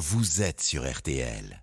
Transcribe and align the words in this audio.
vous 0.00 0.40
êtes 0.40 0.62
sur 0.62 0.90
RTL. 0.90 1.62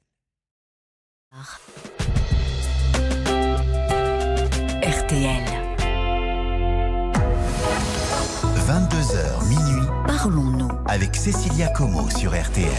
RTL. 4.84 5.44
22h 8.68 9.48
minuit 9.48 9.88
Parlons-nous. 10.06 10.70
avec 10.86 11.16
Cécilia 11.16 11.70
Como 11.70 12.08
sur 12.12 12.40
RTL. 12.40 12.70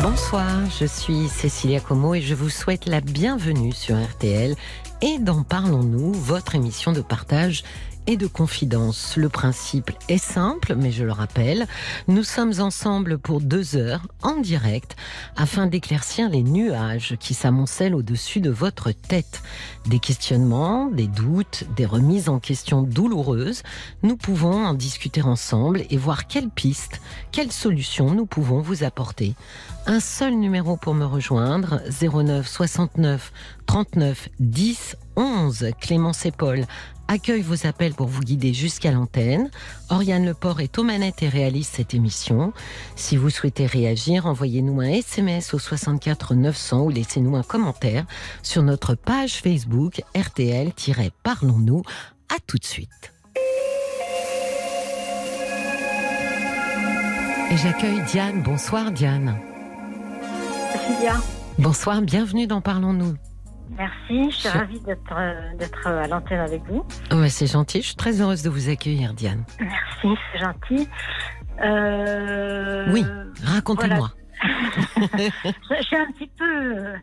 Bonsoir, 0.00 0.60
je 0.78 0.84
suis 0.84 1.28
Cécilia 1.28 1.80
Como 1.80 2.14
et 2.14 2.22
je 2.22 2.36
vous 2.36 2.50
souhaite 2.50 2.86
la 2.86 3.00
bienvenue 3.00 3.72
sur 3.72 4.00
RTL 4.00 4.54
et 5.02 5.18
dans 5.18 5.42
Parlons-nous, 5.42 6.12
votre 6.12 6.54
émission 6.54 6.92
de 6.92 7.00
partage 7.00 7.64
et 8.06 8.16
de 8.16 8.26
confidence. 8.26 9.16
Le 9.16 9.28
principe 9.28 9.90
est 10.08 10.18
simple, 10.18 10.74
mais 10.76 10.92
je 10.92 11.04
le 11.04 11.12
rappelle, 11.12 11.66
nous 12.08 12.22
sommes 12.22 12.52
ensemble 12.60 13.18
pour 13.18 13.40
deux 13.40 13.76
heures 13.76 14.06
en 14.22 14.36
direct 14.36 14.96
afin 15.36 15.66
d'éclaircir 15.66 16.28
les 16.28 16.42
nuages 16.42 17.16
qui 17.18 17.34
s'amoncellent 17.34 17.94
au-dessus 17.94 18.40
de 18.40 18.50
votre 18.50 18.92
tête. 18.92 19.42
Des 19.86 19.98
questionnements, 19.98 20.86
des 20.86 21.06
doutes, 21.06 21.64
des 21.76 21.86
remises 21.86 22.28
en 22.28 22.38
question 22.38 22.82
douloureuses. 22.82 23.62
Nous 24.02 24.16
pouvons 24.16 24.66
en 24.66 24.74
discuter 24.74 25.22
ensemble 25.22 25.82
et 25.90 25.96
voir 25.96 26.26
quelles 26.26 26.50
pistes, 26.50 27.00
quelles 27.32 27.52
solutions 27.52 28.10
nous 28.12 28.26
pouvons 28.26 28.60
vous 28.60 28.84
apporter. 28.84 29.34
Un 29.86 30.00
seul 30.00 30.34
numéro 30.34 30.76
pour 30.76 30.94
me 30.94 31.04
rejoindre, 31.04 31.80
09 32.00 32.48
69 32.48 33.32
39 33.66 34.28
10 34.40 34.96
11. 35.16 35.70
Clémence 35.80 36.26
et 36.26 36.30
Paul 36.30 36.64
accueillent 37.08 37.42
vos 37.42 37.66
appels 37.66 37.94
pour 37.94 38.06
vous 38.06 38.20
guider 38.20 38.52
jusqu'à 38.52 38.90
l'antenne. 38.90 39.50
Oriane 39.90 40.26
Leport 40.26 40.60
est 40.60 40.78
aux 40.78 40.82
manettes 40.82 41.22
et 41.22 41.28
réalise 41.28 41.68
cette 41.68 41.94
émission. 41.94 42.52
Si 42.96 43.16
vous 43.16 43.30
souhaitez 43.30 43.66
réagir, 43.66 44.26
envoyez-nous 44.26 44.80
un 44.80 44.88
SMS 44.88 45.54
au 45.54 45.58
64 45.58 46.34
900 46.34 46.82
ou 46.82 46.90
laissez-nous 46.90 47.36
un 47.36 47.42
commentaire 47.42 48.06
sur 48.42 48.62
notre 48.62 48.94
page 48.94 49.34
Facebook 49.34 50.02
RTL-Parlons-nous. 50.14 51.82
À 52.34 52.38
tout 52.46 52.58
de 52.58 52.64
suite. 52.64 53.12
Et 57.50 57.56
j'accueille 57.56 58.02
Diane. 58.10 58.42
Bonsoir 58.42 58.90
Diane. 58.90 59.38
Bonsoir, 61.58 62.02
bienvenue 62.02 62.46
dans 62.46 62.60
Parlons-nous. 62.60 63.14
Merci. 63.76 64.30
Je 64.30 64.36
suis 64.36 64.48
ravie 64.48 64.80
d'être 64.80 65.12
euh, 65.16 65.54
d'être 65.58 65.86
à 65.86 66.06
l'antenne 66.08 66.40
avec 66.40 66.62
vous. 66.64 66.84
Bah, 67.10 67.28
c'est 67.28 67.46
gentil, 67.46 67.80
je 67.82 67.86
suis 67.88 67.96
très 67.96 68.20
heureuse 68.20 68.42
de 68.42 68.50
vous 68.50 68.68
accueillir 68.68 69.12
Diane. 69.14 69.44
Merci, 69.60 70.08
c'est 70.32 70.38
gentil. 70.40 70.88
Euh, 71.62 72.86
Oui. 72.92 73.04
Racontez-moi. 73.44 74.10
Je, 75.16 75.30
je 75.78 75.82
suis 75.82 75.96
un 75.96 76.06
petit 76.12 76.30
peu, 76.36 76.44
euh, 76.76 76.94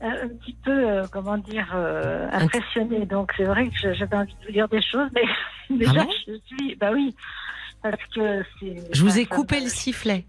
un 0.00 0.28
petit 0.28 0.56
peu, 0.64 0.70
euh, 0.70 1.06
comment 1.12 1.36
dire, 1.36 1.70
euh, 1.74 2.28
impressionnée. 2.32 3.04
Donc 3.06 3.32
c'est 3.36 3.44
vrai 3.44 3.68
que 3.68 3.92
j'avais 3.94 4.16
envie 4.16 4.34
de 4.40 4.46
vous 4.46 4.52
dire 4.52 4.68
des 4.68 4.80
choses, 4.80 5.10
mais 5.14 5.22
déjà 5.78 5.92
Ah 6.00 6.04
bon? 6.04 6.10
je 6.26 6.32
suis, 6.46 6.74
bah 6.76 6.90
oui, 6.94 7.14
parce 7.82 8.00
que 8.14 8.42
c'est. 8.60 8.76
Je 8.92 9.02
vous 9.02 9.18
ai 9.18 9.26
coupé 9.26 9.60
le 9.60 9.68
sifflet. 9.68 10.26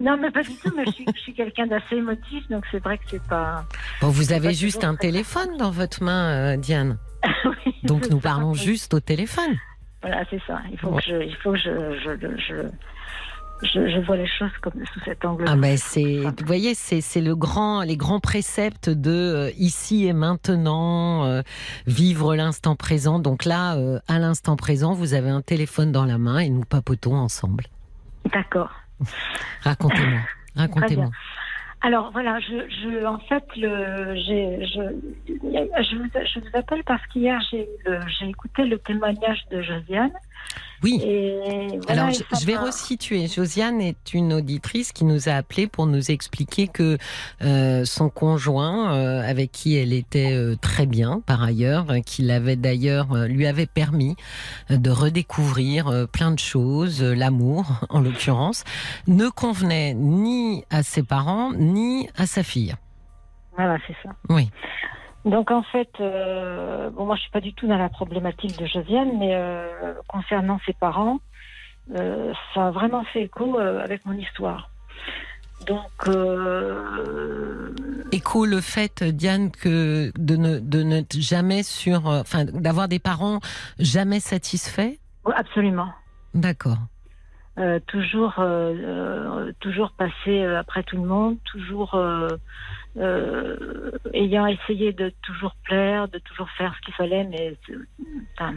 Non, 0.00 0.16
mais 0.20 0.30
pas 0.30 0.42
du 0.42 0.54
tout. 0.56 0.70
Mais 0.76 0.84
je 0.86 1.20
suis, 1.20 1.32
quelqu'un 1.34 1.66
d'assez 1.66 1.96
émotif, 1.96 2.48
donc 2.50 2.64
c'est 2.70 2.82
vrai 2.82 2.98
que 2.98 3.04
c'est 3.08 3.22
pas. 3.22 3.64
Bon, 4.00 4.08
vous 4.08 4.32
avez 4.32 4.52
juste 4.52 4.84
un 4.84 4.94
téléphone 4.96 5.56
dans 5.58 5.70
votre 5.70 6.02
main, 6.02 6.54
euh, 6.54 6.56
Diane. 6.56 6.98
Oui, 7.44 7.74
Donc 7.84 8.08
nous 8.10 8.18
ça. 8.20 8.28
parlons 8.30 8.54
juste 8.54 8.92
au 8.94 9.00
téléphone. 9.00 9.56
Voilà, 10.02 10.22
c'est 10.30 10.40
ça. 10.46 10.60
Il 10.70 10.78
faut 10.78 10.88
Ouais. 10.90 11.02
que 11.02 11.08
je, 11.08 11.22
il 11.24 11.36
faut 11.36 11.52
que 11.52 11.58
je, 11.58 11.98
je, 12.04 12.10
je, 12.36 12.68
je, 13.66 13.88
je 13.88 14.06
vois 14.06 14.16
les 14.16 14.26
choses 14.26 14.50
comme 14.60 14.74
sous 14.92 15.00
cet 15.04 15.24
angle. 15.24 15.44
Ah 15.48 15.56
ben 15.56 15.76
c'est, 15.76 16.20
vous 16.20 16.46
voyez, 16.46 16.74
c'est 16.74 17.00
c'est 17.00 17.20
le 17.22 17.34
grand, 17.34 17.82
les 17.82 17.96
grands 17.96 18.20
préceptes 18.20 18.90
de 18.90 19.10
euh, 19.10 19.50
ici 19.56 20.06
et 20.06 20.12
maintenant, 20.12 21.24
euh, 21.24 21.42
vivre 21.86 22.36
l'instant 22.36 22.76
présent. 22.76 23.18
Donc 23.18 23.44
là, 23.44 23.76
euh, 23.76 23.98
à 24.08 24.18
l'instant 24.18 24.56
présent, 24.56 24.92
vous 24.92 25.14
avez 25.14 25.30
un 25.30 25.42
téléphone 25.42 25.90
dans 25.90 26.04
la 26.04 26.18
main 26.18 26.38
et 26.38 26.50
nous 26.50 26.64
papotons 26.64 27.14
ensemble. 27.16 27.64
D'accord. 28.32 28.70
Racontez-moi, 29.62 30.20
racontez-moi. 30.54 31.10
Alors 31.82 32.10
voilà, 32.10 32.40
je, 32.40 32.68
je, 32.68 33.04
en 33.04 33.18
fait, 33.18 33.44
le, 33.56 34.14
j'ai, 34.14 34.66
je, 34.66 34.80
je, 35.28 35.96
vous, 35.96 36.08
je 36.14 36.40
vous 36.40 36.56
appelle 36.58 36.82
parce 36.84 37.06
qu'hier 37.08 37.40
j'ai 37.50 38.28
écouté 38.28 38.64
le 38.64 38.78
témoignage 38.78 39.44
de 39.50 39.62
Josiane. 39.62 40.12
Oui. 40.82 41.00
Et 41.02 41.78
voilà, 41.86 42.02
Alors, 42.02 42.14
je, 42.14 42.46
vais 42.46 42.56
resituer. 42.56 43.26
Josiane 43.28 43.80
est 43.80 44.14
une 44.14 44.32
auditrice 44.32 44.92
qui 44.92 45.04
nous 45.04 45.28
a 45.28 45.32
appelé 45.32 45.66
pour 45.66 45.86
nous 45.86 46.10
expliquer 46.10 46.68
que 46.68 46.98
euh, 47.42 47.84
son 47.84 48.08
conjoint, 48.08 48.94
euh, 48.94 49.28
avec 49.28 49.52
qui 49.52 49.76
elle 49.76 49.92
était 49.92 50.32
euh, 50.32 50.56
très 50.56 50.86
bien 50.86 51.20
par 51.26 51.42
ailleurs, 51.42 51.86
qui 52.04 52.22
l'avait 52.22 52.56
d'ailleurs 52.56 53.14
lui 53.26 53.46
avait 53.46 53.66
permis 53.66 54.16
de 54.70 54.90
redécouvrir 54.90 56.06
plein 56.12 56.30
de 56.30 56.38
choses, 56.38 57.02
l'amour 57.02 57.66
en 57.88 58.00
l'occurrence, 58.00 58.64
ne 59.06 59.28
convenait 59.28 59.94
ni 59.94 60.64
à 60.70 60.82
ses 60.82 61.02
parents 61.02 61.52
ni 61.52 62.08
à 62.16 62.26
sa 62.26 62.42
fille. 62.42 62.74
Voilà, 63.56 63.78
c'est 63.86 63.96
ça. 64.02 64.10
Oui. 64.28 64.50
Donc 65.26 65.50
en 65.50 65.62
fait, 65.64 65.90
euh, 66.00 66.88
bon, 66.90 67.04
moi 67.04 67.16
je 67.16 67.22
suis 67.22 67.30
pas 67.32 67.40
du 67.40 67.52
tout 67.52 67.66
dans 67.66 67.76
la 67.76 67.88
problématique 67.88 68.56
de 68.60 68.66
Josiane, 68.66 69.18
mais 69.18 69.34
euh, 69.34 69.92
concernant 70.06 70.60
ses 70.64 70.72
parents, 70.72 71.18
euh, 71.96 72.32
ça 72.54 72.68
a 72.68 72.70
vraiment 72.70 73.02
fait 73.12 73.24
écho 73.24 73.58
avec 73.58 74.06
mon 74.06 74.12
histoire. 74.12 74.70
Donc, 75.66 76.08
Écho 78.12 78.46
le 78.46 78.60
fait, 78.60 79.02
Diane, 79.02 79.50
que 79.50 80.12
de 80.16 80.36
ne, 80.36 80.60
de 80.60 80.82
ne 80.82 81.02
jamais 81.10 81.64
sur, 81.64 82.06
enfin, 82.06 82.44
d'avoir 82.44 82.86
des 82.86 83.00
parents 83.00 83.40
jamais 83.80 84.20
satisfaits? 84.20 84.96
absolument. 85.34 85.88
D'accord. 86.34 86.78
Euh, 87.58 87.80
toujours, 87.86 88.34
euh, 88.38 88.74
euh, 88.74 89.52
toujours 89.60 89.90
passer 89.92 90.42
euh, 90.42 90.60
après 90.60 90.82
tout 90.82 90.96
le 90.96 91.08
monde, 91.08 91.38
toujours 91.46 91.98
ayant 94.12 94.46
essayé 94.46 94.92
de 94.92 95.10
toujours 95.22 95.54
plaire, 95.64 96.06
de 96.08 96.18
toujours 96.18 96.50
faire 96.50 96.74
ce 96.76 96.84
qu'il 96.84 96.94
fallait, 96.94 97.24
mais 97.24 97.56
enfin, 98.34 98.56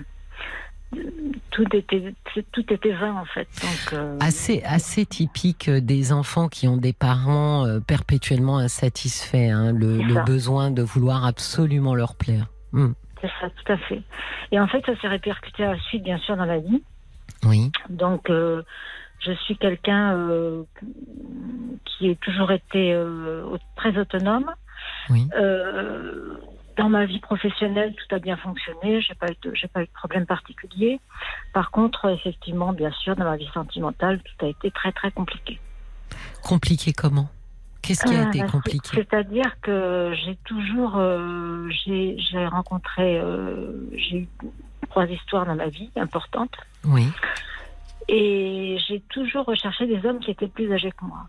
tout 1.52 1.66
était 1.74 2.14
tout 2.52 2.74
était 2.74 2.92
vain 2.92 3.16
en 3.16 3.26
fait. 3.26 3.48
Donc, 3.62 3.94
euh, 3.94 4.18
Assez, 4.20 4.64
assez 4.64 5.06
typique 5.06 5.70
des 5.70 6.12
enfants 6.12 6.50
qui 6.50 6.68
ont 6.68 6.78
des 6.78 6.94
parents 6.94 7.66
perpétuellement 7.88 8.58
insatisfaits, 8.58 9.50
hein, 9.50 9.72
le, 9.72 10.26
besoin 10.26 10.72
de 10.72 10.82
vouloir 10.82 11.26
absolument 11.26 11.96
leur 11.96 12.18
plaire. 12.18 12.48
Hmm. 12.74 12.92
c'est 13.22 13.32
ça, 13.40 13.50
tout 13.50 13.72
à 13.72 13.78
fait. 13.78 14.02
Et 14.52 14.60
en 14.60 14.68
fait, 14.68 14.86
ça 14.86 15.00
s'est 15.00 15.08
répercuté 15.08 15.64
à 15.64 15.74
la 15.74 15.80
suite, 15.80 16.04
bien 16.04 16.18
sûr, 16.18 16.36
dans 16.36 16.46
la 16.46 16.60
vie. 16.60 16.84
Oui, 17.46 17.72
Donc, 17.90 18.30
euh, 18.30 18.64
je 19.20 19.32
suis 19.34 19.58
quelqu'un 19.58 20.16
euh, 20.18 20.64
qui 21.86 22.10
a 22.10 22.16
toujours 22.16 22.52
été 22.52 22.94
euh, 22.94 23.58
très 23.76 23.98
autonome. 23.98 24.52
oui. 25.10 25.28
Euh, 25.36 26.36
dans 26.78 26.88
ma 26.90 27.06
vie 27.06 27.20
professionnelle, 27.20 27.94
tout 27.94 28.16
a 28.16 28.20
bien 28.20 28.38
fonctionné. 28.38 29.02
J'ai 29.02 29.14
pas 29.14 29.30
eu 29.30 29.36
de, 29.44 29.54
j'ai 29.54 29.68
pas 29.68 29.82
eu 29.82 29.86
de 29.86 29.92
problème 29.92 30.26
particulier. 30.26 31.02
Par 31.54 31.72
contre, 31.72 32.10
effectivement, 32.10 32.72
bien 32.72 32.92
sûr, 32.92 33.18
dans 33.18 33.26
ma 33.26 33.36
vie 33.36 33.50
sentimentale, 33.54 34.22
tout 34.24 34.46
a 34.46 34.50
été 34.50 34.72
très 34.72 34.94
très 34.94 35.12
compliqué. 35.12 35.60
Compliqué 36.42 36.94
comment? 36.94 37.28
Qu'est-ce 37.82 38.06
qui 38.06 38.16
a 38.16 38.30
été 38.30 38.44
compliqué? 38.50 38.80
c'est- 38.84 38.96
C'est-à-dire 38.96 39.60
que 39.62 40.14
j'ai 40.24 40.38
toujours, 40.46 40.96
euh, 40.98 41.68
j'ai, 41.70 42.18
j'ai 42.18 42.48
rencontré, 42.48 43.20
euh, 43.20 43.90
j'ai 43.98 44.20
eu 44.20 44.28
trois 44.90 45.06
histoires 45.06 45.46
dans 45.46 45.56
ma 45.56 45.68
vie 45.70 45.90
importantes, 45.96 46.56
Oui, 46.86 47.08
et 48.08 48.78
j'ai 48.88 49.02
toujours 49.10 49.46
recherché 49.46 49.86
des 49.86 50.04
hommes 50.08 50.20
qui 50.20 50.32
étaient 50.32 50.48
plus 50.48 50.72
âgés 50.74 50.92
que 50.92 51.06
moi. 51.06 51.28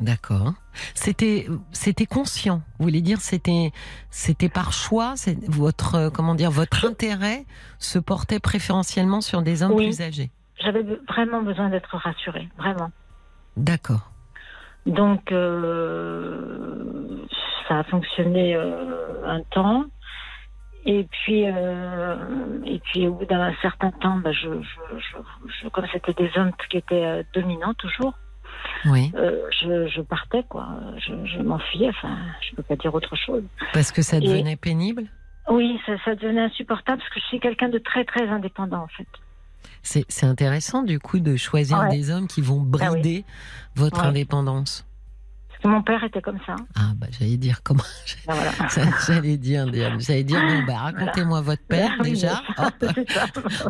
d'accord. 0.00 0.52
C'était, 0.94 1.46
c'était 1.72 2.04
conscient. 2.06 2.60
Vous 2.78 2.84
voulez 2.86 3.00
dire, 3.00 3.20
c'était, 3.20 3.72
c'était 4.10 4.48
par 4.50 4.72
choix. 4.72 5.14
Votre, 5.48 5.94
euh, 5.94 6.10
comment 6.10 6.34
dire, 6.34 6.50
votre 6.50 6.84
intérêt 6.84 7.44
se 7.78 7.98
portait 7.98 8.40
préférentiellement 8.40 9.20
sur 9.22 9.40
des 9.42 9.62
hommes 9.62 9.72
Oui. 9.72 9.86
plus 9.86 10.00
âgés. 10.02 10.30
J'avais 10.62 10.82
vraiment 11.08 11.42
besoin 11.42 11.68
d'être 11.70 11.96
rassurée, 11.96 12.48
vraiment. 12.58 12.90
D'accord. 13.56 14.10
Donc, 14.86 15.32
euh, 15.32 17.24
ça 17.68 17.78
a 17.78 17.84
fonctionné 17.84 18.54
euh, 18.56 19.24
un 19.26 19.40
temps. 19.52 19.84
Et 20.86 21.04
puis, 21.10 21.44
euh, 21.46 22.16
et 22.66 22.78
puis 22.80 23.06
au 23.06 23.14
bout 23.14 23.24
d'un 23.24 23.54
certain 23.62 23.90
temps, 23.90 24.18
bah, 24.18 24.32
je, 24.32 24.48
je, 24.60 24.98
je, 24.98 25.16
je- 25.62 25.68
comme 25.68 25.86
c'était 25.92 26.12
des 26.12 26.30
hommes 26.36 26.52
qui 26.70 26.76
étaient 26.76 27.04
euh, 27.04 27.22
dominants 27.32 27.72
toujours, 27.74 28.12
Oui, 28.86 29.10
euh, 29.16 29.42
je, 29.62 30.00
partais, 30.02 30.42
quoi. 30.48 30.68
Je, 30.98 31.12
je 31.24 31.40
m'enfuyais, 31.40 31.88
enfin, 31.88 32.16
je 32.42 32.54
peux 32.54 32.62
pas 32.62 32.76
dire 32.76 32.94
autre 32.94 33.16
chose. 33.16 33.42
parce 33.72 33.92
que 33.92 34.02
ça 34.02 34.18
Et- 34.18 34.20
devenait 34.20 34.56
pénible? 34.56 35.04
Oui, 35.48 35.78
ça, 35.86 35.92
ça 36.04 36.14
devenait 36.14 36.40
insupportable 36.42 36.98
parce 36.98 37.10
que 37.10 37.20
je 37.20 37.26
suis 37.26 37.40
quelqu'un 37.40 37.68
de 37.68 37.78
très, 37.78 38.04
très 38.04 38.26
indépendant, 38.28 38.82
en 38.82 38.88
fait. 38.88 39.06
C'est 39.82 40.24
intéressant 40.26 40.82
du 40.82 40.98
coup 40.98 41.18
de 41.18 41.36
choisir 41.36 41.78
Ouais. 41.80 41.88
des 41.90 42.10
hommes 42.10 42.26
qui 42.26 42.40
vont 42.40 42.60
Ah 42.60 42.64
oui. 42.64 43.00
brider 43.00 43.24
votre 43.74 44.00
Ouais. 44.02 44.08
indépendance. 44.08 44.86
Mon 45.64 45.82
père 45.82 46.04
était 46.04 46.20
comme 46.20 46.38
ça. 46.46 46.56
Ah, 46.76 46.92
bah, 46.96 47.06
j'allais 47.10 47.36
dire 47.36 47.62
comment. 47.62 47.82
Ben 48.26 48.34
voilà. 48.34 48.52
J'allais 49.06 49.36
dire, 49.36 49.66
j'allais 49.98 50.24
dire, 50.24 50.40
bon, 50.40 50.62
bah, 50.66 50.76
racontez-moi 50.78 51.40
votre 51.40 51.62
père 51.66 51.90
oui, 52.00 52.10
déjà. 52.10 52.42
Hop, 52.58 52.84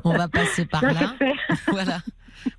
on 0.05 0.17
va 0.17 0.29
passer 0.29 0.65
par 0.67 0.83
là. 0.83 1.15
Voilà. 1.69 1.99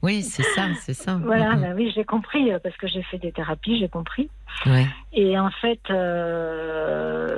Oui, 0.01 0.23
c'est 0.23 0.43
ça, 0.43 0.67
c'est 0.79 0.95
ça. 0.95 1.19
Voilà, 1.23 1.55
ben 1.55 1.75
oui, 1.75 1.91
j'ai 1.93 2.05
compris, 2.05 2.51
euh, 2.51 2.57
parce 2.59 2.75
que 2.77 2.87
j'ai 2.87 3.03
fait 3.03 3.19
des 3.19 3.31
thérapies, 3.31 3.77
j'ai 3.79 3.87
compris. 3.87 4.31
Ouais. 4.65 4.87
Et 5.13 5.37
en 5.37 5.51
fait, 5.51 5.79
euh, 5.91 7.35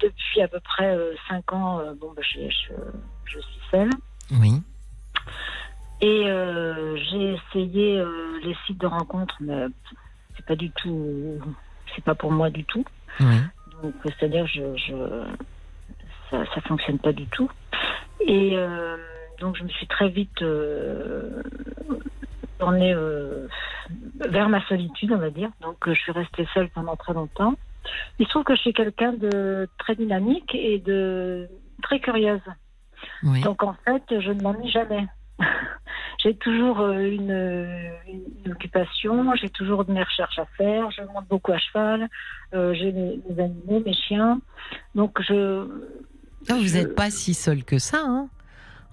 depuis 0.00 0.42
à 0.42 0.48
peu 0.48 0.60
près 0.60 0.98
5 1.28 1.52
ans, 1.54 1.78
euh, 1.80 1.94
bon, 1.98 2.12
ben, 2.14 2.22
je, 2.22 2.40
je, 2.40 2.74
je 3.24 3.38
suis 3.38 3.60
seule. 3.70 3.88
Oui. 4.32 4.60
Et 6.02 6.24
euh, 6.26 6.96
j'ai 6.96 7.34
essayé 7.34 7.98
euh, 7.98 8.40
les 8.42 8.56
sites 8.66 8.80
de 8.80 8.86
rencontres, 8.86 9.36
mais 9.40 9.66
c'est 10.40 10.46
pas 10.46 10.56
du 10.56 10.70
tout, 10.70 11.38
c'est 11.94 12.04
pas 12.04 12.14
pour 12.14 12.32
moi 12.32 12.50
du 12.50 12.64
tout. 12.64 12.84
Oui. 13.20 13.36
Donc, 13.82 13.94
c'est-à-dire, 14.04 14.46
je, 14.46 14.76
je, 14.76 15.24
ça, 16.30 16.44
ça 16.54 16.60
fonctionne 16.62 16.98
pas 16.98 17.12
du 17.12 17.26
tout. 17.26 17.50
Et 18.20 18.52
euh, 18.56 18.96
donc, 19.40 19.56
je 19.56 19.64
me 19.64 19.68
suis 19.68 19.86
très 19.86 20.08
vite 20.08 20.42
euh, 20.42 21.42
tournée 22.58 22.94
euh, 22.94 23.48
vers 24.28 24.48
ma 24.48 24.64
solitude, 24.66 25.12
on 25.12 25.18
va 25.18 25.30
dire. 25.30 25.50
Donc, 25.60 25.76
je 25.86 25.92
suis 25.92 26.12
restée 26.12 26.46
seule 26.54 26.68
pendant 26.70 26.96
très 26.96 27.12
longtemps. 27.12 27.54
Il 28.18 28.26
se 28.26 28.30
trouve 28.30 28.44
que 28.44 28.54
je 28.54 28.60
suis 28.60 28.72
quelqu'un 28.72 29.12
de 29.12 29.68
très 29.78 29.94
dynamique 29.94 30.54
et 30.54 30.78
de 30.78 31.48
très 31.82 32.00
curieuse. 32.00 32.40
Oui. 33.22 33.40
Donc, 33.42 33.62
en 33.62 33.74
fait, 33.84 34.02
je 34.20 34.30
ne 34.30 34.42
m'ennuie 34.42 34.70
jamais. 34.70 35.06
j'ai 36.22 36.34
toujours 36.34 36.80
euh, 36.80 36.98
une, 37.00 37.92
une 38.44 38.52
occupation, 38.52 39.34
j'ai 39.36 39.48
toujours 39.50 39.88
mes 39.88 40.02
recherches 40.02 40.38
à 40.38 40.46
faire, 40.56 40.90
je 40.90 41.02
monte 41.02 41.26
beaucoup 41.28 41.52
à 41.52 41.58
cheval, 41.58 42.08
euh, 42.54 42.74
j'ai 42.74 42.92
mes, 42.92 43.20
mes 43.28 43.42
animaux, 43.42 43.82
mes 43.84 43.92
chiens. 43.94 44.40
Donc, 44.94 45.20
je. 45.22 45.66
Ah, 46.48 46.54
vous 46.54 46.64
je- 46.66 46.74
n'êtes 46.74 46.94
pas 46.94 47.10
si 47.10 47.34
seul 47.34 47.64
que 47.64 47.78
ça, 47.78 47.98
hein 48.04 48.28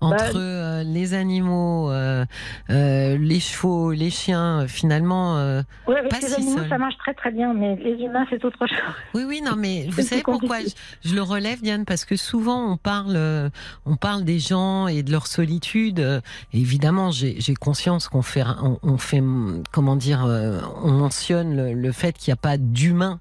entre 0.01 0.33
Bah, 0.33 0.39
euh, 0.39 0.83
les 0.83 1.13
animaux, 1.13 1.89
euh, 1.91 2.25
euh, 2.69 3.17
les 3.17 3.39
chevaux, 3.39 3.91
les 3.91 4.09
chiens, 4.09 4.61
euh, 4.61 4.67
finalement. 4.67 5.37
euh, 5.37 5.61
Oui, 5.87 5.95
avec 5.95 6.11
Pas 6.11 6.19
les 6.19 6.27
si 6.27 6.35
animaux, 6.35 6.57
seul. 6.57 6.69
ça 6.69 6.77
marche 6.77 6.97
très 6.97 7.13
très 7.13 7.31
bien, 7.31 7.53
mais 7.53 7.75
les 7.77 7.93
humains, 8.03 8.25
c'est 8.29 8.43
autre 8.45 8.67
chose. 8.67 8.77
Oui, 9.15 9.23
oui, 9.27 9.41
non, 9.43 9.55
mais 9.57 9.87
vous 9.91 10.01
savez 10.01 10.21
pourquoi 10.23 10.59
je, 10.61 11.09
je 11.09 11.15
le 11.15 11.21
relève, 11.21 11.61
Diane, 11.61 11.85
parce 11.85 12.05
que 12.05 12.15
souvent 12.15 12.71
on 12.71 12.77
parle, 12.77 13.15
euh, 13.15 13.49
on 13.85 13.95
parle 13.95 14.23
des 14.23 14.39
gens 14.39 14.87
et 14.87 15.01
de 15.03 15.11
leur 15.11 15.27
solitude. 15.27 15.99
euh, 15.99 16.21
et 16.53 16.59
évidemment, 16.59 17.11
j'ai 17.11 17.37
conscience 17.59 18.07
qu'on 18.07 18.21
fait, 18.21 18.43
on, 18.61 18.77
on 18.83 18.97
fait, 18.97 19.23
comment 19.71 19.95
dire, 19.95 20.25
euh, 20.25 20.59
on 20.83 20.91
mentionne 20.91 21.55
le, 21.55 21.73
le 21.73 21.91
fait 21.91 22.17
qu'il 22.17 22.31
n'y 22.31 22.33
a 22.33 22.41
pas 22.41 22.57
d'humain 22.57 23.19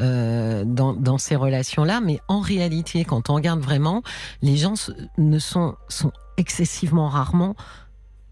euh, 0.00 0.64
dans, 0.66 0.92
dans 0.92 1.18
ces 1.18 1.36
relations-là, 1.36 2.00
mais 2.00 2.20
en 2.28 2.40
réalité, 2.40 3.04
quand 3.04 3.30
on 3.30 3.34
regarde 3.34 3.60
vraiment, 3.60 4.02
les 4.42 4.56
gens 4.56 4.74
ne 5.16 5.38
sont 5.38 5.74
sont 5.88 6.12
excessivement 6.38 7.08
rarement 7.08 7.54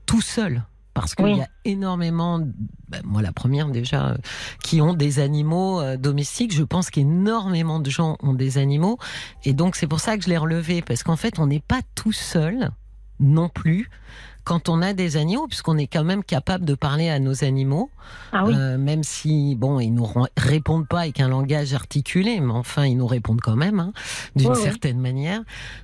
tout 0.07 0.23
seuls. 0.23 0.63
Parce 0.95 1.15
qu'il 1.15 1.27
Oui. 1.27 1.37
y 1.37 1.43
a 1.43 1.49
énormément, 1.67 2.39
ben, 2.89 3.03
moi 3.05 3.21
la 3.21 3.33
première 3.33 3.69
déjà, 3.69 4.13
euh, 4.13 4.17
qui 4.65 4.81
ont 4.81 4.95
des 4.95 5.19
animaux 5.19 5.79
euh, 5.79 5.99
domestiques. 5.99 6.55
Je 6.55 6.63
pense 6.63 6.89
qu'énormément 6.89 7.81
de 7.81 7.91
gens 7.91 8.17
ont 8.23 8.33
des 8.33 8.57
animaux. 8.57 8.99
Et 9.45 9.53
donc 9.53 9.77
c'est 9.77 9.87
pour 9.87 10.01
ça 10.01 10.17
que 10.17 10.25
je 10.25 10.31
l'ai 10.31 10.39
relevé. 10.39 10.81
Parce 10.81 11.03
qu'en 11.03 11.17
fait, 11.17 11.39
on 11.39 11.49
n'est 11.49 11.61
pas 11.61 11.83
tout 11.95 12.13
seul 12.13 12.71
non 13.21 13.51
plus 13.51 13.91
quand 14.47 14.69
on 14.69 14.81
a 14.81 14.93
des 14.93 15.17
animaux, 15.17 15.49
puisqu'on 15.49 15.77
est 15.77 15.89
quand 15.89 16.05
même 16.05 16.23
capable 16.23 16.65
de 16.65 16.77
parler 16.77 17.11
à 17.11 17.19
nos 17.19 17.43
animaux. 17.45 17.91
Ah 18.33 18.45
oui, 18.47 18.55
Euh, 18.57 18.79
même 18.79 19.03
si, 19.03 19.57
bon, 19.57 19.81
ils 19.81 19.91
nous 19.93 20.09
répondent 20.37 20.87
pas 20.87 21.01
avec 21.01 21.19
un 21.21 21.29
langage 21.29 21.75
articulé, 21.75 22.39
mais 22.41 22.53
enfin, 22.53 22.87
ils 22.87 22.97
nous 22.97 23.09
répondent 23.09 23.41
quand 23.41 23.57
même, 23.57 23.81
hein, 23.81 23.93
d'une 24.37 24.55
certaine 24.55 25.01
manière. 25.01 25.41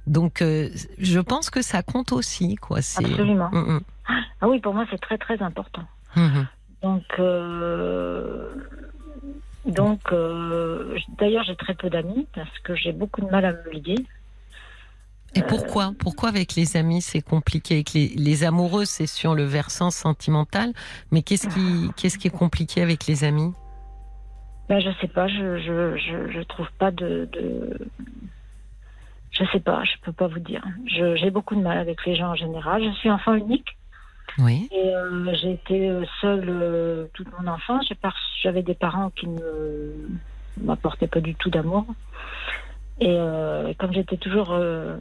Donc, 0.06 0.40
euh, 0.42 0.68
je 0.98 1.18
pense 1.18 1.50
que 1.50 1.60
ça 1.60 1.82
compte 1.82 2.12
aussi, 2.12 2.54
quoi. 2.54 2.78
Absolument. 2.78 3.50
Mm, 3.50 3.80
Ah 4.40 4.48
oui, 4.48 4.60
pour 4.60 4.74
moi, 4.74 4.84
c'est 4.90 5.00
très 5.00 5.18
très 5.18 5.42
important. 5.42 5.82
mm, 6.14 6.22
mm. 6.22 6.46
Donc, 6.82 7.04
euh, 7.18 8.54
donc 9.66 10.00
d'ailleurs, 11.18 11.44
j'ai 11.44 11.56
très 11.56 11.74
peu 11.74 11.90
d'amis 11.90 12.26
parce 12.34 12.58
que 12.64 12.74
j'ai 12.76 12.92
beaucoup 12.92 13.20
de 13.22 13.26
mal 13.30 13.44
à 13.44 13.52
me 13.52 13.70
lier. 13.72 14.06
Et 15.34 15.42
pourquoi? 15.42 15.92
Pourquoi 15.98 16.28
avec 16.28 16.54
les 16.56 16.76
amis 16.76 17.00
c'est 17.00 17.22
compliqué? 17.22 17.74
Avec 17.76 17.94
les, 17.94 18.08
les 18.08 18.44
amoureux, 18.44 18.84
c'est 18.84 19.06
sur 19.06 19.34
le 19.34 19.44
versant 19.44 19.90
sentimental, 19.90 20.72
mais 21.10 21.22
qu'est-ce 21.22 21.48
qui, 21.48 21.90
qu'est-ce 21.96 22.18
qui 22.18 22.28
est 22.28 22.36
compliqué 22.36 22.82
avec 22.82 23.06
les 23.06 23.24
amis? 23.24 23.52
Ben, 24.68 24.80
je 24.80 24.90
sais 25.00 25.08
pas, 25.08 25.28
je, 25.28 25.58
je, 25.58 25.96
je, 25.96 26.32
je 26.32 26.40
trouve 26.42 26.68
pas 26.78 26.90
de, 26.90 27.28
de. 27.32 27.78
Je 29.30 29.44
sais 29.52 29.60
pas, 29.60 29.82
je 29.84 29.92
peux 30.02 30.12
pas 30.12 30.28
vous 30.28 30.38
dire. 30.38 30.62
J'ai 30.86 31.30
beaucoup 31.30 31.54
de 31.54 31.62
mal 31.62 31.78
avec 31.78 32.04
les 32.04 32.14
gens 32.14 32.32
en 32.32 32.34
général. 32.34 32.84
Je 32.84 32.90
suis 32.98 33.10
enfant 33.10 33.34
unique 33.34 33.78
Oui. 34.38 34.68
et 34.70 34.94
euh, 34.94 35.34
j'ai 35.40 35.52
été 35.52 35.88
euh, 35.88 36.04
seule 36.20 36.44
euh, 36.48 37.06
toute 37.14 37.28
mon 37.40 37.50
enfance. 37.50 37.90
J'avais 38.42 38.62
des 38.62 38.74
parents 38.74 39.10
qui 39.10 39.26
ne 39.28 40.08
m'apportaient 40.60 41.06
pas 41.06 41.20
du 41.20 41.34
tout 41.34 41.48
d'amour. 41.48 41.86
Et 43.02 43.16
euh, 43.18 43.72
comme 43.78 43.92
j'étais 43.92 44.16
toujours. 44.16 44.52
euh, 44.52 44.96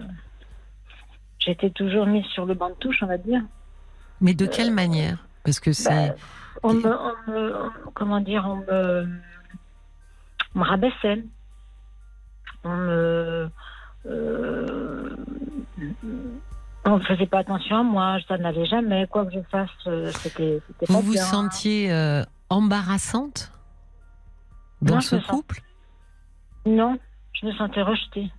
J'étais 1.40 1.72
toujours 1.72 2.06
mise 2.06 2.26
sur 2.28 2.46
le 2.46 2.54
banc 2.54 2.70
de 2.70 2.76
touche, 2.76 3.02
on 3.02 3.08
va 3.08 3.18
dire. 3.18 3.42
Mais 4.22 4.36
de 4.36 4.46
quelle 4.46 4.72
manière? 4.72 5.26
Parce 5.44 5.60
que 5.60 5.72
c'est. 5.74 6.14
On 6.62 6.74
me, 6.76 6.86
on 6.86 7.32
me- 7.32 7.56
on- 7.56 7.92
comment 7.96 8.20
dire, 8.20 8.46
on 8.48 8.58
me, 8.58 9.08
on 10.54 10.60
me 10.60 10.64
rabaissait. 10.64 11.24
On 12.64 12.76
me, 12.78 13.50
euh, 14.06 15.16
on 16.86 16.98
ne 16.98 17.04
faisait 17.04 17.26
pas 17.26 17.40
attention 17.40 17.78
à 17.78 17.84
moi, 17.84 18.18
ça 18.28 18.38
n'allait 18.38 18.66
jamais. 18.68 19.08
Quoi 19.08 19.26
que 19.26 19.34
je 19.34 19.42
fasse, 19.50 19.70
c'était, 20.22 20.62
vous 20.80 20.86
pas 20.86 20.94
vous 21.02 21.12
bien. 21.14 21.24
sentiez 21.24 22.24
embarrassante 22.50 23.52
dans 24.84 24.96
Non, 24.96 25.02
ce 25.02 25.20
sens- 25.20 25.28
couple? 25.28 25.62
Non, 26.68 27.00
je 27.42 27.48
me 27.48 27.52
sentais 27.54 27.82
rejetée. 27.82 28.30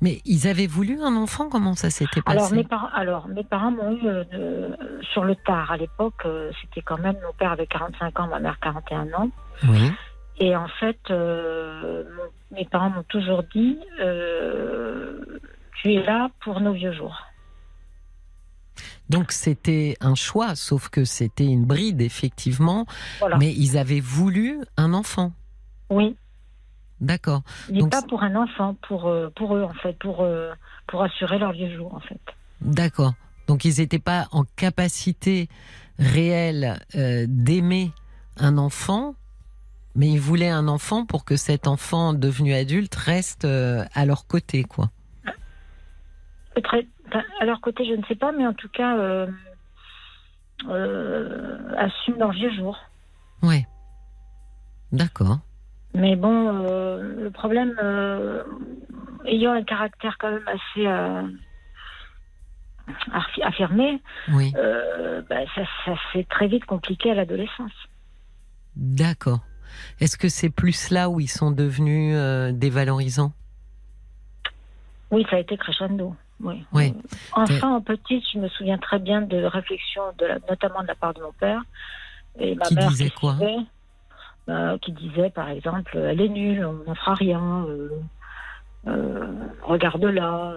Mais 0.00 0.20
ils 0.24 0.48
avaient 0.48 0.66
voulu 0.66 1.02
un 1.02 1.14
enfant 1.16 1.50
Comment 1.50 1.74
ça 1.74 1.90
s'était 1.90 2.22
passé 2.22 2.38
Alors 2.38 2.52
mes 2.52 2.64
parents, 2.64 2.88
alors 2.94 3.28
mes 3.28 3.44
parents 3.44 3.70
m'ont 3.70 3.92
eu 3.92 4.06
euh, 4.06 4.24
de- 4.32 5.02
sur 5.12 5.22
le 5.24 5.34
tard. 5.36 5.70
À 5.70 5.76
l'époque, 5.76 6.14
euh, 6.24 6.50
c'était 6.62 6.80
quand 6.80 6.98
même 6.98 7.16
mon 7.26 7.32
père 7.34 7.52
avait 7.52 7.66
45 7.66 8.18
ans, 8.20 8.26
ma 8.28 8.40
mère 8.40 8.58
41 8.60 9.12
ans. 9.12 9.30
Oui. 9.68 9.92
Et 10.38 10.56
en 10.56 10.68
fait, 10.68 10.98
euh, 11.10 12.04
mon- 12.16 12.56
mes 12.56 12.64
parents 12.64 12.88
m'ont 12.88 13.02
toujours 13.04 13.42
dit 13.54 13.78
euh, 14.00 15.20
Tu 15.82 15.92
es 15.94 16.02
là 16.02 16.30
pour 16.42 16.60
nos 16.60 16.72
vieux 16.72 16.92
jours. 16.92 17.20
Donc 19.10 19.32
c'était 19.32 19.96
un 20.00 20.14
choix, 20.14 20.54
sauf 20.54 20.88
que 20.88 21.04
c'était 21.04 21.44
une 21.46 21.64
bride 21.66 22.00
effectivement. 22.00 22.86
Voilà. 23.18 23.36
Mais 23.38 23.52
ils 23.52 23.76
avaient 23.76 24.00
voulu 24.00 24.60
un 24.76 24.94
enfant. 24.94 25.32
Oui, 25.90 26.16
D'accord. 27.00 27.42
mais 27.70 27.80
Donc 27.80 27.90
pas 27.90 28.02
pour 28.02 28.22
un 28.22 28.34
enfant, 28.36 28.76
pour, 28.86 29.06
euh, 29.06 29.30
pour 29.34 29.56
eux, 29.56 29.62
en 29.62 29.72
fait, 29.74 29.98
pour, 29.98 30.20
euh, 30.20 30.52
pour 30.86 31.02
assurer 31.02 31.38
leurs 31.38 31.52
vieux 31.52 31.74
jours, 31.74 31.94
en 31.94 32.00
fait. 32.00 32.20
D'accord. 32.60 33.14
Donc 33.46 33.64
ils 33.64 33.80
n'étaient 33.80 33.98
pas 33.98 34.28
en 34.32 34.44
capacité 34.44 35.48
réelle 35.98 36.78
euh, 36.94 37.26
d'aimer 37.28 37.90
un 38.36 38.58
enfant, 38.58 39.14
mais 39.94 40.08
ils 40.08 40.20
voulaient 40.20 40.50
un 40.50 40.68
enfant 40.68 41.04
pour 41.04 41.24
que 41.24 41.36
cet 41.36 41.66
enfant 41.66 42.12
devenu 42.12 42.54
adulte 42.54 42.94
reste 42.94 43.44
euh, 43.44 43.84
à 43.94 44.06
leur 44.06 44.26
côté, 44.26 44.62
quoi. 44.64 44.90
À 47.40 47.44
leur 47.44 47.60
côté, 47.60 47.84
je 47.86 47.94
ne 47.94 48.04
sais 48.04 48.14
pas, 48.14 48.32
mais 48.32 48.46
en 48.46 48.52
tout 48.52 48.68
cas, 48.68 48.96
euh, 48.98 49.26
assument 51.76 52.18
leurs 52.18 52.32
vieux 52.32 52.52
jours. 52.54 52.78
Ouais. 53.42 53.66
D'accord. 54.92 55.38
Mais 55.94 56.16
bon, 56.16 56.64
euh, 56.64 57.24
le 57.24 57.30
problème, 57.30 57.74
euh, 57.82 58.44
ayant 59.24 59.52
un 59.52 59.62
caractère 59.64 60.16
quand 60.18 60.30
même 60.30 60.46
assez 60.48 60.86
euh, 60.86 61.22
affi- 63.12 63.42
affirmé, 63.42 64.00
Oui. 64.32 64.52
bah, 64.52 65.44
ça, 65.54 65.62
ça 65.84 65.94
s'est 66.12 66.26
très 66.30 66.46
vite 66.48 66.64
compliqué 66.64 67.10
à 67.10 67.14
l'adolescence. 67.14 67.72
D'accord. 68.76 69.40
Est-ce 70.00 70.16
que 70.16 70.28
c'est 70.28 70.50
plus 70.50 70.90
là 70.90 71.08
où 71.10 71.20
ils 71.20 71.28
sont 71.28 71.50
devenus 71.50 72.16
dévalorisants? 72.54 73.32
Oui, 75.10 75.26
ça 75.28 75.36
a 75.36 75.38
été 75.40 75.56
crescendo. 75.56 76.14
Oui. 76.40 76.64
Oui. 76.72 76.92
Enfant, 77.32 77.76
en 77.76 77.80
petite, 77.82 78.24
je 78.32 78.38
me 78.38 78.48
souviens 78.48 78.78
très 78.78 78.98
bien 78.98 79.22
de 79.22 79.42
réflexions, 79.44 80.12
de 80.18 80.26
la- 80.26 80.38
notamment 80.48 80.82
de 80.82 80.86
la 80.86 80.94
part 80.94 81.14
de 81.14 81.20
mon 81.20 81.32
père. 81.32 81.60
Et 82.38 82.54
ma 82.54 82.66
Qui 82.66 82.76
mère 82.76 82.88
disait 82.88 83.10
qui 83.10 83.16
quoi? 83.16 83.34
suivait, 83.36 83.56
euh, 84.48 84.78
Qui 84.78 84.92
disait, 84.92 85.30
par 85.30 85.48
exemple, 85.48 85.96
elle 85.96 86.20
est 86.20 86.28
nulle, 86.28 86.64
on 86.64 86.84
n'en 86.84 86.94
fera 86.94 87.14
rien. 87.14 87.64
euh, 87.68 87.88
euh, 88.86 89.26
Regarde-la. 89.62 90.54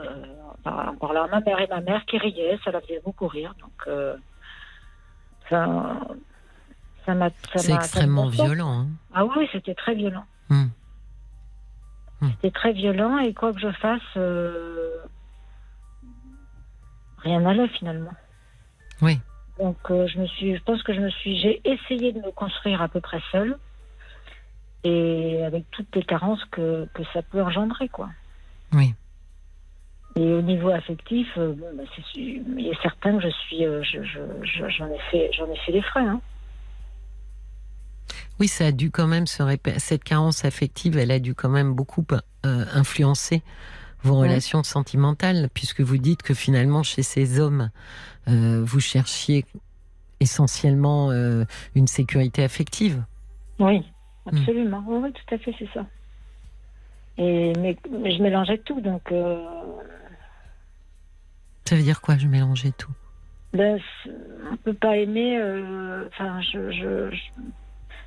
en 0.65 0.95
parlant 0.95 1.25
à 1.25 1.27
ma 1.27 1.39
mère 1.41 1.59
et 1.59 1.67
ma 1.67 1.81
mère 1.81 2.05
qui 2.05 2.17
riait, 2.17 2.57
ça 2.63 2.71
la 2.71 2.81
faisait 2.81 3.01
beaucoup 3.03 3.27
rire. 3.27 3.53
Donc, 3.59 3.87
ça, 5.49 5.99
Ça 7.05 7.13
m'a. 7.15 7.29
C'est 7.55 7.73
extrêmement 7.73 8.27
violent. 8.29 8.79
hein. 8.81 8.87
Ah 9.13 9.25
oui, 9.25 9.47
c'était 9.51 9.75
très 9.75 9.93
violent. 9.93 10.23
Hmm. 10.49 10.67
Hmm. 12.21 12.29
C'était 12.31 12.51
très 12.51 12.71
violent 12.71 13.17
et 13.17 13.33
quoi 13.33 13.51
que 13.53 13.59
je 13.59 13.71
fasse, 13.73 14.17
rien 17.17 17.39
n'allait 17.41 17.67
finalement. 17.69 18.13
Oui. 19.01 19.19
Donc 19.59 19.77
euh, 19.91 20.07
je 20.07 20.19
me 20.19 20.25
suis, 20.27 20.55
je 20.55 20.63
pense 20.63 20.81
que 20.83 20.93
je 20.93 21.01
me 21.01 21.09
suis, 21.09 21.37
j'ai 21.39 21.61
essayé 21.69 22.11
de 22.13 22.19
me 22.19 22.31
construire 22.31 22.81
à 22.81 22.87
peu 22.87 23.01
près 23.01 23.21
seule 23.31 23.57
et 24.83 25.43
avec 25.43 25.69
toutes 25.71 25.95
les 25.95 26.03
carences 26.03 26.43
que, 26.51 26.87
que 26.93 27.03
ça 27.13 27.21
peut 27.21 27.41
engendrer 27.41 27.89
quoi. 27.89 28.09
Oui. 28.73 28.93
Et 30.15 30.31
au 30.31 30.41
niveau 30.41 30.69
affectif, 30.69 31.27
euh, 31.37 31.53
bon, 31.53 31.65
bah, 31.75 31.83
c'est 31.95 32.03
il 32.19 32.67
est 32.67 32.81
certain 32.83 33.17
que 33.17 33.23
je 33.23 33.29
suis, 33.29 33.65
euh, 33.65 33.81
je- 33.83 34.03
je- 34.03 34.45
je- 34.45 34.69
j'en 34.69 34.87
ai 34.87 34.99
fait, 35.09 35.31
j'en 35.33 35.51
ai 35.51 35.57
fait 35.65 35.71
les 35.71 35.81
frais. 35.81 36.05
Hein. 36.05 36.21
Oui, 38.39 38.47
ça 38.47 38.67
a 38.67 38.71
dû 38.71 38.91
quand 38.91 39.07
même 39.07 39.25
se. 39.27 39.41
Cette 39.77 40.03
carence 40.03 40.45
affective, 40.45 40.97
elle 40.97 41.11
a 41.11 41.19
dû 41.19 41.33
quand 41.33 41.49
même 41.49 41.73
beaucoup 41.73 42.05
euh, 42.45 42.65
influencer 42.73 43.41
vos 44.03 44.19
Ouais. 44.19 44.27
relations 44.27 44.63
sentimentales, 44.63 45.49
puisque 45.53 45.81
vous 45.81 45.97
dites 45.97 46.21
que 46.23 46.33
finalement, 46.33 46.83
chez 46.83 47.03
ces 47.03 47.39
hommes, 47.39 47.69
euh, 48.27 48.61
vous 48.63 48.79
cherchiez 48.81 49.45
essentiellement 50.19 51.11
une 51.75 51.87
sécurité 51.87 52.43
affective. 52.43 53.03
Oui, 53.59 53.83
absolument. 54.25 54.84
Oui, 54.88 55.00
oui, 55.03 55.12
tout 55.13 55.36
à 55.36 55.38
fait, 55.38 55.53
c'est 55.60 55.70
ça. 55.74 55.86
Et 57.18 57.53
mais, 57.60 57.77
mais 57.92 58.15
je 58.15 58.24
mélangeais 58.24 58.58
tout, 58.60 58.82
donc 58.82 59.12
euh, 59.12 59.38
Ça 61.65 61.75
veut 61.75 61.84
dire 61.84 62.01
quoi, 62.01 62.18
je 62.18 62.27
mélangeais 62.27 62.72
tout? 62.77 62.92
ben, 63.53 63.80
on 64.51 64.58
peut 64.58 64.74
pas 64.74 64.98
aimer. 64.98 65.38
euh, 65.38 66.08
Enfin, 66.08 66.42
je, 66.42 66.72
je, 66.72 67.12
je, 67.12 67.42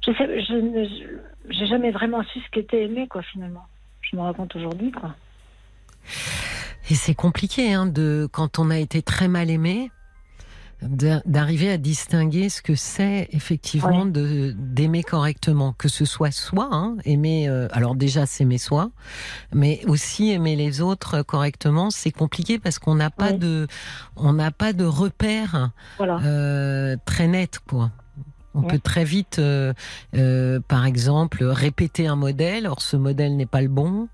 je 0.06 0.12
sais, 0.16 1.06
j'ai 1.50 1.66
jamais 1.66 1.92
vraiment 1.92 2.22
su 2.24 2.40
ce 2.40 2.50
qu'était 2.50 2.84
aimer, 2.84 3.06
quoi, 3.06 3.22
finalement. 3.22 3.64
Je 4.02 4.16
me 4.16 4.22
raconte 4.22 4.54
aujourd'hui, 4.56 4.90
quoi. 4.90 5.14
Et 6.90 6.94
c'est 6.94 7.14
compliqué, 7.14 7.72
hein, 7.72 7.86
de, 7.86 8.28
quand 8.32 8.58
on 8.58 8.70
a 8.70 8.78
été 8.78 9.02
très 9.02 9.28
mal 9.28 9.50
aimé, 9.50 9.90
d'arriver 10.82 11.70
à 11.70 11.78
distinguer 11.78 12.48
ce 12.48 12.60
que 12.62 12.74
c'est 12.74 13.28
effectivement 13.32 14.02
Ouais. 14.04 14.10
de 14.10 14.54
d'aimer 14.56 15.02
correctement, 15.02 15.72
que 15.72 15.88
ce 15.88 16.04
soit 16.04 16.30
soi, 16.30 16.68
hein, 16.70 16.96
aimer. 17.04 17.48
euh, 17.48 17.68
alors 17.72 17.94
déjà 17.94 18.26
s'aimer 18.26 18.58
soi, 18.58 18.90
mais 19.54 19.80
aussi 19.86 20.30
aimer 20.30 20.54
les 20.56 20.80
autres 20.82 21.22
correctement, 21.22 21.90
c'est 21.90 22.10
compliqué 22.10 22.58
parce 22.58 22.78
qu'on 22.78 22.94
n'a 22.94 23.10
pas 23.10 23.32
Ouais. 23.32 23.38
de, 23.38 23.66
on 24.16 24.32
n'a 24.34 24.50
pas 24.50 24.72
de 24.72 24.84
repères 24.84 25.70
Voilà. 25.96 26.18
euh, 26.24 26.96
très 27.06 27.26
net, 27.26 27.58
quoi. 27.68 27.90
On 28.54 28.60
Ouais. 28.62 28.68
peut 28.68 28.78
très 28.78 29.04
vite, 29.04 29.38
euh, 29.38 29.74
euh, 30.14 30.60
par 30.66 30.86
exemple, 30.86 31.44
répéter 31.44 32.06
un 32.06 32.16
modèle, 32.16 32.66
or 32.66 32.80
ce 32.80 32.96
modèle 32.96 33.36
n'est 33.36 33.44
pas 33.46 33.60
le 33.60 33.68
bon. 33.68 34.08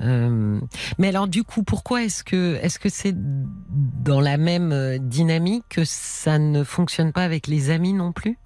Euh, 0.00 0.58
mais 0.98 1.08
alors, 1.08 1.28
du 1.28 1.44
coup, 1.44 1.62
pourquoi 1.62 2.02
est-ce 2.02 2.24
que 2.24 2.54
est-ce 2.62 2.78
que 2.78 2.88
c'est 2.88 3.14
dans 3.14 4.20
la 4.20 4.38
même 4.38 4.72
euh, 4.72 4.96
dynamique 4.98 5.64
que 5.68 5.84
ça 5.84 6.38
ne 6.38 6.64
fonctionne 6.64 7.12
pas 7.12 7.24
avec 7.24 7.46
les 7.46 7.68
amis 7.70 7.92
non 7.92 8.12
plus? 8.12 8.38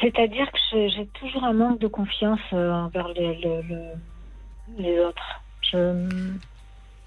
C'est-à-dire 0.00 0.50
que 0.52 0.88
j'ai- 0.88 1.06
toujours 1.14 1.44
un 1.44 1.52
manque 1.52 1.80
de 1.80 1.86
confiance 1.86 2.40
euh, 2.52 2.70
envers 2.72 3.08
les, 3.08 3.38
le- 3.40 3.62
le- 3.62 4.82
les 4.82 5.00
autres. 5.00 5.40
Je, 5.72 6.08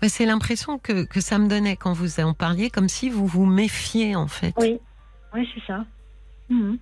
Ouais, 0.02 0.08
C'est 0.10 0.26
l'impression 0.26 0.80
que, 0.80 1.04
que 1.04 1.20
ça 1.20 1.38
me 1.40 1.48
donnait 1.50 1.76
quand 1.76 1.92
vous 1.94 2.20
en 2.22 2.34
parliez, 2.34 2.70
comme 2.70 2.88
si 2.90 3.10
vous 3.10 3.28
vous 3.28 3.46
méfiez 3.46 4.16
en 4.16 4.28
fait. 4.28 4.54
oui, 4.58 4.80
oui, 5.34 5.48
c'est 5.54 5.66
ça. 5.68 5.84
Mhm. 6.50 6.78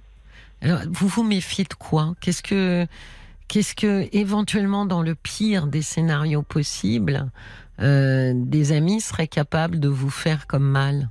Alors, 0.62 0.80
vous 0.92 1.08
vous 1.08 1.24
méfiez 1.24 1.64
de 1.66 1.74
quoi? 1.74 2.14
Qu'est-ce 2.22 2.44
que, 2.44 2.86
qu'est-ce 3.48 3.76
que, 3.76 4.08
éventuellement, 4.16 4.86
dans 4.86 5.02
le 5.02 5.16
pire 5.16 5.68
des 5.68 5.82
scénarios 5.82 6.44
possibles, 6.44 7.32
euh, 7.80 8.34
des 8.36 8.72
amis 8.72 9.02
seraient 9.02 9.28
capables 9.28 9.80
de 9.80 9.88
vous 9.88 10.10
faire 10.10 10.48
comme 10.48 10.68
mal? 10.68 11.10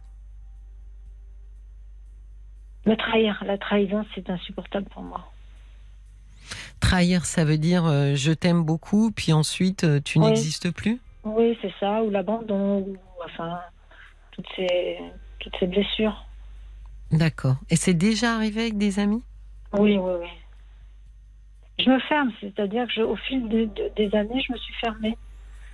Me 2.86 2.96
trahir, 2.96 3.42
la 3.44 3.58
trahison, 3.58 4.04
c'est 4.14 4.30
insupportable 4.30 4.86
pour 4.90 5.02
moi. 5.02 5.32
Trahir, 6.78 7.24
ça 7.26 7.44
veut 7.44 7.58
dire 7.58 7.84
euh, 7.86 8.14
je 8.14 8.32
t'aime 8.32 8.62
beaucoup, 8.62 9.10
puis 9.10 9.32
ensuite 9.32 9.84
euh, 9.84 10.00
tu 10.00 10.18
Oui. 10.18 10.26
n'existes 10.26 10.70
plus? 10.70 11.00
Oui, 11.24 11.58
c'est 11.60 11.72
ça, 11.80 12.02
ou 12.04 12.10
l'abandon, 12.10 12.78
ou 12.78 12.96
enfin, 13.24 13.58
toutes 14.30 14.46
ces, 14.54 14.98
toutes 15.40 15.54
ces 15.58 15.66
blessures. 15.66 16.24
D'accord. 17.10 17.56
Et 17.70 17.76
c'est 17.76 17.94
déjà 17.94 18.34
arrivé 18.34 18.60
avec 18.60 18.78
des 18.78 19.00
amis? 19.00 19.22
Oui, 19.72 19.98
oui, 19.98 20.12
oui. 20.20 20.28
Je 21.78 21.90
me 21.90 21.98
ferme, 22.00 22.32
c'est-à-dire 22.40 22.86
que 22.86 22.92
je, 22.92 23.02
au 23.02 23.16
fil 23.16 23.48
de- 23.48 23.66
de- 23.66 23.90
des 23.96 24.14
années, 24.16 24.42
je 24.46 24.52
me 24.52 24.58
suis 24.58 24.74
fermée. 24.74 25.16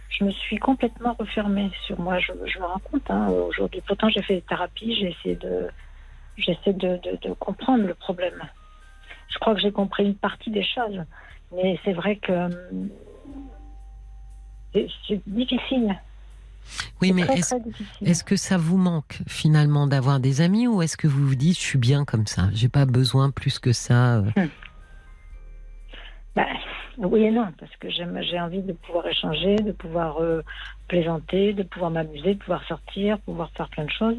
Je 0.09 0.25
me 0.25 0.31
suis 0.31 0.59
complètement 0.59 1.15
refermée 1.19 1.71
sur 1.87 1.99
moi. 1.99 2.19
Je, 2.19 2.33
je 2.47 2.59
me 2.59 2.65
rends 2.65 2.81
compte 2.81 3.11
hein, 3.11 3.29
aujourd'hui. 3.29 3.81
Pourtant, 3.87 4.09
j'ai 4.09 4.23
fait 4.23 4.35
des 4.37 4.43
thérapies, 4.43 4.95
j'ai 4.95 5.11
essayé 5.11 5.37
de, 5.37 5.69
j'essaie 6.37 6.73
de, 6.73 7.01
de, 7.23 7.33
comprendre 7.35 7.85
le 7.85 7.95
problème. 7.95 8.43
Je 9.29 9.39
crois 9.39 9.55
que 9.55 9.61
j'ai 9.61 9.73
compris 9.73 10.05
une 10.05 10.17
partie 10.17 10.51
des 10.51 10.65
choses, 10.65 11.03
mais 11.55 11.79
c'est 11.85 11.93
vrai 11.93 12.17
que 12.17 12.33
hum, 12.33 12.91
c'est 14.75 15.23
difficile. 15.27 15.99
Oui, 17.01 17.13
mais 17.13 17.27
est-ce 18.03 18.23
que 18.25 18.37
ça 18.37 18.57
vous 18.57 18.77
manque 18.77 19.19
finalement 19.27 19.87
d'avoir 19.87 20.21
des 20.21 20.41
amis 20.41 20.69
ou 20.69 20.83
est-ce 20.83 20.97
que 20.97 21.09
vous 21.09 21.27
vous 21.27 21.35
dites 21.35 21.57
je 21.57 21.63
suis 21.63 21.79
bien 21.79 22.05
comme 22.05 22.27
ça, 22.27 22.49
j'ai 22.53 22.69
pas 22.69 22.87
besoin 22.87 23.31
plus 23.31 23.59
que 23.59 23.73
ça 23.73 24.19
euh 24.19 24.47
Bah, 26.35 26.47
oui 26.99 27.23
et 27.25 27.31
non, 27.31 27.49
parce 27.59 27.75
que 27.77 27.91
j'ai 27.91 28.41
envie 28.41 28.63
de 28.63 28.73
pouvoir 28.73 29.07
échanger, 29.07 29.57
de 29.57 29.73
pouvoir 29.73 30.23
euh, 30.23 30.43
plaisanter, 30.89 31.53
de 31.53 31.63
pouvoir 31.63 31.91
m'amuser, 31.91 32.35
de 32.35 32.39
pouvoir 32.39 32.65
sortir, 32.67 33.19
pouvoir 33.21 33.51
faire 33.57 33.69
plein 33.69 33.85
de 33.85 33.91
choses 33.91 34.17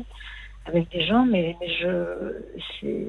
avec 0.65 0.89
des 0.91 1.05
gens, 1.05 1.25
mais, 1.25 1.55
mais 1.59 1.67
je. 1.81 2.61
c'est- 2.79 3.07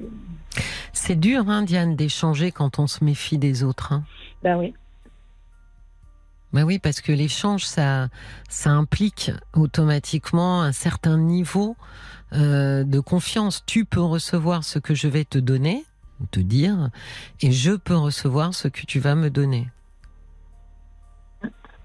C'est 0.92 1.16
dur, 1.20 1.48
hein, 1.48 1.62
Diane, 1.62 1.96
d'échanger 1.96 2.50
quand 2.50 2.78
on 2.78 2.86
se 2.86 3.04
méfie 3.04 3.38
des 3.38 3.62
autres. 3.62 3.92
Hein. 3.92 4.04
Ben 4.42 4.56
oui, 4.58 4.74
Ben 6.52 6.62
oui, 6.64 6.78
parce 6.78 7.00
que 7.00 7.12
l'échange, 7.12 7.64
ça, 7.64 8.08
ça 8.48 8.70
implique 8.70 9.30
automatiquement 9.54 10.62
un 10.62 10.72
certain 10.72 11.18
niveau 11.18 11.76
euh, 12.32 12.84
de 12.84 13.00
confiance. 13.00 13.64
Tu 13.66 13.84
peux 13.84 14.00
recevoir 14.02 14.64
ce 14.64 14.78
que 14.78 14.94
je 14.94 15.08
vais 15.08 15.24
te 15.24 15.38
donner, 15.38 15.84
te 16.30 16.40
dire, 16.40 16.90
et 17.40 17.52
je 17.52 17.72
peux 17.72 17.96
recevoir 17.96 18.54
ce 18.54 18.68
que 18.68 18.86
tu 18.86 19.00
vas 19.00 19.14
me 19.14 19.30
donner. 19.30 19.68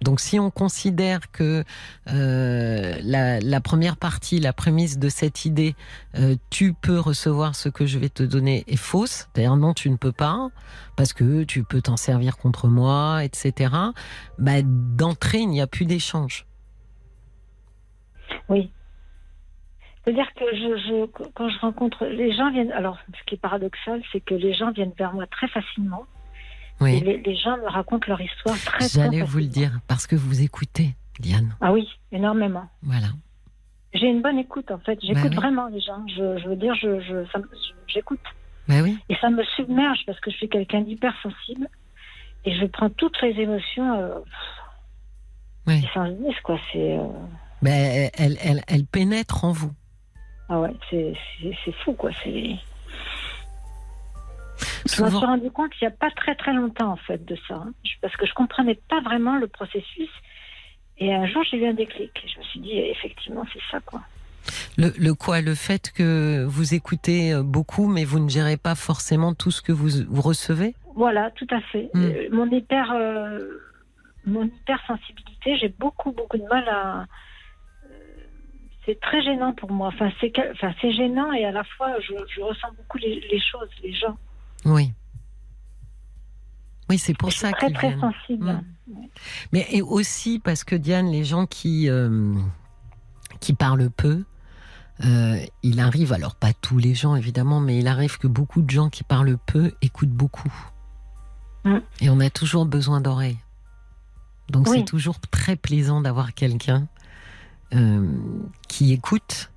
Donc 0.02 0.22
si 0.22 0.40
on 0.40 0.50
considère 0.50 1.32
que 1.32 1.64
euh, 2.12 2.96
la, 3.02 3.62
première 3.62 3.98
partie, 3.98 4.40
la 4.40 4.54
prémisse 4.54 4.98
de 4.98 5.10
cette 5.10 5.44
idée, 5.46 5.76
euh, 6.16 6.36
tu 6.50 6.74
peux 6.74 7.00
recevoir 7.00 7.56
ce 7.56 7.68
que 7.68 7.86
je 7.86 8.00
vais 8.00 8.10
te 8.10 8.24
donner 8.24 8.64
est 8.68 8.78
fausse, 8.78 9.28
c'est-à-dire 9.34 9.58
non, 9.58 9.74
tu 9.74 9.90
ne 9.90 9.98
peux 9.98 10.14
pas, 10.14 10.50
parce 10.96 11.12
que 11.12 11.44
tu 11.44 11.64
peux 11.64 11.82
t'en 11.82 11.98
servir 11.98 12.38
contre 12.38 12.68
moi, 12.68 13.26
etc. 13.26 13.74
Bah, 14.38 14.62
d'entrée, 14.64 15.40
il 15.40 15.50
n'y 15.50 15.62
a 15.62 15.68
plus 15.68 15.86
d'échange. 15.86 16.46
oui. 18.48 18.72
C'est-à-dire 20.04 20.34
que 20.34 20.46
je, 20.54 20.78
je, 20.88 21.06
quand 21.36 21.50
je 21.50 21.60
rencontre. 21.60 22.06
Les 22.06 22.34
gens 22.36 22.52
viennent. 22.52 22.72
Alors, 22.72 22.98
ce 23.18 23.24
qui 23.26 23.36
est 23.36 23.38
paradoxal, 23.38 24.02
c'est 24.12 24.22
que 24.22 24.34
les 24.34 24.54
gens 24.54 24.72
viennent 24.72 24.94
vers 24.98 25.14
moi 25.14 25.28
très 25.28 25.48
facilement. 25.50 26.06
Et 26.82 26.84
Oui, 26.84 27.00
les, 27.02 27.18
les 27.18 27.36
gens 27.36 27.58
me 27.58 27.68
racontent 27.70 28.06
leur 28.08 28.22
histoire 28.22 28.58
très, 28.58 28.88
j'allais 28.88 29.22
vous 29.22 29.40
le 29.40 29.48
dire, 29.48 29.80
parce 29.88 30.08
que 30.08 30.16
vous 30.16 30.42
écoutez, 30.42 30.96
Diane. 31.20 31.54
Ah 31.60 31.74
oui, 31.74 31.88
énormément. 32.14 32.70
Voilà. 32.84 33.08
J'ai 33.94 34.08
une 34.08 34.22
bonne 34.22 34.38
écoute, 34.40 34.72
en 34.72 34.78
fait. 34.80 34.98
J'écoute 35.02 35.24
Bah 35.24 35.30
oui. 35.32 35.36
vraiment 35.36 35.68
les 35.68 35.82
gens. 35.82 36.06
Je, 36.08 36.38
je 36.40 36.48
veux 36.48 36.56
dire, 36.56 36.74
je, 36.76 37.02
je, 37.02 37.26
j'écoute. 37.88 38.22
Ben 38.68 38.82
oui. 38.84 38.98
Et 39.10 39.16
ça 39.16 39.30
me 39.30 39.44
submerge 39.56 40.00
parce 40.06 40.20
que 40.22 40.32
je 40.32 40.38
suis 40.38 40.48
quelqu'un 40.48 40.82
d'hypersensible 40.82 41.68
et 42.46 42.56
je 42.56 42.66
prends 42.68 42.90
toutes 42.92 43.20
les 43.22 43.32
émotions 43.42 44.00
euh, 44.00 44.20
Oui. 45.68 45.86
sans 45.94 46.08
quoi. 46.44 46.58
C'est 46.72 46.98
euh, 46.98 47.04
Ben, 47.64 48.10
elle, 48.18 48.38
elle, 48.42 48.62
elle 48.68 48.86
pénètre 48.86 49.44
en 49.44 49.52
vous. 49.52 49.72
Ah 50.50 50.60
ouais, 50.60 50.74
c'est 50.90 51.72
fou, 51.84 51.94
quoi. 51.94 52.12
C'est. 52.24 52.56
Je 54.86 55.04
me 55.04 55.10
suis 55.10 55.18
rendu 55.26 55.52
compte 55.52 55.72
il 55.80 55.86
n'y 55.86 55.88
a 55.88 55.92
pas 55.92 56.10
très 56.12 56.36
très 56.36 56.54
longtemps 56.54 56.92
en 56.92 56.96
fait 56.98 57.24
de 57.24 57.38
ça, 57.48 57.56
hein. 57.56 57.72
Parce 58.02 58.16
que 58.16 58.26
je 58.26 58.34
comprenais 58.34 58.80
pas 58.90 59.02
vraiment 59.02 59.38
le 59.38 59.48
processus. 59.48 60.10
Et 60.98 61.14
un 61.14 61.26
jour 61.28 61.44
j'ai 61.50 61.58
eu 61.58 61.68
un 61.68 61.74
déclic. 61.74 62.12
Je 62.34 62.40
me 62.40 62.44
suis 62.46 62.60
dit 62.60 62.78
effectivement 62.78 63.46
c'est 63.54 63.62
ça 63.72 63.80
quoi. 63.82 64.02
le, 64.78 64.92
le 64.98 65.14
quoi 65.14 65.42
Le 65.42 65.54
fait 65.56 65.92
que 65.92 66.44
vous 66.46 66.74
écoutez 66.74 67.34
euh, 67.34 67.44
beaucoup, 67.44 67.88
mais 67.88 68.04
vous 68.06 68.20
ne 68.20 68.30
gérez 68.30 68.58
pas 68.58 68.76
forcément 68.76 69.34
tout 69.34 69.52
ce 69.52 69.62
que 69.62 69.72
vous, 69.72 69.90
vous 70.08 70.22
recevez? 70.22 70.76
Voilà, 70.96 71.32
tout 71.32 71.48
à 71.52 71.62
fait. 71.62 71.90
Mm. 71.94 72.04
Euh, 72.04 72.28
mon 72.32 72.50
hyper, 72.50 72.92
euh, 72.92 73.40
mon 74.26 74.46
hypersensibilité, 74.46 75.58
j'ai 75.58 75.70
beaucoup 75.70 76.12
beaucoup 76.12 76.38
de 76.38 76.48
mal 76.48 76.68
à. 76.68 77.06
C'est 78.90 79.00
très 79.00 79.22
gênant 79.24 79.54
pour 79.54 79.72
moi. 79.72 79.90
Enfin, 79.90 80.10
c'est 80.20 80.32
que- 80.32 80.52
enfin, 80.54 80.74
gênant 80.82 81.32
et 81.32 81.46
à 81.46 81.52
la 81.52 81.64
fois, 81.64 81.94
je, 82.02 82.14
je 82.36 82.42
ressens 82.42 82.70
beaucoup 82.76 82.98
les, 82.98 83.20
les 83.32 83.40
choses, 83.40 83.70
les 83.84 83.94
gens. 83.94 84.18
Oui. 84.66 84.92
Oui, 86.90 86.98
c'est 86.98 87.14
pour 87.16 87.32
ça 87.32 87.52
très 87.52 87.68
qu'ils 87.68 87.76
très 87.76 87.88
viennent. 87.90 88.00
sensible. 88.02 88.64
Mm. 88.88 88.94
Mais 89.54 89.68
et 89.72 89.82
aussi 89.84 90.40
parce 90.40 90.64
que 90.64 90.76
Diane, 90.76 91.12
les 91.12 91.24
gens 91.24 91.46
qui 91.46 91.88
euh, 91.90 92.34
qui 93.40 93.54
parlent 93.54 93.92
peu, 93.92 94.24
euh, 95.06 95.38
il 95.62 95.80
arrive, 95.80 96.12
alors 96.14 96.36
pas 96.36 96.52
tous 96.54 96.80
les 96.80 96.96
gens 96.96 97.16
évidemment, 97.16 97.60
mais 97.60 97.78
il 97.78 97.88
arrive 97.88 98.18
que 98.18 98.28
beaucoup 98.28 98.62
de 98.64 98.70
gens 98.72 98.90
qui 98.90 99.04
parlent 99.04 99.38
peu 99.46 99.72
écoutent 99.84 100.10
beaucoup. 100.10 100.52
Mm. 101.64 101.78
Et 102.02 102.10
on 102.10 102.20
a 102.20 102.30
toujours 102.32 102.66
besoin 102.66 103.02
d'oreilles. 103.02 103.38
Donc 104.50 104.68
Oui. 104.68 104.80
c'est 104.80 104.86
toujours 104.86 105.20
très 105.20 105.56
plaisant 105.56 106.02
d'avoir 106.02 106.34
quelqu'un 106.34 106.88
euh, 107.74 108.08
qui 108.68 108.94
écoute 108.94 109.52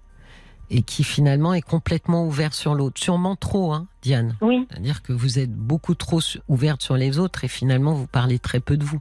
et 0.71 0.83
qui 0.83 1.05
finalement 1.05 1.53
est 1.55 1.61
complètement 1.63 2.25
ouvert 2.27 2.55
sur 2.55 2.75
l'autre. 2.75 2.99
Sûrement 3.01 3.37
trop, 3.37 3.73
hein, 3.73 3.89
Diane. 4.03 4.37
Oui, 4.41 4.67
C'est-à-dire 4.71 5.03
que 5.03 5.13
vous 5.13 5.39
êtes 5.39 5.53
beaucoup 5.53 5.95
trop 5.95 6.21
ouverte 6.49 6.81
sur 6.83 6.97
les 6.97 7.19
autres 7.19 7.45
et 7.45 7.49
finalement 7.49 7.93
vous 7.93 8.07
parlez 8.07 8.39
très 8.39 8.61
peu 8.61 8.77
de 8.79 8.85
vous. 8.85 9.01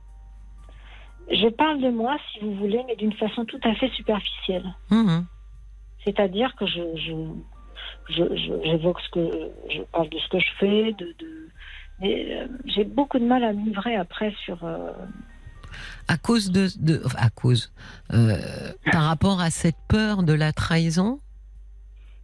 je 1.31 1.47
parle 1.47 1.79
de 1.81 1.89
moi, 1.89 2.17
si 2.33 2.39
vous 2.39 2.53
voulez, 2.55 2.81
mais 2.87 2.95
d'une 2.97 3.13
façon 3.13 3.45
tout 3.45 3.59
à 3.63 3.73
fait 3.75 3.89
superficielle. 3.91 4.75
Mhm. 4.89 5.25
C'est-à-dire 6.03 6.53
que 6.55 6.65
je, 6.65 6.81
j'évoque 8.09 8.99
ce 9.01 9.09
que 9.11 9.51
je 9.69 9.81
parle 9.93 10.09
de 10.09 10.17
ce 10.17 10.27
que 10.29 10.39
je 10.39 10.51
fais, 10.59 10.93
de, 10.93 11.15
euh, 12.03 12.47
j'ai 12.65 12.83
beaucoup 12.83 13.19
de 13.19 13.25
mal 13.25 13.43
à 13.43 13.53
livrer 13.53 13.95
après 13.95 14.33
sur. 14.43 14.63
euh, 14.63 14.91
À 16.07 16.17
cause 16.17 16.51
de, 16.51 16.67
de 16.79 17.01
à 17.17 17.29
cause, 17.29 17.71
euh, 18.13 18.37
par 18.91 19.03
rapport 19.03 19.41
à 19.41 19.49
cette 19.49 19.77
peur 19.87 20.23
de 20.23 20.33
la 20.33 20.51
trahison. 20.53 21.19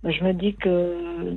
je 0.04 0.24
me 0.24 0.34
dis 0.34 0.56
que 0.56 1.36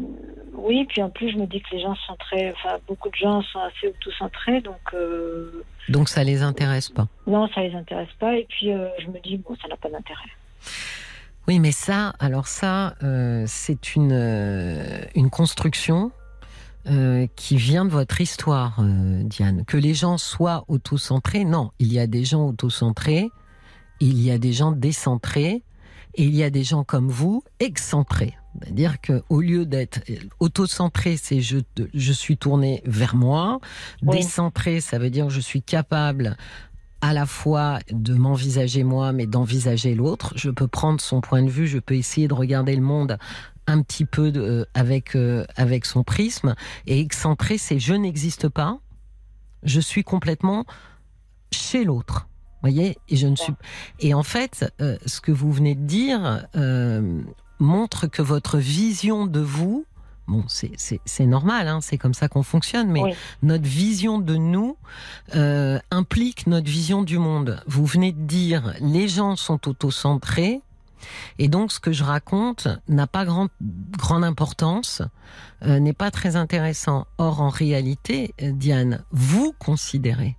oui, 0.54 0.84
puis 0.88 1.02
en 1.02 1.10
plus 1.10 1.30
je 1.32 1.36
me 1.38 1.46
dis 1.46 1.60
que 1.62 1.74
les 1.74 1.80
gens 1.82 1.94
sont 2.06 2.16
très, 2.16 2.52
enfin 2.52 2.78
beaucoup 2.86 3.08
de 3.08 3.14
gens 3.16 3.42
sont 3.42 3.60
assez 3.60 3.88
autocentrés, 3.88 4.60
donc 4.60 4.80
euh, 4.94 5.64
Donc 5.88 6.08
ça 6.08 6.22
les 6.24 6.42
intéresse 6.42 6.88
pas. 6.88 7.06
non, 7.26 7.48
ça 7.54 7.62
les 7.62 7.74
intéresse 7.74 8.12
pas. 8.18 8.36
Et 8.36 8.46
puis 8.48 8.72
euh, 8.72 8.88
je 8.98 9.06
me 9.08 9.20
dis 9.20 9.36
bon, 9.38 9.56
ça 9.62 9.68
n'a 9.68 9.76
pas 9.76 9.88
d'intérêt. 9.88 10.30
Oui, 11.48 11.58
mais 11.58 11.72
ça, 11.72 12.12
alors 12.20 12.46
ça, 12.46 12.94
euh, 13.02 13.44
c'est 13.46 13.96
une 13.96 14.12
une 15.14 15.30
construction 15.30 16.12
euh, 16.86 17.26
qui 17.36 17.56
vient 17.56 17.84
de 17.84 17.90
votre 17.90 18.20
histoire, 18.20 18.78
euh, 18.80 19.22
Diane. 19.24 19.64
Que 19.66 19.76
les 19.76 19.94
gens 19.94 20.18
soient 20.18 20.64
autocentrés, 20.68 21.44
non. 21.44 21.70
Il 21.78 21.92
y 21.92 21.98
a 21.98 22.06
des 22.06 22.24
gens 22.24 22.46
autocentrés, 22.46 23.30
il 24.00 24.20
y 24.20 24.30
a 24.30 24.38
des 24.38 24.52
gens 24.52 24.72
décentrés, 24.72 25.62
et 26.14 26.24
il 26.24 26.34
y 26.34 26.42
a 26.42 26.50
des 26.50 26.64
gens 26.64 26.84
comme 26.84 27.08
vous 27.08 27.44
excentrés. 27.60 28.34
C'est-à-dire 28.62 29.00
que 29.00 29.22
au 29.28 29.40
lieu 29.40 29.64
d'être 29.64 30.00
autocentré, 30.40 31.16
c'est 31.16 31.40
je, 31.40 31.58
je 31.94 32.12
suis 32.12 32.36
tourné 32.36 32.82
vers 32.84 33.14
moi. 33.14 33.60
Oui. 34.02 34.16
Décentré, 34.16 34.80
ça 34.80 34.98
veut 34.98 35.10
dire 35.10 35.30
je 35.30 35.40
suis 35.40 35.62
capable 35.62 36.36
à 37.00 37.12
la 37.14 37.26
fois 37.26 37.78
de 37.90 38.14
m'envisager 38.14 38.84
moi, 38.84 39.12
mais 39.12 39.26
d'envisager 39.26 39.94
l'autre. 39.94 40.32
Je 40.36 40.50
peux 40.50 40.66
prendre 40.66 41.00
son 41.00 41.20
point 41.20 41.42
de 41.42 41.48
vue, 41.48 41.66
je 41.66 41.78
peux 41.78 41.94
essayer 41.94 42.28
de 42.28 42.34
regarder 42.34 42.74
le 42.74 42.82
monde 42.82 43.18
un 43.70 43.82
petit 43.82 44.04
peu 44.04 44.30
de- 44.32 44.40
euh, 44.40 44.64
avec 44.74 45.14
euh, 45.16 45.44
avec 45.56 45.86
son 45.86 46.02
prisme. 46.04 46.54
Et 46.86 47.00
excentré, 47.00 47.56
c'est 47.58 47.78
je 47.78 47.94
n'existe 47.94 48.48
pas, 48.48 48.78
je 49.62 49.80
suis 49.80 50.04
complètement 50.04 50.64
chez 51.52 51.84
l'autre. 51.84 52.26
Voyez, 52.62 52.98
et 53.08 53.16
je 53.16 53.26
ne 53.26 53.36
suis. 53.36 53.54
Et 54.00 54.12
en 54.12 54.22
fait, 54.22 54.70
euh, 54.82 54.98
ce 55.06 55.20
que 55.22 55.32
vous 55.32 55.50
venez 55.50 55.74
de 55.74 55.84
dire 55.86 56.46
euh, 56.56 57.22
montre 57.58 58.06
que 58.06 58.20
votre 58.22 58.58
vision 58.58 59.26
de 59.26 59.40
vous. 59.40 59.86
Bon, 60.28 60.44
c'est- 60.46 61.26
normal, 61.26 61.66
hein, 61.66 61.80
c'est 61.80 61.98
comme 61.98 62.14
ça 62.14 62.28
qu'on 62.28 62.44
fonctionne, 62.44 62.88
mais 62.88 63.02
Oui. 63.02 63.12
notre 63.42 63.64
vision 63.66 64.18
de 64.20 64.36
nous 64.36 64.76
euh, 65.34 65.80
implique 65.90 66.46
notre 66.46 66.70
vision 66.70 67.02
du 67.02 67.18
monde. 67.18 67.60
Vous 67.66 67.84
venez 67.84 68.12
de 68.12 68.20
dire, 68.20 68.74
les 68.80 69.08
gens 69.08 69.34
sont 69.34 69.66
autocentrés, 69.68 70.60
et 71.38 71.48
donc 71.48 71.72
ce 71.72 71.80
que 71.80 71.92
je 71.92 72.04
raconte 72.04 72.68
n'a 72.88 73.06
pas 73.06 73.24
grand, 73.24 73.48
grande 73.96 74.24
importance, 74.24 75.02
euh, 75.62 75.78
n'est 75.78 75.92
pas 75.92 76.10
très 76.10 76.36
intéressant. 76.36 77.06
Or, 77.18 77.40
en 77.40 77.48
réalité, 77.48 78.34
euh, 78.42 78.52
Diane, 78.52 79.04
vous 79.10 79.52
considérez, 79.58 80.36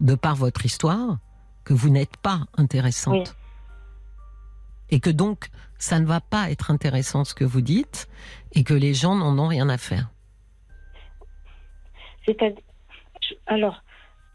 de 0.00 0.14
par 0.14 0.36
votre 0.36 0.64
histoire, 0.64 1.18
que 1.64 1.74
vous 1.74 1.90
n'êtes 1.90 2.16
pas 2.16 2.40
intéressante. 2.56 3.28
Oui. 3.28 3.34
Et 4.90 5.00
que 5.00 5.10
donc, 5.10 5.48
ça 5.78 5.98
ne 5.98 6.06
va 6.06 6.20
pas 6.20 6.50
être 6.50 6.70
intéressant 6.70 7.24
ce 7.24 7.34
que 7.34 7.44
vous 7.44 7.60
dites, 7.60 8.08
et 8.52 8.62
que 8.62 8.74
les 8.74 8.94
gens 8.94 9.14
n'en 9.14 9.38
ont 9.38 9.48
rien 9.48 9.68
à 9.68 9.78
faire. 9.78 10.08
C'est-à-dire, 12.24 12.62
alors, 13.46 13.82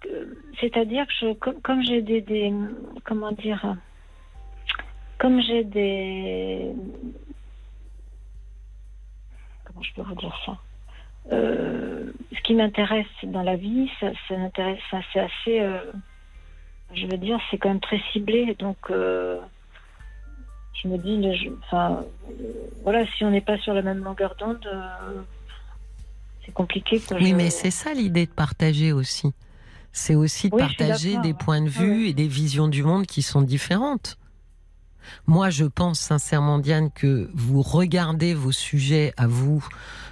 euh, 0.07 0.25
c'est-à-dire 0.59 1.05
que 1.07 1.13
je, 1.21 1.33
comme, 1.33 1.83
j'ai 1.83 2.01
des, 2.01 2.21
des, 2.21 2.53
comment 3.05 3.31
dire, 3.31 3.77
comme 5.21 5.39
j'ai 5.39 5.63
des, 5.63 6.71
comment 9.65 9.83
je 9.83 9.93
peux 9.93 10.01
vous 10.01 10.15
dire 10.15 10.35
ça? 10.45 10.57
Euh, 11.31 12.11
Ce 12.35 12.41
qui 12.41 12.55
m'intéresse 12.55 13.05
dans 13.23 13.43
la 13.43 13.55
vie, 13.55 13.87
ça, 13.99 14.07
ça 14.27 14.35
m'intéresse, 14.35 14.79
ça, 14.89 14.99
c'est 15.13 15.19
assez, 15.19 15.59
euh, 15.59 15.91
je 16.91 17.05
veux 17.05 17.19
dire, 17.19 17.39
c'est 17.51 17.59
quand 17.59 17.69
même 17.69 17.79
très 17.79 18.01
ciblé, 18.11 18.55
donc. 18.55 18.77
euh, 18.89 19.39
je 20.73 20.87
me 20.87 20.97
dis, 20.97 21.17
le- 21.17 21.33
je- 21.35 21.49
enfin, 21.65 22.03
voilà, 22.81 23.05
si 23.15 23.23
on 23.23 23.29
n'est 23.29 23.41
pas 23.41 23.57
sur 23.59 23.73
la 23.75 23.83
même 23.83 24.03
longueur 24.03 24.33
d'onde, 24.39 24.65
c'est 26.43 26.53
compliqué. 26.53 26.99
Que 26.99 27.13
Oui, 27.15 27.29
je- 27.31 27.35
mais 27.35 27.51
c'est 27.51 27.69
ça 27.69 27.93
l'idée 27.93 28.25
de 28.25 28.31
partager 28.31 28.91
aussi. 28.91 29.31
C'est 29.91 30.15
aussi 30.15 30.49
de 30.49 30.55
Oui, 30.55 30.61
partager 30.61 31.17
des 31.19 31.33
ouais. 31.33 31.37
points 31.37 31.61
de 31.61 31.65
Ouais, 31.65 31.85
vue 31.85 32.07
et 32.07 32.13
des 32.13 32.27
visions 32.27 32.67
du 32.69 32.81
monde 32.83 33.05
qui 33.05 33.21
sont 33.21 33.41
différentes. 33.43 34.17
Moi, 35.27 35.49
je 35.49 35.65
pense 35.65 35.99
sincèrement, 35.99 36.59
Diane, 36.59 36.91
que 36.91 37.29
vous 37.33 37.61
regardez 37.61 38.33
vos 38.33 38.51
sujets 38.51 39.13
à 39.17 39.27
vous 39.27 39.65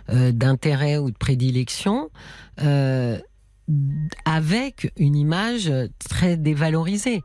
euh, 0.10 0.32
d'intérêt 0.32 0.98
ou 0.98 1.12
de 1.12 1.18
prédilection 1.18 2.10
euh, 2.62 3.18
avec 4.26 4.92
une 4.98 5.16
image 5.16 5.72
très 6.10 6.38
dévalorisée. 6.38 7.18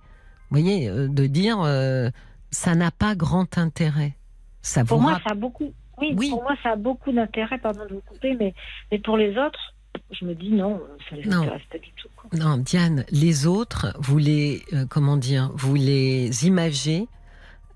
Vous 0.51 0.61
voyez, 0.61 0.89
euh, 0.89 1.09
de 1.09 1.27
dire 1.27 1.61
euh, 1.63 2.11
ça 2.51 2.75
n'a 2.75 2.91
pas 2.91 3.15
grand 3.15 3.59
intérêt. 3.59 4.17
Ça 4.63 4.85
Pour 4.85 5.01
moi, 5.01 5.15
rapp- 5.15 5.23
ça 5.29 5.31
a 5.33 5.35
beaucoup. 5.35 5.73
Oui, 6.01 6.15
Oui. 6.17 6.31
pour 6.31 6.43
moi, 6.43 6.55
ça 6.63 6.71
a 6.73 6.77
beaucoup 6.77 7.13
d'intérêt, 7.13 7.59
pardon 7.59 7.85
de 7.89 7.95
vous 7.95 8.01
couper, 8.01 8.35
mais, 8.39 8.53
mais 8.91 8.99
pour 8.99 9.17
les 9.17 9.31
autres, 9.39 9.75
je 10.11 10.25
me 10.25 10.35
dis 10.35 10.51
non, 10.51 10.81
ça 11.09 11.17
ne 11.17 11.23
les 11.23 11.29
Non. 11.29 11.43
intéresse 11.43 11.63
pas 11.71 11.79
du 11.79 11.91
tout. 11.93 12.09
quoi. 12.17 12.29
Non, 12.39 12.57
Diane, 12.57 13.05
les 13.11 13.47
autres, 13.47 13.95
vous 14.01 14.19
les, 14.19 14.63
euh, 14.73 14.87
comment 14.89 15.17
dire, 15.17 15.51
vous 15.55 15.75
les 15.77 16.47
imagez 16.47 17.07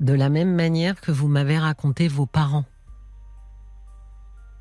de 0.01 0.13
la 0.15 0.29
même 0.29 0.55
manière 0.55 1.01
que 1.01 1.11
vous 1.13 1.29
m'avez 1.29 1.59
raconté 1.59 2.09
vos 2.09 2.27
parents. 2.27 2.65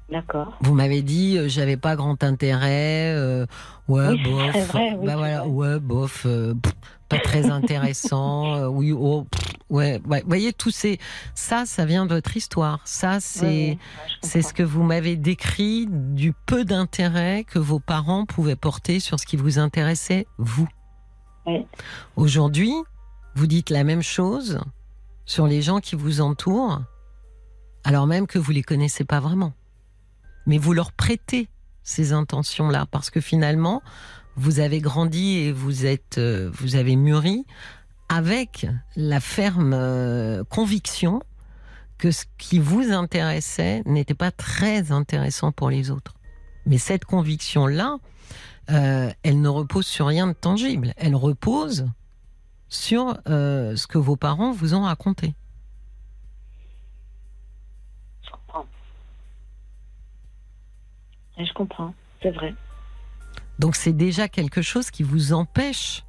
D'accord. 0.10 0.58
Vous 0.62 0.74
m'avez 0.74 1.02
dit, 1.02 1.38
euh, 1.38 1.50
j'avais 1.50 1.76
pas 1.76 1.98
grand 1.98 2.24
intérêt, 2.24 3.14
euh, 3.14 3.46
ouais, 3.90 4.08
Oui, 4.08 4.22
c'est 4.24 4.30
bof, 4.32 4.52
très 4.52 4.66
vrai, 4.66 4.96
oui, 4.98 5.06
bah 5.06 5.16
voilà, 5.18 5.40
vrai. 5.42 5.50
ouais, 5.50 5.80
bof, 5.82 6.24
euh, 6.26 6.54
pff, 6.54 6.74
pas 7.10 7.20
très 7.20 7.50
intéressant, 7.50 8.56
euh, 8.56 8.68
oui, 8.68 8.94
oh, 8.94 9.26
pff, 9.30 9.56
ouais, 9.70 10.02
ouais, 10.08 10.22
vous 10.22 10.28
voyez, 10.30 10.54
tous 10.54 10.72
ces, 10.72 10.98
ça, 11.36 11.66
ça 11.66 11.84
vient 11.84 12.06
de 12.06 12.16
votre 12.16 12.38
histoire, 12.38 12.80
ça, 12.86 13.20
c'est, 13.20 13.46
Oui, 13.48 13.70
ouais, 13.72 13.78
c'est 14.22 14.42
ce 14.42 14.54
que 14.54 14.64
vous 14.64 14.82
m'avez 14.82 15.18
décrit 15.18 15.88
du 15.90 16.32
peu 16.32 16.64
d'intérêt 16.64 17.44
que 17.44 17.60
vos 17.60 17.80
parents 17.82 18.26
pouvaient 18.26 18.56
porter 18.56 19.02
sur 19.02 19.20
ce 19.20 19.26
qui 19.26 19.36
vous 19.36 19.60
intéressait, 19.60 20.26
vous. 20.38 20.70
Oui. 21.46 21.66
Aujourd'hui, 22.16 22.72
vous 23.36 23.46
dites 23.48 23.72
la 23.72 23.84
même 23.84 24.02
chose 24.04 24.62
sur 25.28 25.46
les 25.46 25.62
gens 25.62 25.80
qui 25.80 25.96
vous 25.96 26.22
entourent, 26.22 26.82
alors 27.84 28.08
même 28.08 28.26
que 28.26 28.40
vous 28.40 28.52
les 28.52 28.64
connaissez 28.64 29.04
pas 29.04 29.20
vraiment. 29.20 29.54
Mais 30.48 30.58
vous 30.58 30.74
leur 30.74 30.92
prêtez 30.94 31.50
ces 31.84 32.14
intentions-là 32.14 32.88
parce 32.90 33.12
que 33.12 33.22
finalement, 33.22 33.84
vous 34.36 34.60
avez 34.60 34.80
grandi 34.80 35.38
et 35.38 35.52
vous 35.52 35.86
êtes, 35.86 36.18
euh, 36.18 36.50
vous 36.54 36.76
avez 36.76 36.96
mûri 36.96 37.46
avec 38.10 38.66
la 38.96 39.20
ferme 39.20 39.74
euh, 39.74 40.44
conviction 40.46 41.22
que 41.98 42.12
ce 42.12 42.26
qui 42.38 42.60
vous 42.60 42.92
intéressait 42.92 43.82
n'était 43.86 44.14
pas 44.14 44.32
très 44.32 44.92
intéressant 44.92 45.52
pour 45.52 45.70
les 45.70 45.92
autres. 45.92 46.14
Mais 46.66 46.78
cette 46.78 47.06
conviction-là, 47.06 47.98
euh, 48.70 49.12
elle 49.24 49.42
ne 49.42 49.50
repose 49.50 49.86
sur 49.86 50.08
rien 50.08 50.28
de 50.28 50.34
tangible. 50.34 50.94
Elle 50.98 51.16
repose 51.16 51.88
sur 52.70 53.18
euh, 53.28 53.76
ce 53.76 53.88
que 53.88 53.98
vos 53.98 54.16
parents 54.16 54.52
vous 54.52 54.74
ont 54.74 54.84
raconté. 54.84 55.34
Je 58.24 58.32
comprends. 58.32 58.66
Et 61.38 61.46
Je 61.46 61.54
comprends, 61.54 61.94
c'est 62.22 62.32
vrai. 62.32 62.54
Donc 63.60 63.76
c'est 63.76 63.94
déjà 63.94 64.28
quelque 64.28 64.62
chose 64.62 64.92
qui 64.92 65.04
vous 65.04 65.34
empêche 65.34 66.04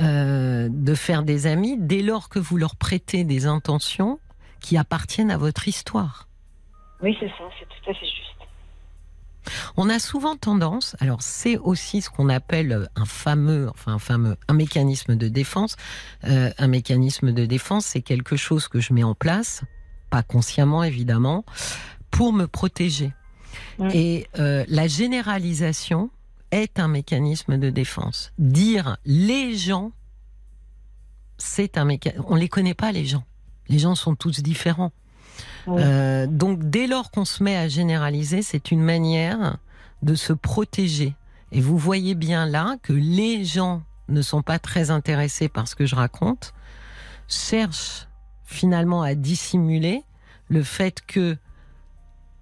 euh, 0.00 0.68
de 0.70 0.94
faire 0.94 1.22
des 1.22 1.46
amis 1.46 1.76
dès 1.78 2.02
lors 2.02 2.28
que 2.28 2.38
vous 2.38 2.56
leur 2.56 2.76
prêtez 2.76 3.24
des 3.24 3.46
intentions 3.46 4.18
qui 4.60 4.78
appartiennent 4.78 5.30
à 5.30 5.36
votre 5.36 5.68
histoire. 5.68 6.28
Oui, 7.02 7.16
c'est 7.20 7.28
ça, 7.28 7.44
c'est 7.58 7.66
tout 7.66 7.90
à 7.90 7.94
fait 7.94 8.06
juste. 8.06 8.41
On 9.76 9.88
a 9.88 9.98
souvent 9.98 10.36
tendance, 10.36 10.96
alors 11.00 11.22
c'est 11.22 11.58
aussi 11.58 12.02
ce 12.02 12.10
qu'on 12.10 12.28
appelle 12.28 12.88
un 12.96 13.04
fameux, 13.04 13.68
enfin 13.70 13.94
un 13.94 13.98
fameux, 13.98 14.36
un 14.48 14.54
mécanisme 14.54 15.16
de 15.16 15.28
défense. 15.28 15.76
Euh, 16.24 16.50
un 16.58 16.68
mécanisme 16.68 17.32
de 17.32 17.46
défense, 17.46 17.86
c'est 17.86 18.02
quelque 18.02 18.36
chose 18.36 18.68
que 18.68 18.80
je 18.80 18.92
mets 18.92 19.02
en 19.02 19.14
place, 19.14 19.62
pas 20.10 20.22
consciemment 20.22 20.84
évidemment, 20.84 21.44
pour 22.10 22.32
me 22.32 22.46
protéger. 22.46 23.12
Et 23.92 24.28
euh, 24.38 24.64
la 24.68 24.86
généralisation 24.86 26.10
est 26.50 26.78
un 26.78 26.88
mécanisme 26.88 27.58
de 27.58 27.70
défense. 27.70 28.32
Dire 28.38 28.98
les 29.04 29.56
gens, 29.56 29.92
c'est 31.38 31.78
un 31.78 31.84
mécanisme. 31.84 32.24
On 32.28 32.36
les 32.36 32.48
connaît 32.48 32.74
pas 32.74 32.92
les 32.92 33.04
gens. 33.04 33.24
Les 33.68 33.78
gens 33.78 33.94
sont 33.94 34.14
tous 34.14 34.42
différents. 34.42 34.92
Euh, 35.68 36.26
donc 36.26 36.58
dès 36.70 36.86
lors 36.86 37.10
qu'on 37.10 37.24
se 37.24 37.42
met 37.42 37.56
à 37.56 37.68
généraliser, 37.68 38.42
c'est 38.42 38.70
une 38.70 38.82
manière 38.82 39.58
de 40.02 40.14
se 40.14 40.32
protéger. 40.32 41.14
Et 41.52 41.60
vous 41.60 41.78
voyez 41.78 42.14
bien 42.14 42.46
là 42.46 42.76
que 42.82 42.92
les 42.92 43.44
gens 43.44 43.82
ne 44.08 44.22
sont 44.22 44.42
pas 44.42 44.58
très 44.58 44.90
intéressés 44.90 45.48
par 45.48 45.68
ce 45.68 45.74
que 45.74 45.86
je 45.86 45.94
raconte, 45.94 46.54
cherchent 47.28 48.08
finalement 48.44 49.02
à 49.02 49.14
dissimuler 49.14 50.02
le 50.48 50.62
fait 50.62 51.00
que 51.06 51.36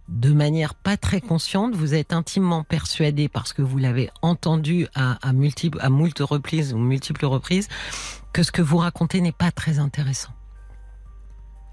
de 0.09 0.33
manière 0.33 0.75
pas 0.75 0.97
très 0.97 1.21
consciente, 1.21 1.75
vous 1.75 1.95
êtes 1.95 2.13
intimement 2.13 2.65
persuadé 2.65 3.29
parce 3.29 3.53
que 3.53 3.63
vous 3.63 3.79
l'avez 3.79 4.11
entendu 4.23 4.89
à, 4.95 5.27
à, 5.27 5.33
multiples, 5.33 5.79
à 5.81 5.89
moult 5.89 6.19
reprises 6.19 6.75
ou 6.75 6.79
multiples 6.79 7.27
reprises 7.27 7.69
que 8.33 8.43
ce 8.43 8.51
que 8.51 8.63
vous 8.63 8.79
racontez 8.79 9.21
n'est 9.21 9.31
pas 9.31 9.53
très 9.53 9.79
intéressant. 9.79 10.31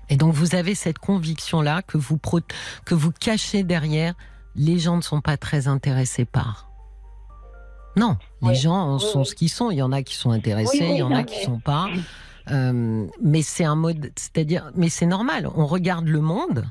Et 0.10 0.15
donc 0.17 0.34
vous 0.34 0.56
avez 0.56 0.76
cette 0.76 1.00
conviction-là 1.00 1.82
que 1.82 1.98
vous, 1.98 2.17
pro- 2.17 2.39
que 2.86 2.96
vous 2.96 3.12
cachez 3.12 3.63
derrière, 3.63 4.13
les 4.56 4.80
gens 4.80 4.96
ne 4.98 5.02
sont 5.02 5.22
pas 5.22 5.38
très 5.38 5.67
intéressés 5.67 6.26
par. 6.26 6.70
Non, 7.96 8.17
les 8.41 8.50
Oui, 8.50 8.56
gens 8.56 9.00
sont 9.00 9.20
oui. 9.20 9.26
ce 9.26 9.36
qu'ils 9.36 9.50
sont. 9.50 9.72
Il 9.72 9.78
y 9.78 9.82
en 9.82 9.91
a 9.91 10.04
qui 10.04 10.15
sont 10.15 10.32
intéressés, 10.32 10.80
Oui, 10.82 10.89
il 10.91 10.98
y 10.98 11.02
en 11.04 11.10
non, 11.10 11.15
a 11.17 11.24
qui 11.24 11.38
mais- 11.39 11.46
sont 11.46 11.60
pas. 11.60 11.88
Euh, 12.52 13.06
mais 13.22 13.41
c'est 13.41 13.65
un 13.65 13.76
mode, 13.76 14.12
c'est-à-dire, 14.15 14.72
mais 14.76 14.88
c'est 14.89 15.06
normal. 15.08 15.50
On 15.56 15.65
regarde 15.65 16.08
le 16.08 16.22
monde 16.22 16.65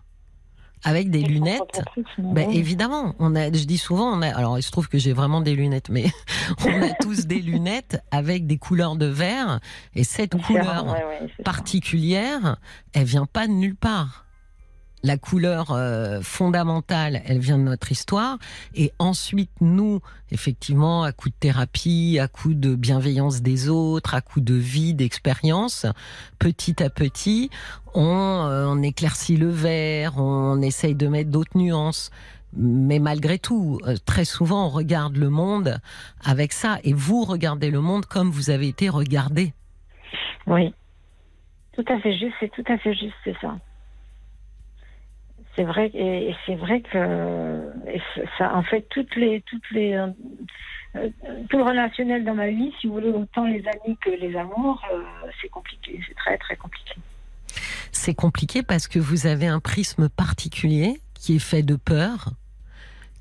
avec 0.86 1.10
des 1.10 1.22
lunettes. 1.22 1.82
Ben, 2.16 2.48
évidemment, 2.50 3.16
on 3.18 3.34
a, 3.34 3.46
je 3.46 3.64
dis 3.64 3.76
souvent, 3.76 4.16
on 4.16 4.22
a, 4.22 4.28
alors 4.28 4.56
il 4.56 4.62
se 4.62 4.70
trouve 4.70 4.88
que 4.88 4.98
j'ai 4.98 5.12
vraiment 5.12 5.40
des 5.40 5.56
lunettes, 5.56 5.88
mais 5.90 6.06
on 6.64 6.80
a 6.80 6.90
tous 7.00 7.26
des 7.26 7.40
lunettes 7.40 8.00
avec 8.12 8.46
des 8.46 8.56
couleurs 8.56 8.94
de 8.94 9.06
verre, 9.06 9.58
et 9.96 10.04
cette 10.04 10.40
couleur 10.40 10.86
ouais, 10.86 11.04
ouais, 11.04 11.42
particulière, 11.44 12.58
elle 12.92 13.04
vient 13.04 13.26
pas 13.26 13.48
de 13.48 13.52
nulle 13.52 13.74
part. 13.74 14.25
La 15.06 15.16
couleur 15.16 15.70
euh, 15.70 16.20
fondamentale, 16.20 17.22
elle 17.26 17.38
vient 17.38 17.58
de 17.58 17.62
notre 17.62 17.92
histoire. 17.92 18.38
Et 18.74 18.90
ensuite, 18.98 19.52
nous, 19.60 20.00
effectivement, 20.32 21.04
à 21.04 21.12
coup 21.12 21.28
de 21.28 21.34
thérapie, 21.38 22.18
à 22.20 22.26
coup 22.26 22.54
de 22.54 22.74
bienveillance 22.74 23.40
des 23.40 23.68
autres, 23.68 24.16
à 24.16 24.20
coup 24.20 24.40
de 24.40 24.54
vie, 24.54 24.94
d'expérience, 24.94 25.86
petit 26.40 26.82
à 26.82 26.90
petit, 26.90 27.50
on, 27.94 28.48
euh, 28.50 28.66
on 28.66 28.82
éclaircit 28.82 29.36
le 29.36 29.48
verre, 29.48 30.18
on 30.18 30.60
essaye 30.60 30.96
de 30.96 31.06
mettre 31.06 31.30
d'autres 31.30 31.56
nuances. 31.56 32.10
Mais 32.56 32.98
malgré 32.98 33.38
tout, 33.38 33.78
euh, 33.86 33.94
très 34.06 34.24
souvent, 34.24 34.66
on 34.66 34.70
regarde 34.70 35.16
le 35.16 35.30
monde 35.30 35.78
avec 36.24 36.52
ça. 36.52 36.78
Et 36.82 36.92
vous 36.92 37.22
regardez 37.22 37.70
le 37.70 37.80
monde 37.80 38.06
comme 38.06 38.30
vous 38.30 38.50
avez 38.50 38.66
été 38.66 38.88
regardé. 38.88 39.54
Oui. 40.48 40.74
Tout 41.74 41.84
à 41.86 42.00
fait 42.00 42.18
juste, 42.18 42.34
c'est 42.40 42.50
tout 42.50 42.64
à 42.66 42.76
fait 42.78 42.92
juste, 42.92 43.14
c'est 43.22 43.36
ça. 43.40 43.56
C'est 45.56 45.64
vrai, 45.64 45.90
et, 45.94 46.34
c'est 46.44 46.54
vrai 46.54 46.82
que 46.82 47.72
ça, 48.38 48.54
en 48.54 48.62
fait, 48.62 48.86
toutes 48.90 49.16
les, 49.16 49.42
toutes 49.46 49.70
les, 49.70 49.94
euh, 49.94 51.08
tout 51.48 51.56
le 51.56 51.64
relationnel 51.64 52.24
dans 52.24 52.34
ma 52.34 52.48
vie, 52.48 52.72
si 52.80 52.86
vous 52.86 52.92
voulez, 52.94 53.08
autant 53.08 53.46
les 53.46 53.64
amis 53.66 53.96
que 53.96 54.10
les 54.10 54.36
amours, 54.36 54.82
euh, 54.92 55.02
c'est 55.40 55.48
compliqué, 55.48 55.98
c'est 56.06 56.14
très 56.14 56.36
très 56.36 56.56
compliqué. 56.56 56.94
C'est 57.90 58.14
compliqué 58.14 58.62
parce 58.62 58.86
que 58.86 58.98
vous 58.98 59.26
avez 59.26 59.46
un 59.46 59.60
prisme 59.60 60.10
particulier 60.10 61.00
qui 61.14 61.36
est 61.36 61.40
fait 61.40 61.62
de 61.62 61.76
peur, 61.76 62.30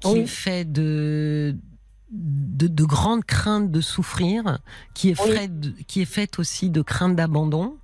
qui 0.02 0.12
Oui. 0.12 0.20
est 0.20 0.28
fait 0.28 0.70
de, 0.70 1.56
de, 2.12 2.68
de 2.68 2.84
grandes 2.84 3.24
craintes 3.24 3.72
de 3.72 3.80
souffrir, 3.82 4.60
qui 4.94 5.12
est, 5.12 5.22
Oui. 5.22 5.32
fait 5.32 5.60
de- 5.60 5.70
qui 5.88 6.02
est 6.02 6.06
faite 6.12 6.38
aussi 6.38 6.70
de 6.70 6.82
craintes 6.82 7.16
d'abandon. 7.16 7.78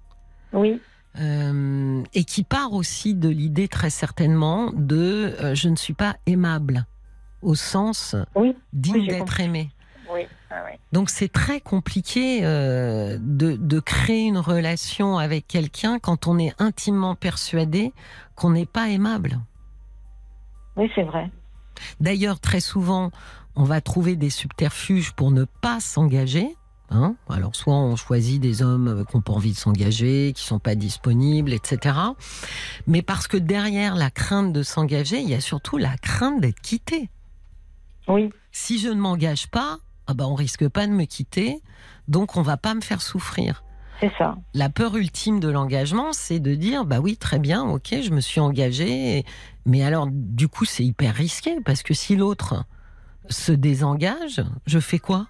Oui, 0.52 0.82
euh, 1.20 2.04
et 2.14 2.24
qui 2.24 2.44
part 2.44 2.74
aussi 2.74 3.16
de 3.16 3.30
l'idée 3.30 3.68
très 3.68 3.90
certainement 3.90 4.72
de 4.74 5.36
euh, 5.42 5.56
je 5.56 5.68
ne 5.70 5.76
suis 5.76 5.94
pas 5.94 6.16
aimable 6.26 6.86
au 7.42 7.56
sens 7.56 8.16
oui, 8.36 8.56
digne 8.72 9.02
Oui, 9.02 9.08
d'être 9.08 9.40
aimé. 9.40 9.72
oui, 10.14 10.22
ah. 10.50 10.64
Donc 10.94 11.10
c'est 11.10 11.32
très 11.32 11.60
compliqué 11.60 12.42
euh, 12.44 13.18
de, 13.20 13.56
de 13.56 13.80
créer 13.80 14.26
une 14.26 14.38
relation 14.38 15.18
avec 15.18 15.48
quelqu'un 15.48 16.00
quand 16.00 16.28
on 16.28 16.38
est 16.38 16.54
intimement 16.60 17.16
persuadé 17.16 17.94
qu'on 18.36 18.52
n'est 18.52 18.66
pas 18.66 18.90
aimable. 18.90 19.40
Oui, 20.78 20.90
c'est 20.96 21.04
vrai. 21.04 21.30
D'ailleurs, 22.00 22.40
très 22.40 22.60
souvent, 22.60 23.12
on 23.56 23.64
va 23.64 23.82
trouver 23.82 24.16
des 24.16 24.30
subterfuges 24.30 25.12
pour 25.14 25.32
ne 25.32 25.44
pas 25.44 25.80
s'engager. 25.80 26.56
Hein? 26.92 27.16
Alors, 27.30 27.56
soit 27.56 27.74
on 27.74 27.96
choisit 27.96 28.42
des 28.42 28.62
hommes 28.62 28.88
euh, 28.90 29.04
qui 29.06 29.16
n'ont 29.16 29.22
pas 29.22 29.32
envie 29.34 29.54
de 29.54 29.58
s'engager, 29.58 30.34
qui 30.36 30.44
sont 30.44 30.60
pas 30.60 30.76
disponibles, 30.76 31.54
etc. 31.54 31.96
Mais 32.86 33.02
parce 33.02 33.28
que 33.28 33.38
derrière 33.38 33.96
la 33.96 34.10
crainte 34.12 34.52
de 34.52 34.62
s'engager, 34.62 35.20
il 35.22 35.30
y 35.30 35.34
a 35.34 35.40
surtout 35.42 35.78
la 35.78 35.96
crainte 35.98 36.42
d'être 36.42 36.60
quitté. 36.62 37.10
Oui, 38.08 38.30
Si 38.52 38.78
je 38.80 38.90
ne 38.90 39.00
m'engage 39.00 39.48
pas, 39.48 39.78
ah 40.08 40.14
ben 40.14 40.26
on 40.26 40.36
risque 40.36 40.68
pas 40.68 40.86
de 40.86 40.92
me 40.92 41.06
quitter, 41.06 41.62
donc 42.10 42.36
on 42.36 42.42
va 42.42 42.58
pas 42.58 42.74
me 42.74 42.82
faire 42.82 43.02
souffrir. 43.02 43.64
c'est 44.02 44.12
ça. 44.18 44.36
La 44.54 44.68
peur 44.70 44.98
ultime 44.98 45.40
de 45.40 45.48
l'engagement, 45.48 46.12
c'est 46.12 46.40
de 46.40 46.56
dire 46.56 46.84
bah 46.84 47.00
oui, 47.00 47.16
très 47.16 47.40
bien, 47.40 47.64
ok, 47.64 47.96
je 48.04 48.10
me 48.10 48.20
suis 48.20 48.42
engagé, 48.42 49.24
mais 49.66 49.84
alors 49.84 50.08
du 50.12 50.50
coup 50.50 50.66
c'est 50.66 50.84
hyper 50.84 51.16
risqué 51.16 51.62
parce 51.64 51.84
que 51.84 51.94
si 51.94 52.18
l'autre 52.18 52.66
se 53.30 53.54
désengage, 53.54 54.44
je 54.66 54.80
fais 54.80 55.00
quoi? 55.00 55.28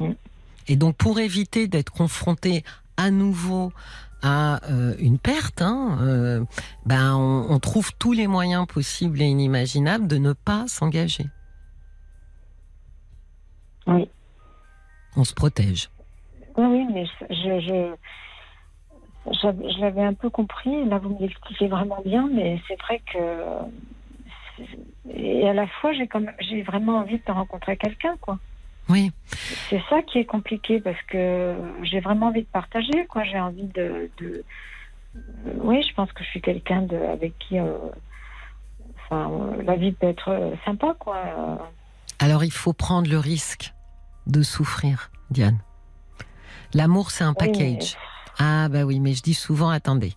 Mm. 0.00 0.12
Et 0.68 0.76
donc 0.76 0.96
pour 0.96 1.18
éviter 1.18 1.68
d'être 1.68 1.90
confronté 1.90 2.64
à 2.96 3.10
nouveau 3.10 3.72
à 4.22 4.60
euh, 4.70 4.94
une 4.98 5.18
perte, 5.18 5.62
hein, 5.62 5.98
euh, 6.02 6.44
ben 6.84 7.16
on, 7.16 7.46
on 7.48 7.58
trouve 7.58 7.94
tous 7.98 8.12
les 8.12 8.26
moyens 8.26 8.66
possibles 8.66 9.22
et 9.22 9.24
inimaginables 9.24 10.06
de 10.06 10.18
ne 10.18 10.34
pas 10.34 10.66
s'engager. 10.68 11.24
Oui. 13.86 14.08
On 15.16 15.24
se 15.24 15.34
protège. 15.34 15.90
Oui, 16.56 16.66
oui, 16.66 16.86
mais 16.92 17.06
je, 17.30 17.60
je, 17.60 17.94
je 19.32 19.80
l'avais 19.80 20.04
un 20.04 20.14
peu 20.14 20.30
compris. 20.30 20.84
Là, 20.84 20.98
vous 20.98 21.10
me 21.10 21.20
l'expliquez 21.20 21.68
vraiment 21.68 22.02
bien, 22.04 22.28
mais 22.32 22.60
c'est 22.68 22.78
vrai 22.82 23.00
que. 23.12 23.18
Et 25.14 25.48
à 25.48 25.54
la 25.54 25.66
fois, 25.66 25.92
j'ai 25.92 26.62
vraiment 26.62 26.98
envie 26.98 27.18
de 27.18 27.32
rencontrer 27.32 27.76
quelqu'un, 27.78 28.16
quoi. 28.20 28.38
Oui. 28.90 29.10
C'est 29.70 29.80
ça 29.88 30.02
qui 30.02 30.18
est 30.18 30.24
compliqué 30.26 30.80
parce 30.80 31.00
que 31.08 31.54
j'ai 31.82 32.00
vraiment 32.00 32.26
envie 32.26 32.42
de 32.42 32.48
partager, 32.48 33.06
quoi. 33.08 33.22
J'ai 33.24 33.40
envie 33.40 33.68
de, 33.68 34.10
de- 34.18 34.44
Oui, 35.62 35.82
je 35.88 35.94
pense 35.94 36.12
que 36.12 36.22
je 36.24 36.28
suis 36.28 36.42
quelqu'un 36.42 36.82
de, 36.82 36.96
avec 36.96 37.38
qui. 37.38 37.58
euh, 37.58 37.78
Enfin, 39.12 39.28
euh, 39.30 39.62
la 39.64 39.74
vie 39.74 39.90
peut 39.92 40.06
être 40.08 40.28
euh, 40.30 40.54
sympa, 40.64 40.94
quoi. 40.98 41.16
Alors 42.20 42.44
il 42.44 42.52
faut 42.52 42.72
prendre 42.72 43.10
le 43.10 43.18
risque 43.18 43.72
de 44.28 44.42
souffrir, 44.42 45.10
Diane. 45.30 45.58
L'amour, 46.74 47.10
c'est 47.10 47.24
un 47.24 47.34
oui, 47.40 47.48
package. 47.52 47.96
Ah 48.38 48.68
bah 48.68 48.84
oui, 48.84 49.00
mais 49.00 49.12
je 49.14 49.22
dis 49.22 49.34
souvent, 49.34 49.68
attendez. 49.70 50.12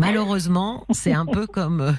Malheureusement, 0.00 0.86
c'est 0.88 1.12
un 1.12 1.26
peu 1.26 1.46
comme 1.46 1.82
euh, 1.82 1.92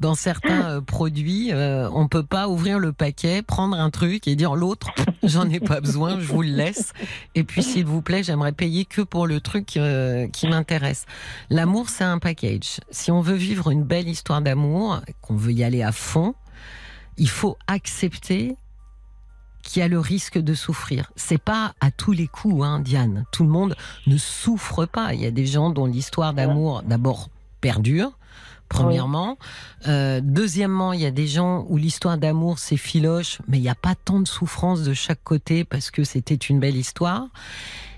dans 0.00 0.16
certains 0.16 0.68
euh, 0.68 0.80
produits, 0.80 1.52
euh, 1.52 1.88
on 1.92 2.08
peut 2.08 2.24
pas 2.24 2.48
ouvrir 2.48 2.80
le 2.80 2.92
paquet, 2.92 3.40
prendre 3.40 3.78
un 3.78 3.88
truc 3.90 4.26
et 4.26 4.34
dire 4.34 4.56
l'autre, 4.56 4.90
j'en 5.22 5.48
ai 5.48 5.60
pas 5.60 5.80
besoin, 5.80 6.18
je 6.18 6.26
vous 6.26 6.42
le 6.42 6.48
laisse. 6.48 6.92
Et 7.36 7.44
puis 7.44 7.62
s'il 7.62 7.86
vous 7.86 8.02
plaît, 8.02 8.24
j'aimerais 8.24 8.50
payer 8.50 8.84
que 8.84 9.00
pour 9.00 9.28
le 9.28 9.38
truc 9.40 9.78
qui 10.32 10.48
m'intéresse. 10.48 11.06
L'amour, 11.48 11.88
c'est 11.88 12.02
un 12.02 12.18
package. 12.18 12.80
Si 12.90 13.12
on 13.12 13.20
veut 13.20 13.36
vivre 13.36 13.70
une 13.70 13.84
belle 13.84 14.08
histoire 14.08 14.42
d'amour, 14.42 15.00
qu'on 15.22 15.36
veut 15.36 15.52
y 15.52 15.62
aller 15.62 15.84
à 15.84 15.92
fond, 15.92 16.34
il 17.16 17.28
faut 17.28 17.56
accepter 17.68 18.56
qu'il 19.62 19.80
y 19.80 19.84
a 19.84 19.88
le 19.88 20.00
risque 20.00 20.38
de 20.38 20.54
souffrir. 20.54 21.12
C'est 21.14 21.42
pas 21.42 21.74
à 21.80 21.92
tous 21.92 22.12
les 22.12 22.26
coups, 22.26 22.64
hein, 22.64 22.80
Diane. 22.80 23.24
Tout 23.30 23.44
le 23.44 23.50
monde 23.50 23.76
ne 24.08 24.16
souffre 24.16 24.84
pas. 24.84 25.14
Il 25.14 25.20
y 25.20 25.26
a 25.26 25.30
des 25.30 25.46
gens 25.46 25.70
dont 25.70 25.86
l'histoire 25.86 26.34
d'amour, 26.34 26.82
d'abord, 26.84 27.28
perdure. 27.66 28.12
Premièrement. 28.68 29.38
Euh, 29.88 30.20
deuxièmement, 30.22 30.92
il 30.92 31.00
y 31.00 31.06
a 31.06 31.10
des 31.10 31.26
gens 31.26 31.66
où 31.68 31.76
l'histoire 31.76 32.16
d'amour, 32.16 32.60
c'est 32.60 32.76
filoche, 32.76 33.38
mais 33.48 33.58
il 33.58 33.60
n'y 33.60 33.68
a 33.68 33.74
pas 33.76 33.96
tant 33.96 34.20
de 34.20 34.28
souffrance 34.28 34.82
de 34.82 34.94
chaque 34.94 35.22
côté 35.24 35.64
parce 35.64 35.90
que 35.90 36.04
c'était 36.04 36.34
une 36.34 36.60
belle 36.60 36.76
histoire. 36.76 37.26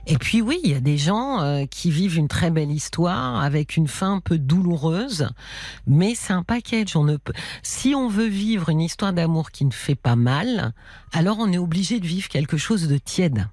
Et 0.06 0.16
puis 0.16 0.40
oui, 0.40 0.58
il 0.64 0.70
y 0.70 0.74
a 0.74 0.80
des 0.80 0.96
gens 0.96 1.42
euh, 1.42 1.66
qui 1.66 1.90
vivent 1.90 2.16
une 2.16 2.28
très 2.28 2.50
belle 2.50 2.70
histoire 2.70 3.42
avec 3.42 3.76
une 3.76 3.88
fin 3.88 4.14
un 4.14 4.20
peu 4.20 4.38
douloureuse, 4.38 5.28
mais 5.86 6.14
c'est 6.14 6.32
un 6.32 6.42
package. 6.42 6.96
On 6.96 7.04
ne 7.04 7.18
peut... 7.18 7.34
Si 7.62 7.94
on 7.94 8.08
veut 8.08 8.28
vivre 8.28 8.70
une 8.70 8.80
histoire 8.80 9.12
d'amour 9.12 9.50
qui 9.50 9.66
ne 9.66 9.70
fait 9.70 9.94
pas 9.94 10.16
mal, 10.16 10.72
alors 11.12 11.36
on 11.40 11.52
est 11.52 11.58
obligé 11.58 12.00
de 12.00 12.06
vivre 12.06 12.28
quelque 12.28 12.56
chose 12.56 12.88
de 12.88 12.96
tiède. 12.96 13.48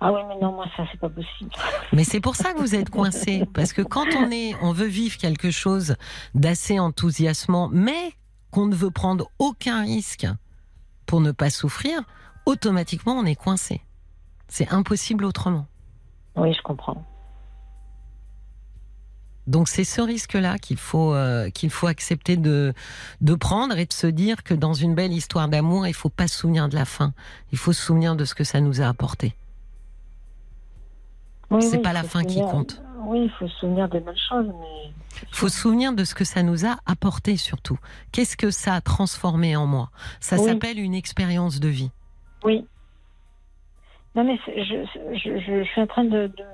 Ah 0.00 0.12
oui, 0.12 0.20
mais 0.28 0.38
non, 0.40 0.52
moi 0.52 0.66
ça 0.76 0.84
c'est 0.90 1.00
pas 1.00 1.08
possible. 1.08 1.50
Mais 1.92 2.04
c'est 2.04 2.20
pour 2.20 2.36
ça 2.36 2.52
que 2.52 2.58
vous 2.58 2.74
êtes 2.74 2.90
coincé, 2.90 3.44
parce 3.54 3.72
que 3.72 3.82
quand 3.82 4.06
on 4.16 4.30
est, 4.30 4.54
on 4.62 4.72
veut 4.72 4.86
vivre 4.86 5.16
quelque 5.16 5.50
chose 5.50 5.96
d'assez 6.34 6.78
enthousiasmant, 6.78 7.68
mais 7.72 8.12
qu'on 8.50 8.66
ne 8.66 8.74
veut 8.74 8.90
prendre 8.90 9.30
aucun 9.38 9.82
risque 9.82 10.26
pour 11.06 11.20
ne 11.20 11.32
pas 11.32 11.50
souffrir, 11.50 12.02
automatiquement 12.46 13.12
on 13.12 13.24
est 13.24 13.36
coincé. 13.36 13.82
C'est 14.48 14.72
impossible 14.72 15.24
autrement. 15.24 15.66
Oui, 16.36 16.52
je 16.52 16.62
comprends. 16.62 17.04
Donc 19.46 19.68
c'est 19.68 19.84
ce 19.84 20.00
risque-là 20.00 20.58
qu'il 20.58 20.76
faut 20.76 21.12
euh, 21.14 21.50
qu'il 21.50 21.70
faut 21.70 21.88
accepter 21.88 22.36
de 22.36 22.72
de 23.20 23.34
prendre 23.34 23.76
et 23.76 23.86
de 23.86 23.92
se 23.92 24.06
dire 24.06 24.44
que 24.44 24.54
dans 24.54 24.74
une 24.74 24.94
belle 24.94 25.12
histoire 25.12 25.48
d'amour, 25.48 25.86
il 25.86 25.94
faut 25.94 26.08
pas 26.08 26.28
se 26.28 26.36
souvenir 26.36 26.68
de 26.68 26.76
la 26.76 26.84
fin. 26.84 27.12
Il 27.50 27.58
faut 27.58 27.72
se 27.72 27.82
souvenir 27.82 28.14
de 28.14 28.24
ce 28.24 28.34
que 28.34 28.44
ça 28.44 28.60
nous 28.60 28.80
a 28.80 28.86
apporté. 28.86 29.34
Oui, 31.50 31.62
C'est 31.62 31.76
oui, 31.78 31.82
pas 31.82 31.92
la 31.92 32.02
fin 32.04 32.24
qui 32.24 32.40
compte. 32.40 32.80
Oui, 33.06 33.22
il 33.24 33.30
faut 33.30 33.48
se 33.48 33.54
souvenir 33.56 33.88
des 33.88 34.00
belles 34.00 34.14
choses, 34.28 34.46
mais. 34.46 34.92
Il 35.22 35.34
faut 35.36 35.48
se 35.48 35.58
souvenir 35.58 35.92
de 35.92 36.04
ce 36.04 36.14
que 36.14 36.24
ça 36.24 36.42
nous 36.42 36.64
a 36.64 36.76
apporté 36.86 37.36
surtout. 37.36 37.78
Qu'est-ce 38.12 38.36
que 38.36 38.50
ça 38.50 38.74
a 38.74 38.80
transformé 38.80 39.56
en 39.56 39.66
moi? 39.66 39.90
Ça 40.20 40.36
Oui. 40.38 40.44
s'appelle 40.46 40.78
une 40.78 40.94
expérience 40.94 41.58
de 41.60 41.68
vie. 41.68 41.90
Oui. 42.44 42.64
Non, 44.14 44.24
mais 44.24 44.38
je, 44.46 44.62
je, 44.62 45.16
je, 45.16 45.40
je 45.40 45.64
suis 45.64 45.80
en 45.80 45.86
train 45.86 46.04
de, 46.04 46.26
de- 46.28 46.44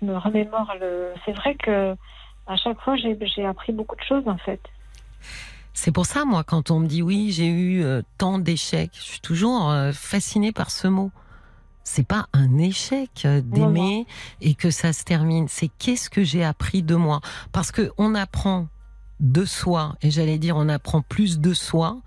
Je 0.00 0.04
me 0.04 0.16
remémore 0.18 0.72
le. 0.80 1.12
C'est 1.24 1.32
vrai 1.32 1.54
que 1.56 1.94
à 2.46 2.56
chaque 2.56 2.80
fois, 2.80 2.96
j'ai 2.96 3.16
j'ai 3.34 3.46
appris 3.46 3.72
beaucoup 3.72 3.96
de 3.96 4.02
choses, 4.02 4.26
en 4.28 4.38
fait. 4.38 4.60
C'est 5.72 5.90
pour 5.92 6.06
ça, 6.06 6.24
moi, 6.24 6.44
quand 6.44 6.70
on 6.70 6.78
me 6.80 6.86
dit 6.86 7.02
oui, 7.02 7.32
j'ai 7.32 7.48
eu 7.48 7.82
euh, 7.82 8.02
tant 8.18 8.38
d'échecs, 8.38 8.92
je 8.94 9.00
suis 9.02 9.20
toujours 9.20 9.70
euh, 9.70 9.92
fascinée 9.92 10.52
par 10.52 10.70
ce 10.70 10.86
mot. 10.88 11.10
C'est 11.84 12.06
pas 12.06 12.26
un 12.32 12.56
échec 12.58 13.10
euh, 13.26 13.42
d'aimer 13.42 14.06
et 14.40 14.54
que 14.54 14.70
ça 14.70 14.92
se 14.92 15.04
termine. 15.04 15.48
C'est 15.48 15.68
qu'est-ce 15.68 16.08
que 16.08 16.24
j'ai 16.24 16.42
appris 16.42 16.82
de 16.82 16.96
moi? 16.96 17.20
Parce 17.52 17.70
que 17.70 17.92
on 17.98 18.14
apprend 18.14 18.68
de 19.20 19.44
soi, 19.44 19.94
et 20.02 20.10
j'allais 20.10 20.38
dire, 20.38 20.56
on 20.56 20.68
apprend 20.68 21.02
plus 21.02 21.38
de 21.38 21.54
soi 21.54 21.98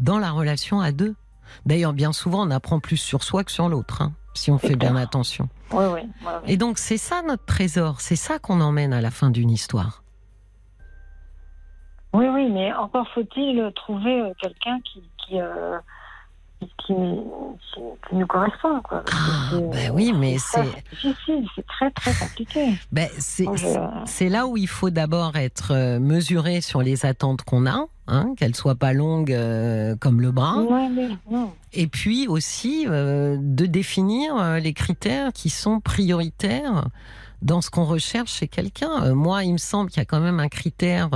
dans 0.00 0.18
la 0.18 0.30
relation 0.30 0.80
à 0.80 0.90
deux. 0.90 1.14
D'ailleurs, 1.64 1.92
bien 1.92 2.12
souvent, 2.12 2.46
on 2.46 2.50
apprend 2.50 2.80
plus 2.80 2.96
sur 2.96 3.22
soi 3.22 3.44
que 3.44 3.52
sur 3.52 3.68
l'autre, 3.68 4.02
hein, 4.02 4.12
si 4.34 4.50
on 4.50 4.58
fait 4.58 4.74
bien 4.74 4.96
attention. 4.96 5.48
Oui, 5.72 5.84
oui. 5.92 6.00
Et 6.46 6.56
donc, 6.56 6.78
c'est 6.78 6.98
ça 6.98 7.22
notre 7.22 7.44
trésor. 7.44 8.00
C'est 8.00 8.16
ça 8.16 8.38
qu'on 8.38 8.60
emmène 8.60 8.92
à 8.92 9.00
la 9.00 9.10
fin 9.10 9.30
d'une 9.30 9.50
histoire. 9.50 10.02
Oui, 12.12 12.26
oui, 12.28 12.48
mais 12.50 12.72
encore 12.72 13.06
faut-il 13.14 13.70
trouver 13.74 14.22
euh, 14.22 14.32
quelqu'un 14.40 14.78
qui. 14.80 15.02
qui 15.18 15.40
euh, 15.40 15.78
qui, 16.78 16.92
nous 18.12 18.26
correspond, 18.26 18.80
quoi. 18.82 19.02
Ah, 19.12 19.50
ben 19.72 19.90
oui, 19.92 20.12
mais 20.16 20.38
c'est- 20.38 20.60
c'est 21.02 21.66
très, 21.66 21.90
très 21.90 22.14
compliqué. 22.14 22.74
Ben, 22.92 23.08
c'est 23.18 23.44
je- 23.56 24.28
là 24.28 24.46
où 24.46 24.56
il 24.56 24.68
faut 24.68 24.90
d'abord 24.90 25.36
être 25.36 25.72
euh, 25.72 25.98
mesuré 26.00 26.60
sur 26.60 26.80
les 26.82 27.04
attentes 27.04 27.42
qu'on 27.42 27.66
a, 27.66 27.86
hein, 28.06 28.34
qu'elles 28.38 28.54
soient 28.54 28.74
pas 28.76 28.92
longues 28.94 29.32
euh, 29.32 29.96
comme 29.96 30.20
le 30.20 30.30
bras, 30.30 30.62
Ouais, 30.62 30.88
mais 30.88 31.08
non. 31.30 31.52
et 31.72 31.86
puis 31.88 32.26
aussi 32.28 32.86
euh, 32.88 33.36
de 33.40 33.66
définir 33.66 34.58
les 34.60 34.72
critères 34.72 35.32
qui 35.32 35.50
sont 35.50 35.80
prioritaires 35.80 36.88
dans 37.42 37.60
ce 37.60 37.68
qu'on 37.70 37.84
recherche 37.84 38.32
chez 38.32 38.48
quelqu'un. 38.48 39.02
Euh, 39.04 39.14
moi, 39.14 39.44
il 39.44 39.52
me 39.52 39.58
semble 39.58 39.90
qu'il 39.90 39.98
y 40.00 40.02
a 40.02 40.06
quand 40.06 40.20
même 40.20 40.40
un 40.40 40.48
critère 40.48 41.10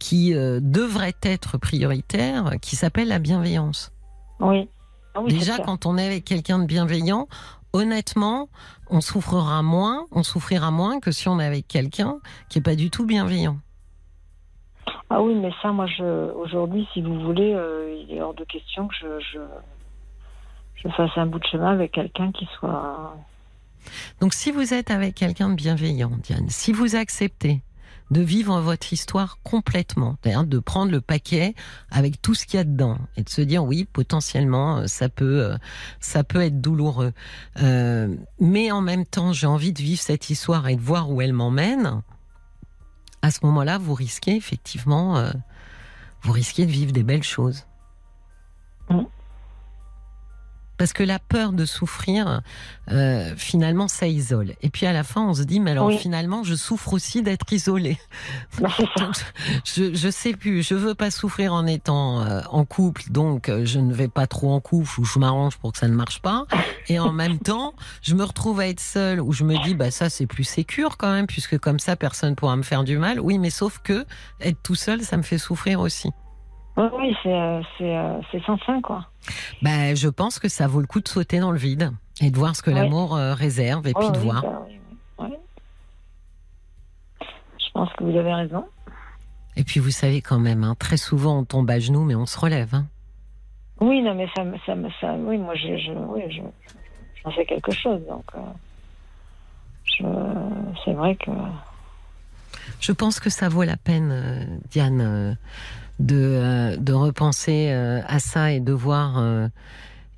qui 0.00 0.32
devrait 0.32 1.14
être 1.22 1.58
prioritaire, 1.58 2.54
qui 2.60 2.76
s'appelle 2.76 3.08
la 3.08 3.18
bienveillance. 3.18 3.92
Oui. 4.40 4.68
Ah 5.14 5.20
oui, 5.20 5.32
Déjà, 5.32 5.58
quand 5.58 5.86
on 5.86 5.96
est 5.98 6.06
avec 6.06 6.24
quelqu'un 6.24 6.58
de 6.58 6.66
bienveillant, 6.66 7.28
honnêtement, 7.72 8.48
on 8.88 9.00
souffrira 9.00 9.62
moins, 9.62 10.06
on 10.12 10.22
souffrira 10.22 10.70
moins 10.70 11.00
que 11.00 11.10
si 11.10 11.28
on 11.28 11.40
est 11.40 11.46
avec 11.46 11.66
quelqu'un 11.66 12.18
qui 12.48 12.58
est 12.58 12.62
pas 12.62 12.76
du 12.76 12.90
tout 12.90 13.04
bienveillant. 13.04 13.58
Ah 15.10 15.22
oui, 15.22 15.34
mais 15.34 15.50
ça, 15.62 15.72
moi, 15.72 15.86
je, 15.86 16.32
aujourd'hui, 16.32 16.86
si 16.92 17.00
vous 17.02 17.20
voulez, 17.20 17.54
euh, 17.54 17.96
il 18.02 18.14
est 18.14 18.20
hors 18.20 18.34
de 18.34 18.44
question 18.44 18.88
que 18.88 18.94
je, 19.00 19.20
je, 19.32 19.40
je 20.76 20.88
fasse 20.90 21.10
un 21.16 21.26
bout 21.26 21.38
de 21.38 21.46
chemin 21.46 21.72
avec 21.72 21.92
quelqu'un 21.92 22.30
qui 22.32 22.46
soit. 22.58 23.16
Donc, 24.20 24.34
si 24.34 24.50
vous 24.50 24.74
êtes 24.74 24.90
avec 24.90 25.14
quelqu'un 25.14 25.48
de 25.48 25.54
bienveillant, 25.54 26.10
Diane, 26.22 26.48
si 26.48 26.72
vous 26.72 26.94
acceptez 26.94 27.62
de 28.10 28.20
vivre 28.20 28.60
votre 28.60 28.92
histoire 28.92 29.38
complètement, 29.42 30.16
de 30.24 30.58
prendre 30.58 30.90
le 30.92 31.00
paquet 31.00 31.54
avec 31.90 32.22
tout 32.22 32.34
ce 32.34 32.46
qu'il 32.46 32.56
y 32.58 32.60
a 32.60 32.64
dedans 32.64 32.98
et 33.16 33.22
de 33.22 33.28
se 33.28 33.42
dire 33.42 33.64
oui, 33.64 33.84
potentiellement, 33.84 34.78
euh, 34.78 34.86
ça 34.86 35.08
peut, 35.08 35.42
euh, 35.42 35.56
ça 36.00 36.24
peut 36.24 36.42
être 36.42 36.60
douloureux, 36.60 37.12
Euh, 37.62 38.14
mais 38.40 38.70
en 38.70 38.80
même 38.80 39.04
temps, 39.04 39.32
j'ai 39.32 39.46
envie 39.46 39.72
de 39.72 39.82
vivre 39.82 40.00
cette 40.00 40.30
histoire 40.30 40.68
et 40.68 40.76
de 40.76 40.80
voir 40.80 41.10
où 41.10 41.20
elle 41.20 41.32
m'emmène. 41.32 42.02
À 43.22 43.30
ce 43.30 43.40
moment-là, 43.44 43.78
vous 43.78 43.94
risquez 43.94 44.36
effectivement, 44.36 45.22
vous 46.22 46.32
risquez 46.32 46.66
de 46.66 46.70
vivre 46.70 46.92
des 46.92 47.02
belles 47.02 47.24
choses. 47.24 47.66
Mm. 48.90 49.02
Parce 50.78 50.92
que 50.92 51.02
la 51.02 51.18
peur 51.18 51.52
de 51.52 51.64
souffrir, 51.64 52.40
euh, 52.90 53.34
finalement, 53.36 53.88
ça 53.88 54.06
isole. 54.06 54.54
Et 54.62 54.70
puis 54.70 54.86
à 54.86 54.92
la 54.92 55.02
fin, 55.04 55.22
on 55.26 55.34
se 55.34 55.42
dit, 55.42 55.58
mais 55.60 55.72
alors 55.72 55.88
Oui. 55.88 55.98
finalement, 55.98 56.44
je 56.44 56.54
souffre 56.54 56.92
aussi 56.92 57.22
d'être 57.22 57.52
isolée. 57.52 57.98
Bah. 58.60 58.70
Donc, 58.96 59.14
je, 59.64 59.94
je 59.94 60.08
sais 60.10 60.32
plus, 60.32 60.62
je 60.62 60.74
veux 60.74 60.94
pas 60.94 61.10
souffrir 61.10 61.52
en 61.52 61.66
étant 61.66 62.22
euh, 62.22 62.40
en 62.50 62.64
couple, 62.64 63.02
donc 63.10 63.48
euh, 63.48 63.64
je 63.64 63.78
ne 63.78 63.92
vais 63.92 64.08
pas 64.08 64.26
trop 64.26 64.52
en 64.52 64.60
couple 64.60 65.00
ou 65.00 65.04
je 65.04 65.18
m'arrange 65.18 65.56
pour 65.58 65.72
que 65.72 65.78
ça 65.78 65.86
ne 65.88 65.94
marche 65.94 66.20
pas. 66.22 66.46
Et 66.88 66.98
en 66.98 67.12
même 67.12 67.38
temps, 67.50 67.74
je 68.02 68.14
me 68.14 68.24
retrouve 68.24 68.58
à 68.60 68.66
être 68.68 68.80
seule 68.80 69.20
où 69.20 69.32
je 69.32 69.44
me 69.44 69.62
dis, 69.64 69.74
bah 69.74 69.90
ça 69.90 70.08
c'est 70.10 70.26
plus 70.26 70.44
sécure 70.44 70.96
quand 70.96 71.12
même, 71.12 71.26
puisque 71.26 71.58
comme 71.58 71.78
ça 71.78 71.94
personne 71.96 72.34
pourra 72.36 72.56
me 72.56 72.62
faire 72.62 72.84
du 72.84 72.98
mal. 72.98 73.20
Oui, 73.20 73.38
mais 73.38 73.50
sauf 73.50 73.78
que 73.78 74.06
être 74.40 74.58
tout 74.62 74.74
seul, 74.76 75.02
ça 75.02 75.16
me 75.16 75.22
fait 75.22 75.38
souffrir 75.38 75.80
aussi. 75.80 76.10
Oui, 76.78 77.14
c'est, 77.22 77.32
euh, 77.34 77.60
euh, 77.80 78.20
c'est 78.30 78.42
sans 78.44 78.56
fin, 78.58 78.80
quoi. 78.80 79.06
Ben, 79.62 79.96
je 79.96 80.08
pense 80.08 80.38
que 80.38 80.48
ça 80.48 80.66
vaut 80.68 80.80
le 80.80 80.86
coup 80.86 81.00
de 81.00 81.08
sauter 81.08 81.40
dans 81.40 81.50
le 81.50 81.58
vide 81.58 81.90
et 82.20 82.30
de 82.30 82.36
voir 82.38 82.54
ce 82.54 82.62
que 82.62 82.70
Ouais. 82.70 82.80
l'amour 82.82 83.16
euh, 83.16 83.34
réserve 83.34 83.86
et 83.88 83.94
puis 83.94 84.10
de 84.12 84.18
oui, 84.18 84.24
voir. 84.24 84.42
bah. 84.42 84.62
Ouais. 85.18 85.38
Je 87.20 87.70
pense 87.72 87.92
que 87.94 88.04
vous 88.04 88.16
avez 88.16 88.32
raison. 88.32 88.64
Et 89.56 89.64
puis 89.64 89.80
vous 89.80 89.90
savez 89.90 90.22
quand 90.22 90.38
même, 90.38 90.62
hein, 90.62 90.76
très 90.78 90.96
souvent 90.96 91.38
on 91.40 91.44
tombe 91.44 91.68
à 91.70 91.80
genoux, 91.80 92.04
mais 92.04 92.14
on 92.14 92.26
se 92.26 92.38
relève. 92.38 92.74
hein. 92.74 92.86
Oui, 93.80 94.00
non, 94.02 94.14
mais 94.14 94.28
ça, 94.36 94.44
me- 94.44 94.58
ça, 94.66 94.74
ça, 95.00 95.14
oui, 95.14 95.36
moi, 95.38 95.54
je, 95.56 95.76
je, 95.78 95.92
oui, 95.92 96.22
je, 96.30 96.42
j'en 97.24 97.30
fais 97.32 97.44
quelque 97.44 97.72
chose, 97.72 98.00
donc. 98.08 98.24
euh, 98.36 98.40
je, 99.84 100.04
c'est 100.84 100.92
vrai 100.92 101.16
que. 101.16 101.30
Je 102.80 102.92
pense 102.92 103.18
que 103.20 103.30
ça 103.30 103.48
vaut 103.48 103.64
la 103.64 103.76
peine, 103.76 104.10
euh, 104.12 104.44
Diane, 104.70 105.36
de, 105.98 106.16
euh, 106.16 106.76
de 106.76 106.92
repenser 106.92 107.68
euh, 107.70 108.00
à 108.06 108.18
ça 108.18 108.52
et 108.52 108.60
de 108.60 108.72
voir, 108.72 109.18
euh, 109.18 109.48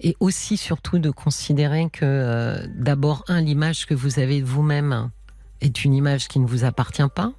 et 0.01 0.17
aussi 0.21 0.57
surtout 0.57 0.99
de 0.99 1.11
considérer 1.11 1.89
que 1.91 2.05
euh, 2.05 2.67
d'abord, 2.77 3.25
un, 3.29 3.41
l'image 3.41 3.87
que 3.87 3.95
vous 3.95 4.19
avez 4.19 4.41
de 4.41 4.47
vous-même 4.47 5.11
est 5.61 5.85
une 5.85 5.95
image 5.95 6.29
qui 6.29 6.39
ne 6.39 6.47
vous 6.47 6.65
appartient 6.65 7.03
pas. 7.15 7.33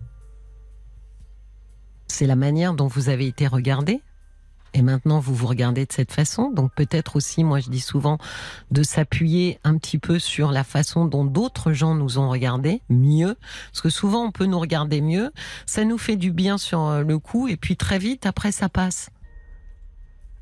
C'est 2.07 2.27
la 2.27 2.35
manière 2.35 2.73
dont 2.73 2.87
vous 2.87 3.09
avez 3.09 3.27
été 3.27 3.47
regardé. 3.47 4.01
Et 4.73 4.81
maintenant, 4.81 5.19
vous 5.19 5.35
vous 5.35 5.47
regardez 5.47 5.85
de 5.85 5.91
cette 5.91 6.11
façon. 6.13 6.49
Donc 6.51 6.73
peut-être 6.73 7.17
aussi, 7.17 7.43
moi 7.43 7.59
je 7.59 7.69
dis 7.69 7.81
souvent, 7.81 8.17
de 8.71 8.83
s'appuyer 8.83 9.59
un 9.65 9.77
petit 9.77 9.97
peu 9.97 10.17
sur 10.17 10.51
la 10.51 10.63
façon 10.63 11.05
dont 11.05 11.25
d'autres 11.25 11.73
gens 11.73 11.93
nous 11.93 12.19
ont 12.19 12.29
regardés 12.29 12.81
mieux. 12.89 13.35
Parce 13.71 13.81
que 13.81 13.89
souvent, 13.89 14.23
on 14.25 14.31
peut 14.31 14.45
nous 14.45 14.59
regarder 14.59 15.01
mieux. 15.01 15.31
Ça 15.65 15.83
nous 15.83 15.97
fait 15.97 16.15
du 16.15 16.31
bien 16.31 16.57
sur 16.57 16.83
euh, 16.87 17.03
le 17.03 17.19
coup. 17.19 17.47
Et 17.49 17.57
puis 17.57 17.75
très 17.75 17.99
vite, 17.99 18.25
après, 18.25 18.51
ça 18.53 18.69
passe. 18.69 19.09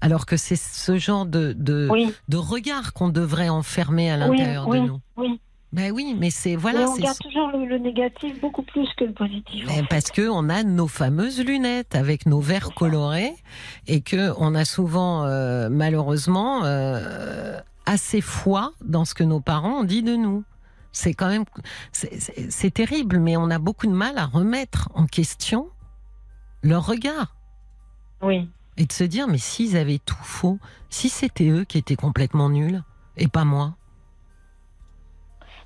Alors 0.02 0.26
que 0.26 0.38
c'est 0.38 0.56
ce 0.56 0.98
genre 0.98 1.26
de, 1.26 1.54
de, 1.58 1.88
Oui, 1.92 2.13
de 2.30 2.38
regard 2.38 2.94
qu'on 2.94 3.10
devrait 3.10 3.50
enfermer 3.50 4.12
à 4.12 4.15
oui, 4.30 4.38
l'intérieur 4.38 4.68
oui, 4.68 4.80
de 4.80 4.86
nous. 4.86 5.00
oui. 5.18 5.42
Ben 5.72 5.92
oui, 5.92 6.16
mais 6.18 6.32
c'est 6.32 6.56
voilà, 6.56 6.82
on 6.90 6.96
c'est 6.96 7.02
regarde 7.02 7.18
toujours 7.20 7.48
le, 7.50 7.66
le 7.66 7.78
négatif 7.78 8.42
beaucoup 8.42 8.64
plus 8.64 8.88
que 8.98 9.04
le 9.06 9.14
positif. 9.14 9.66
en 9.66 9.68
mais 9.68 9.82
fait. 9.82 9.88
parce 9.88 10.10
que 10.10 10.28
on 10.28 10.50
a 10.50 10.64
nos 10.64 10.88
fameuses 10.88 11.40
lunettes 11.46 11.94
avec 11.94 12.26
nos 12.26 12.40
verres 12.40 12.74
colorés 12.74 13.36
et 13.86 14.02
que 14.02 14.34
on 14.40 14.56
a 14.56 14.66
souvent 14.66 15.26
euh, 15.26 15.70
malheureusement 15.70 16.62
euh, 16.66 17.60
assez 17.86 18.20
foi 18.22 18.74
dans 18.84 19.06
ce 19.06 19.14
que 19.14 19.24
nos 19.24 19.42
parents 19.42 19.82
ont 19.82 19.84
dit 19.84 20.02
de 20.02 20.16
nous. 20.16 20.44
C'est 20.92 21.14
quand 21.14 21.28
même 21.30 21.46
c'est 21.92 22.74
terrible, 22.74 23.20
mais 23.20 23.38
on 23.38 23.52
a 23.52 23.60
beaucoup 23.60 23.86
de 23.86 23.92
mal 23.94 24.18
à 24.18 24.26
remettre 24.26 24.90
en 24.96 25.06
question 25.06 25.70
leur 26.64 26.88
regard 26.88 27.36
Oui, 28.24 28.50
et 28.78 28.86
de 28.88 28.92
se 28.92 29.04
dire 29.04 29.28
mais 29.28 29.38
s'ils 29.38 29.78
avaient 29.78 30.00
tout 30.00 30.16
faux, 30.24 30.58
si 30.90 31.10
c'était 31.10 31.50
eux 31.50 31.64
qui 31.64 31.78
étaient 31.78 31.96
complètement 31.96 32.50
nuls 32.50 32.82
et 33.18 33.28
pas 33.28 33.46
moi. 33.46 33.76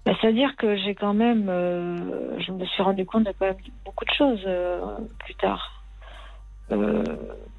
Bah, 0.06 0.14
C'est-à-dire 0.20 0.56
que 0.58 0.76
j'ai 0.76 0.96
quand 0.96 1.14
même, 1.14 1.48
euh, 1.50 2.40
je 2.40 2.52
me 2.52 2.66
suis 2.66 2.84
rendu 2.84 3.06
compte 3.06 3.24
de 3.24 3.34
quand 3.38 3.46
même 3.46 3.58
beaucoup 3.86 4.06
de 4.06 4.12
choses 4.12 4.42
euh, 4.46 4.98
plus 5.20 5.36
tard. 5.36 5.84
Euh, 6.72 7.04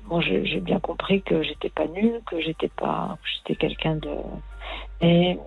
bon, 0.06 0.20
j'ai 0.20 0.60
bien 0.60 0.80
compris 0.80 1.22
que 1.22 1.42
j'étais 1.42 1.70
pas 1.70 1.86
nulle, 1.86 2.20
que 2.26 2.40
j'étais 2.40 2.68
pas, 2.68 3.16
j'étais 3.34 3.56
quelqu'un 3.56 3.96
de. 3.96 4.10
Et, 5.00 5.38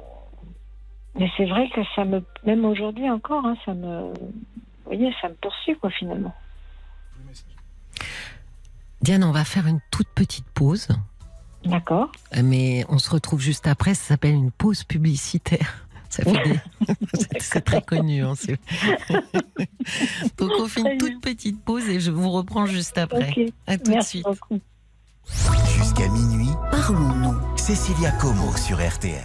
mais 1.16 1.30
c'est 1.38 1.46
vrai 1.46 1.70
que 1.70 1.82
ça 1.96 2.06
me, 2.06 2.24
même 2.46 2.66
aujourd'hui 2.66 3.10
encore, 3.10 3.46
hein, 3.46 3.58
ça 3.66 3.74
me, 3.74 4.14
vous 4.14 4.14
voyez, 4.86 5.14
ça 5.22 5.30
me 5.30 5.34
poursuit 5.36 5.76
quoi 5.76 5.90
finalement. 5.92 6.34
Diane, 9.02 9.24
on 9.24 9.32
va 9.32 9.44
faire 9.44 9.68
une 9.68 9.80
toute 9.92 10.10
petite 10.10 10.48
pause, 10.54 10.88
D'accord. 11.66 12.12
mais 12.44 12.84
on 12.90 12.98
se 12.98 13.10
retrouve 13.10 13.40
juste 13.40 13.68
après. 13.68 13.94
Ça 13.94 14.04
s'appelle 14.04 14.34
une 14.34 14.52
pause 14.52 14.84
publicitaire. 14.84 15.87
Ça 16.10 16.24
fait 16.24 16.32
des- 16.32 16.96
c'est- 17.40 17.62
très 17.62 17.82
connu. 17.82 18.24
hein, 18.24 18.34
Donc 20.38 20.52
on 20.60 20.68
fait 20.68 20.82
une 20.82 20.98
toute 20.98 21.22
petite 21.22 21.62
pause 21.64 21.88
et 21.90 22.00
je 22.00 22.12
vous 22.12 22.30
reprends 22.32 22.66
juste 22.66 22.98
après. 22.98 23.34
Ok. 23.38 23.54
À 23.68 23.78
tout 23.78 23.84
de 23.86 23.90
Merci 23.92 24.10
suite. 24.10 24.26
beaucoup. 24.26 24.60
Jusqu'à 25.78 26.08
minuit, 26.10 26.50
Parlons-nous. 26.72 27.36
Cécilia 27.58 28.12
Como 28.14 28.56
sur 28.56 28.78
RTL. 28.78 29.22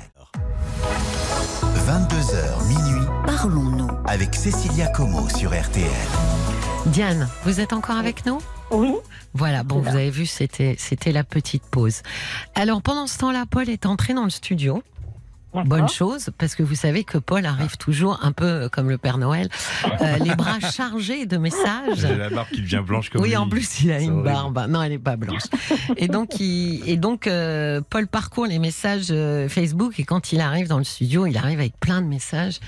22h 1.87 2.67
minuit 2.69 3.07
Parlons-nous. 3.27 3.89
avec 4.07 4.35
Cécilia 4.35 4.89
Como 4.89 5.29
sur 5.29 5.51
RTL. 5.51 5.91
Diane, 6.87 7.29
vous 7.45 7.61
êtes 7.61 7.73
encore 7.73 7.97
avec 7.97 8.27
nous? 8.27 8.39
Oui. 8.71 8.93
Voilà, 9.35 9.63
bon, 9.63 9.81
vous 9.81 9.89
avez 9.89 10.11
vu, 10.11 10.27
c'était 10.27 10.77
c'était 10.79 11.13
la 11.13 11.25
petite 11.25 11.63
pause. 11.65 12.03
Alors 12.55 12.83
pendant 12.83 13.07
ce 13.07 13.19
temps-là, 13.19 13.45
Paul 13.49 13.69
est 13.69 13.87
entré 13.87 14.15
dans 14.15 14.25
le 14.25 14.31
studio. 14.31 14.83
Bonne 15.55 15.89
chose, 15.89 16.31
parce 16.39 16.55
que 16.55 16.63
vous 16.63 16.75
savez 16.75 17.05
que 17.05 17.19
Paul 17.19 17.45
arrive 17.45 17.77
toujours 17.77 18.19
un 18.23 18.33
peu 18.33 18.69
comme 18.71 18.89
le 18.89 18.97
Père 18.99 19.19
Noël, 19.19 19.49
euh, 20.01 20.17
les 20.25 20.35
bras 20.35 20.61
chargés 20.61 21.27
de 21.27 21.37
messages. 21.37 22.05
La 22.05 22.31
barbe 22.31 22.49
qui 22.53 22.63
devient 22.63 22.83
blanche 22.87 23.11
comme 23.11 23.21
Oui, 23.23 23.31
lui. 23.31 23.37
en 23.37 23.49
plus, 23.49 23.83
il 23.83 23.93
a 23.93 24.01
une 24.01 24.23
barbe. 24.23 24.67
Non, 24.69 24.83
elle 24.83 24.93
n'est 24.93 24.99
pas 24.99 25.17
blanche. 25.17 25.43
Et 25.97 26.09
donc, 26.09 26.41
il, 26.41 26.83
et 26.87 26.97
donc 26.97 27.27
euh, 27.27 27.81
Paul 27.89 28.07
parcourt 28.07 28.47
les 28.47 28.59
messages 28.59 29.09
euh, 29.11 29.49
Facebook 29.49 29.99
et 30.01 30.05
quand 30.05 30.33
il 30.33 30.41
arrive 30.41 30.69
dans 30.69 30.79
le 30.79 30.85
studio, 30.85 31.27
il 31.27 31.37
arrive 31.37 31.59
avec 31.61 31.79
plein 31.79 32.01
de 32.01 32.07
messages. 32.07 32.59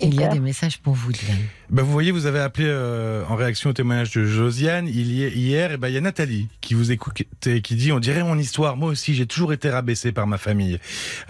Il 0.00 0.14
y 0.14 0.24
a 0.24 0.28
des 0.28 0.40
messages 0.40 0.78
pour 0.78 0.94
vous, 0.94 1.12
Diane. 1.12 1.36
Bah, 1.70 1.82
vous 1.82 1.92
voyez, 1.92 2.10
vous 2.10 2.26
avez 2.26 2.40
appelé 2.40 2.66
euh, 2.68 3.24
en 3.28 3.36
réaction 3.36 3.70
au 3.70 3.72
témoignage 3.72 4.10
de 4.12 4.24
Josiane 4.24 4.88
il 4.88 5.12
y 5.12 5.22
est- 5.22 5.30
hier. 5.30 5.72
Et 5.72 5.76
ben 5.76 5.88
il 5.88 5.94
y 5.94 5.96
a 5.96 6.00
Nathalie 6.00 6.48
qui 6.60 6.74
vous 6.74 6.90
écoute 6.90 7.22
et 7.46 7.62
qui 7.62 7.76
dit 7.76 7.92
on 7.92 8.00
dirait 8.00 8.24
mon 8.24 8.36
histoire. 8.38 8.76
Moi 8.76 8.90
aussi, 8.90 9.14
j'ai 9.14 9.26
toujours 9.26 9.52
été 9.52 9.70
rabaissée 9.70 10.10
par 10.10 10.26
ma 10.26 10.38
famille. 10.38 10.78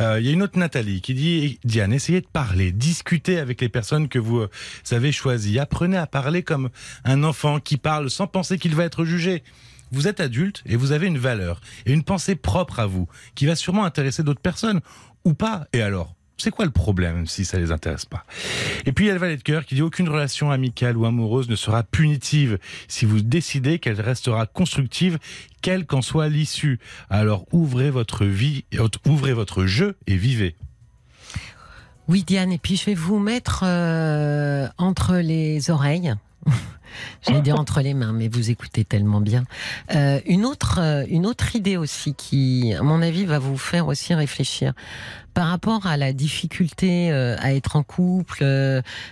Euh, 0.00 0.18
Il 0.20 0.26
y 0.26 0.30
a 0.30 0.32
une 0.32 0.42
autre 0.42 0.58
Nathalie 0.58 1.00
qui 1.02 1.12
dit 1.14 1.58
Diane, 1.64 1.92
essayez 1.92 2.20
de 2.22 2.26
parler, 2.26 2.72
discutez 2.72 3.38
avec 3.38 3.60
les 3.60 3.68
personnes 3.68 4.08
que 4.08 4.18
vous 4.18 4.38
euh, 4.38 4.50
avez 4.90 5.12
choisies. 5.12 5.58
Apprenez 5.58 5.96
à 5.98 6.06
parler 6.06 6.42
comme 6.42 6.70
un 7.04 7.24
enfant 7.24 7.60
qui 7.60 7.76
parle 7.76 8.08
sans 8.10 8.26
penser 8.26 8.58
qu'il 8.58 8.74
va 8.74 8.84
être 8.84 9.04
jugé. 9.04 9.42
Vous 9.90 10.08
êtes 10.08 10.20
adulte 10.20 10.62
et 10.64 10.76
vous 10.76 10.92
avez 10.92 11.06
une 11.08 11.18
valeur 11.18 11.60
et 11.84 11.92
une 11.92 12.02
pensée 12.04 12.36
propre 12.36 12.80
à 12.80 12.86
vous 12.86 13.06
qui 13.34 13.44
va 13.44 13.54
sûrement 13.56 13.84
intéresser 13.84 14.22
d'autres 14.22 14.40
personnes 14.40 14.80
ou 15.24 15.34
pas. 15.34 15.66
Et 15.74 15.82
alors 15.82 16.14
c'est 16.42 16.50
quoi 16.50 16.64
le 16.64 16.72
problème 16.72 17.26
si 17.26 17.44
ça 17.44 17.58
les 17.58 17.70
intéresse 17.70 18.04
pas? 18.04 18.24
Et 18.84 18.92
puis 18.92 19.04
il 19.04 19.08
y 19.08 19.10
a 19.10 19.14
le 19.14 19.20
valet 19.20 19.36
de 19.36 19.42
cœur 19.42 19.64
qui 19.64 19.76
dit 19.76 19.82
aucune 19.82 20.08
relation 20.08 20.50
amicale 20.50 20.96
ou 20.96 21.06
amoureuse 21.06 21.48
ne 21.48 21.54
sera 21.54 21.84
punitive 21.84 22.58
si 22.88 23.04
vous 23.04 23.20
décidez 23.20 23.78
qu'elle 23.78 24.00
restera 24.00 24.46
constructive, 24.46 25.18
quelle 25.60 25.86
qu'en 25.86 26.02
soit 26.02 26.28
l'issue. 26.28 26.80
Alors 27.10 27.46
ouvrez 27.52 27.90
votre 27.90 28.24
vie, 28.24 28.64
ouvrez 29.06 29.32
votre 29.32 29.66
jeu 29.66 29.96
et 30.08 30.16
vivez. 30.16 30.56
Oui, 32.08 32.24
Diane, 32.26 32.50
et 32.50 32.58
puis 32.58 32.76
je 32.76 32.86
vais 32.86 32.94
vous 32.94 33.20
mettre 33.20 33.62
euh, 33.64 34.66
entre 34.78 35.18
les 35.18 35.70
oreilles. 35.70 36.12
J'allais 37.22 37.40
dire 37.40 37.58
entre 37.58 37.80
les 37.80 37.94
mains, 37.94 38.12
mais 38.12 38.28
vous 38.28 38.50
écoutez 38.50 38.84
tellement 38.84 39.20
bien. 39.20 39.44
Euh, 39.94 40.20
une 40.26 40.44
autre, 40.44 40.78
euh, 40.80 41.04
une 41.08 41.26
autre 41.26 41.56
idée 41.56 41.76
aussi 41.76 42.14
qui, 42.14 42.74
à 42.78 42.82
mon 42.82 43.02
avis, 43.02 43.24
va 43.24 43.38
vous 43.38 43.56
faire 43.56 43.86
aussi 43.88 44.14
réfléchir 44.14 44.72
par 45.34 45.48
rapport 45.48 45.86
à 45.86 45.96
la 45.96 46.12
difficulté 46.12 47.10
euh, 47.10 47.36
à 47.38 47.54
être 47.54 47.76
en 47.76 47.82
couple, 47.82 48.44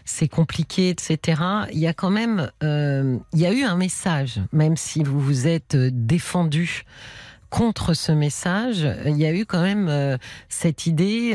c'est 0.04 0.28
compliqué, 0.28 0.90
etc. 0.90 1.42
Il 1.72 1.78
y 1.78 1.86
a 1.86 1.94
quand 1.94 2.10
même, 2.10 2.50
il 2.62 3.40
y 3.40 3.46
a 3.46 3.52
eu 3.52 3.62
un 3.62 3.76
message, 3.76 4.40
même 4.52 4.76
si 4.76 5.02
vous 5.02 5.18
vous 5.18 5.46
êtes 5.46 5.76
défendu 5.76 6.84
contre 7.48 7.94
ce 7.94 8.12
message, 8.12 8.86
il 9.06 9.16
y 9.16 9.24
a 9.24 9.32
eu 9.32 9.46
quand 9.46 9.62
même 9.62 10.18
cette 10.48 10.86
idée, 10.86 11.32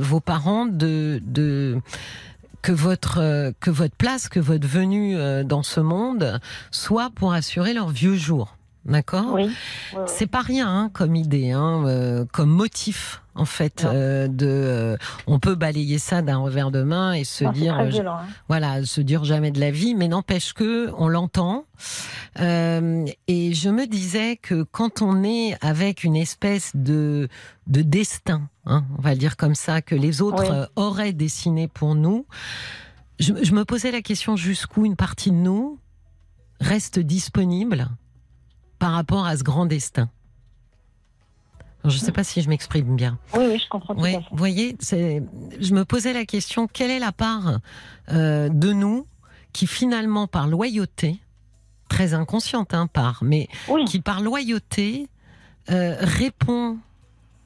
vos 0.00 0.20
parents, 0.20 0.66
de 0.66 1.80
que 2.66 2.72
votre 2.72 3.18
euh, 3.20 3.52
que 3.60 3.70
votre 3.70 3.94
place, 3.94 4.28
que 4.28 4.40
votre 4.40 4.66
venue 4.66 5.16
euh, 5.16 5.44
dans 5.44 5.62
ce 5.62 5.78
monde 5.78 6.40
soit 6.72 7.10
pour 7.14 7.32
assurer 7.32 7.72
leur 7.72 7.90
vieux 7.90 8.16
jour. 8.16 8.56
D'accord 8.86 9.32
Oui. 9.32 9.50
C'est 10.06 10.28
pas 10.28 10.42
rien 10.42 10.68
hein, 10.68 10.90
comme 10.92 11.16
idée, 11.16 11.50
hein, 11.50 11.84
euh, 11.86 12.24
comme 12.32 12.50
motif 12.50 13.22
en 13.34 13.44
fait. 13.44 13.84
Euh, 13.84 14.28
de, 14.28 14.46
euh, 14.46 14.96
on 15.26 15.38
peut 15.40 15.56
balayer 15.56 15.98
ça 15.98 16.22
d'un 16.22 16.38
revers 16.38 16.70
de 16.70 16.82
main 16.82 17.12
et 17.12 17.24
se 17.24 17.44
Non, 17.44 17.52
dire, 17.52 17.74
très 17.74 17.88
violent, 17.88 18.18
hein. 18.18 18.26
voilà, 18.48 18.84
se 18.84 19.00
dire 19.00 19.24
jamais 19.24 19.50
de 19.50 19.58
la 19.60 19.70
vie, 19.72 19.94
mais 19.94 20.06
n'empêche 20.08 20.52
que 20.52 20.90
on 20.96 21.08
l'entend. 21.08 21.64
Et 22.38 23.54
je 23.54 23.70
me 23.70 23.86
disais 23.86 24.36
que 24.36 24.62
quand 24.62 25.02
on 25.02 25.22
est 25.24 25.56
avec 25.64 26.04
une 26.04 26.16
espèce 26.16 26.70
de 26.74 27.28
de 27.66 27.82
destin, 27.82 28.48
hein, 28.66 28.84
on 28.98 29.02
va 29.02 29.10
le 29.10 29.18
dire 29.18 29.36
comme 29.36 29.54
ça, 29.56 29.82
que 29.82 29.94
les 29.96 30.22
autres 30.22 30.48
Oui. 30.48 30.66
auraient 30.76 31.12
dessiné 31.12 31.66
pour 31.66 31.94
nous, 31.96 32.24
je, 33.18 33.32
je 33.42 33.52
me 33.52 33.64
posais 33.64 33.90
la 33.90 34.02
question 34.02 34.36
jusqu'où 34.36 34.84
une 34.86 34.96
partie 34.96 35.30
de 35.30 35.36
nous 35.36 35.78
reste 36.60 36.98
disponible 37.00 37.88
par 38.78 38.92
rapport 38.92 39.26
à 39.26 39.36
ce 39.36 39.42
grand 39.42 39.66
destin. 39.66 40.08
Alors, 41.82 41.90
je 41.94 42.00
ne 42.00 42.04
sais 42.04 42.12
pas 42.12 42.24
si 42.24 42.42
je 42.42 42.48
m'exprime 42.48 42.96
bien. 42.96 43.18
Oui, 43.34 43.44
oui, 43.48 43.58
je 43.62 43.68
comprends 43.68 43.94
tout 43.94 44.00
Oui, 44.02 44.14
à 44.16 44.20
fait. 44.20 44.26
vous 44.30 44.36
voyez, 44.36 44.76
je 44.90 45.74
me 45.74 45.84
posais 45.84 46.12
la 46.12 46.24
question 46.24 46.66
quelle 46.66 46.90
est 46.90 46.98
la 46.98 47.12
part 47.12 47.60
euh, 48.10 48.48
de 48.48 48.72
nous 48.72 49.06
qui 49.52 49.66
finalement, 49.66 50.26
par 50.26 50.48
loyauté, 50.48 51.18
très 51.88 52.12
inconsciente, 52.12 52.74
hein, 52.74 52.88
par, 52.88 53.22
mais 53.22 53.48
Oui. 53.68 53.84
qui 53.84 54.00
par 54.00 54.20
loyauté 54.20 55.08
euh, 55.70 55.96
répond 56.00 56.76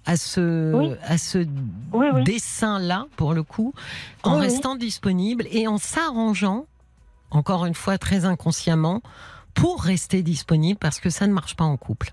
à 0.07 0.17
ce, 0.17 0.75
Oui. 0.75 0.95
à 1.05 1.19
ce 1.19 1.39
Oui, 1.93 2.07
oui. 2.15 2.25
dessin-là, 2.25 3.07
pour 3.17 3.35
le 3.35 3.43
coup, 3.43 3.75
en 4.23 4.39
restant 4.39 4.75
disponible 4.75 5.47
et 5.51 5.69
en 5.69 5.77
s'arrangeant, 5.79 6.67
encore 7.31 7.67
une 7.67 7.75
fois 7.75 7.99
très 7.99 8.25
inconsciemment, 8.25 9.03
pour 9.55 9.83
rester 9.83 10.23
disponible 10.23 10.79
parce 10.79 11.01
que 11.01 11.11
ça 11.11 11.27
ne 11.27 11.33
marche 11.33 11.57
pas 11.57 11.65
en 11.65 11.77
couple. 11.77 12.13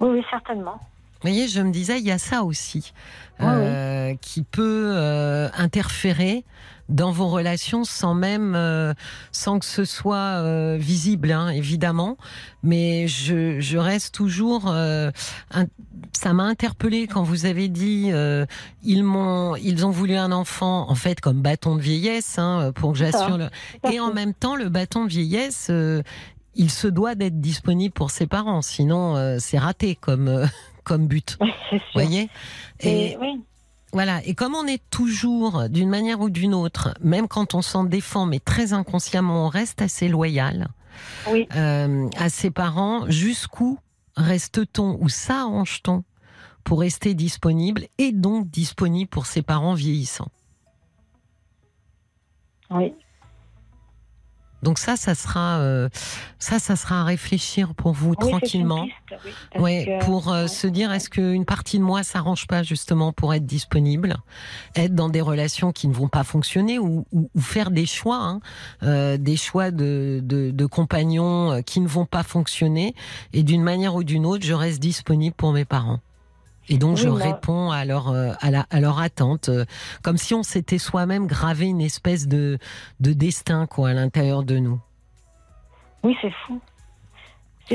Oui, 0.00 0.10
oui, 0.12 0.24
certainement. 0.30 0.78
Vous 1.20 1.22
voyez, 1.22 1.48
je 1.48 1.60
me 1.60 1.72
disais, 1.72 1.98
il 1.98 2.06
y 2.06 2.12
a 2.12 2.18
ça 2.18 2.44
aussi 2.44 2.92
Oui, 3.40 3.46
euh, 3.48 4.14
qui 4.20 4.42
peut 4.42 4.92
euh, 4.94 5.48
interférer 5.56 6.44
dans 6.88 7.10
vos 7.10 7.28
relations 7.28 7.84
sans 7.84 8.14
même, 8.14 8.54
euh, 8.56 8.94
sans 9.32 9.58
que 9.58 9.64
ce 9.66 9.84
soit 9.84 10.16
euh, 10.42 10.76
visible, 10.78 11.32
hein, 11.32 11.50
évidemment. 11.50 12.16
Mais 12.62 13.06
je, 13.08 13.60
je 13.60 13.78
reste 13.78 14.14
toujours. 14.14 14.68
euh, 14.68 15.10
un- 15.50 15.66
ça 16.12 16.32
m'a 16.32 16.44
interpellé 16.44 17.06
quand 17.06 17.22
vous 17.22 17.44
avez 17.46 17.68
dit 17.68 18.08
euh, 18.10 18.46
ils 18.82 19.04
m'ont, 19.04 19.54
ils 19.56 19.84
ont 19.86 19.90
voulu 19.90 20.16
un 20.16 20.32
enfant, 20.32 20.88
en 20.90 20.94
fait, 20.94 21.20
comme 21.20 21.42
bâton 21.42 21.76
de 21.76 21.80
vieillesse, 21.80 22.38
hein, 22.38 22.72
pour 22.74 22.92
que 22.92 22.98
j'assure. 22.98 23.36
Le... 23.38 23.48
Et 23.92 24.00
en 24.00 24.12
même 24.12 24.34
temps, 24.34 24.56
le 24.56 24.68
bâton 24.68 25.04
de 25.04 25.10
vieillesse. 25.10 25.68
euh, 25.70 26.02
il 26.60 26.70
se 26.70 26.88
doit 26.88 27.14
d'être 27.14 27.40
disponible 27.40 27.92
pour 27.94 28.10
ses 28.10 28.26
parents, 28.26 28.62
sinon 28.62 29.14
euh, 29.16 29.36
c'est 29.38 29.58
raté 29.58 29.94
comme 29.94 30.26
euh, 30.26 30.46
comme 30.82 31.06
but. 31.06 31.36
Sûr. 31.70 31.80
Voyez? 31.94 32.30
Et 32.80 33.12
Et, 33.12 33.18
oui, 33.20 33.40
voilà. 33.92 34.24
Et 34.24 34.34
comme 34.34 34.54
on 34.54 34.66
est 34.66 34.82
toujours, 34.90 35.68
d'une 35.68 35.88
manière 35.88 36.20
ou 36.20 36.30
d'une 36.30 36.54
autre, 36.54 36.94
même 37.00 37.28
quand 37.28 37.54
on 37.54 37.62
s'en 37.62 37.84
défend, 37.84 38.26
mais 38.26 38.40
très 38.40 38.72
inconsciemment, 38.72 39.46
on 39.46 39.48
reste 39.48 39.82
assez 39.82 40.08
loyal 40.08 40.68
oui. 41.30 41.48
euh, 41.56 42.08
à 42.16 42.28
ses 42.28 42.50
parents, 42.50 43.08
jusqu'où 43.08 43.78
reste-t-on 44.16 44.98
ou 45.00 45.08
s'arrange-t-on 45.08 46.04
pour 46.64 46.80
rester 46.80 47.14
disponible 47.14 47.86
et 47.98 48.12
donc 48.12 48.48
disponible 48.50 49.08
pour 49.08 49.26
ses 49.26 49.42
parents 49.42 49.74
vieillissants? 49.74 50.30
Oui. 52.70 52.92
Donc 54.62 54.78
ça, 54.78 54.96
ça 54.96 55.14
sera, 55.14 55.58
euh, 55.58 55.88
ça, 56.38 56.58
ça 56.58 56.74
sera 56.76 57.02
à 57.02 57.04
réfléchir 57.04 57.74
pour 57.74 57.92
vous 57.92 58.10
Oui, 58.10 58.16
tranquillement. 58.30 58.84
piste, 58.86 59.20
oui, 59.24 59.30
parce 59.52 59.62
Ouais, 59.64 59.84
que- 60.00 60.04
pour 60.04 60.32
euh, 60.32 60.42
ouais. 60.42 60.48
se 60.48 60.66
dire 60.66 60.92
est-ce 60.92 61.08
qu'une 61.10 61.44
partie 61.44 61.78
de 61.78 61.84
moi 61.84 62.02
s'arrange 62.02 62.46
pas 62.46 62.62
justement 62.62 63.12
pour 63.12 63.32
être 63.34 63.46
disponible, 63.46 64.16
être 64.74 64.94
dans 64.94 65.08
des 65.08 65.20
relations 65.20 65.70
qui 65.72 65.86
ne 65.86 65.94
vont 65.94 66.08
pas 66.08 66.24
fonctionner 66.24 66.78
ou, 66.78 67.06
ou- 67.12 67.30
ou 67.34 67.40
faire 67.40 67.70
des 67.70 67.86
choix, 67.86 68.16
hein, 68.18 68.40
euh, 68.82 69.16
des 69.16 69.36
choix 69.36 69.70
de, 69.70 70.20
de, 70.24 70.50
de 70.50 70.66
compagnons 70.66 71.52
euh, 71.52 71.60
qui 71.62 71.80
ne 71.80 71.86
vont 71.88 72.06
pas 72.06 72.22
fonctionner 72.22 72.94
et 73.32 73.42
d'une 73.44 73.62
manière 73.62 73.94
ou 73.94 74.02
d'une 74.02 74.26
autre, 74.26 74.44
je 74.44 74.54
reste 74.54 74.80
disponible 74.80 75.36
pour 75.36 75.52
mes 75.52 75.64
parents. 75.64 76.00
Et 76.70 76.76
donc 76.78 76.96
je 76.96 77.08
moi- 77.08 77.22
réponds 77.22 77.70
à 77.70 77.84
leur, 77.84 78.08
euh, 78.08 78.32
à, 78.40 78.50
la, 78.50 78.66
à 78.70 78.80
leur 78.80 78.98
attente, 79.00 79.48
euh, 79.48 79.64
comme 80.02 80.16
si 80.18 80.34
on 80.34 80.42
s'était 80.42 80.78
soi-même 80.78 81.26
gravé 81.26 81.66
une 81.66 81.80
espèce 81.80 82.28
de, 82.28 82.58
de 83.00 83.12
destin 83.12 83.66
quoi, 83.66 83.90
à 83.90 83.94
l'intérieur 83.94 84.42
de 84.42 84.58
nous. 84.58 84.80
Oui, 86.02 86.16
c'est 86.20 86.32
fou. 86.46 86.60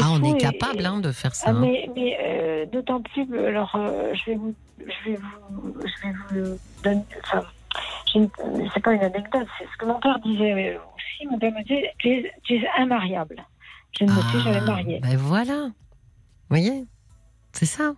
Ah, 0.02 0.08
on 0.12 0.24
est 0.24 0.38
capable 0.39 0.82
et- 0.82 0.86
hein, 0.86 1.00
de 1.00 1.12
faire 1.12 1.36
ça. 1.36 1.48
Ah, 1.48 1.52
hein. 1.52 1.60
mais 1.60 1.89
mais 1.96 2.18
euh, 2.22 2.66
d'autant 2.66 3.02
plus, 3.02 3.28
alors 3.48 3.72
euh, 3.76 4.14
je 4.14 4.32
vais 4.32 4.36
vous, 4.38 4.56
je 4.80 5.10
vais 5.12 5.18
vous, 5.18 5.76
je 5.82 6.08
vais 6.08 6.14
vous 6.41 6.60
donner, 6.84 7.04
enfin, 7.24 7.44
c'est 8.74 8.84
pas 8.84 8.94
une 8.94 9.02
anecdote, 9.04 9.48
c'est 9.60 9.66
ce 9.66 9.78
que 9.78 9.86
mon 9.86 10.00
père 10.00 10.20
disait 10.20 10.78
aussi. 10.78 11.28
Mon 11.30 11.38
père 11.39 11.52
me 11.52 11.62
disait, 11.64 11.91
tu 12.00 12.10
es, 12.10 12.32
tu 12.44 12.56
es 12.56 12.64
immariable. 12.80 13.44
Je 14.00 14.06
ne 14.06 14.12
me 14.12 14.22
suis 14.30 14.39
jamais 14.41 14.62
mariée. 14.62 15.00
Ben 15.02 15.16
voilà. 15.18 15.66
Vous 15.68 16.50
voyez? 16.50 16.86
C'est 17.52 17.66
ça. 17.68 17.94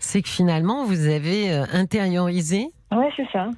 C'est 0.00 0.22
que 0.22 0.28
finalement, 0.28 0.84
vous 0.84 1.06
avez 1.06 1.52
euh, 1.52 1.64
intériorisé 1.72 2.70
Ouais, 2.90 3.10
c'est 3.16 3.28
ça. 3.32 3.48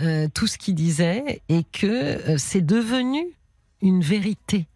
euh, 0.00 0.26
tout 0.34 0.46
ce 0.48 0.58
qu'il 0.58 0.74
disait 0.74 1.42
et 1.48 1.62
que 1.64 1.86
euh, 1.86 2.38
c'est 2.38 2.60
devenu 2.64 3.24
une 3.82 4.00
vérité. 4.00 4.66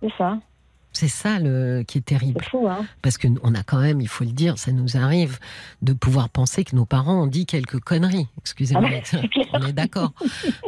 C'est 0.00 0.12
ça. 0.16 0.38
C'est 0.92 1.08
ça 1.08 1.38
le, 1.40 1.82
qui 1.86 1.98
est 1.98 2.02
terrible. 2.06 2.40
C'est 2.42 2.50
fou, 2.50 2.68
hein. 2.68 2.86
Parce 3.02 3.18
qu'on 3.18 3.54
a 3.54 3.62
quand 3.62 3.80
même, 3.80 4.00
il 4.00 4.08
faut 4.08 4.24
le 4.24 4.30
dire, 4.30 4.56
ça 4.58 4.72
nous 4.72 4.96
arrive 4.96 5.38
de 5.82 5.92
pouvoir 5.92 6.28
penser 6.30 6.64
que 6.64 6.74
nos 6.76 6.86
parents 6.86 7.22
ont 7.22 7.26
dit 7.26 7.44
quelques 7.44 7.80
conneries. 7.80 8.28
Excusez-moi, 8.38 8.88
Ah 9.12 9.16
ouais, 9.18 9.30
on 9.52 9.66
est 9.66 9.72
d'accord. 9.74 10.12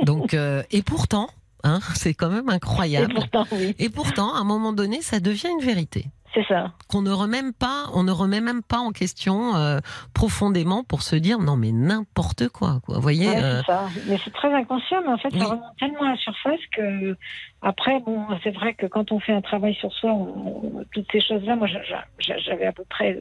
Donc, 0.04 0.34
euh, 0.34 0.62
et 0.70 0.82
pourtant, 0.82 1.28
hein, 1.64 1.80
c'est 1.94 2.12
quand 2.12 2.28
même 2.28 2.48
Et 2.50 2.52
incroyable. 2.52 3.14
pourtant, 3.14 3.46
oui. 3.52 3.74
Et 3.78 3.88
pourtant, 3.88 4.34
à 4.34 4.38
un 4.40 4.44
moment 4.44 4.72
donné, 4.74 5.00
ça 5.00 5.18
devient 5.20 5.48
une 5.58 5.64
vérité 5.64 6.06
C'est 6.34 6.44
ça. 6.46 6.72
qu'on 6.88 7.02
ne 7.02 7.10
remet 7.10 7.40
même 7.42 7.52
pas, 7.54 7.84
on 7.94 8.02
ne 8.02 8.12
remet 8.12 8.40
même 8.40 8.62
pas 8.62 8.78
en 8.78 8.90
question 8.92 9.56
euh, 9.56 9.78
profondément 10.14 10.84
pour 10.84 11.02
se 11.02 11.16
dire 11.16 11.38
non 11.38 11.56
mais 11.56 11.72
n'importe 11.72 12.48
quoi, 12.48 12.80
quoi. 12.84 12.96
Vous 12.96 13.00
voyez 13.00 13.28
Ouais, 13.28 13.42
euh, 13.42 13.60
c'est 13.60 13.72
ça. 13.72 13.88
Mais 14.06 14.18
c'est 14.24 14.32
très 14.32 14.52
inconscient, 14.52 15.00
mais 15.02 15.08
en 15.12 15.16
fait, 15.18 15.28
Oui. 15.32 15.38
ça 15.40 15.46
remonte 15.46 15.76
tellement 15.78 16.02
à 16.02 16.10
la 16.10 16.16
surface 16.16 16.60
que, 16.76 17.16
après, 17.62 18.00
bon, 18.00 18.26
c'est 18.42 18.50
vrai 18.54 18.74
que 18.74 18.86
quand 18.86 19.10
on 19.12 19.20
fait 19.20 19.32
un 19.32 19.40
travail 19.40 19.74
sur 19.74 19.92
soi, 19.94 20.12
on- 20.12 20.84
toutes 20.92 21.10
ces 21.12 21.20
choses-là, 21.20 21.56
moi, 21.56 21.66
j'a- 21.66 21.82
j'a- 22.18 22.38
j'avais 22.38 22.66
à 22.66 22.72
peu 22.72 22.84
près, 22.84 23.18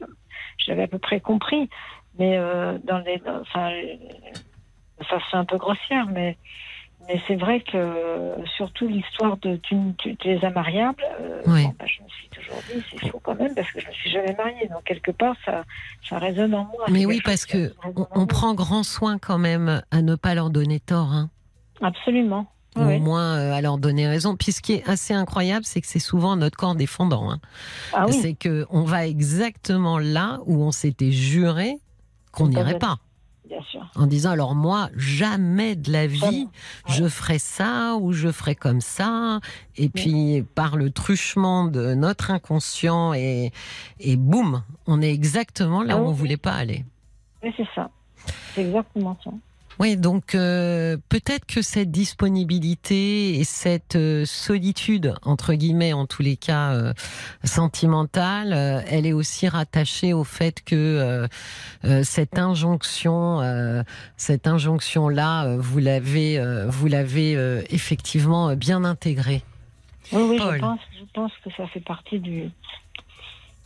j'avais 0.58 0.82
à 0.82 0.88
peu 0.88 0.98
près 0.98 1.20
compris, 1.20 1.70
mais 2.18 2.36
euh, 2.36 2.78
dans 2.84 2.98
les, 2.98 3.18
dans- 3.18 3.40
enfin, 3.40 3.70
ça 5.08 5.18
fait 5.30 5.36
un 5.36 5.44
peu 5.44 5.56
grossière, 5.56 6.06
mais. 6.06 6.36
Mais 7.08 7.20
c'est 7.26 7.36
vrai 7.36 7.60
que 7.60 7.76
euh, 7.76 8.36
surtout 8.56 8.86
l'histoire 8.86 9.38
de 9.38 9.56
tu, 9.56 9.74
tu, 9.96 10.14
tu 10.16 10.28
es 10.28 10.36
immariable, 10.36 11.02
euh, 11.20 11.40
Oui. 11.46 11.64
bon, 11.64 11.74
bah, 11.78 11.86
je 11.86 12.02
me 12.02 12.08
suis 12.08 12.28
toujours 12.28 12.62
dit 12.68 12.84
c'est 12.90 13.08
faux 13.10 13.20
quand 13.22 13.34
même 13.34 13.54
parce 13.54 13.70
que 13.72 13.80
je 13.80 13.86
me 13.88 13.92
suis 13.92 14.10
jamais 14.10 14.34
mariée 14.36 14.68
donc 14.68 14.84
quelque 14.84 15.10
part 15.10 15.34
ça 15.44 15.64
ça 16.06 16.18
résonne 16.18 16.54
en 16.54 16.64
moi. 16.64 16.84
mais 16.90 17.06
oui 17.06 17.20
parce 17.24 17.46
que 17.46 17.72
on, 18.14 18.26
prend 18.26 18.54
grand 18.54 18.82
soin 18.82 19.18
quand 19.18 19.38
même 19.38 19.82
à 19.90 20.02
ne 20.02 20.14
pas 20.16 20.34
leur 20.34 20.50
donner 20.50 20.80
tort, 20.80 21.10
hein, 21.12 21.30
absolument. 21.80 22.46
ou 22.76 22.82
Oui. 22.82 22.96
au 22.96 23.00
moins 23.00 23.36
euh, 23.38 23.52
à 23.54 23.60
leur 23.62 23.78
donner 23.78 24.06
raison. 24.06 24.36
Puis 24.36 24.52
ce 24.52 24.60
qui 24.60 24.74
est 24.74 24.86
assez 24.88 25.14
incroyable, 25.14 25.64
c'est 25.64 25.80
que 25.80 25.86
c'est 25.86 25.98
souvent 25.98 26.36
notre 26.36 26.58
corps 26.58 26.74
défendant. 26.74 27.30
hein. 27.30 27.40
Ah 27.94 28.04
oui. 28.06 28.12
C'est 28.20 28.34
que 28.34 28.66
on 28.68 28.82
va 28.82 29.06
exactement 29.06 29.98
là 29.98 30.40
où 30.44 30.62
on 30.62 30.72
s'était 30.72 31.10
juré 31.12 31.78
qu'on 32.32 32.48
n'irait 32.48 32.78
pas. 32.78 32.98
Bien 33.48 33.62
sûr. 33.70 33.80
en 33.96 34.06
disant 34.06 34.30
alors 34.32 34.54
moi 34.54 34.90
jamais 34.96 35.74
de 35.74 35.90
la 35.90 36.06
vie 36.06 36.48
je 36.88 37.08
ferai 37.08 37.38
ça 37.38 37.96
ou 37.98 38.12
je 38.12 38.30
ferai 38.30 38.54
comme 38.54 38.80
ça 38.82 39.40
et 39.76 39.88
puis 39.88 40.44
par 40.54 40.76
le 40.76 40.90
truchement 40.90 41.64
de 41.64 41.94
notre 41.94 42.30
inconscient 42.30 43.14
et 43.14 43.50
et 44.00 44.16
boum 44.16 44.62
on 44.86 45.00
est 45.00 45.12
exactement 45.12 45.82
là 45.82 45.94
Ah 45.96 46.02
où 46.02 46.06
on 46.06 46.10
oui. 46.10 46.14
voulait 46.16 46.36
pas 46.36 46.52
aller 46.52 46.84
Oui, 47.42 47.52
c'est 47.56 47.66
ça. 47.74 47.88
C'est 48.54 48.64
exactement 48.66 49.16
ça. 49.24 49.30
Oui 49.78 49.96
donc 49.96 50.34
euh, 50.34 50.96
peut-être 51.08 51.46
que 51.46 51.62
cette 51.62 51.90
disponibilité 51.90 53.38
et 53.38 53.44
cette 53.44 53.96
euh, 53.96 54.24
solitude 54.24 55.14
entre 55.22 55.54
guillemets 55.54 55.92
en 55.92 56.06
tous 56.06 56.22
les 56.22 56.36
cas 56.36 56.72
euh, 56.72 56.92
sentimentale 57.44 58.52
euh, 58.52 58.80
elle 58.88 59.06
est 59.06 59.12
aussi 59.12 59.48
rattachée 59.48 60.12
au 60.12 60.24
fait 60.24 60.62
que 60.64 60.74
euh, 60.74 61.26
euh, 61.84 62.02
cette 62.02 62.38
injonction 62.38 63.40
euh, 63.40 63.82
cette 64.16 64.46
injonction 64.46 65.08
là 65.08 65.56
vous 65.58 65.78
l'avez 65.78 66.38
euh, 66.38 66.66
vous 66.68 66.86
l'avez 66.88 67.36
euh, 67.36 67.62
effectivement 67.70 68.50
euh, 68.50 68.54
bien 68.56 68.84
intégrée 68.84 69.42
Oui, 70.12 70.22
oui, 70.28 70.38
Paul. 70.38 70.54
je 70.54 70.60
pense, 70.60 70.80
je 70.98 71.04
pense 71.14 71.32
que 71.44 71.50
ça 71.56 71.66
fait 71.68 71.80
partie 71.80 72.18
du, 72.18 72.50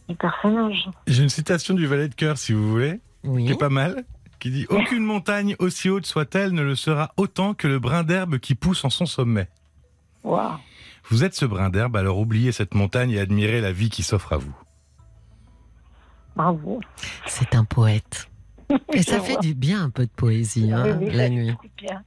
du 0.09 0.15
personnage. 0.17 0.91
J'ai 1.07 1.23
une 1.23 1.29
citation 1.29 1.75
du 1.75 1.87
valet 1.87 2.09
de 2.09 2.15
cœur, 2.15 2.37
si 2.37 2.53
vous 2.53 2.69
voulez, 2.69 3.01
oui 3.25 3.47
qui 3.47 3.53
est 3.53 3.57
pas 3.57 3.69
mal, 3.69 4.05
qui 4.43 4.51
dit 4.51 4.67
Aucune 4.71 5.05
montagne, 5.05 5.55
aussi 5.61 5.89
haute 5.89 6.05
soit-elle, 6.05 6.51
ne 6.51 6.63
le 6.63 6.75
sera 6.75 7.13
autant 7.17 7.55
que 7.55 7.69
le 7.69 7.79
brin 7.79 8.03
d'herbe 8.03 8.39
qui 8.39 8.57
pousse 8.57 8.85
en 8.85 8.91
son 8.91 9.07
sommet. 9.07 9.49
Waouh. 10.25 10.59
Vous 11.09 11.23
êtes 11.23 11.35
ce 11.35 11.45
brin 11.45 11.71
d'herbe, 11.71 11.97
alors 11.97 12.19
oubliez 12.19 12.51
cette 12.51 12.75
montagne 12.75 13.13
et 13.13 13.21
admirez 13.21 13.61
la 13.61 13.71
vie 13.71 13.89
qui 13.89 14.03
s'offre 14.03 14.33
à 14.33 14.39
vous. 14.39 14.55
Bravo. 16.35 16.81
c'est 17.27 17.55
un 17.55 17.65
poète 17.65 18.31
et 18.95 19.03
ça 19.03 19.21
fait 19.21 19.39
du 19.41 19.55
bien 19.55 19.85
un 19.85 19.91
peu 19.91 20.07
de 20.07 20.11
poésie 20.11 20.73
hein, 20.73 20.97
Oui, 20.99 21.07
oui, 21.07 21.11
ça 21.11 21.17
la 21.19 21.25
fait 21.25 21.31
nuit 21.31 21.51
beaucoup 21.51 21.69
de 21.69 21.87
bien. 21.87 22.05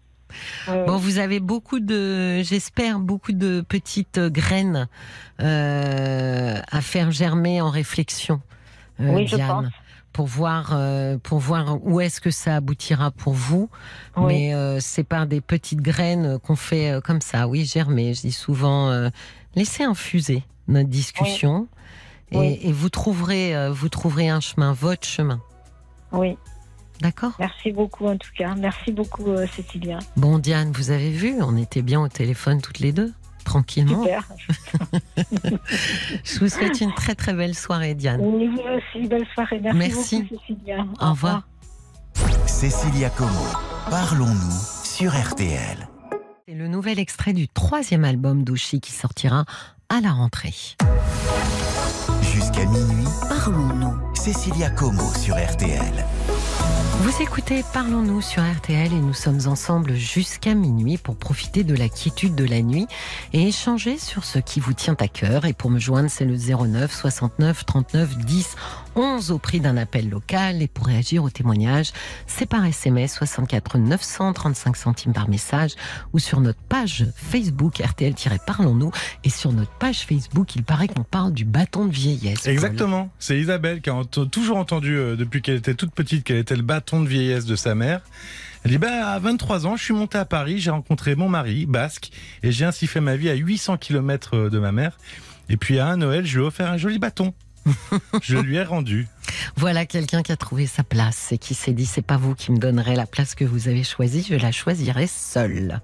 Bon, 0.67 0.97
vous 0.97 1.19
avez 1.19 1.39
beaucoup 1.39 1.79
de, 1.79 2.41
j'espère, 2.41 2.99
beaucoup 2.99 3.31
de 3.31 3.61
petites 3.61 4.19
graines 4.19 4.89
euh, 5.39 6.59
à 6.69 6.81
faire 6.81 7.11
germer 7.11 7.61
en 7.61 7.69
réflexion, 7.69 8.41
euh, 8.99 9.13
Oui, 9.13 9.27
je 9.27 9.37
pense. 9.37 9.67
Pour 10.15 10.27
voir, 10.27 10.69
euh, 10.71 11.17
pour 11.17 11.39
voir 11.39 11.77
où 11.85 11.99
est-ce 11.99 12.21
que 12.21 12.31
ça 12.31 12.55
aboutira 12.55 13.11
pour 13.11 13.33
vous. 13.33 13.69
Oui. 14.15 14.27
Mais 14.27 14.53
euh, 14.53 14.79
c'est 14.79 15.03
par 15.03 15.27
des 15.27 15.41
petites 15.41 15.81
graines 15.81 16.39
qu'on 16.39 16.55
fait 16.55 16.89
euh, 16.89 17.01
comme 17.01 17.19
ça, 17.19 17.49
oui, 17.49 17.65
germer. 17.65 18.13
Je 18.13 18.21
dis 18.21 18.31
souvent, 18.31 19.09
laissez 19.55 19.83
infuser 19.83 20.43
notre 20.69 20.87
discussion. 20.87 21.67
Et, 22.31 22.37
Oui. 22.37 22.59
et 22.61 22.71
vous 22.71 22.87
trouverez, 22.87 23.69
vous 23.71 23.89
trouverez 23.89 24.29
un 24.29 24.39
chemin, 24.39 24.71
votre 24.71 25.05
chemin. 25.05 25.41
Oui. 26.13 26.37
D'accord? 27.01 27.33
Merci 27.37 27.73
beaucoup, 27.73 28.07
en 28.07 28.15
tout 28.15 28.31
cas. 28.37 28.55
Merci 28.55 28.93
beaucoup, 28.93 29.35
Cécilia. 29.53 29.99
Bon, 30.15 30.39
Diane, 30.39 30.71
vous 30.71 30.91
avez 30.91 31.11
vu, 31.11 31.35
on 31.41 31.57
était 31.57 31.81
bien 31.81 31.99
au 31.99 32.07
téléphone 32.07 32.61
toutes 32.61 32.79
les 32.79 32.93
deux, 32.93 33.11
tranquillement. 33.45 34.03
Super. 34.03 34.23
Je 36.25 36.39
vous 36.39 36.49
souhaite 36.49 36.81
une 36.81 36.93
très 36.93 37.15
très 37.15 37.33
belle 37.33 37.55
soirée, 37.55 37.93
Diane. 37.93 38.19
Oui, 38.21 38.47
vous 38.49 38.59
aussi. 38.59 39.07
Belle 39.07 39.25
soirée. 39.33 39.61
Merci, 39.63 39.77
Merci. 39.79 40.23
beaucoup, 40.23 40.41
Cécilia. 40.47 40.85
Au 40.99 41.09
revoir. 41.11 41.47
Cécilia 42.47 43.09
Como, 43.09 43.45
parlons-nous 43.89 44.59
sur 44.83 45.11
RTL. 45.13 45.87
C'est 46.47 46.53
le 46.55 46.67
nouvel 46.67 46.99
extrait 46.99 47.33
du 47.33 47.47
troisième 47.47 48.03
album 48.05 48.43
d'Oshi 48.43 48.79
qui 48.81 48.91
sortira 48.91 49.45
à 49.89 50.01
la 50.01 50.11
rentrée. 50.11 50.53
Jusqu'à 52.33 52.65
minuit, 52.65 53.05
Parlons-nous. 53.29 54.15
Cécilia 54.15 54.69
Como 54.71 55.03
sur 55.13 55.35
RTL. 55.35 56.05
Vous 57.01 57.21
écoutez 57.21 57.63
Parlons-nous 57.73 58.21
sur 58.21 58.41
RTL 58.41 58.93
et 58.93 58.99
nous 58.99 59.13
sommes 59.13 59.47
ensemble 59.47 59.93
jusqu'à 59.95 60.53
minuit 60.53 60.97
pour 60.97 61.15
profiter 61.15 61.63
de 61.63 61.75
la 61.75 61.89
quiétude 61.89 62.35
de 62.35 62.45
la 62.45 62.61
nuit 62.61 62.87
et 63.33 63.47
échanger 63.47 63.97
sur 63.97 64.23
ce 64.23 64.39
qui 64.39 64.59
vous 64.59 64.73
tient 64.73 64.95
à 64.99 65.07
cœur. 65.07 65.45
Et 65.45 65.53
pour 65.53 65.69
me 65.69 65.79
joindre, 65.79 66.09
c'est 66.09 66.25
le 66.25 66.35
09 66.37 66.93
69 66.93 67.65
39 67.65 68.17
10 68.17 68.55
11 68.95 69.31
au 69.31 69.37
prix 69.37 69.59
d'un 69.59 69.77
appel 69.77 70.09
local. 70.09 70.61
Et 70.61 70.67
pour 70.67 70.87
réagir 70.87 71.23
au 71.23 71.29
témoignage, 71.29 71.91
c'est 72.27 72.45
par 72.45 72.65
SMS 72.65 73.13
64 73.13 73.77
935 73.77 74.75
centimes 74.75 75.13
par 75.13 75.29
message 75.29 75.71
ou 76.13 76.19
sur 76.19 76.41
notre 76.41 76.59
page 76.59 77.05
Facebook 77.15 77.79
RTL-Parlons-nous. 77.79 78.91
Et 79.23 79.29
sur 79.29 79.51
notre 79.51 79.71
page 79.71 80.05
Facebook, 80.05 80.55
il 80.55 80.63
paraît 80.63 80.87
qu'on 80.87 81.03
parle 81.03 81.33
du 81.33 81.45
bâton 81.45 81.85
de 81.85 81.91
vieillesse. 81.91 82.47
Exactement. 82.47 83.09
C'est 83.19 83.39
Isabelle 83.39 83.81
qui 83.81 83.89
a 83.89 84.01
toujours 84.31 84.57
entendu, 84.57 84.97
euh, 84.97 85.15
depuis 85.15 85.41
qu'elle 85.41 85.57
était 85.57 85.75
toute 85.75 85.91
petite, 85.91 86.23
qu'elle 86.23 86.37
était 86.37 86.55
le 86.55 86.63
bâton 86.63 87.01
de 87.01 87.07
vieillesse 87.07 87.45
de 87.45 87.55
sa 87.55 87.75
mère. 87.75 88.01
Elle 88.63 88.71
dit, 88.71 88.77
bah, 88.79 89.11
à 89.11 89.19
23 89.19 89.67
ans, 89.67 89.75
je 89.75 89.83
suis 89.83 89.93
montée 89.93 90.17
à 90.17 90.25
Paris, 90.25 90.59
j'ai 90.59 90.71
rencontré 90.71 91.15
mon 91.15 91.29
mari, 91.29 91.67
basque, 91.67 92.09
et 92.41 92.51
j'ai 92.51 92.65
ainsi 92.65 92.87
fait 92.87 93.01
ma 93.01 93.15
vie 93.15 93.29
à 93.29 93.35
800 93.35 93.77
km 93.77 94.49
de 94.49 94.59
ma 94.59 94.71
mère. 94.71 94.97
Et 95.49 95.57
puis 95.57 95.77
à 95.79 95.87
un 95.87 95.97
Noël, 95.97 96.25
je 96.25 96.37
lui 96.37 96.43
ai 96.43 96.47
offert 96.47 96.71
un 96.71 96.77
joli 96.77 96.97
bâton. 96.97 97.33
je 98.21 98.37
lui 98.37 98.55
ai 98.57 98.63
rendu. 98.63 99.07
Voilà 99.55 99.85
quelqu'un 99.85 100.21
qui 100.21 100.31
a 100.31 100.37
trouvé 100.37 100.65
sa 100.67 100.83
place 100.83 101.31
et 101.31 101.37
qui 101.37 101.53
s'est 101.53 101.73
dit 101.73 101.85
c'est 101.85 102.05
pas 102.05 102.17
vous 102.17 102.35
qui 102.35 102.51
me 102.51 102.57
donnerez 102.57 102.95
la 102.95 103.05
place 103.05 103.35
que 103.35 103.45
vous 103.45 103.67
avez 103.67 103.83
choisie, 103.83 104.25
je 104.27 104.35
la 104.35 104.51
choisirai 104.51 105.07
seule. 105.07 105.81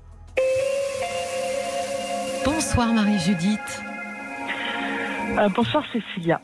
Bonsoir 2.45 2.93
Marie-Judith, 2.93 3.81
Euh, 5.37 5.47
bonsoir 5.55 5.83
Cécilia. 5.93 6.41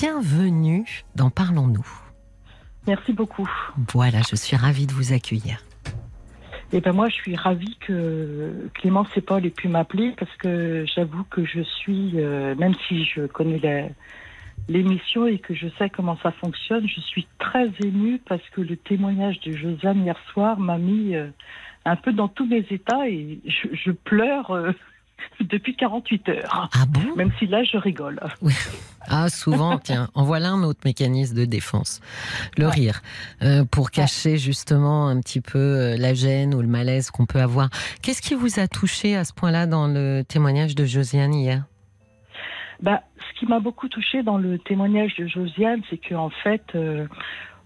bienvenue 0.00 0.84
dans 1.14 1.30
Parlons-nous. 1.30 1.86
Merci 2.86 3.12
beaucoup. 3.12 3.48
Voilà, 3.92 4.20
je 4.28 4.34
suis 4.36 4.56
ravie 4.56 4.86
de 4.86 4.92
vous 4.92 5.12
accueillir. 5.12 5.62
Et 6.72 6.80
ben 6.80 6.92
moi, 6.92 7.08
je 7.08 7.14
suis 7.14 7.36
ravie 7.36 7.76
que 7.86 8.68
Clémence 8.74 9.08
et 9.16 9.20
Paul 9.20 9.44
aient 9.44 9.50
pu 9.50 9.68
m'appeler 9.68 10.14
parce 10.18 10.34
que 10.36 10.84
j'avoue 10.94 11.24
que 11.24 11.44
je 11.44 11.60
suis, 11.62 12.12
euh, 12.16 12.54
même 12.56 12.74
si 12.88 13.04
je 13.04 13.26
connais 13.26 13.58
la, 13.58 13.88
l'émission 14.70 15.26
et 15.26 15.38
que 15.38 15.52
je 15.54 15.66
sais 15.78 15.90
comment 15.90 16.16
ça 16.22 16.30
fonctionne, 16.32 16.86
je 16.88 17.00
suis 17.00 17.26
très 17.38 17.68
émue 17.82 18.20
parce 18.28 18.42
que 18.52 18.60
le 18.60 18.76
témoignage 18.76 19.40
de 19.40 19.52
Josiane 19.56 20.02
hier 20.04 20.16
soir 20.32 20.58
m'a 20.60 20.78
mis 20.78 21.16
euh, 21.16 21.28
un 21.84 21.96
peu 21.96 22.12
dans 22.12 22.28
tous 22.28 22.46
mes 22.46 22.64
états 22.70 23.08
et 23.08 23.40
je, 23.44 23.68
je 23.74 23.90
pleure 23.90 24.52
euh, 24.52 24.70
depuis 25.40 25.74
48 25.74 26.28
heures. 26.28 26.68
Ah 26.72 26.84
bon? 26.88 27.16
Même 27.16 27.32
si 27.38 27.46
là, 27.48 27.64
je 27.64 27.76
rigole. 27.78 28.20
Ah, 29.08 29.28
souvent, 29.28 29.78
tiens, 29.82 30.08
en 30.14 30.22
voilà 30.22 30.50
un 30.50 30.62
autre 30.62 30.80
mécanisme 30.84 31.34
de 31.36 31.44
défense, 31.46 32.00
le 32.56 32.66
Ouais. 32.66 32.70
rire, 32.72 33.02
euh, 33.42 33.64
pour 33.64 33.90
cacher 33.90 34.38
justement 34.38 35.08
un 35.08 35.18
petit 35.20 35.40
peu 35.40 35.96
la 35.98 36.14
gêne 36.14 36.54
ou 36.54 36.60
le 36.62 36.68
malaise 36.68 37.10
qu'on 37.10 37.26
peut 37.26 37.40
avoir. 37.40 37.70
Qu'est-ce 38.02 38.22
qui 38.22 38.34
vous 38.34 38.60
a 38.60 38.68
touché 38.68 39.16
à 39.16 39.24
ce 39.24 39.32
point-là 39.34 39.66
dans 39.66 39.88
le 39.88 40.22
témoignage 40.22 40.76
de 40.76 40.84
Josiane 40.84 41.34
hier? 41.34 41.64
Bah, 42.82 43.02
ce 43.18 43.38
qui 43.38 43.46
m'a 43.46 43.60
beaucoup 43.60 43.88
touché 43.88 44.22
dans 44.22 44.38
le 44.38 44.58
témoignage 44.58 45.14
de 45.16 45.26
Josiane, 45.26 45.82
c'est 45.90 45.98
qu'en 45.98 46.30
fait, 46.30 46.64
euh, 46.74 47.06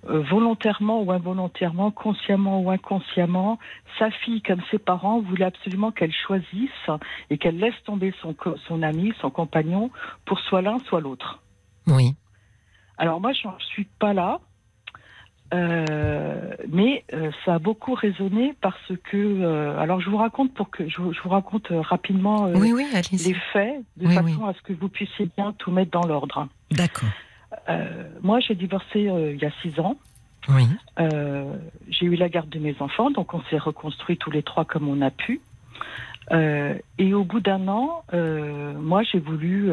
euh, 0.09 0.21
volontairement 0.23 1.03
ou 1.03 1.13
involontairement, 1.13 1.91
consciemment 1.91 2.61
ou 2.61 2.71
inconsciemment, 2.71 3.59
sa 3.99 4.11
fille 4.11 4.43
comme 4.43 4.61
ses 4.71 4.79
parents 4.79 5.21
voulaient 5.21 5.45
absolument 5.45 5.93
qu'elle 5.93 6.13
choisisse 6.13 6.91
et 7.31 7.39
qu'elle 7.39 7.59
laisse 7.59 7.81
tomber 7.85 8.13
son, 8.21 8.35
son 8.67 8.83
ami, 8.83 9.13
son 9.21 9.31
compagnon, 9.31 9.91
pour 10.25 10.41
soit 10.41 10.63
l'un, 10.63 10.79
soit 10.81 11.01
l'autre. 11.01 11.41
Oui. 11.87 12.15
Alors 12.99 13.21
moi, 13.21 13.33
je 13.33 13.47
n'en 13.47 13.59
suis 13.61 13.85
pas 13.85 14.13
là. 14.13 14.41
Euh, 15.53 16.57
mais 16.69 17.05
euh, 17.13 17.31
ça 17.45 17.55
a 17.57 17.59
beaucoup 17.59 17.93
résonné 17.95 18.55
parce 18.63 18.93
que 19.05 19.17
euh, 19.17 19.79
alors 19.79 20.01
je 20.01 20.09
vous 20.09 20.17
raconte 20.17 20.55
pour 20.55 20.71
que 20.71 20.89
je, 20.89 21.01
vous- 21.01 21.13
je 21.13 21.21
vous 21.21 21.29
raconte 21.29 21.69
rapidement 21.71 22.45
Oui, 22.55 22.73
oui, 22.73 22.87
les 23.13 23.35
faits 23.53 23.77
de 23.99 24.07
Oui, 24.07 24.15
façon 24.15 24.47
à 24.47 24.55
ce 24.55 24.63
que 24.63 24.73
vous 24.73 24.89
puissiez 24.89 25.29
bien 25.37 25.53
tout 25.59 25.71
mettre 25.71 25.91
dans 25.91 26.07
l'ordre. 26.07 26.49
D'accord. 26.71 27.09
Moi, 28.23 28.41
j'ai 28.41 28.55
divorcé 28.57 29.01
il 29.03 29.37
y 29.41 29.45
a 29.45 29.51
six 29.63 29.79
ans. 29.79 29.97
Oui. 30.49 30.65
J'ai 31.89 32.07
eu 32.07 32.17
la 32.17 32.29
garde 32.29 32.49
de 32.49 32.59
mes 32.59 32.75
enfants, 32.81 33.11
donc 33.11 33.33
on 33.33 33.43
s'est 33.45 33.59
reconstruit 33.59 34.17
tous 34.17 34.31
les 34.33 34.43
trois 34.43 34.65
comme 34.65 34.89
on 34.89 35.01
a 35.03 35.11
pu. 35.11 35.41
Et 36.33 37.15
au 37.15 37.23
bout 37.23 37.41
d'un 37.41 37.69
an, 37.69 38.03
moi, 38.13 39.03
j'ai 39.05 39.21
voulu, 39.21 39.71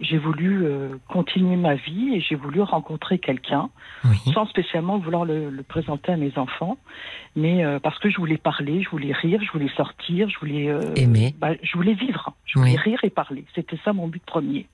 j'ai 0.00 0.18
voulu 0.18 0.64
euh, 0.64 0.96
continuer 1.08 1.56
ma 1.56 1.74
vie 1.74 2.14
et 2.14 2.20
j'ai 2.20 2.36
voulu 2.36 2.60
rencontrer 2.62 3.18
quelqu'un, 3.18 3.68
Oui. 4.04 4.16
sans 4.32 4.46
spécialement 4.46 4.98
vouloir 4.98 5.24
le, 5.24 5.50
le 5.50 5.62
présenter 5.64 6.12
à 6.12 6.16
mes 6.16 6.36
enfants, 6.38 6.78
mais 7.34 7.64
euh, 7.64 7.78
parce 7.80 7.98
que 7.98 8.08
je 8.08 8.16
voulais 8.16 8.36
parler, 8.38 8.82
je 8.82 8.88
voulais 8.90 9.12
rire, 9.12 9.40
je 9.44 9.50
voulais 9.50 9.70
sortir, 9.76 10.28
je 10.28 10.38
voulais 10.38 10.68
euh, 10.68 10.94
Aimer. 10.94 11.34
bah, 11.38 11.50
je 11.62 11.72
voulais 11.76 11.94
vivre, 11.94 12.32
je 12.44 12.58
voulais 12.60 12.72
Oui. 12.72 12.90
rire 12.90 13.00
et 13.02 13.10
parler. 13.10 13.44
C'était 13.54 13.78
ça 13.84 13.92
mon 13.92 14.06
but 14.08 14.22
premier. 14.24 14.66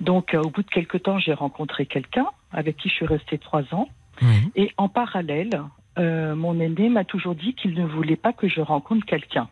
Donc, 0.00 0.36
au 0.40 0.50
bout 0.50 0.62
de 0.62 0.68
quelques 0.70 1.02
temps, 1.02 1.18
j'ai 1.18 1.32
rencontré 1.32 1.86
quelqu'un 1.86 2.26
avec 2.52 2.76
qui 2.76 2.88
je 2.88 2.94
suis 2.94 3.06
restée 3.06 3.38
trois 3.38 3.62
ans. 3.74 3.88
Oui. 4.22 4.50
Et 4.56 4.72
en 4.76 4.88
parallèle, 4.88 5.62
mon 5.96 6.60
aîné 6.60 6.88
m'a 6.88 7.04
toujours 7.04 7.34
dit 7.34 7.54
qu'il 7.54 7.74
ne 7.74 7.84
voulait 7.84 8.14
pas 8.16 8.32
que 8.32 8.46
je 8.48 8.60
rencontre 8.60 9.04
quelqu'un. 9.06 9.48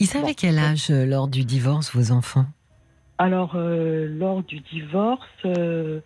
Ils 0.00 0.16
avaient 0.16 0.28
Bon. 0.28 0.34
quel 0.36 0.58
âge 0.58 0.90
lors 0.90 1.28
du 1.28 1.44
divorce, 1.44 1.94
vos 1.94 2.10
enfants? 2.12 2.46
Alors, 3.18 3.52
euh, 3.54 4.06
lors 4.08 4.42
du 4.42 4.60
divorce, 4.60 5.26
euh, 5.46 6.00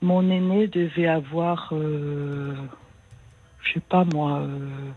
mon 0.00 0.30
aîné 0.30 0.66
devait 0.66 1.06
avoir, 1.06 1.68
euh, 1.72 2.54
je 3.62 3.74
sais 3.74 3.80
pas 3.80 4.04
moi, 4.04 4.38
euh, 4.40 4.90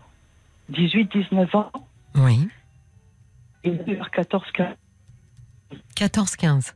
18-19 0.72 1.54
ans. 1.56 1.70
Oui. 2.14 2.48
Et 3.64 3.70
il 3.70 3.78
devait 3.78 3.92
avoir 3.94 4.10
14-15. 4.10 4.76
14-15. 5.94 6.74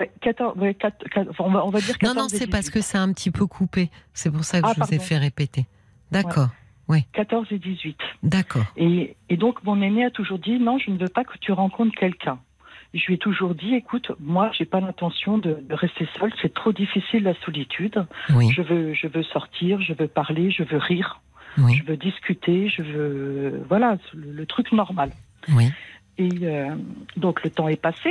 Ouais, 0.00 0.10
14, 0.22 0.56
ouais, 0.58 0.74
4, 0.74 1.08
4, 1.10 1.30
enfin, 1.30 1.44
on, 1.44 1.50
va, 1.50 1.66
on 1.66 1.70
va 1.70 1.80
dire 1.80 1.98
14 1.98 2.16
Non, 2.16 2.22
non, 2.22 2.28
c'est 2.28 2.46
parce 2.46 2.66
18. 2.66 2.72
que 2.72 2.80
c'est 2.80 2.98
un 2.98 3.12
petit 3.12 3.30
peu 3.30 3.46
coupé. 3.46 3.90
C'est 4.14 4.30
pour 4.30 4.44
ça 4.44 4.62
que 4.62 4.66
Ah, 4.68 4.72
je 4.74 4.80
vous 4.80 4.86
ai 4.86 4.96
pardon. 4.96 5.04
fait 5.04 5.18
répéter. 5.18 5.66
D'accord. 6.10 6.48
14 7.12 7.48
et 7.50 7.58
18. 7.58 7.98
D'accord. 8.22 8.64
Et, 8.78 9.14
et 9.28 9.36
donc, 9.36 9.62
mon 9.64 9.82
aîné 9.82 10.06
a 10.06 10.10
toujours 10.10 10.38
dit 10.38 10.58
non, 10.58 10.78
je 10.78 10.90
ne 10.90 10.96
veux 10.98 11.08
pas 11.08 11.22
que 11.24 11.36
tu 11.38 11.52
rencontres 11.52 11.94
quelqu'un. 11.98 12.38
Je 12.94 13.04
lui 13.06 13.14
ai 13.14 13.18
toujours 13.18 13.54
dit 13.54 13.74
écoute, 13.74 14.12
moi, 14.18 14.50
j'ai 14.56 14.64
pas 14.64 14.80
l'intention 14.80 15.36
de, 15.38 15.58
de 15.68 15.74
rester 15.74 16.08
seule. 16.18 16.32
C'est 16.40 16.54
trop 16.54 16.72
difficile 16.72 17.22
la 17.24 17.34
solitude. 17.44 18.04
Oui. 18.34 18.50
Je 18.50 18.62
veux, 18.62 18.94
je 18.94 19.06
veux 19.08 19.22
sortir, 19.22 19.80
je 19.82 19.92
veux 19.92 20.08
parler, 20.08 20.50
je 20.50 20.62
veux 20.62 20.78
rire, 20.78 21.20
Oui. 21.58 21.74
je 21.76 21.84
veux 21.84 21.96
discuter, 21.98 22.68
je 22.70 22.82
veux, 22.82 23.62
voilà, 23.68 23.98
le, 24.14 24.32
le 24.32 24.46
truc 24.46 24.72
normal. 24.72 25.10
Oui. 25.54 25.70
Et 26.16 26.30
euh, 26.42 26.74
donc, 27.16 27.44
le 27.44 27.50
temps 27.50 27.68
est 27.68 27.80
passé. 27.80 28.10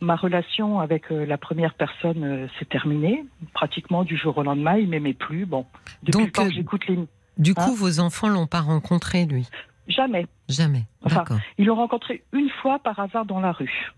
Ma 0.00 0.14
relation 0.14 0.78
avec 0.78 1.10
euh, 1.10 1.26
la 1.26 1.36
première 1.38 1.74
personne 1.74 2.22
euh, 2.22 2.46
s'est 2.58 2.64
terminée. 2.66 3.24
Pratiquement 3.52 4.04
du 4.04 4.16
jour 4.16 4.38
au 4.38 4.44
lendemain, 4.44 4.76
il 4.78 4.88
m'aimait 4.88 5.12
plus. 5.12 5.44
Bon, 5.44 5.66
depuis 6.04 6.12
Donc, 6.12 6.26
le 6.26 6.30
temps 6.32 6.44
que 6.46 6.52
j'écoute 6.54 6.86
les 6.86 6.98
Du 7.36 7.50
Hein 7.50 7.54
coup, 7.64 7.74
vos 7.74 7.98
enfants 7.98 8.28
l'ont 8.28 8.46
pas 8.46 8.60
rencontré, 8.60 9.26
lui? 9.26 9.48
Jamais. 9.88 10.26
Jamais. 10.48 10.84
Enfin, 11.02 11.16
D'accord. 11.20 11.38
Ils 11.58 11.66
l'ont 11.66 11.76
rencontré 11.76 12.22
une 12.32 12.50
fois 12.50 12.78
par 12.78 12.98
hasard 13.00 13.24
dans 13.24 13.40
la 13.40 13.52
rue. 13.52 13.92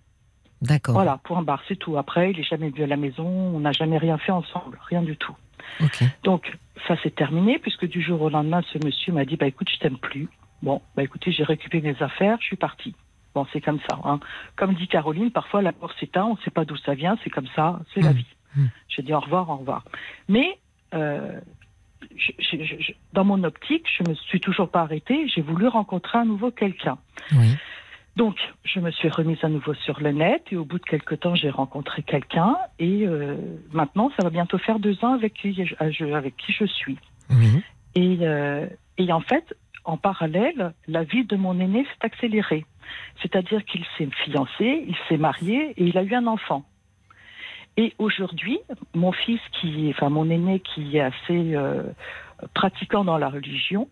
D'accord. 0.63 0.95
Voilà, 0.95 1.19
point 1.25 1.43
barre, 1.43 1.63
c'est 1.69 1.77
tout. 1.77 1.97
Après, 1.97 2.31
il 2.33 2.39
est 2.41 2.43
jamais 2.45 2.69
venu 2.71 2.83
à 2.85 2.87
la 2.87 2.97
maison, 2.97 3.27
on 3.27 3.61
n'a 3.61 3.73
jamais 3.73 3.97
rien 3.99 4.19
fait 4.19 4.33
ensemble, 4.33 4.79
rien 4.89 5.03
du 5.03 5.17
tout. 5.17 5.35
Ok. 5.83 6.05
Donc, 6.23 6.59
ça 6.87 7.01
s'est 7.03 7.11
terminé, 7.11 7.59
puisque 7.59 7.87
du 7.87 8.03
jour 8.03 8.21
au 8.23 8.29
lendemain, 8.29 8.61
ce 8.73 8.79
monsieur 8.85 9.13
m'a 9.13 9.25
dit, 9.25 9.37
bah 9.37 9.47
écoute, 9.47 9.69
je 9.73 9.79
t'aime 9.79 9.97
plus. 9.99 10.29
Bon, 10.63 10.83
bah 10.97 11.03
écoutez, 11.03 11.33
j'ai 11.33 11.45
récupéré 11.45 11.93
mes 11.93 12.03
affaires, 12.03 12.37
je 12.41 12.47
suis 12.47 12.57
partie. 12.57 12.95
Bon, 13.35 13.47
c'est 13.53 13.61
comme 13.63 13.79
ça. 13.89 13.99
Hein. 14.05 14.21
Comme 14.57 14.75
dit 14.75 14.89
Caroline, 14.89 15.31
parfois 15.31 15.63
la 15.63 15.73
mort 15.81 15.93
s'éteint, 15.99 16.25
on 16.27 16.35
ne 16.35 16.41
sait 16.41 16.51
pas 16.51 16.65
d'où 16.67 16.77
ça 16.77 16.95
vient, 16.95 17.17
c'est 17.25 17.31
comme 17.31 17.47
ça, 17.57 17.81
c'est 17.95 18.01
la 18.03 18.11
Mm. 18.11 18.17
vie. 18.17 18.27
Mm. 18.57 18.65
J'ai 18.89 19.03
dit 19.03 19.15
au 19.15 19.21
revoir, 19.21 19.49
au 19.49 19.57
revoir. 19.57 19.85
Mais 20.29 20.59
euh, 20.93 21.41
je- 22.17 22.33
je- 22.39 22.65
je- 22.65 22.81
je- 22.81 22.93
dans 23.13 23.25
mon 23.25 23.43
optique, 23.45 23.87
je 23.99 24.09
me 24.09 24.15
suis 24.15 24.41
toujours 24.41 24.69
pas 24.71 24.81
arrêtée, 24.83 25.29
j'ai 25.29 25.43
voulu 25.43 25.67
rencontrer 25.69 26.19
à 26.19 26.25
nouveau 26.25 26.51
quelqu'un. 26.51 26.99
Oui. 27.33 27.49
Donc, 28.17 28.37
je 28.65 28.81
me 28.81 28.91
suis 28.91 29.09
remise 29.09 29.39
à 29.45 29.49
nouveau 29.49 29.73
sur 29.75 30.01
le 30.01 30.11
net 30.13 30.43
et 30.51 30.57
au 30.57 30.65
bout 30.65 30.79
de 30.79 30.85
quelques 30.85 31.21
temps, 31.21 31.35
j'ai 31.37 31.49
rencontré 31.51 32.03
quelqu'un 32.03 32.57
et 32.79 33.07
euh, 33.07 33.37
maintenant, 33.73 34.11
ça 34.17 34.25
va 34.25 34.31
bientôt 34.31 34.59
faire 34.59 34.79
deux 34.81 35.03
ans 35.05 35.15
avec 35.15 35.35
qui 35.35 35.55
je, 35.55 35.75
je- 35.91 36.13
avec 36.13 36.37
qui 36.37 36.53
je 36.53 36.65
suis. 36.65 36.99
Oui. 37.31 37.63
Et, 37.95 38.19
euh, 38.23 38.67
et 38.99 39.13
en 39.13 39.21
fait, 39.21 39.55
en 39.85 39.97
parallèle, 39.97 40.73
la 40.89 41.05
vie 41.05 41.25
de 41.25 41.37
mon 41.37 41.59
aîné 41.61 41.85
s'est 41.85 42.07
accélérée. 42.07 42.67
C'est-à-dire 43.23 43.65
qu'il 43.65 43.85
s'est 43.97 44.09
fiancé, 44.25 44.85
il 44.89 44.97
s'est 45.09 45.17
marié 45.17 45.71
et 45.77 45.85
il 45.85 45.97
a 45.97 46.03
eu 46.03 46.15
un 46.15 46.27
enfant. 46.27 46.65
Et 47.83 47.95
aujourd'hui, 47.99 48.59
mon 48.95 49.11
fils, 49.13 49.41
qui, 49.59 49.89
enfin 49.89 50.11
mon 50.11 50.29
aîné, 50.29 50.61
qui 50.61 50.99
est 50.99 51.01
assez 51.01 51.55
euh, 51.57 51.83
pratiquant 52.53 53.05
dans 53.05 53.17
la 53.17 53.31
religion, 53.31 53.89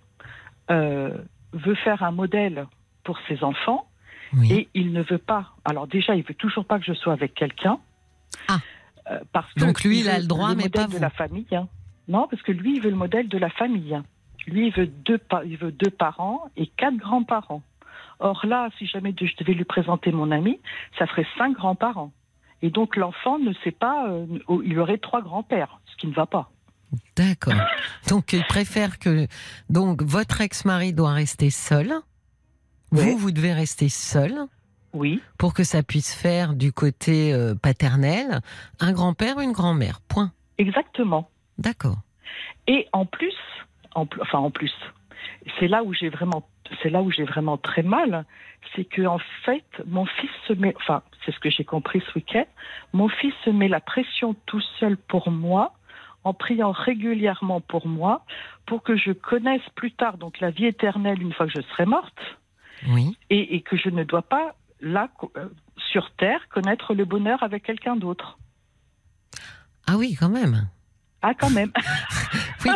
euh, 0.71 1.17
veut 1.55 1.75
faire 1.77 2.03
un 2.03 2.11
modèle 2.11 2.67
pour 3.05 3.19
ses 3.29 3.43
enfants 3.43 3.87
Oui. 4.35 4.53
et 4.53 4.69
il 4.75 4.93
ne 4.93 5.03
veut 5.03 5.17
pas. 5.33 5.53
Alors 5.65 5.87
déjà, 5.87 6.15
il 6.17 6.23
veut 6.23 6.35
toujours 6.35 6.67
pas 6.67 6.79
que 6.79 6.85
je 6.85 6.93
sois 6.93 7.15
avec 7.15 7.33
quelqu'un. 7.35 7.79
Ah. 8.49 8.59
Euh, 9.11 9.21
parce 9.33 9.51
que 9.55 9.61
Donc 9.61 9.83
lui, 9.85 10.01
il 10.01 10.09
a 10.11 10.19
le 10.19 10.27
droit, 10.27 10.51
mais 10.51 10.65
modèle 10.65 10.71
pas 10.83 10.87
de 10.89 10.93
vous. 10.93 11.01
la 11.01 11.09
famille. 11.11 11.47
hein. 11.53 11.67
Non, 12.09 12.29
parce 12.31 12.43
que 12.43 12.53
lui, 12.53 12.77
il 12.77 12.83
veut 12.83 12.91
le 12.91 12.97
modèle 12.97 13.29
de 13.29 13.39
la 13.39 13.49
famille. 13.49 13.95
hein. 13.95 14.05
Lui, 14.47 14.67
il 14.67 14.73
veut 14.75 14.87
deux, 14.87 15.21
il 15.47 15.57
veut 15.57 15.73
deux 15.73 15.91
parents 15.91 16.51
et 16.59 16.67
quatre 16.67 16.97
grands-parents. 16.97 17.63
Or 18.21 18.45
là, 18.45 18.69
si 18.77 18.87
jamais 18.87 19.15
je 19.19 19.35
devais 19.39 19.55
lui 19.55 19.65
présenter 19.65 20.13
mon 20.13 20.31
ami, 20.31 20.61
ça 20.99 21.07
ferait 21.07 21.27
cinq 21.39 21.55
grands-parents. 21.57 22.13
Et 22.63 22.71
donc 22.71 22.97
l'enfant 22.97 23.39
ne 23.39 23.53
sait 23.65 23.71
pas, 23.73 24.09
euh, 24.11 24.27
il 24.65 24.79
aurait 24.79 24.99
trois 24.99 25.23
grands-pères, 25.23 25.81
ce 25.87 25.97
qui 25.97 26.07
ne 26.09 26.15
va 26.15 26.27
pas. 26.27 26.51
D'accord. 27.17 27.53
Donc, 28.09 28.33
il 28.33 28.43
préfère 28.45 28.99
que. 28.99 29.27
Donc, 29.69 30.03
votre 30.03 30.41
ex-mari 30.41 30.95
doit 30.95 31.13
rester 31.13 31.51
seul. 31.51 31.93
Vous, 32.91 33.19
vous 33.19 33.31
devez 33.31 33.53
rester 33.53 33.91
seul 33.91 34.35
Oui, 34.95 35.21
pour 35.37 35.53
que 35.53 35.65
ça 35.65 35.83
puisse 35.83 36.15
faire 36.15 36.55
du 36.55 36.73
côté 36.73 37.35
euh, 37.35 37.55
paternel 37.55 38.41
un 38.81 38.93
grand-père, 38.93 39.39
une 39.41 39.53
grand-mère. 39.53 40.01
Point. 40.09 40.33
exactement. 40.57 41.29
D'accord. 41.59 41.99
Et 42.67 42.87
en 42.95 43.05
plus, 43.05 43.35
en, 43.95 44.07
pl- 44.07 44.23
enfin 44.23 44.39
en 44.39 44.51
plus, 44.51 44.73
c'est 45.61 45.69
là 45.69 45.85
où 45.85 45.93
j'ai 45.93 46.09
vraiment, 46.09 46.49
c'est 46.83 46.91
là 46.91 47.03
où 47.03 47.11
j'ai 47.11 47.25
vraiment 47.25 47.57
très 47.57 47.83
mal, 47.83 48.25
c'est 48.75 48.85
que 48.85 49.03
en 49.07 49.19
fait, 49.45 49.65
mon 49.87 50.07
fils 50.07 50.31
se 50.47 50.53
met, 50.53 50.75
enfin 50.77 51.03
c'est 51.25 51.33
ce 51.33 51.39
que 51.41 51.51
j'ai 51.51 51.65
compris 51.65 52.03
ce 52.07 52.19
week-end, 52.19 52.47
mon 52.93 53.09
fils 53.09 53.35
se 53.45 53.51
met 53.51 53.69
la 53.69 53.81
pression 53.81 54.35
tout 54.47 54.63
seul 54.79 54.97
pour 54.97 55.31
moi, 55.31 55.75
en 56.25 56.35
priant 56.35 56.73
régulièrement 56.73 57.61
pour 57.61 57.87
moi, 57.87 58.25
pour 58.67 58.83
que 58.83 58.97
je 58.97 59.13
connaisse 59.13 59.67
plus 59.75 59.93
tard 59.93 60.19
donc 60.19 60.41
la 60.41 60.51
vie 60.51 60.67
éternelle 60.67 61.23
une 61.23 61.33
fois 61.33 61.47
que 61.47 61.53
je 61.53 61.63
serai 61.73 61.87
morte, 61.87 62.21
Oui. 62.89 63.17
et, 63.31 63.57
et 63.57 63.63
que 63.63 63.77
je 63.77 63.89
ne 63.89 64.05
dois 64.05 64.23
pas 64.23 64.55
là 64.81 65.09
euh, 65.37 65.49
sur 65.77 66.11
terre 66.13 66.49
connaître 66.49 66.95
le 66.95 67.05
bonheur 67.05 67.43
avec 67.43 67.65
quelqu'un 67.65 67.97
d'autre. 67.97 68.39
Ah 69.87 69.97
oui, 69.97 70.15
quand 70.19 70.29
même. 70.29 70.69
Ah 71.23 71.33
quand 71.39 71.51
même. 71.51 71.73
Oui, 72.65 72.73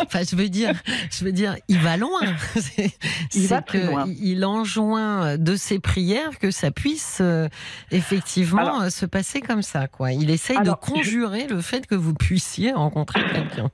enfin, 0.00 0.20
je 0.28 0.34
veux 0.34 0.48
dire, 0.48 0.72
je 1.10 1.22
veux 1.22 1.30
dire, 1.30 1.56
il 1.68 1.78
va 1.78 1.98
loin. 1.98 2.20
C'est- 2.54 2.96
Il 3.34 3.46
va 3.48 3.56
c'est 3.58 3.62
très 3.66 3.80
que 3.82 3.86
loin. 3.86 4.06
Il 4.18 4.46
enjoint 4.46 5.36
de 5.36 5.56
ses 5.56 5.78
prières 5.78 6.38
que 6.38 6.50
ça 6.50 6.70
puisse 6.70 7.18
euh, 7.20 7.46
effectivement 7.90 8.62
Alors- 8.62 8.80
euh, 8.82 8.88
se 8.88 9.04
passer 9.04 9.42
comme 9.42 9.60
ça, 9.60 9.88
quoi. 9.88 10.12
Il 10.12 10.30
essaye 10.30 10.56
Alors, 10.56 10.76
de 10.80 10.80
conjurer 10.80 11.46
le 11.48 11.60
fait 11.60 11.86
que 11.86 11.94
vous 11.94 12.14
puissiez 12.14 12.72
rencontrer 12.72 13.22
quelqu'un. 13.30 13.68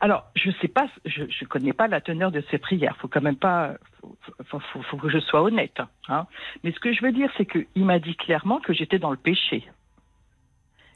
Alors, 0.00 0.24
je 0.34 0.50
sais 0.60 0.68
pas, 0.68 0.88
je, 1.04 1.22
connais 1.44 1.72
pas 1.72 1.86
la 1.86 2.00
teneur 2.00 2.32
de 2.32 2.42
ces 2.50 2.58
prières. 2.58 2.96
Faut 3.00 3.08
quand 3.08 3.22
même 3.22 3.36
pas, 3.36 3.74
faut, 4.00 4.16
faut, 4.48 4.60
faut- 4.72 4.82
faut 4.82 4.96
que 4.96 5.08
je 5.10 5.20
sois 5.20 5.42
honnête. 5.42 5.78
Hein. 6.08 6.26
Mais 6.64 6.72
ce 6.72 6.80
que 6.80 6.92
je 6.92 7.02
veux 7.02 7.12
dire, 7.12 7.30
c'est 7.36 7.46
qu'il 7.46 7.84
m'a 7.84 8.00
dit 8.00 8.16
clairement 8.16 8.58
que 8.58 8.72
j'étais 8.72 8.98
dans 8.98 9.10
le 9.12 9.16
péché. 9.16 9.64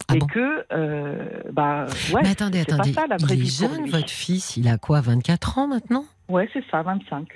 Ah 0.09 0.17
et 0.17 0.19
bon 0.19 0.27
que, 0.27 0.65
euh, 0.73 1.43
bah, 1.53 1.87
ouais. 2.13 2.23
Mais 2.23 2.31
attendez, 2.31 2.61
c'est 2.61 2.67
pas 2.69 2.75
attendez, 2.75 2.93
ça, 2.93 3.07
la 3.07 3.17
vraie 3.17 3.37
il 3.37 3.43
est 3.47 3.59
jeune, 3.61 3.89
votre 3.91 4.11
fils. 4.11 4.57
Il 4.57 4.67
a 4.69 4.77
quoi, 4.79 5.01
24 5.01 5.59
ans 5.59 5.69
maintenant? 5.69 6.05
Ouais, 6.29 6.49
c'est 6.53 6.65
ça, 6.71 6.83
25. 6.83 7.29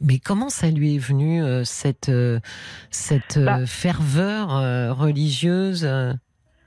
Mais 0.00 0.18
comment 0.18 0.48
ça 0.50 0.70
lui 0.70 0.96
est 0.96 0.98
venu 0.98 1.42
euh, 1.42 1.64
cette 1.64 2.08
euh, 2.10 2.38
cette 2.90 3.36
euh, 3.38 3.44
Bah. 3.44 3.66
ferveur 3.66 4.48
religieuse 4.96 5.84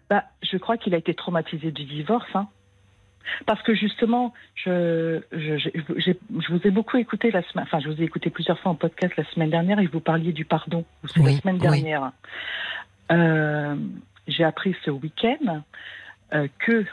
Bah, 0.10 0.24
je 0.42 0.58
crois 0.58 0.78
qu'il 0.78 0.94
a 0.94 0.98
été 0.98 1.14
traumatisé 1.14 1.72
du 1.72 1.86
divorce. 1.86 2.28
Hein. 2.36 2.48
Parce 3.46 3.62
que 3.62 3.76
justement, 3.76 4.34
je, 4.56 5.22
je, 5.32 5.58
j'ai- 5.58 6.20
je 6.40 6.52
vous 6.54 6.60
ai 6.66 6.72
beaucoup 6.72 6.98
écouté 6.98 7.30
la 7.30 7.44
semaine, 7.44 7.66
enfin, 7.68 7.80
je 7.80 7.88
vous 7.90 8.02
ai 8.02 8.06
écouté 8.06 8.32
plusieurs 8.32 8.60
fois 8.60 8.72
en 8.72 8.76
podcast 8.76 9.14
la 9.18 9.26
semaine 9.26 9.52
dernière 9.52 9.80
et 9.80 9.86
vous 9.86 10.00
parliez 10.00 10.34
du 10.34 10.46
pardon. 10.46 10.84
Ou 11.04 11.08
Oui, 11.24 11.36
la 11.36 11.40
semaine 11.42 11.56
oui. 11.56 11.62
dernière. 11.62 12.12
Euh, 13.12 13.76
j'ai 14.30 14.44
appris 14.44 14.76
ce 14.86 14.92
week-end 14.92 15.62
euh, 16.34 16.48
que 16.60 16.86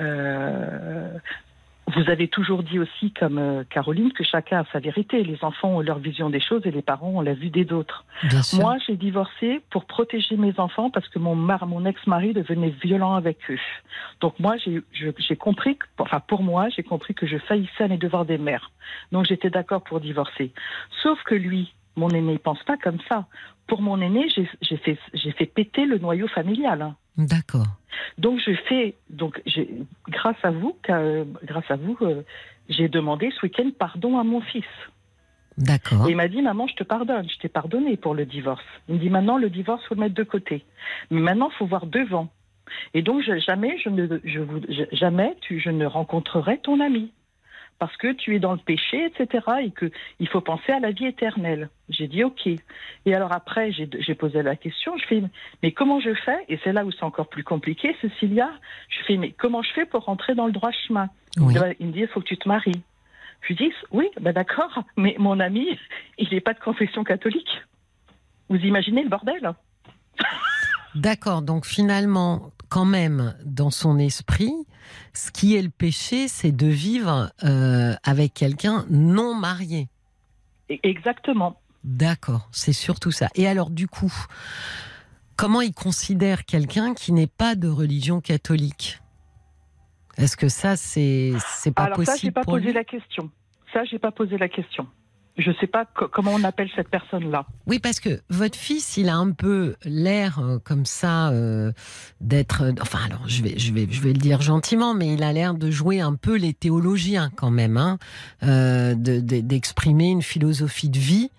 euh, 0.00 1.18
vous 1.96 2.08
avez 2.08 2.28
toujours 2.28 2.62
dit 2.62 2.78
aussi, 2.78 3.12
comme 3.12 3.38
euh, 3.38 3.64
Caroline, 3.68 4.12
que 4.12 4.22
chacun 4.22 4.60
a 4.60 4.64
sa 4.72 4.78
vérité. 4.78 5.24
Les 5.24 5.42
enfants 5.42 5.70
ont 5.70 5.80
leur 5.80 5.98
vision 5.98 6.30
des 6.30 6.40
choses 6.40 6.62
et 6.64 6.70
les 6.70 6.82
parents 6.82 7.10
ont 7.10 7.20
la 7.20 7.34
vue 7.34 7.50
des 7.50 7.72
autres. 7.72 8.04
Moi, 8.60 8.76
j'ai 8.86 8.96
divorcé 8.96 9.60
pour 9.70 9.86
protéger 9.86 10.36
mes 10.36 10.58
enfants 10.60 10.90
parce 10.90 11.08
que 11.08 11.18
mon, 11.18 11.34
mar- 11.34 11.66
mon 11.66 11.84
ex-mari 11.84 12.32
devenait 12.32 12.70
violent 12.70 13.14
avec 13.14 13.38
eux. 13.50 13.58
Donc 14.20 14.38
moi, 14.38 14.54
j'ai 14.56 15.36
compris, 15.36 15.78
que, 15.78 15.86
enfin 15.98 16.20
pour 16.20 16.44
moi, 16.44 16.68
j'ai 16.68 16.84
compris 16.84 17.12
que 17.14 17.26
je 17.26 17.38
faillissais 17.38 17.84
à 17.84 17.88
mes 17.88 17.98
devoirs 17.98 18.24
des 18.24 18.38
mères. 18.38 18.70
Donc 19.10 19.26
j'étais 19.26 19.50
d'accord 19.50 19.82
pour 19.82 19.98
divorcer. 20.00 20.52
Sauf 21.02 21.20
que 21.24 21.34
lui, 21.34 21.74
mon 21.96 22.08
aîné, 22.10 22.34
il 22.34 22.38
pense 22.38 22.62
pas 22.62 22.76
comme 22.76 23.00
ça. 23.08 23.26
Pour 23.70 23.82
mon 23.82 24.00
aîné, 24.00 24.28
j'ai 24.28 24.76
fait, 24.78 24.98
fait 25.38 25.46
péter 25.46 25.86
le 25.86 25.98
noyau 25.98 26.26
familial. 26.26 26.92
D'accord. 27.16 27.66
Donc 28.18 28.40
je 28.44 28.52
fais, 28.68 28.96
donc 29.10 29.40
grâce 30.08 30.42
à 30.42 30.50
vous, 30.50 30.76
grâce 31.44 31.70
à 31.70 31.76
vous, 31.76 31.96
euh, 32.02 32.22
j'ai 32.68 32.88
demandé 32.88 33.30
ce 33.36 33.46
week-end 33.46 33.70
pardon 33.78 34.18
à 34.18 34.24
mon 34.24 34.40
fils. 34.40 34.64
D'accord. 35.56 36.08
Et 36.08 36.10
il 36.10 36.16
m'a 36.16 36.26
dit, 36.26 36.42
maman, 36.42 36.66
je 36.66 36.74
te 36.74 36.82
pardonne, 36.84 37.28
je 37.30 37.38
t'ai 37.38 37.48
pardonné 37.48 37.96
pour 37.96 38.14
le 38.14 38.24
divorce. 38.26 38.64
Il 38.88 38.96
me 38.96 39.00
dit, 39.00 39.10
maintenant, 39.10 39.38
le 39.38 39.50
divorce, 39.50 39.84
faut 39.86 39.94
le 39.94 40.00
mettre 40.00 40.14
de 40.16 40.24
côté. 40.24 40.64
Mais 41.12 41.20
maintenant, 41.20 41.50
faut 41.50 41.66
voir 41.66 41.86
devant. 41.86 42.28
Et 42.94 43.02
donc, 43.02 43.22
je- 43.22 43.38
jamais, 43.38 43.78
je 43.78 43.88
ne, 43.88 44.18
je, 44.24 44.40
vous- 44.40 44.62
je- 44.68 44.96
jamais, 44.96 45.36
tu, 45.42 45.60
je 45.60 45.70
ne 45.70 45.86
rencontrerai 45.86 46.58
ton 46.58 46.80
ami. 46.80 47.12
Parce 47.80 47.96
que 47.96 48.12
tu 48.12 48.36
es 48.36 48.38
dans 48.38 48.52
le 48.52 48.58
péché, 48.58 49.06
etc. 49.06 49.44
Et 49.62 49.70
que 49.70 49.90
il 50.20 50.28
faut 50.28 50.42
penser 50.42 50.70
à 50.70 50.78
la 50.78 50.92
vie 50.92 51.06
éternelle. 51.06 51.70
J'ai 51.88 52.06
dit, 52.06 52.22
OK. 52.22 52.46
Et 52.46 53.14
alors 53.14 53.32
après, 53.32 53.72
j'ai 53.72 54.14
posé 54.14 54.42
la 54.42 54.54
question, 54.54 54.96
je 54.98 55.06
fais, 55.06 55.22
mais 55.62 55.72
comment 55.72 55.98
je 55.98 56.14
fais? 56.14 56.44
Et 56.48 56.60
c'est 56.62 56.72
là 56.72 56.84
où 56.84 56.92
c'est 56.92 57.02
encore 57.02 57.28
plus 57.28 57.42
compliqué, 57.42 57.96
Cécilia. 58.02 58.50
Je 58.90 59.04
fais, 59.06 59.16
mais 59.16 59.32
comment 59.32 59.62
je 59.62 59.72
fais 59.72 59.86
pour 59.86 60.04
rentrer 60.04 60.34
dans 60.34 60.46
le 60.46 60.52
droit 60.52 60.70
chemin? 60.86 61.08
Oui. 61.38 61.54
il 61.80 61.86
me 61.88 61.92
dit, 61.92 62.00
il 62.00 62.08
faut 62.08 62.20
que 62.20 62.26
tu 62.26 62.36
te 62.36 62.46
maries. 62.46 62.82
Je 63.42 63.48
lui 63.48 63.54
dis, 63.56 63.72
oui, 63.90 64.06
ben 64.20 64.32
d'accord, 64.32 64.84
mais 64.96 65.16
mon 65.18 65.40
ami, 65.40 65.66
il 66.18 66.28
n'est 66.30 66.40
pas 66.40 66.52
de 66.52 66.60
confession 66.60 67.02
catholique. 67.02 67.62
Vous 68.50 68.58
imaginez 68.58 69.02
le 69.02 69.08
bordel? 69.08 69.54
D'accord, 70.94 71.40
donc 71.40 71.64
finalement, 71.64 72.50
quand 72.68 72.84
même, 72.84 73.34
dans 73.44 73.70
son 73.70 73.98
esprit, 73.98 74.52
ce 75.12 75.30
qui 75.30 75.56
est 75.56 75.62
le 75.62 75.70
péché, 75.70 76.28
c'est 76.28 76.52
de 76.52 76.66
vivre 76.66 77.30
euh, 77.44 77.94
avec 78.02 78.34
quelqu'un 78.34 78.86
non 78.90 79.34
marié. 79.34 79.88
Exactement. 80.82 81.60
D'accord, 81.82 82.48
c'est 82.52 82.72
surtout 82.72 83.10
ça. 83.10 83.28
Et 83.34 83.48
alors, 83.48 83.70
du 83.70 83.88
coup, 83.88 84.12
comment 85.36 85.60
il 85.62 85.72
considère 85.72 86.44
quelqu'un 86.44 86.94
qui 86.94 87.12
n'est 87.12 87.26
pas 87.26 87.54
de 87.54 87.68
religion 87.68 88.20
catholique? 88.20 89.00
Est-ce 90.16 90.36
que 90.36 90.48
ça, 90.48 90.76
c'est 90.76 91.32
c'est 91.46 91.72
pas 91.72 91.84
Alors 91.84 91.96
possible 91.96 92.16
ça, 92.18 92.22
j'ai 92.22 92.30
pas 92.30 92.42
pour 92.42 92.54
posé 92.54 92.66
lui? 92.66 92.72
la 92.74 92.84
question. 92.84 93.30
Ça, 93.72 93.84
j'ai 93.84 93.98
pas 93.98 94.12
posé 94.12 94.36
la 94.36 94.48
question. 94.48 94.86
Je 95.38 95.52
sais 95.60 95.66
pas 95.66 95.84
co- 95.86 96.08
comment 96.08 96.32
on 96.34 96.44
appelle 96.44 96.68
cette 96.76 96.88
personne-là. 96.88 97.46
Oui, 97.66 97.78
parce 97.78 97.98
que 98.00 98.20
votre 98.28 98.58
fils, 98.58 98.96
il 98.98 99.08
a 99.08 99.16
un 99.16 99.30
peu 99.30 99.76
l'air 99.84 100.38
euh, 100.40 100.58
comme 100.58 100.84
ça 100.84 101.30
euh, 101.30 101.72
d'être. 102.20 102.62
euh, 102.62 102.72
Enfin, 102.82 102.98
alors, 103.06 103.26
je 103.26 103.42
vais, 103.42 103.58
je 103.58 103.72
vais, 103.72 103.86
je 103.90 104.00
vais 104.02 104.12
le 104.12 104.18
dire 104.18 104.42
gentiment, 104.42 104.92
mais 104.92 105.14
il 105.14 105.22
a 105.22 105.32
l'air 105.32 105.54
de 105.54 105.70
jouer 105.70 106.00
un 106.00 106.14
peu 106.14 106.36
les 106.36 106.52
théologiens 106.52 107.30
quand 107.36 107.50
même, 107.50 107.76
hein, 107.78 107.98
de- 108.42 108.94
de- 109.20 109.40
d'exprimer 109.40 110.08
une 110.10 110.22
philosophie 110.22 110.90
de 110.90 110.98
vie. 110.98 111.30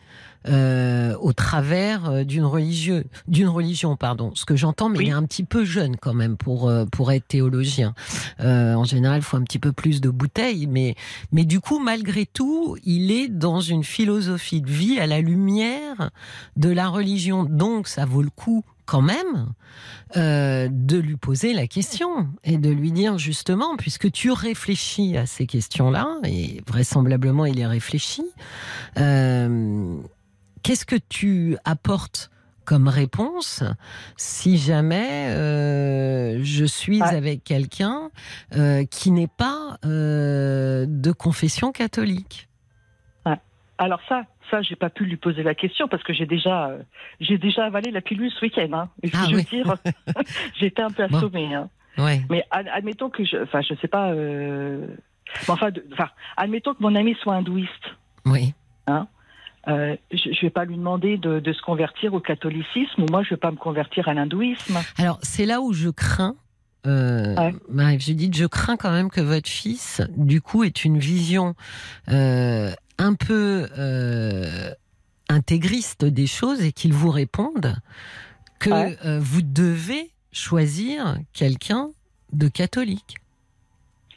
Euh, 0.48 1.16
au 1.20 1.34
travers 1.34 2.10
euh, 2.10 2.24
d'une 2.24 2.46
religieux, 2.46 3.06
d'une 3.28 3.48
religion, 3.48 3.96
pardon. 3.96 4.32
Ce 4.36 4.46
que 4.46 4.56
j'entends, 4.56 4.89
mais 4.89 4.98
Oui. 5.00 5.06
il 5.06 5.10
est 5.10 5.14
un 5.14 5.24
petit 5.26 5.44
peu 5.44 5.66
jeune 5.66 5.98
quand 5.98 6.14
même 6.14 6.38
pour 6.38 6.68
euh, 6.70 6.86
pour 6.86 7.12
être 7.12 7.28
théologien. 7.28 7.94
Euh, 8.39 8.74
en 8.74 8.84
général, 8.84 9.20
il 9.20 9.24
faut 9.24 9.38
un 9.38 9.44
petit 9.44 9.60
peu 9.60 9.72
plus 9.72 10.02
de 10.02 10.10
bouteilles, 10.10 10.68
mais 10.68 10.96
mais 11.32 11.46
du 11.46 11.60
coup, 11.60 11.80
malgré 11.80 12.26
tout, 12.26 12.78
il 12.84 13.12
est 13.12 13.28
dans 13.28 13.60
une 13.62 13.84
philosophie 13.84 14.62
de 14.62 14.70
vie 14.72 15.00
à 15.00 15.08
la 15.08 15.22
lumière 15.22 16.12
de 16.58 16.70
la 16.70 16.88
religion. 16.89 17.44
Donc, 17.44 17.88
ça 17.88 18.06
vaut 18.06 18.22
le 18.24 18.30
coup 18.30 18.64
quand 18.86 19.02
même 19.02 19.54
euh, 20.18 20.68
de 20.70 20.98
lui 20.98 21.16
poser 21.16 21.54
la 21.54 21.66
question 21.68 22.28
et 22.44 22.58
de 22.58 22.70
lui 22.70 22.92
dire 22.92 23.18
justement, 23.18 23.78
puisque 23.78 24.12
tu 24.12 24.32
réfléchis 24.32 25.16
à 25.16 25.26
ces 25.26 25.46
questions-là, 25.46 26.18
et 26.26 26.62
vraisemblablement 26.68 27.46
il 27.46 27.58
y 27.60 27.66
réfléchit, 27.66 28.26
euh, 28.98 29.96
qu'est-ce 30.64 30.86
que 30.86 30.95
tu 30.95 31.57
apportes 31.66 32.30
comme 32.66 32.88
réponse 32.88 33.64
si 34.18 34.57
jamais 34.57 35.28
euh, 35.30 36.39
je 36.43 36.64
suis 36.66 37.01
avec 37.01 37.43
quelqu'un 37.43 38.09
euh, 38.55 38.86
qui 38.86 39.12
n'est 39.12 39.28
pas 39.28 39.78
euh, 39.86 40.86
de 40.88 41.12
confession 41.12 41.72
catholique? 41.72 42.47
Alors 43.78 43.99
ça, 44.07 44.26
ça, 44.51 44.62
j'ai 44.62 44.76
pas 44.76 44.91
pu 44.91 45.05
lui 45.05 45.18
poser 45.18 45.41
la 45.41 45.55
question 45.55 45.88
parce 45.88 46.03
que 46.03 46.14
j'ai 46.14 46.28
déjà, 46.28 46.70
j'ai 47.20 47.39
déjà 47.39 47.66
avalé 47.66 47.89
la 47.89 47.99
pilule 48.01 48.30
ce 48.30 48.45
week-end. 48.45 48.70
Hein. 48.74 48.89
Et 49.01 49.09
Ah 49.12 49.26
je 49.28 49.32
veux 49.32 49.38
oui. 49.38 49.47
dire, 49.49 49.76
j'étais 50.59 50.84
un 50.84 50.91
peu 50.91 51.07
Bon. 51.07 51.18
assommée. 51.18 51.55
Hein. 51.55 51.68
Ouais. 51.97 52.22
Mais 52.30 52.45
ad- 52.51 52.68
admettons 52.72 53.09
que 53.09 53.26
je, 53.26 53.38
enfin, 53.38 53.62
je 53.62 53.74
sais 53.82 53.88
pas, 53.88 54.14
mais 54.14 54.86
enfin, 55.47 55.72
de- 55.72 55.84
enfin, 55.93 56.09
admettons 56.38 56.76
que 56.76 56.84
mon 56.84 56.93
ami 56.93 57.16
soit 57.24 57.34
hindouiste. 57.34 57.95
Oui. 58.24 58.53
Euh, 59.68 59.95
je 60.12 60.30
ne 60.30 60.41
vais 60.41 60.49
pas 60.49 60.66
lui 60.66 60.76
demander 60.76 61.18
de, 61.18 61.39
de 61.39 61.53
se 61.53 61.62
convertir 61.62 62.14
au 62.16 62.20
catholicisme 62.20 63.03
ou 63.03 63.05
moi 63.12 63.22
je 63.24 63.28
ne 63.28 63.36
vais 63.36 63.39
pas 63.39 63.51
me 63.51 63.57
convertir 63.57 64.07
à 64.07 64.14
l'hindouisme. 64.14 64.80
Alors, 64.97 65.20
c'est 65.22 65.45
là 65.45 65.62
où 65.62 65.72
je 65.74 65.89
crains. 65.89 66.36
Euh, 66.88 67.36
Ouais. 67.36 67.53
Marie-Judith, 67.70 68.36
je 68.36 68.45
crains 68.45 68.76
quand 68.76 68.91
même 68.91 69.12
que 69.12 69.22
votre 69.22 69.47
fils, 69.49 70.01
du 70.18 70.41
coup, 70.41 70.64
ait 70.64 70.70
une 70.70 70.97
vision 70.97 71.53
euh, 72.09 72.72
un 72.97 73.14
peu 73.14 73.68
euh, 73.78 74.72
intégriste 75.30 76.05
des 76.05 76.26
choses 76.28 76.62
et 76.64 76.72
qu'il 76.72 76.93
vous 76.93 77.12
réponde 77.12 77.76
que 78.59 78.72
Ouais. 78.72 78.97
euh, 79.05 79.20
vous 79.22 79.43
devez 79.43 80.09
choisir 80.32 81.18
quelqu'un 81.34 81.89
de 82.34 82.47
catholique. 82.47 83.18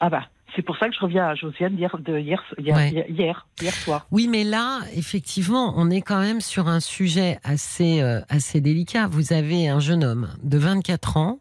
Ah 0.00 0.08
bah, 0.08 0.28
c'est 0.56 0.62
pour 0.62 0.76
ça 0.76 0.88
que 0.88 0.94
je 0.94 1.00
reviens 1.00 1.26
à 1.26 1.34
Josiane 1.34 1.76
hier, 1.76 1.96
de 1.98 2.18
hier, 2.18 2.42
hier, 2.58 2.76
Ouais. 2.76 3.06
hier, 3.08 3.74
soir. 3.74 4.06
Oui, 4.10 4.28
mais 4.28 4.44
là, 4.44 4.80
effectivement, 4.94 5.74
on 5.76 5.90
est 5.90 6.02
quand 6.02 6.20
même 6.20 6.40
sur 6.40 6.68
un 6.68 6.80
sujet 6.80 7.38
assez, 7.44 8.00
euh, 8.02 8.20
assez 8.28 8.60
délicat. 8.60 9.06
Vous 9.08 9.32
avez 9.32 9.68
un 9.68 9.80
jeune 9.80 10.04
homme 10.04 10.28
de 10.42 10.58
24 10.58 11.16
ans 11.16 11.40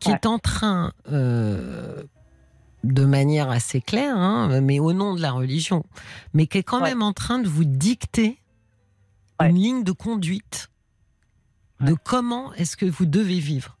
qui 0.00 0.08
Ouais. 0.10 0.14
est 0.14 0.26
en 0.26 0.38
train, 0.38 0.92
euh, 1.12 2.02
de 2.84 3.04
manière 3.04 3.50
assez 3.50 3.80
claire, 3.80 4.16
hein, 4.16 4.60
mais 4.60 4.78
au 4.78 4.92
nom 4.92 5.14
de 5.14 5.20
la 5.20 5.32
religion, 5.32 5.84
mais 6.34 6.46
qui 6.46 6.58
est 6.58 6.62
quand 6.62 6.80
Ouais. 6.82 6.90
même 6.90 7.02
en 7.02 7.12
train 7.12 7.38
de 7.40 7.48
vous 7.48 7.64
dicter 7.64 8.38
une 9.40 9.56
ligne 9.56 9.84
de 9.84 9.92
conduite 9.92 10.68
de 11.80 11.94
comment 11.94 12.52
est-ce 12.54 12.76
que 12.76 12.86
vous 12.86 13.06
devez 13.06 13.38
vivre. 13.38 13.77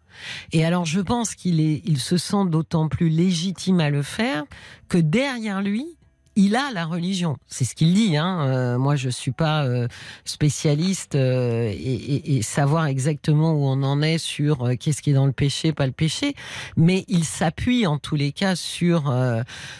Et 0.52 0.64
alors, 0.64 0.84
je 0.84 1.00
pense 1.00 1.34
qu'il 1.34 1.60
il 1.60 1.98
se 1.98 2.16
sent 2.16 2.46
d'autant 2.46 2.88
plus 2.88 3.08
légitime 3.08 3.80
à 3.80 3.90
le 3.90 4.02
faire 4.02 4.44
que 4.88 4.98
derrière 4.98 5.62
lui, 5.62 5.97
il 6.38 6.54
a 6.54 6.70
la 6.72 6.86
religion. 6.86 7.36
C'est 7.48 7.64
ce 7.64 7.74
qu'il 7.74 7.94
dit. 7.94 8.16
Hein. 8.16 8.46
Euh, 8.46 8.78
moi, 8.78 8.94
je 8.94 9.08
suis 9.08 9.32
pas 9.32 9.64
euh, 9.64 9.88
spécialiste 10.24 11.16
euh, 11.16 11.68
et, 11.68 12.36
et, 12.36 12.42
savoir 12.42 12.86
exactement 12.86 13.54
où 13.54 13.66
on 13.66 13.82
en 13.82 14.02
est 14.02 14.18
sur 14.18 14.70
qu'est-ce 14.78 15.02
qui 15.02 15.10
est 15.10 15.14
dans 15.14 15.26
le 15.26 15.32
péché, 15.32 15.72
pas 15.72 15.86
le 15.86 15.92
péché. 15.92 16.36
Mais 16.76 17.04
il 17.08 17.24
s'appuie 17.24 17.88
en 17.88 17.98
tous 17.98 18.14
les 18.14 18.30
cas 18.30 18.54
sur 18.54 19.12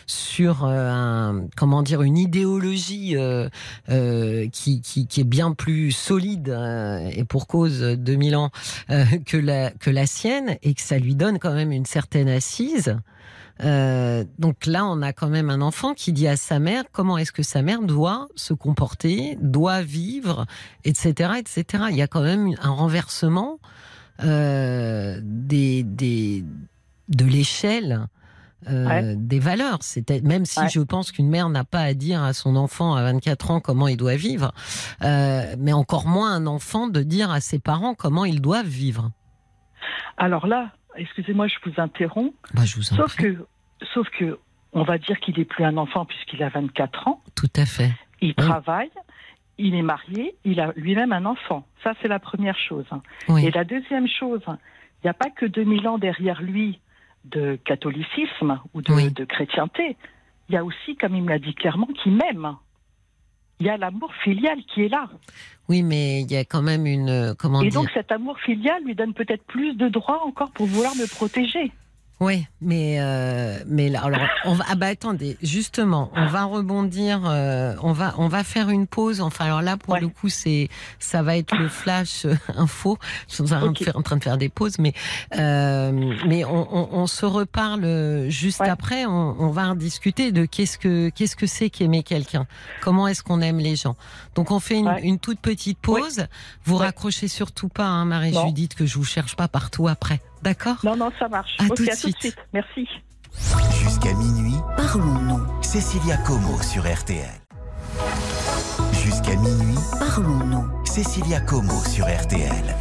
sur 0.06 0.64
un, 0.64 1.46
comment 1.56 1.82
dire 1.82 2.02
une 2.02 2.18
idéologie 2.18 3.14
qui, 3.86 4.80
qui, 4.80 5.06
qui, 5.06 5.20
est 5.20 5.24
bien 5.24 5.52
plus 5.52 5.92
solide 5.92 6.48
et 7.12 7.24
pour 7.24 7.46
cause 7.46 7.80
2000 7.80 8.36
ans 8.36 8.50
que 9.26 9.36
la 9.36 9.70
que 9.70 9.90
la 9.90 10.06
sienne 10.06 10.56
et 10.62 10.74
que 10.74 10.82
ça 10.82 10.98
lui 10.98 11.14
donne 11.14 11.38
quand 11.38 11.54
même 11.54 11.70
une 11.70 11.86
certaine 11.86 12.28
assise. 12.28 12.98
Euh, 13.64 14.24
donc 14.38 14.66
là, 14.66 14.84
on 14.86 15.02
a 15.02 15.12
quand 15.12 15.28
même 15.28 15.50
un 15.50 15.60
enfant 15.60 15.94
qui 15.94 16.12
dit 16.12 16.28
à 16.28 16.36
sa 16.36 16.58
mère 16.58 16.84
comment 16.92 17.18
est-ce 17.18 17.32
que 17.32 17.42
sa 17.42 17.62
mère 17.62 17.82
doit 17.82 18.28
se 18.36 18.54
comporter, 18.54 19.36
doit 19.40 19.82
vivre, 19.82 20.46
etc., 20.84 21.32
etc. 21.38 21.84
Il 21.90 21.96
y 21.96 22.02
a 22.02 22.06
quand 22.06 22.22
même 22.22 22.54
un 22.60 22.70
renversement 22.70 23.58
euh, 24.22 25.20
des, 25.22 25.82
des, 25.82 26.44
de 27.08 27.24
l'échelle. 27.24 28.06
Euh, 28.68 29.14
des 29.16 29.38
valeurs. 29.38 29.78
C'était 29.82 30.20
même 30.20 30.44
si 30.44 30.60
je 30.68 30.80
pense 30.80 31.12
qu'une 31.12 31.28
mère 31.28 31.48
n'a 31.48 31.62
pas 31.62 31.78
à 31.78 31.94
dire 31.94 32.24
à 32.24 32.32
son 32.32 32.56
enfant 32.56 32.96
à 32.96 33.04
24 33.04 33.52
ans 33.52 33.60
comment 33.60 33.86
il 33.86 33.96
doit 33.96 34.16
vivre, 34.16 34.52
mais 35.00 35.72
encore 35.72 36.08
moins 36.08 36.34
un 36.34 36.44
enfant 36.48 36.88
de 36.88 37.04
dire 37.04 37.30
à 37.30 37.40
ses 37.40 37.60
parents 37.60 37.94
comment 37.94 38.24
ils 38.24 38.40
doivent 38.40 38.66
vivre. 38.66 39.12
Alors 40.16 40.48
là, 40.48 40.72
excusez-moi, 40.98 41.46
je 41.48 41.56
vous 41.64 41.80
interromps. 41.80 42.32
Bah, 42.54 42.64
je 42.64 42.76
vous 42.76 42.82
sauf 42.82 43.16
que, 43.16 43.46
sauf 43.94 44.08
que, 44.10 44.38
on 44.72 44.82
va 44.82 44.98
dire 44.98 45.18
qu'il 45.20 45.38
n'est 45.38 45.44
plus 45.44 45.64
un 45.64 45.76
enfant 45.76 46.04
puisqu'il 46.04 46.42
a 46.42 46.48
24 46.48 47.08
ans. 47.08 47.22
Tout 47.34 47.50
à 47.56 47.64
fait. 47.64 47.90
Il 48.20 48.34
travaille, 48.34 48.90
il 49.56 49.74
est 49.74 49.82
marié, 49.82 50.34
il 50.44 50.60
a 50.60 50.72
lui-même 50.76 51.12
un 51.12 51.24
enfant. 51.24 51.66
Ça, 51.82 51.94
c'est 52.02 52.08
la 52.08 52.18
première 52.18 52.58
chose. 52.58 52.86
Et 53.38 53.50
la 53.50 53.64
deuxième 53.64 54.08
chose, 54.08 54.42
il 54.46 55.04
n'y 55.04 55.10
a 55.10 55.14
pas 55.14 55.30
que 55.30 55.46
2000 55.46 55.88
ans 55.88 55.98
derrière 55.98 56.42
lui 56.42 56.80
de 57.24 57.56
catholicisme 57.64 58.60
ou 58.74 58.82
de, 58.82 59.10
de 59.10 59.24
chrétienté. 59.24 59.96
Il 60.48 60.54
y 60.54 60.58
a 60.58 60.64
aussi, 60.64 60.96
comme 60.96 61.14
il 61.14 61.22
me 61.22 61.28
l'a 61.28 61.38
dit 61.38 61.54
clairement, 61.54 61.88
qu'il 62.02 62.12
m'aime 62.12 62.56
il 63.60 63.66
y 63.66 63.70
a 63.70 63.76
l'amour 63.76 64.12
filial 64.22 64.58
qui 64.72 64.84
est 64.84 64.88
là. 64.88 65.08
Oui, 65.68 65.82
mais 65.82 66.22
il 66.22 66.30
y 66.30 66.36
a 66.36 66.44
quand 66.44 66.62
même 66.62 66.86
une. 66.86 67.10
Euh, 67.10 67.34
comment 67.38 67.60
Et 67.60 67.70
donc 67.70 67.90
cet 67.92 68.10
amour 68.12 68.38
filial 68.40 68.82
lui 68.84 68.94
donne 68.94 69.12
peut-être 69.12 69.44
plus 69.44 69.74
de 69.74 69.88
droits 69.88 70.24
encore 70.24 70.50
pour 70.52 70.66
vouloir 70.66 70.94
me 70.96 71.06
protéger. 71.06 71.72
Oui, 72.20 72.44
mais 72.60 72.96
euh, 72.98 73.58
mais 73.68 73.88
là, 73.88 74.02
alors 74.02 74.20
on 74.44 74.54
va 74.54 74.64
ah 74.68 74.74
bah 74.74 74.86
attendez, 74.86 75.36
justement, 75.40 76.10
on 76.16 76.26
va 76.26 76.44
rebondir, 76.44 77.22
euh, 77.24 77.76
on 77.80 77.92
va 77.92 78.14
on 78.18 78.26
va 78.26 78.42
faire 78.42 78.70
une 78.70 78.88
pause. 78.88 79.20
Enfin 79.20 79.44
alors 79.44 79.62
là 79.62 79.76
pour 79.76 79.96
le 79.96 80.08
coup 80.08 80.28
c'est 80.28 80.68
ça 80.98 81.22
va 81.22 81.36
être 81.36 81.56
le 81.56 81.68
flash 81.68 82.24
euh, 82.24 82.34
info. 82.56 82.98
Je 83.28 83.34
suis 83.34 83.52
en, 83.94 84.02
train 84.02 84.16
de 84.16 84.24
faire 84.24 84.36
des 84.36 84.48
pauses, 84.48 84.78
mais 84.80 84.94
euh, 85.36 85.92
mais 86.26 86.44
on, 86.44 86.76
on, 86.76 86.88
on, 87.02 87.06
se 87.06 87.24
reparle 87.24 88.28
juste 88.28 88.62
après. 88.62 89.06
On, 89.06 89.36
on, 89.38 89.50
va 89.50 89.68
en 89.68 89.76
discuter 89.76 90.32
de 90.32 90.44
qu'est-ce 90.44 90.76
que 90.76 91.10
qu'est-ce 91.10 91.36
que 91.36 91.46
c'est 91.46 91.70
qu'aimer 91.70 92.02
quelqu'un. 92.02 92.48
Comment 92.82 93.06
est-ce 93.06 93.22
qu'on 93.22 93.40
aime 93.40 93.58
les 93.58 93.76
gens. 93.76 93.94
Donc 94.34 94.50
on 94.50 94.58
fait 94.58 94.78
une, 94.78 94.92
une 95.04 95.20
toute 95.20 95.38
petite 95.38 95.78
pause. 95.78 96.26
Vous 96.64 96.76
raccrochez 96.76 97.28
surtout 97.28 97.68
pas, 97.68 97.86
hein, 97.86 98.04
Marie-Judith, 98.06 98.74
que 98.74 98.86
je 98.86 98.98
vous 98.98 99.04
cherche 99.04 99.36
pas 99.36 99.46
partout 99.46 99.86
après. 99.86 100.20
D'accord 100.42 100.76
Non, 100.84 100.96
non, 100.96 101.10
ça 101.18 101.28
marche. 101.28 101.56
À, 101.58 101.68
tout, 101.68 101.84
de 101.84 101.90
suite. 101.90 102.36
Merci. 102.52 102.88
Jusqu'à 103.82 104.14
minuit, 104.14 104.56
parlons-nous. 104.76 105.62
Cécilia 105.62 106.16
Como 106.18 106.60
sur 106.62 106.82
RTL. 106.82 107.28
Jusqu'à 108.92 109.36
minuit, 109.36 109.78
parlons-nous. 109.98 110.84
Cécilia 110.84 111.40
Como 111.40 111.78
sur 111.84 112.06
RTL. 112.06 112.74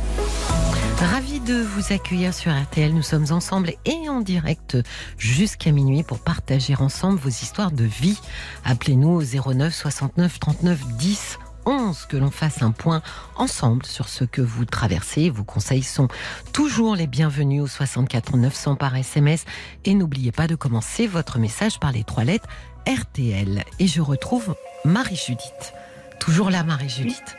Ravi 1.00 1.40
de 1.40 1.62
vous 1.62 1.94
accueillir 1.94 2.34
sur 2.34 2.52
RTL. 2.52 2.94
Nous 2.94 3.04
sommes 3.04 3.28
ensemble 3.32 3.74
et 3.86 4.10
en 4.10 4.22
direct 4.22 4.78
jusqu'à 5.18 5.72
minuit 5.72 6.04
pour 6.04 6.20
partager 6.20 6.76
ensemble 6.76 7.20
vos 7.20 7.30
histoires 7.30 7.72
de 7.72 7.84
vie. 7.84 8.20
Appelez-nous 8.66 9.10
au 9.10 9.22
09 9.22 9.74
69 9.74 10.40
39 10.40 10.80
10 10.98 11.40
11 11.68 12.06
que 12.06 12.16
l'on 12.16 12.32
fasse 12.32 12.62
un 12.62 12.72
point 12.72 13.02
ensemble 13.36 13.86
sur 13.86 14.08
ce 14.08 14.24
que 14.24 14.42
vous 14.42 14.64
traversez. 14.64 15.30
Vos 15.30 15.44
conseils 15.44 15.84
sont 15.84 16.08
toujours 16.54 16.96
les 16.96 17.08
bienvenus 17.08 17.62
au 17.62 17.68
64 17.68 18.38
900 18.38 18.76
par 18.78 18.96
SMS. 18.96 19.44
Et 19.84 19.94
n'oubliez 19.94 20.32
pas 20.32 20.48
de 20.48 20.56
commencer 20.56 21.08
votre 21.08 21.40
message 21.40 21.80
par 21.80 21.92
les 21.92 22.06
trois 22.06 22.24
lettres 22.24 22.48
RTL. 22.88 23.66
Et 23.80 23.88
je 23.88 24.02
retrouve 24.02 24.56
Marie-Judith. 24.86 25.74
Toujours 26.20 26.50
là, 26.50 26.64
Marie-Judith. 26.64 27.38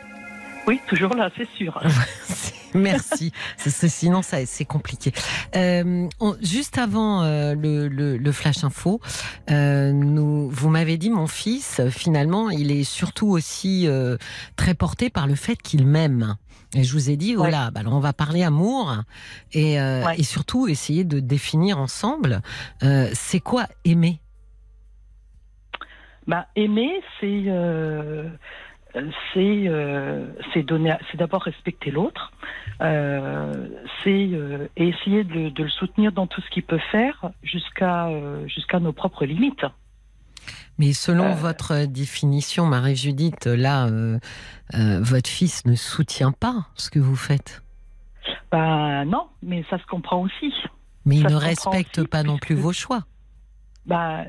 Toujours 0.87 1.15
là, 1.15 1.29
c'est 1.35 1.49
sûr. 1.57 1.81
Merci. 2.73 3.31
Sinon, 3.57 4.21
ça, 4.21 4.45
c'est 4.45 4.65
compliqué. 4.65 5.11
Euh, 5.55 6.07
juste 6.41 6.77
avant 6.77 7.23
euh, 7.23 7.55
le, 7.55 8.31
flash 8.31 8.63
info, 8.63 8.99
euh, 9.49 9.91
nous, 9.91 10.49
vous 10.49 10.69
m'avez 10.69 10.97
dit, 10.97 11.09
mon 11.09 11.27
fils, 11.27 11.81
finalement, 11.89 12.49
il 12.49 12.71
est 12.71 12.83
surtout 12.83 13.27
aussi 13.27 13.87
très 14.55 14.73
porté 14.73 15.09
par 15.09 15.27
le 15.27 15.35
fait 15.35 15.55
qu'il 15.55 15.85
m'aime. 15.85 16.35
Et 16.75 16.83
je 16.83 16.93
vous 16.93 17.09
ai 17.09 17.17
dit, 17.17 17.33
voilà, 17.33 17.71
bah, 17.71 17.81
on 17.87 17.99
va 17.99 18.13
parler 18.13 18.43
amour 18.43 18.95
et, 19.53 19.75
et 19.75 20.23
surtout 20.23 20.67
essayer 20.67 21.03
de 21.03 21.19
définir 21.19 21.79
ensemble, 21.79 22.41
c'est 23.13 23.39
quoi 23.39 23.65
aimer? 23.85 24.19
Bah, 26.27 26.45
Aimer, 26.55 27.01
c'est 27.19 27.45
c'est 28.93 29.63
euh, 29.67 30.25
c'est 30.53 30.63
donner, 30.63 30.95
c'est 31.11 31.17
d'abord 31.17 31.43
respecter 31.43 31.91
l'autre, 31.91 32.31
euh, 32.81 33.67
c'est 34.03 34.29
euh, 34.31 34.67
essayer 34.77 35.23
de, 35.23 35.49
de, 35.49 35.63
le 35.63 35.69
soutenir 35.69 36.11
dans 36.11 36.27
tout 36.27 36.41
ce 36.41 36.49
qu'il 36.49 36.63
peut 36.63 36.79
faire 36.91 37.31
jusqu'à 37.43 38.07
euh, 38.07 38.47
jusqu'à 38.47 38.79
nos 38.79 38.93
propres 38.93 39.25
limites. 39.25 39.65
Mais 40.77 40.93
selon 40.93 41.33
votre 41.33 41.85
définition, 41.85 42.65
Marie-Judith, 42.65 43.47
là, 43.47 43.89
votre 44.71 45.29
fils 45.29 45.65
ne 45.65 45.75
soutient 45.75 46.31
pas 46.31 46.67
ce 46.75 46.89
que 46.89 46.99
vous 46.99 47.17
faites. 47.17 47.61
Ben 48.49 49.03
non, 49.03 49.27
mais 49.43 49.65
ça 49.69 49.77
se 49.77 49.85
comprend 49.85 50.21
aussi. 50.21 50.53
Mais 51.05 51.17
il 51.17 51.27
ne 51.27 51.35
respecte 51.35 52.07
pas 52.07 52.23
non 52.23 52.37
plus 52.37 52.55
vos 52.55 52.71
choix. 52.71 53.03
Bah, 53.85 54.23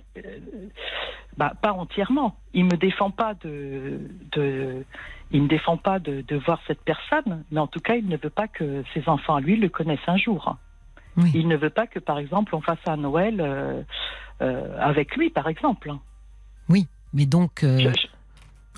bah, 1.37 1.53
pas 1.61 1.73
entièrement. 1.73 2.37
Il 2.55 2.65
me 2.65 2.77
défend 2.77 3.11
pas 3.11 3.35
de, 3.35 4.01
de 4.33 4.85
il 5.31 5.43
me 5.43 5.49
défend 5.49 5.77
pas 5.77 5.99
de, 5.99 6.23
de, 6.23 6.37
voir 6.37 6.61
cette 6.67 6.83
personne, 6.83 7.45
mais 7.51 7.61
en 7.61 7.69
tout 7.69 7.81
cas, 7.81 7.95
il 7.95 8.09
ne 8.09 8.17
veut 8.17 8.31
pas 8.31 8.49
que 8.49 8.83
ses 8.95 9.09
enfants 9.09 9.39
lui 9.39 9.57
le 9.57 9.69
connaissent 9.69 9.99
un 10.09 10.17
jour. 10.17 10.57
Il 11.35 11.49
ne 11.49 11.57
veut 11.57 11.71
pas 11.71 11.87
que, 11.87 11.99
par 11.99 12.19
exemple, 12.19 12.55
on 12.55 12.61
fasse 12.61 12.79
un 12.87 12.97
Noël 12.97 13.41
euh, 13.41 13.83
euh, 14.43 14.77
avec 14.81 15.17
lui, 15.17 15.31
par 15.31 15.49
exemple. 15.49 15.93
Oui, 16.69 16.87
mais 17.13 17.27
donc. 17.27 17.63
Euh, 17.63 17.93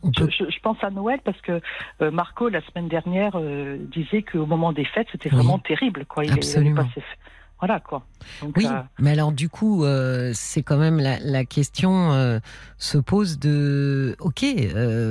je, 0.05 0.25
je, 0.29 0.61
pense 0.61 0.83
à 0.83 0.91
Noël 0.91 1.21
parce 1.25 1.41
que 1.43 1.61
Marco 2.01 2.49
la 2.49 2.61
semaine 2.63 2.89
dernière 2.89 3.41
disait 3.93 4.23
qu'au 4.23 4.47
moment 4.47 4.73
des 4.73 4.85
fêtes 4.85 5.07
c'était 5.13 5.29
vraiment 5.29 5.61
terrible 5.61 6.07
quoi. 6.07 6.25
Il 6.25 6.33
Absolument. 6.33 6.83
Est, 6.97 7.03
voilà 7.63 7.79
quoi. 7.79 8.03
oui, 8.57 8.67
euh, 8.67 8.83
mais 8.99 9.13
alors 9.13 9.31
du 9.31 9.49
coup, 9.49 9.85
euh, 9.85 10.33
c'est 10.35 10.65
quand 10.65 10.79
même 10.79 10.99
la, 10.99 11.45
question 11.45 12.13
euh, 12.13 12.41
se 12.77 12.99
pose 12.99 13.39
de, 13.39 14.17
ok, 14.19 14.45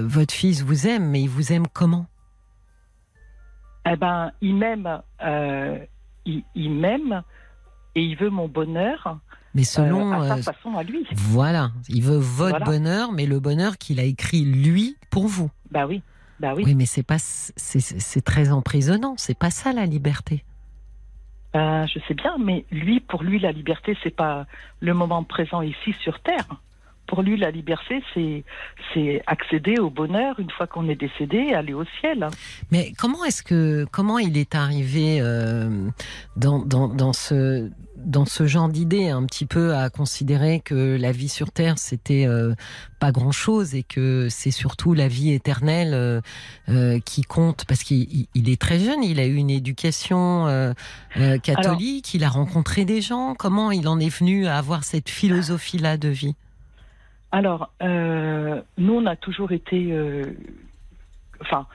votre 0.04 0.34
fils 0.34 0.62
vous 0.62 0.86
aime, 0.86 1.10
mais 1.10 1.22
il 1.22 1.30
vous 1.30 1.54
aime 1.54 1.66
comment? 1.72 2.08
Eh 3.90 3.96
ben, 3.96 4.34
il 4.42 4.58
m'aime, 4.58 5.02
il, 6.26 6.72
m'aime 6.74 7.24
et 7.96 8.04
il 8.04 8.18
veut 8.18 8.30
mon 8.30 8.50
bonheur. 8.50 9.18
Mais 9.56 9.64
selon 9.64 10.12
à 10.12 10.42
sa 10.42 10.52
façon 10.52 10.76
à 10.76 10.84
lui. 10.84 11.08
Voilà, 11.14 11.72
il 11.88 12.04
veut 12.04 12.18
votre 12.18 12.66
bonheur, 12.66 13.14
mais 13.14 13.28
le 13.28 13.40
bonheur 13.40 13.78
qu'il 13.78 13.98
a 14.02 14.04
écrit 14.04 14.44
lui 14.44 14.98
pour 15.10 15.28
vous. 15.28 15.50
Bah 15.72 15.88
oui, 15.88 16.04
bah 16.42 16.52
oui. 16.54 16.64
Oui, 16.66 16.76
mais 16.76 16.86
c'est 16.86 17.04
pas, 17.04 17.18
c'est 17.18 18.26
très 18.26 18.52
emprisonnant. 18.52 19.14
C'est 19.16 19.38
pas 19.38 19.52
ça 19.52 19.72
la 19.72 19.86
liberté. 19.86 20.44
Ben, 21.54 21.86
je 21.88 22.00
sais 22.08 22.14
bien, 22.14 22.38
mais 22.40 22.66
lui, 22.72 23.00
pour 23.00 23.24
lui, 23.24 23.40
la 23.40 23.52
liberté, 23.52 23.98
c'est 24.04 24.16
pas 24.16 24.46
le 24.80 24.94
moment 24.94 25.24
présent 25.24 25.62
ici 25.62 25.94
sur 26.02 26.20
Terre. 26.22 26.48
Pour 27.12 27.24
lui, 27.24 27.36
la 27.36 27.52
liberté, 27.52 28.02
c'est 28.14 28.46
c'est 28.94 29.22
accéder 29.28 29.80
au 29.80 29.90
bonheur 29.90 30.40
une 30.40 30.50
fois 30.50 30.66
qu'on 30.66 30.88
est 30.88 30.96
décédé, 30.96 31.52
aller 31.54 31.74
au 31.74 31.84
ciel. 32.00 32.26
Mais 32.72 32.94
comment 32.98 33.26
est-ce 33.26 33.44
que 33.44 33.86
comment 33.92 34.18
il 34.18 34.38
est 34.38 34.56
arrivé 34.56 35.20
euh, 35.20 35.90
dans, 36.38 36.60
dans, 36.60 36.88
dans 36.88 37.12
ce 37.12 37.70
dans 37.98 38.24
ce 38.24 38.48
genre 38.48 38.70
d'idée 38.70 39.10
un 39.10 39.26
petit 39.26 39.46
peu 39.46 39.76
à 39.76 39.90
considérer 39.90 40.62
que 40.62 40.98
la 40.98 41.12
vie 41.12 41.28
sur 41.28 41.52
Terre 41.52 41.78
c'était 41.78 42.26
euh, 42.26 42.54
pas 43.02 43.12
grand 43.12 43.34
chose 43.34 43.76
et 43.76 43.84
que 43.84 44.28
c'est 44.30 44.52
surtout 44.52 44.94
la 44.94 45.10
vie 45.10 45.34
éternelle 45.34 45.94
euh, 45.94 46.22
euh, 46.70 47.00
qui 47.00 47.24
compte? 47.24 47.66
Parce 47.66 47.84
qu'il 47.84 48.28
est 48.34 48.62
très 48.62 48.80
jeune, 48.80 49.04
il 49.04 49.20
a 49.20 49.26
eu 49.26 49.36
une 49.36 49.50
éducation 49.50 50.74
catholique, 51.44 52.14
il 52.14 52.24
a 52.24 52.30
rencontré 52.30 52.86
des 52.86 53.02
gens. 53.02 53.36
Comment 53.38 53.72
il 53.72 53.90
en 53.90 54.00
est 54.00 54.16
venu 54.16 54.48
à 54.48 54.58
avoir 54.58 54.86
cette 54.86 55.10
philosophie-là 55.10 55.98
de 55.98 56.08
vie? 56.08 56.36
Alors, 57.32 57.72
euh, 57.82 58.62
nous, 58.78 58.94
on 58.94 59.06
a 59.06 59.16
toujours 59.16 59.52
été, 59.52 59.88
euh, 59.92 60.26
enfin, 61.42 61.66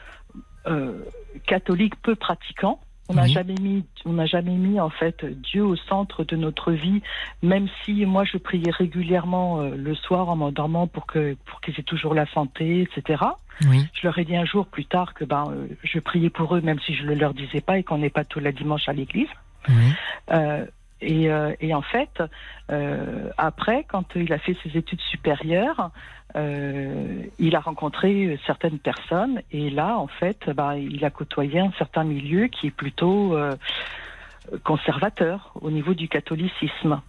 euh, 0.67 1.03
catholique 1.47 1.97
peu 2.03 2.15
pratiquant. 2.15 2.81
On 3.09 3.15
n'a 3.15 3.29
jamais 3.29 3.55
mis, 3.61 3.85
on 4.05 4.15
n'a 4.15 4.27
jamais 4.27 4.57
mis 4.57 4.81
en 4.81 4.91
fait 4.91 5.25
Dieu 5.25 5.65
au 5.65 5.77
centre 5.77 6.25
de 6.25 6.35
notre 6.35 6.73
vie, 6.73 7.03
même 7.41 7.69
si 7.85 8.05
moi 8.05 8.25
je 8.25 8.37
priais 8.37 8.73
régulièrement 8.73 9.63
le 9.63 9.95
soir 9.95 10.29
en 10.29 10.35
m'endormant 10.35 10.89
pour 10.89 11.07
que 11.07 11.37
pour 11.45 11.61
qu'ils 11.61 11.79
aient 11.79 11.85
toujours 11.85 12.15
la 12.15 12.27
santé, 12.33 12.81
etc. 12.83 13.23
Oui. 13.69 13.87
Je 13.93 14.09
leur 14.09 14.19
ai 14.19 14.25
dit 14.25 14.35
un 14.35 14.45
jour 14.45 14.67
plus 14.67 14.87
tard 14.87 15.15
que 15.15 15.25
ben 15.25 15.45
je 15.85 16.01
priais 16.01 16.31
pour 16.31 16.57
eux, 16.57 16.61
même 16.61 16.81
si 16.81 16.97
je 16.97 17.05
ne 17.05 17.11
le 17.11 17.15
leur 17.15 17.33
disais 17.33 17.61
pas 17.61 17.79
et 17.79 17.85
qu'on 17.85 17.99
n'est 17.99 18.11
pas 18.11 18.25
tous 18.25 18.41
les 18.41 18.51
dimanches 18.51 18.89
à 18.89 18.93
l'église. 18.93 19.29
Oui. 19.69 19.95
Et, 21.01 21.31
euh, 21.31 21.55
et, 21.61 21.75
en 21.75 21.83
fait, 21.83 22.23
euh, 22.71 23.31
après, 23.37 23.85
quand 23.85 24.15
il 24.15 24.33
a 24.33 24.39
fait 24.39 24.57
ses 24.63 24.77
études 24.79 25.01
supérieures, 25.01 25.91
euh, 26.37 27.23
il 27.39 27.55
a 27.55 27.61
rencontré 27.61 28.39
certaines 28.47 28.79
personnes 28.79 29.41
et 29.53 29.71
là, 29.71 29.97
en 29.99 30.07
fait, 30.07 30.51
bah, 30.51 30.77
il 30.77 31.05
a 31.05 31.11
côtoyé 31.11 31.61
un 31.61 31.73
certain 31.79 32.05
milieu 32.05 32.49
qui 32.49 32.69
est 32.69 32.71
plutôt 32.71 33.35
euh, 33.35 33.55
conservateur 34.65 35.53
au 35.61 35.71
niveau 35.71 35.95
du 35.95 36.09
catholicisme. 36.09 37.01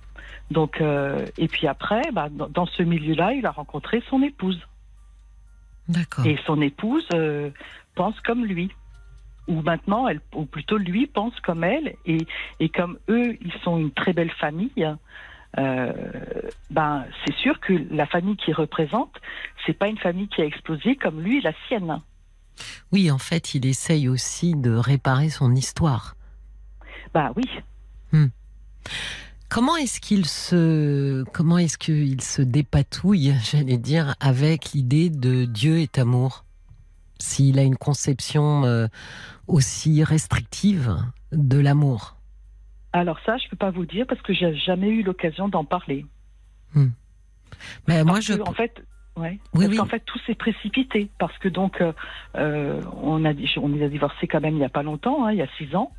Donc, 0.52 0.80
euh, 0.80 1.26
et 1.38 1.48
puis 1.48 1.68
après, 1.68 2.02
bah, 2.14 2.30
dans, 2.30 2.66
ce 2.66 2.84
milieu-là, 2.84 3.34
il 3.34 3.46
a 3.46 3.52
rencontré 3.52 4.02
son 4.10 4.22
épouse. 4.22 4.60
D'accord. 5.90 6.26
Et 6.26 6.38
son 6.46 6.62
épouse 6.62 7.08
euh, 7.14 7.50
pense 7.96 8.20
comme 8.22 8.46
lui 8.46 8.72
ou 9.48 9.62
maintenant, 9.62 10.08
elle, 10.08 10.22
ou 10.36 10.46
plutôt 10.46 10.78
lui 10.78 11.08
pense 11.08 11.38
comme 11.42 11.64
elle, 11.64 11.96
et, 12.06 12.26
et 12.60 12.70
comme 12.70 12.98
eux, 13.10 13.38
ils 13.42 13.54
sont 13.64 13.78
une 13.78 13.92
très 13.92 14.14
belle 14.14 14.32
famille. 14.32 14.96
Euh, 15.58 15.92
ben, 16.70 17.06
c'est 17.26 17.36
sûr 17.36 17.60
que 17.60 17.74
la 17.92 18.06
famille 18.06 18.36
qu'il 18.38 18.54
représente, 18.54 19.16
c'est 19.66 19.74
pas 19.74 19.88
une 19.88 19.98
famille 19.98 20.28
qui 20.28 20.42
a 20.42 20.46
explosé 20.46 20.96
comme 20.96 21.22
lui 21.22 21.42
la 21.42 21.54
sienne. 21.68 22.02
Oui, 22.92 23.12
en 23.12 23.18
fait, 23.18 23.56
il 23.56 23.66
essaye 23.66 24.08
aussi 24.08 24.56
de 24.56 24.72
réparer 24.72 25.30
son 25.30 25.56
histoire. 25.56 26.16
Bah 27.14 27.32
oui. 27.36 27.46
Hmm. 28.12 28.28
Comment 29.50 29.78
est-ce 29.78 30.02
qu'il 30.02 30.26
se 30.26 31.24
comment 31.34 31.58
est-ce 31.58 31.78
qu'il 31.78 32.22
se 32.22 32.42
dépatouille, 32.42 33.34
j'allais 33.44 33.78
dire, 33.78 34.16
avec 34.20 34.74
l'idée 34.74 35.10
de 35.10 35.46
Dieu 35.46 35.80
est 35.80 35.98
amour? 35.98 36.44
S'il 37.20 37.60
a 37.60 37.64
une 37.64 37.78
conception 37.78 38.64
euh, 38.66 38.88
aussi 39.48 40.04
restrictive 40.04 40.96
de 41.32 41.60
l'amour 41.60 42.18
Alors 42.94 43.20
ça, 43.26 43.38
je 43.38 43.48
peux 43.50 43.58
pas 43.58 43.72
vous 43.72 43.86
dire 43.86 44.06
parce 44.08 44.22
que 44.22 44.34
j'ai 44.34 44.56
jamais 44.56 44.90
eu 44.90 45.04
l'occasion 45.04 45.48
d'en 45.48 45.66
parler. 45.66 46.06
Hmm. 46.74 46.90
Mais 47.88 48.04
parce 48.04 48.06
moi, 48.06 48.20
je. 48.20 48.34
En 48.42 48.54
fait, 48.54 48.84
ouais. 49.16 49.40
Oui, 49.54 49.66
parce 49.66 49.68
oui. 49.68 49.78
qu'en 49.78 49.86
fait, 49.86 50.04
tout 50.06 50.20
s'est 50.26 50.36
précipité 50.36 51.10
parce 51.18 51.38
que 51.40 51.48
donc, 51.48 51.82
euh, 51.82 52.82
on 53.02 53.26
a 53.26 53.34
on 53.58 53.82
a 53.82 53.88
divorcé 53.88 54.28
quand 54.28 54.42
même 54.42 54.56
il 54.56 54.60
y 54.60 54.66
a 54.66 54.70
pas 54.70 54.84
longtemps, 54.84 55.26
hein, 55.26 55.32
il 55.32 55.38
y 55.38 55.42
a 55.42 55.48
six 55.58 55.76
ans. 55.76 55.92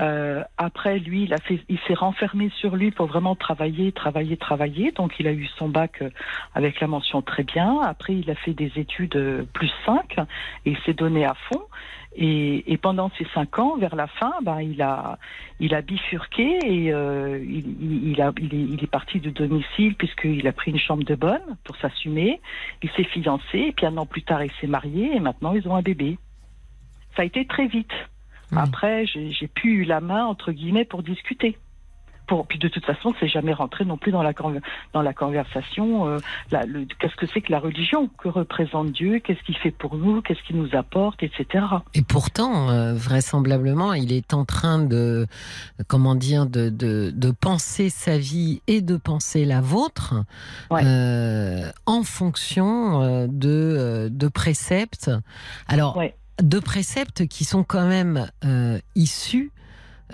Euh, 0.00 0.42
après, 0.56 0.98
lui, 0.98 1.28
il 1.68 1.78
s'est 1.86 1.94
renfermé 1.94 2.50
sur 2.60 2.76
lui 2.76 2.90
pour 2.90 3.06
vraiment 3.06 3.34
travailler, 3.34 3.92
travailler, 3.92 4.36
travailler. 4.36 4.92
Donc, 4.92 5.14
il 5.18 5.26
a 5.26 5.32
eu 5.32 5.46
son 5.58 5.68
bac 5.68 6.02
euh, 6.02 6.10
avec 6.54 6.80
la 6.80 6.86
mention 6.86 7.22
très 7.22 7.42
bien. 7.42 7.80
Après, 7.82 8.14
il 8.14 8.30
a 8.30 8.34
fait 8.34 8.54
des 8.54 8.72
études 8.76 9.16
euh, 9.16 9.44
plus 9.52 9.72
5 9.86 10.18
et 10.64 10.70
il 10.70 10.78
s'est 10.84 10.94
donné 10.94 11.24
à 11.24 11.34
fond. 11.34 11.62
Et, 12.16 12.78
pendant 12.80 13.10
ces 13.18 13.26
cinq 13.34 13.58
ans, 13.58 13.76
vers 13.76 13.96
la 13.96 14.06
fin, 14.06 14.34
ben, 14.42 14.60
il 14.60 14.80
a, 14.82 15.18
il 15.58 15.74
a 15.74 15.80
bifurqué 15.80 16.58
et 16.64 16.84
il, 16.86 16.92
a, 18.20 18.30
il, 18.38 18.54
est, 18.54 18.58
il 18.58 18.84
est 18.84 18.90
parti 18.90 19.18
du 19.18 19.32
domicile 19.32 19.96
puisqu'il 19.96 20.46
a 20.46 20.52
pris 20.52 20.70
une 20.70 20.78
chambre 20.78 21.02
de 21.02 21.16
bonne 21.16 21.56
pour 21.64 21.76
s'assumer. 21.76 22.40
Il 22.82 22.90
s'est 22.90 23.04
fiancé 23.04 23.58
et 23.58 23.72
puis 23.72 23.86
un 23.86 23.96
an 23.96 24.06
plus 24.06 24.22
tard, 24.22 24.44
il 24.44 24.52
s'est 24.60 24.68
marié 24.68 25.16
et 25.16 25.18
maintenant 25.18 25.54
ils 25.54 25.66
ont 25.66 25.74
un 25.74 25.82
bébé. 25.82 26.18
Ça 27.16 27.22
a 27.22 27.24
été 27.24 27.46
très 27.46 27.66
vite. 27.66 27.92
Mmh. 28.54 28.58
Après, 28.58 29.06
j'ai 29.06 29.48
plus 29.48 29.82
eu 29.82 29.84
la 29.84 30.00
main 30.00 30.24
entre 30.24 30.52
guillemets 30.52 30.84
pour 30.84 31.02
discuter. 31.02 31.58
Pour, 32.26 32.46
puis 32.46 32.58
de 32.58 32.68
toute 32.68 32.86
façon, 32.86 33.12
c'est 33.20 33.28
jamais 33.28 33.52
rentré 33.52 33.84
non 33.84 33.98
plus 33.98 34.10
dans 34.10 34.22
la, 34.22 34.32
dans 34.94 35.02
la 35.02 35.12
conversation. 35.12 36.08
Euh, 36.08 36.18
qu'est-ce 36.98 37.16
que 37.16 37.26
c'est 37.26 37.42
que 37.42 37.52
la 37.52 37.58
religion? 37.60 38.08
Que 38.16 38.30
représente 38.30 38.92
Dieu? 38.92 39.18
Qu'est-ce 39.18 39.42
qu'il 39.42 39.58
fait 39.58 39.70
pour 39.70 39.96
nous? 39.96 40.22
Qu'est-ce 40.22 40.42
qu'il 40.44 40.56
nous 40.56 40.74
apporte? 40.74 41.22
Etc. 41.22 41.44
Et 41.92 42.00
pourtant, 42.00 42.70
euh, 42.70 42.94
vraisemblablement, 42.94 43.92
il 43.92 44.10
est 44.10 44.32
en 44.32 44.46
train 44.46 44.78
de, 44.78 45.26
comment 45.86 46.14
dire, 46.14 46.46
de, 46.46 46.70
de, 46.70 47.12
de 47.14 47.30
penser 47.30 47.90
sa 47.90 48.16
vie 48.16 48.62
et 48.68 48.80
de 48.80 48.96
penser 48.96 49.44
la 49.44 49.60
vôtre 49.60 50.14
ouais. 50.70 50.80
euh, 50.82 51.70
en 51.84 52.04
fonction 52.04 53.26
de, 53.28 54.08
de 54.10 54.28
préceptes. 54.28 55.10
Alors, 55.68 55.98
ouais. 55.98 56.14
De 56.42 56.58
préceptes 56.58 57.26
qui 57.26 57.44
sont 57.44 57.64
quand 57.64 57.86
même 57.86 58.30
euh, 58.44 58.78
issus 58.94 59.52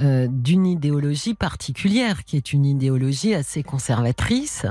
euh, 0.01 0.29
d'une 0.31 0.67
idéologie 0.67 1.35
particulière, 1.35 2.25
qui 2.25 2.37
est 2.37 2.53
une 2.53 2.65
idéologie 2.65 3.35
assez 3.35 3.63
conservatrice. 3.63 4.65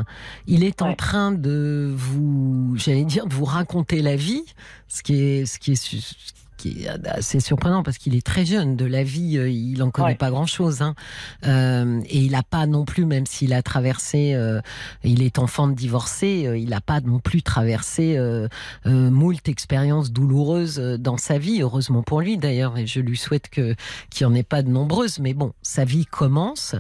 Il 0.47 0.63
est 0.63 0.81
en 0.81 0.89
Ouais. 0.89 0.95
train 0.95 1.31
de 1.31 1.91
vous, 1.95 2.73
j'allais 2.77 3.03
dire, 3.03 3.27
de 3.27 3.33
vous 3.33 3.45
raconter 3.45 4.01
la 4.01 4.15
vie, 4.15 4.43
ce 4.87 5.03
qui 5.03 5.21
est, 5.21 5.45
ce 5.45 5.59
qui 5.59 5.73
est, 5.73 6.15
qui 6.59 6.83
est 6.83 7.07
assez 7.07 7.39
surprenant 7.39 7.81
parce 7.83 7.97
qu'il 7.97 8.15
est 8.15 8.25
très 8.25 8.45
jeune. 8.45 8.75
De 8.75 8.85
la 8.85 9.03
vie, 9.03 9.37
euh, 9.37 9.49
il 9.49 9.81
en 9.81 9.89
connaît 9.91 10.09
Ouais. 10.09 10.15
pas 10.15 10.29
grand-chose, 10.29 10.81
hein. 10.81 10.93
Euh, 11.45 12.01
et 12.05 12.19
il 12.19 12.31
n'a 12.33 12.43
pas 12.43 12.67
non 12.67 12.85
plus, 12.85 13.05
même 13.05 13.25
s'il 13.25 13.53
a 13.53 13.61
traversé, 13.63 14.33
euh, 14.33 14.59
il 15.03 15.23
est 15.23 15.39
enfant 15.39 15.67
de 15.67 15.73
divorcé, 15.73 16.45
euh, 16.45 16.57
il 16.57 16.69
n'a 16.69 16.81
pas 16.81 16.99
non 17.01 17.19
plus 17.19 17.41
traversé 17.41 18.17
moult 18.85 19.47
expériences 19.47 20.11
douloureuses 20.11 20.77
dans 20.99 21.17
sa 21.17 21.37
vie, 21.37 21.61
heureusement 21.61 22.03
pour 22.03 22.21
lui 22.21 22.37
d'ailleurs, 22.37 22.77
et 22.77 22.85
je 22.87 22.99
lui 22.99 23.17
souhaite 23.17 23.49
que 23.49 23.75
qu'il 24.09 24.27
n'y 24.27 24.33
en 24.33 24.35
ait 24.35 24.43
pas 24.43 24.61
de 24.63 24.69
nombreuses, 24.69 25.19
mais 25.19 25.33
bon, 25.33 25.53
sa 25.61 25.85
vie 25.85 26.05
commence, 26.05 26.75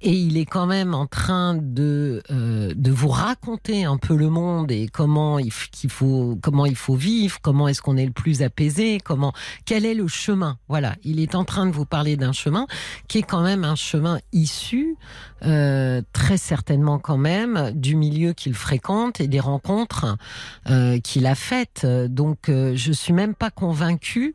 et 0.00 0.12
il 0.12 0.36
est 0.38 0.46
quand 0.46 0.66
même 0.66 0.94
en 0.94 1.06
train 1.06 1.54
de, 1.54 2.22
euh, 2.30 2.72
de 2.74 2.90
vous 2.90 3.08
raconter 3.08 3.84
un 3.84 3.96
peu 3.98 4.16
le 4.16 4.30
monde 4.30 4.70
et 4.70 4.88
comment 4.88 5.38
il, 5.38 5.52
qu'il 5.72 5.90
faut, 5.90 6.38
comment 6.42 6.64
il 6.66 6.76
faut 6.76 6.94
vivre, 6.94 7.38
comment 7.42 7.68
est-ce 7.68 7.82
qu'on 7.82 7.96
est 7.96 8.06
le 8.06 8.12
plus 8.12 8.42
apaisé, 8.42 8.98
comment, 9.04 9.17
quel 9.64 9.84
est 9.84 9.94
le 9.94 10.08
chemin? 10.08 10.58
Voilà, 10.68 10.96
il 11.02 11.20
est 11.20 11.34
en 11.34 11.44
train 11.44 11.66
de 11.66 11.72
vous 11.72 11.86
parler 11.86 12.16
d'un 12.16 12.32
chemin 12.32 12.66
qui 13.08 13.18
est 13.18 13.22
quand 13.22 13.42
même 13.42 13.64
un 13.64 13.74
chemin 13.74 14.18
issu, 14.32 14.96
euh, 15.44 16.02
très 16.12 16.36
certainement 16.36 16.98
quand 16.98 17.16
même, 17.16 17.72
du 17.74 17.96
milieu 17.96 18.32
qu'il 18.32 18.54
fréquente 18.54 19.20
et 19.20 19.28
des 19.28 19.40
rencontres 19.40 20.16
euh, 20.68 20.98
qu'il 21.00 21.26
a 21.26 21.34
faites. 21.34 21.86
Donc, 21.86 22.48
euh, 22.48 22.72
je 22.74 22.92
suis 22.92 23.12
même 23.12 23.34
pas 23.34 23.50
convaincue. 23.50 24.34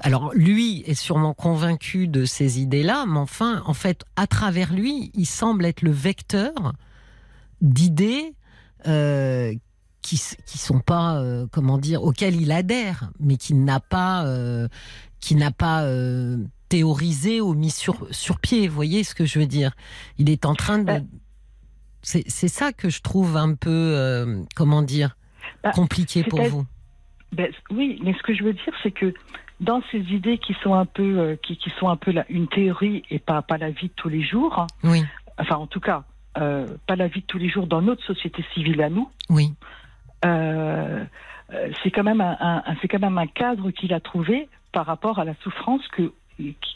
Alors, 0.00 0.32
lui 0.34 0.82
est 0.86 0.94
sûrement 0.94 1.34
convaincu 1.34 2.08
de 2.08 2.24
ces 2.24 2.60
idées-là, 2.60 3.04
mais 3.06 3.18
enfin, 3.18 3.62
en 3.66 3.74
fait, 3.74 4.04
à 4.16 4.26
travers 4.26 4.72
lui, 4.72 5.10
il 5.14 5.26
semble 5.26 5.64
être 5.64 5.82
le 5.82 5.90
vecteur 5.90 6.72
d'idées 7.60 8.34
qui 10.08 10.20
qui 10.46 10.58
sont 10.58 10.80
pas 10.80 11.18
euh, 11.18 11.46
comment 11.50 11.78
dire 11.78 12.02
auxquelles 12.02 12.40
il 12.40 12.52
adhère, 12.52 13.10
mais 13.20 13.36
qui 13.36 13.54
n'a 13.54 13.80
pas 13.80 14.24
euh, 14.24 14.68
qui 15.20 15.34
n'a 15.34 15.50
pas 15.50 15.82
euh, 15.82 16.38
théorisé 16.68 17.40
ou 17.40 17.54
mis 17.54 17.70
sur 17.70 18.06
sur 18.10 18.40
pied. 18.40 18.68
Vous 18.68 18.74
voyez 18.74 19.04
ce 19.04 19.14
que 19.14 19.24
je 19.24 19.38
veux 19.38 19.46
dire? 19.46 19.72
Il 20.18 20.30
est 20.30 20.46
en 20.46 20.54
train 20.54 20.78
de 20.78 21.02
c'est 22.02 22.24
c'est 22.26 22.48
ça 22.48 22.72
que 22.72 22.88
je 22.88 23.02
trouve 23.02 23.36
un 23.36 23.54
peu 23.54 24.46
comment 24.54 24.82
dire 24.82 25.16
Bah, 25.62 25.72
compliqué 25.72 26.24
pour 26.24 26.42
vous. 26.42 26.64
Ben, 27.32 27.52
oui, 27.70 28.00
mais 28.02 28.14
ce 28.14 28.22
que 28.22 28.34
je 28.34 28.42
veux 28.42 28.54
dire, 28.54 28.72
c'est 28.82 28.90
que 28.90 29.12
dans 29.60 29.82
ces 29.90 29.98
idées 29.98 30.38
qui 30.38 30.54
sont 30.62 30.74
un 30.74 30.86
peu, 30.86 31.18
euh, 31.18 31.36
qui, 31.36 31.56
qui 31.56 31.70
sont 31.78 31.88
un 31.88 31.96
peu 31.96 32.12
la, 32.12 32.24
une 32.30 32.48
théorie 32.48 33.02
et 33.10 33.18
pas, 33.18 33.42
pas 33.42 33.58
la 33.58 33.70
vie 33.70 33.88
de 33.88 33.92
tous 33.96 34.08
les 34.08 34.22
jours, 34.22 34.66
Oui, 34.84 35.04
enfin 35.36 35.56
en 35.56 35.66
tout 35.66 35.80
cas, 35.80 36.04
euh, 36.38 36.66
pas 36.86 36.96
la 36.96 37.08
vie 37.08 37.20
de 37.20 37.26
tous 37.26 37.38
les 37.38 37.48
jours 37.48 37.66
dans 37.66 37.82
notre 37.82 38.04
société 38.04 38.44
civile 38.54 38.80
à 38.82 38.88
nous, 38.88 39.10
oui, 39.28 39.52
c'est 40.22 41.90
quand 41.90 42.04
même 42.04 42.20
un, 42.20 42.36
un- 42.40 42.62
un- 42.66 42.76
c'est 42.80 42.88
quand 42.88 43.00
même 43.00 43.18
un 43.18 43.26
cadre 43.26 43.70
qu'il 43.70 43.92
a 43.94 44.00
trouvé 44.00 44.48
par 44.72 44.86
rapport 44.86 45.18
à 45.18 45.24
la 45.24 45.34
souffrance 45.42 45.86
que 45.88 46.12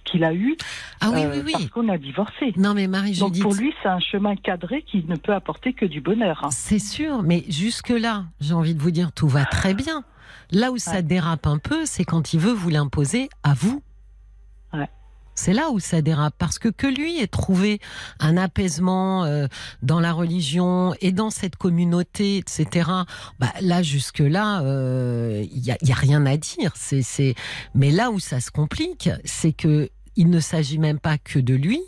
qu'il 0.05 0.24
a 0.24 0.34
eue 0.34 0.57
ah 1.01 1.11
oui 1.14 1.22
euh, 1.24 1.40
oui 1.45 1.53
parce 1.53 1.64
oui. 1.64 1.70
qu'on 1.70 1.88
a 1.88 1.97
divorcé. 1.97 2.53
Non 2.57 2.74
mais 2.74 2.88
Marie 2.88 3.16
Donc 3.18 3.38
pour 3.40 3.55
lui, 3.55 3.72
c'est 3.80 3.88
un 3.88 4.01
chemin 4.01 4.34
cadré 4.34 4.82
qui 4.82 5.05
ne 5.07 5.14
peut 5.14 5.32
apporter 5.32 5.72
que 5.72 5.86
du 5.86 6.01
bonheur. 6.01 6.40
hein. 6.43 6.49
C'est 6.51 6.80
sûr, 6.80 7.22
mais 7.22 7.45
jusque-là, 7.49 8.24
j'ai 8.40 8.55
envie 8.55 8.74
de 8.74 8.80
vous 8.80 8.90
dire, 8.90 9.12
tout 9.12 9.28
va 9.28 9.45
très 9.45 9.72
bien. 9.74 10.03
Là 10.51 10.72
où 10.72 10.78
ça 10.78 11.01
dérape 11.01 11.47
un 11.47 11.59
peu, 11.59 11.84
c'est 11.84 12.05
quand 12.05 12.34
il 12.34 12.40
veut 12.40 12.53
vous 12.53 12.70
l'imposer 12.70 13.28
à 13.45 13.55
vous. 13.55 13.80
Ouais. 14.72 14.88
C'est 15.34 15.52
là 15.54 15.70
où 15.70 15.80
ça 15.80 16.02
dérape, 16.02 16.34
parce 16.38 16.58
que 16.58 16.68
que 16.68 16.86
lui 16.86 17.18
ait 17.18 17.26
trouvé 17.26 17.80
un 18.20 18.36
apaisement 18.36 19.24
euh, 19.24 19.46
dans 19.82 19.98
la 19.98 20.12
religion 20.12 20.94
et 21.00 21.12
dans 21.12 21.30
cette 21.30 21.56
communauté, 21.56 22.36
etc. 22.38 22.90
Bah, 23.38 23.52
là 23.60 23.82
jusque-là, 23.82 24.62
euh, 24.62 25.44
il 25.50 25.64
y, 25.64 25.70
a, 25.70 25.78
il 25.80 25.88
y 25.88 25.92
a 25.92 25.96
rien 25.96 26.26
à 26.26 26.36
dire. 26.36 26.72
C'est, 26.76 27.02
c'est... 27.02 27.34
Mais 27.74 27.90
là 27.90 28.10
où 28.10 28.20
ça 28.20 28.40
se 28.40 28.50
complique, 28.50 29.08
c'est 29.24 29.52
que 29.52 29.90
il 30.16 30.28
ne 30.28 30.40
s'agit 30.40 30.78
même 30.78 30.98
pas 30.98 31.16
que 31.18 31.38
de 31.38 31.54
lui. 31.54 31.80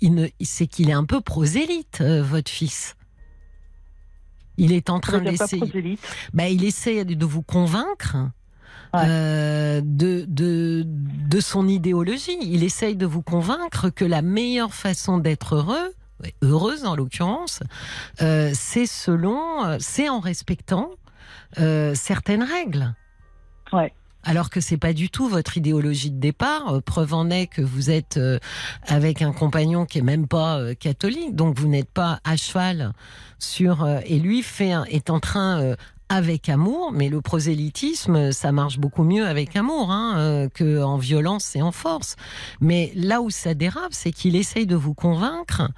Il 0.00 0.14
ne, 0.14 0.28
c'est 0.40 0.66
qu'il 0.66 0.88
est 0.88 0.94
un 0.94 1.04
peu 1.04 1.20
prosélyte, 1.20 2.00
euh, 2.00 2.22
votre 2.22 2.50
fils. 2.50 2.96
Il 4.56 4.72
est 4.72 4.88
en 4.88 5.00
train 5.00 5.20
d'essayer. 5.20 5.98
Bah, 6.32 6.48
il 6.48 6.64
essaie 6.64 7.04
de 7.04 7.26
vous 7.26 7.42
convaincre. 7.42 8.16
Euh, 9.04 9.80
de, 9.84 10.24
de, 10.28 10.84
de 10.86 11.40
son 11.40 11.68
idéologie. 11.68 12.38
Il 12.42 12.62
essaye 12.64 12.96
de 12.96 13.06
vous 13.06 13.22
convaincre 13.22 13.90
que 13.90 14.04
la 14.04 14.22
meilleure 14.22 14.74
façon 14.74 15.18
d'être 15.18 15.56
heureux, 15.56 15.92
heureuse 16.42 16.84
en 16.84 16.96
l'occurrence, 16.96 17.60
euh, 18.22 18.50
c'est 18.54 18.86
selon, 18.86 19.78
c'est 19.80 20.08
en 20.08 20.20
respectant 20.20 20.90
euh, 21.58 21.94
certaines 21.94 22.42
règles. 22.42 22.94
Ouais 23.72 23.92
alors 24.26 24.50
que 24.50 24.60
c'est 24.60 24.76
pas 24.76 24.92
du 24.92 25.08
tout 25.08 25.28
votre 25.28 25.56
idéologie 25.56 26.10
de 26.10 26.20
départ. 26.20 26.74
Euh, 26.74 26.80
preuve 26.80 27.14
en 27.14 27.30
est 27.30 27.46
que 27.46 27.62
vous 27.62 27.90
êtes 27.90 28.18
euh, 28.18 28.38
avec 28.86 29.22
un 29.22 29.32
compagnon 29.32 29.86
qui 29.86 29.98
est 29.98 30.02
même 30.02 30.26
pas 30.26 30.58
euh, 30.58 30.74
catholique, 30.74 31.34
donc 31.34 31.58
vous 31.58 31.68
n'êtes 31.68 31.88
pas 31.88 32.20
à 32.24 32.36
cheval 32.36 32.92
sur. 33.38 33.86
et 34.06 34.18
lui 34.18 34.42
fait 34.42 34.72
est 34.88 35.10
en 35.10 35.20
train 35.20 35.76
avec 36.08 36.48
amour, 36.48 36.92
mais 36.92 37.08
le 37.08 37.20
prosélytisme, 37.20 38.32
ça 38.32 38.52
marche 38.52 38.78
beaucoup 38.78 39.02
mieux 39.02 39.26
avec 39.26 39.56
amour 39.56 39.90
hein, 39.90 40.48
que 40.54 40.82
en 40.82 40.98
violence 40.98 41.56
et 41.56 41.62
en 41.62 41.72
force. 41.72 42.16
Mais 42.60 42.92
là 42.94 43.22
où 43.22 43.30
ça 43.30 43.54
dérape, 43.54 43.92
c'est 43.92 44.12
qu'il 44.12 44.36
essaye 44.36 44.66
de 44.66 44.76
vous 44.76 44.94
convaincre 44.94 45.68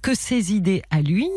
que 0.00 0.14
ses 0.14 0.54
idées 0.54 0.82
à 0.90 1.02
lui 1.02 1.28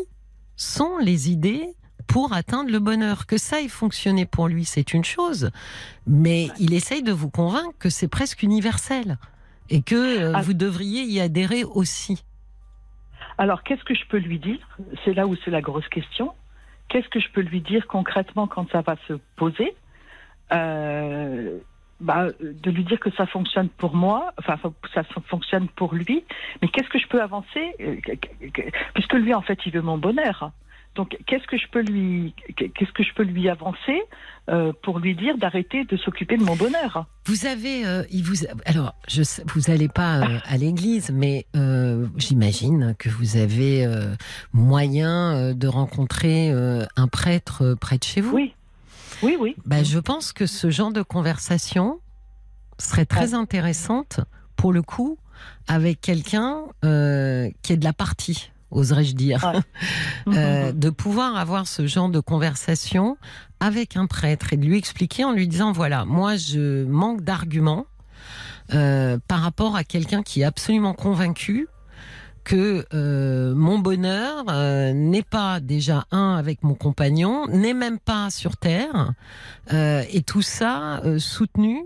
sont 0.56 0.98
les 0.98 1.30
idées 1.30 1.74
pour 2.06 2.32
atteindre 2.32 2.70
le 2.70 2.80
bonheur. 2.80 3.26
Que 3.26 3.38
ça 3.38 3.60
ait 3.60 3.68
fonctionné 3.68 4.26
pour 4.26 4.48
lui, 4.48 4.64
c'est 4.64 4.92
une 4.92 5.04
chose, 5.04 5.50
mais 6.06 6.48
il 6.58 6.74
essaye 6.74 7.02
de 7.02 7.12
vous 7.12 7.30
convaincre 7.30 7.74
que 7.78 7.90
c'est 7.90 8.08
presque 8.08 8.42
universel 8.42 9.18
et 9.70 9.82
que 9.82 9.94
euh, 9.94 10.32
ah. 10.34 10.42
vous 10.42 10.54
devriez 10.54 11.02
y 11.02 11.20
adhérer 11.20 11.64
aussi. 11.64 12.24
Alors, 13.36 13.62
qu'est-ce 13.62 13.84
que 13.84 13.94
je 13.94 14.04
peux 14.08 14.18
lui 14.18 14.40
dire? 14.40 14.58
C'est 15.04 15.14
là 15.14 15.26
où 15.26 15.36
c'est 15.44 15.50
la 15.50 15.60
grosse 15.60 15.88
question. 15.88 16.32
Qu'est-ce 16.88 17.08
que 17.08 17.20
je 17.20 17.30
peux 17.30 17.42
lui 17.42 17.60
dire 17.60 17.86
concrètement 17.86 18.46
quand 18.46 18.70
ça 18.70 18.80
va 18.80 18.96
se 19.06 19.14
poser 19.36 19.74
euh, 20.52 21.58
bah, 22.00 22.28
de 22.40 22.70
lui 22.70 22.84
dire 22.84 23.00
que 23.00 23.10
ça 23.10 23.26
fonctionne 23.26 23.68
pour 23.68 23.94
moi, 23.94 24.32
enfin 24.38 24.56
ça 24.94 25.02
fonctionne 25.26 25.68
pour 25.68 25.94
lui, 25.94 26.24
mais 26.62 26.68
qu'est-ce 26.68 26.88
que 26.88 26.98
je 26.98 27.08
peux 27.08 27.20
avancer? 27.20 27.74
Euh, 27.80 27.96
Puisque 28.94 29.14
lui, 29.14 29.34
en 29.34 29.42
fait, 29.42 29.58
il 29.66 29.72
veut 29.72 29.82
mon 29.82 29.98
bonheur. 29.98 30.52
Donc, 30.98 31.16
qu'est-ce 31.28 31.46
que 31.46 31.56
je 31.56 31.68
peux 31.70 31.80
lui, 31.80 32.34
qu'est-ce 32.56 32.90
que 32.90 33.04
je 33.04 33.14
peux 33.14 33.22
lui 33.22 33.48
avancer 33.48 34.02
euh, 34.48 34.72
pour 34.82 34.98
lui 34.98 35.14
dire 35.14 35.38
d'arrêter 35.38 35.84
de 35.84 35.96
s'occuper 35.96 36.36
de 36.36 36.42
mon 36.42 36.56
bonheur? 36.56 37.06
Vous 37.26 37.46
avez, 37.46 37.86
euh, 37.86 38.02
il 38.10 38.24
vous, 38.24 38.44
alors, 38.64 38.96
je, 39.06 39.22
vous 39.46 39.60
n'allez 39.68 39.86
pas 39.86 40.18
euh, 40.18 40.38
à 40.44 40.56
l'église, 40.56 41.12
mais 41.12 41.46
j'imagine 42.16 42.96
que 42.98 43.08
vous 43.08 43.36
avez 43.36 43.86
moyen 44.52 45.54
de 45.54 45.68
rencontrer 45.68 46.50
un 46.50 47.06
prêtre 47.06 47.76
près 47.80 47.98
de 47.98 48.04
chez 48.04 48.20
vous. 48.20 48.34
Oui, 48.34 48.54
oui, 49.22 49.36
oui. 49.38 49.54
Bah, 49.66 49.84
je 49.84 50.00
pense 50.00 50.32
que 50.32 50.46
ce 50.46 50.68
genre 50.68 50.92
de 50.92 51.02
conversation 51.02 52.00
serait 52.78 53.06
très 53.06 53.34
intéressante 53.34 54.18
pour 54.56 54.72
le 54.72 54.82
coup 54.82 55.16
avec 55.68 56.00
quelqu'un 56.00 56.64
qui 56.82 57.72
est 57.72 57.76
de 57.76 57.84
la 57.84 57.92
partie 57.92 58.50
oserais-je 58.70 59.14
dire, 59.14 59.52
euh, 60.28 60.72
de 60.72 60.90
pouvoir 60.90 61.36
avoir 61.36 61.66
ce 61.66 61.86
genre 61.86 62.08
de 62.08 62.20
conversation 62.20 63.16
avec 63.60 63.96
un 63.96 64.06
prêtre 64.06 64.52
et 64.52 64.56
de 64.56 64.64
lui 64.64 64.78
expliquer 64.78 65.24
en 65.24 65.32
lui 65.32 65.48
disant 65.48 65.72
voilà, 65.72 66.04
moi 66.04 66.36
je 66.36 66.84
manque 66.84 67.22
d'arguments 67.22 67.86
euh, 68.74 69.18
par 69.26 69.40
rapport 69.40 69.76
à 69.76 69.84
quelqu'un 69.84 70.22
qui 70.22 70.42
est 70.42 70.44
absolument 70.44 70.94
convaincu 70.94 71.68
que 72.44 72.86
euh, 72.94 73.54
mon 73.54 73.78
bonheur 73.78 74.44
n'est 74.94 75.22
pas 75.22 75.60
déjà 75.60 76.06
un 76.10 76.36
avec 76.36 76.62
mon 76.62 76.74
compagnon, 76.74 77.46
n'est 77.48 77.74
même 77.74 77.98
pas 77.98 78.30
sur 78.30 78.56
terre, 78.56 79.12
et 79.70 80.22
tout 80.22 80.40
ça 80.40 81.02
soutenu 81.18 81.84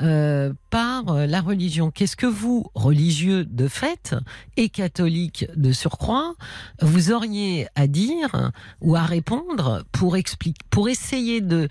euh, 0.00 0.52
par 0.70 1.08
euh, 1.08 1.26
la 1.26 1.40
religion. 1.40 1.92
Qu'est-ce 1.92 2.16
que 2.16 2.26
vous, 2.26 2.66
religieux 2.74 3.44
de 3.44 3.68
fait 3.68 4.16
et 4.56 4.68
catholiques 4.68 5.46
de 5.54 5.70
surcroît, 5.70 6.34
vous 6.82 7.12
auriez 7.12 7.68
à 7.76 7.86
dire 7.86 8.50
ou 8.80 8.96
à 8.96 9.02
répondre 9.02 9.84
pour 9.92 10.16
expliquer, 10.16 10.60
pour 10.70 10.88
essayer 10.88 11.40
de, 11.40 11.68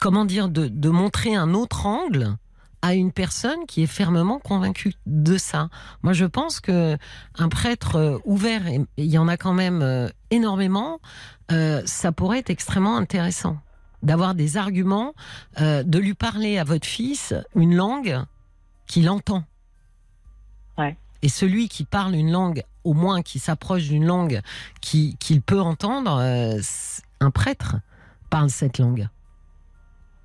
comment 0.00 0.24
dire, 0.24 0.48
de, 0.48 0.66
de 0.66 0.88
montrer 0.88 1.36
un 1.36 1.54
autre 1.54 1.86
angle 1.86 2.36
à 2.82 2.94
une 2.94 3.12
personne 3.12 3.66
qui 3.68 3.84
est 3.84 3.86
fermement 3.86 4.40
convaincue 4.40 4.94
de 5.06 5.38
ça? 5.38 5.68
Moi, 6.02 6.14
je 6.14 6.24
pense 6.24 6.58
que 6.58 6.96
un 7.36 7.48
prêtre 7.48 7.96
euh, 7.96 8.18
ouvert, 8.24 8.66
et 8.66 8.80
il 8.96 9.06
y 9.06 9.18
en 9.18 9.28
a 9.28 9.36
quand 9.36 9.54
même 9.54 10.10
énormément, 10.30 10.98
ça 11.50 12.12
pourrait 12.12 12.40
être 12.40 12.50
extrêmement 12.50 12.96
intéressant 12.96 13.58
d'avoir 14.02 14.34
des 14.34 14.56
arguments, 14.56 15.14
euh, 15.60 15.82
de 15.82 15.98
lui 15.98 16.14
parler 16.14 16.58
à 16.58 16.64
votre 16.64 16.86
fils 16.86 17.34
une 17.54 17.74
langue 17.74 18.18
qu'il 18.86 19.08
entend. 19.08 19.44
Et 21.20 21.28
celui 21.28 21.68
qui 21.68 21.84
parle 21.84 22.14
une 22.14 22.30
langue, 22.30 22.62
au 22.84 22.94
moins 22.94 23.22
qui 23.22 23.40
s'approche 23.40 23.88
d'une 23.88 24.06
langue 24.06 24.40
qu'il 24.80 25.42
peut 25.42 25.60
entendre, 25.60 26.16
euh, 26.20 26.60
un 27.20 27.30
prêtre 27.32 27.76
parle 28.30 28.50
cette 28.50 28.78
langue. 28.78 29.08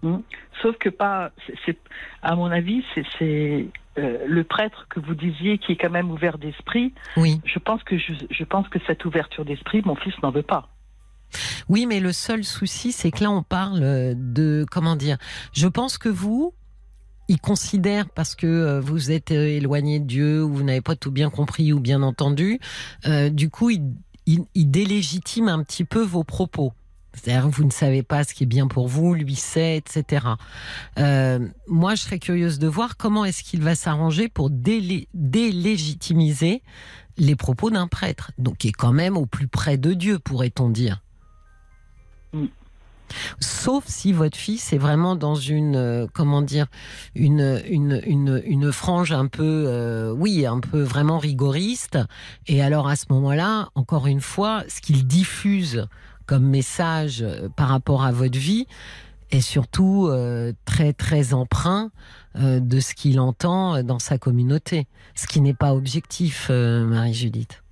Mmh. 0.03 0.17
Sauf 0.61 0.77
que 0.77 0.89
pas, 0.89 1.31
c'est, 1.65 1.77
à 2.21 2.35
mon 2.35 2.51
avis, 2.51 2.83
c'est 3.17 3.67
euh, 3.97 4.17
le 4.27 4.43
prêtre 4.43 4.85
que 4.89 4.99
vous 4.99 5.15
disiez 5.15 5.57
qui 5.57 5.71
est 5.71 5.77
quand 5.77 5.89
même 5.89 6.11
ouvert 6.11 6.37
d'esprit. 6.37 6.93
Oui. 7.17 7.41
Je 7.45 7.57
pense 7.59 7.83
que 7.83 7.97
je 7.97 8.43
pense 8.43 8.67
que 8.69 8.79
cette 8.85 9.05
ouverture 9.05 9.45
d'esprit, 9.45 9.81
mon 9.85 9.95
fils 9.95 10.13
n'en 10.21 10.31
veut 10.31 10.43
pas. 10.43 10.69
Oui, 11.69 11.85
mais 11.85 11.99
le 11.99 12.11
seul 12.11 12.43
souci, 12.43 12.91
c'est 12.91 13.11
que 13.11 13.23
là, 13.23 13.31
on 13.31 13.43
parle 13.43 14.15
de, 14.15 14.65
comment 14.69 14.95
dire, 14.95 15.17
je 15.53 15.67
pense 15.67 15.97
que 15.97 16.09
vous, 16.09 16.53
il 17.27 17.39
considère 17.39 18.09
parce 18.09 18.33
que 18.35 18.47
euh, 18.47 18.81
vous 18.81 19.11
êtes 19.11 19.31
euh, 19.31 19.47
éloigné 19.47 19.99
de 19.99 20.05
Dieu 20.05 20.43
ou 20.43 20.53
vous 20.53 20.63
n'avez 20.63 20.81
pas 20.81 20.95
tout 20.95 21.11
bien 21.11 21.29
compris 21.29 21.71
ou 21.73 21.79
bien 21.79 22.01
entendu, 22.01 22.59
euh, 23.05 23.29
du 23.29 23.49
coup, 23.49 23.69
il, 23.69 23.93
délégitime 24.55 25.49
un 25.49 25.61
petit 25.63 25.83
peu 25.83 26.01
vos 26.01 26.23
propos. 26.23 26.71
C'est-à-dire 27.13 27.49
vous 27.49 27.63
ne 27.63 27.71
savez 27.71 28.01
pas 28.01 28.23
ce 28.23 28.33
qui 28.33 28.41
est 28.43 28.47
bien 28.47 28.67
pour 28.67 28.87
vous, 28.87 29.13
lui 29.13 29.35
sait, 29.35 29.77
etc. 29.77 30.25
moi, 31.67 31.93
je 31.93 32.01
serais 32.01 32.17
curieuse 32.17 32.57
de 32.57 32.67
voir 32.67 32.97
comment 32.97 33.23
est-ce 33.23 33.43
qu'il 33.43 33.61
va 33.61 33.75
s'arranger 33.75 34.29
pour 34.29 34.49
délégitimiser 34.49 36.63
les 37.17 37.35
propos 37.35 37.69
d'un 37.69 37.87
prêtre, 37.87 38.31
donc 38.39 38.57
qui 38.57 38.69
est 38.69 38.71
quand 38.71 38.93
même 38.93 39.15
au 39.15 39.27
plus 39.27 39.47
près 39.47 39.77
de 39.77 39.93
Dieu, 39.93 40.17
pourrait-on 40.17 40.69
dire. 40.69 41.03
Sauf 43.39 43.85
si 43.87 44.11
votre 44.13 44.37
fils 44.37 44.73
est 44.73 44.77
vraiment 44.77 45.15
dans 45.15 45.35
une, 45.35 45.75
euh, 45.75 46.07
comment 46.13 46.41
dire, 46.41 46.67
une, 47.15 47.61
une, 47.67 48.01
une, 48.45 48.71
frange 48.71 49.11
un 49.11 49.27
peu, 49.27 49.65
euh, 49.67 50.11
oui, 50.11 50.45
un 50.45 50.59
peu 50.59 50.81
vraiment 50.81 51.19
rigoriste. 51.19 51.99
Et 52.47 52.61
alors 52.61 52.87
à 52.87 52.95
ce 52.95 53.05
moment-là, 53.09 53.69
encore 53.75 54.07
une 54.07 54.21
fois, 54.21 54.63
ce 54.67 54.81
qu'il 54.81 55.05
diffuse 55.05 55.87
comme 56.25 56.45
message 56.45 57.21
euh, 57.21 57.49
par 57.55 57.69
rapport 57.69 58.03
à 58.03 58.11
votre 58.11 58.39
vie 58.39 58.67
est 59.31 59.41
surtout 59.41 60.11
très 60.63 60.93
très 60.93 61.33
emprunt 61.33 61.89
de 62.35 62.79
ce 62.79 62.93
qu'il 62.93 63.19
entend 63.19 63.81
dans 63.81 63.97
sa 63.97 64.19
communauté, 64.19 64.85
ce 65.15 65.25
qui 65.25 65.41
n'est 65.41 65.55
pas 65.55 65.73
objectif, 65.73 66.51
Marie-Judith. 66.51 67.57
Mm. 67.57 67.62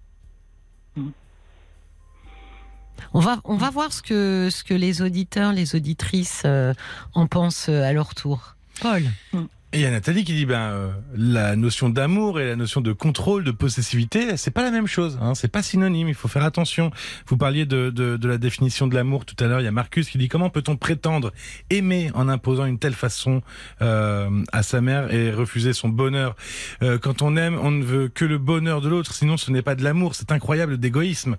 On 3.14 3.20
va, 3.20 3.41
on 3.43 3.56
va 3.56 3.70
voir 3.70 3.91
ce 3.91 4.02
que, 4.02 4.49
ce 4.52 4.64
que 4.64 4.74
les 4.74 5.02
auditeurs, 5.02 5.54
les 5.54 5.76
auditrices 5.76 6.43
euh, 6.45 6.74
en 7.14 7.28
pensent 7.28 7.70
euh, 7.70 7.84
à 7.84 7.93
leur 7.93 8.16
tour. 8.16 8.56
Paul. 8.82 9.04
Mm. 9.34 9.43
Et 9.74 9.78
il 9.78 9.84
y 9.84 9.86
a 9.86 9.91
Nathalie 9.91 10.26
qui 10.26 10.34
dit 10.34 10.45
ben 10.45 10.59
euh, 10.59 10.91
la 11.15 11.55
notion 11.55 11.88
d'amour 11.88 12.41
et 12.41 12.45
la 12.45 12.57
notion 12.57 12.82
de 12.82 12.91
contrôle, 12.91 13.45
de 13.45 13.51
possessivité, 13.51 14.36
c'est 14.36 14.51
pas 14.51 14.63
la 14.63 14.72
même 14.72 14.86
chose. 14.86 15.17
Hein, 15.22 15.34
c'est 15.34 15.47
pas 15.47 15.63
synonyme. 15.63 16.09
Il 16.09 16.13
faut 16.13 16.28
faire 16.28 16.43
attention. 16.43 16.91
Vous 17.28 17.38
parliez 17.38 17.65
de, 17.65 17.89
de, 17.89 18.17
de 18.17 18.28
la 18.28 18.38
définition 18.38 18.88
de 18.88 18.95
l'amour 18.95 19.24
tout 19.24 19.41
à 19.41 19.47
l'heure. 19.47 19.61
Il 19.61 19.63
y 19.63 19.67
a 19.67 19.72
Marcus 19.72 20.09
qui 20.09 20.17
dit 20.17 20.28
comment 20.28 20.49
peut-on 20.49 20.76
prétendre 20.76 21.32
aimer 21.69 22.11
en 22.15 22.28
imposant 22.28 22.65
une 22.65 22.80
telle 22.80 22.95
façon 22.95 23.43
euh, 23.82 24.43
à 24.51 24.61
sa 24.61 24.82
mère 24.82 25.13
et 25.13 25.32
refuser 25.32 25.72
son 25.72 25.88
bonheur? 25.88 26.36
Euh, 26.84 26.97
quand 26.97 27.22
on 27.22 27.38
aime, 27.38 27.57
on 27.61 27.72
ne 27.72 27.84
veut 27.84 28.09
que 28.09 28.26
le 28.26 28.39
bonheur 28.39 28.82
de 28.82 28.89
l'autre. 28.89 29.13
Sinon, 29.13 29.38
ce 29.38 29.51
n'est 29.51 29.61
pas 29.61 29.76
de 29.76 29.86
l'amour. 29.86 30.15
C'est 30.15 30.34
incroyable 30.34 30.80
d'égoïsme. 30.80 31.38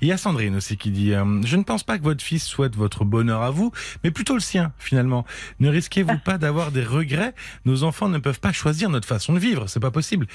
Il 0.00 0.08
y 0.08 0.12
a 0.12 0.16
Sandrine 0.16 0.56
aussi 0.56 0.78
qui 0.78 0.90
dit 0.90 1.12
euh, 1.12 1.42
je 1.44 1.56
ne 1.58 1.64
pense 1.64 1.84
pas 1.84 1.98
que 1.98 2.04
votre 2.04 2.24
fils 2.24 2.44
souhaite 2.44 2.76
votre 2.76 3.04
bonheur 3.04 3.42
à 3.42 3.50
vous, 3.50 3.72
mais 4.04 4.10
plutôt 4.10 4.32
le 4.32 4.40
sien 4.40 4.72
finalement. 4.78 5.26
Ne 5.60 5.68
risquez-vous 5.68 6.16
pas 6.24 6.38
d'avoir 6.38 6.72
des 6.72 6.82
regrets? 6.82 7.34
Nos 7.66 7.73
enfants 7.82 8.08
ne 8.08 8.18
peuvent 8.18 8.40
pas 8.40 8.52
choisir 8.52 8.88
notre 8.90 9.08
façon 9.08 9.32
de 9.32 9.38
vivre, 9.38 9.66
c'est 9.68 9.80
pas 9.80 9.90
possible. 9.90 10.26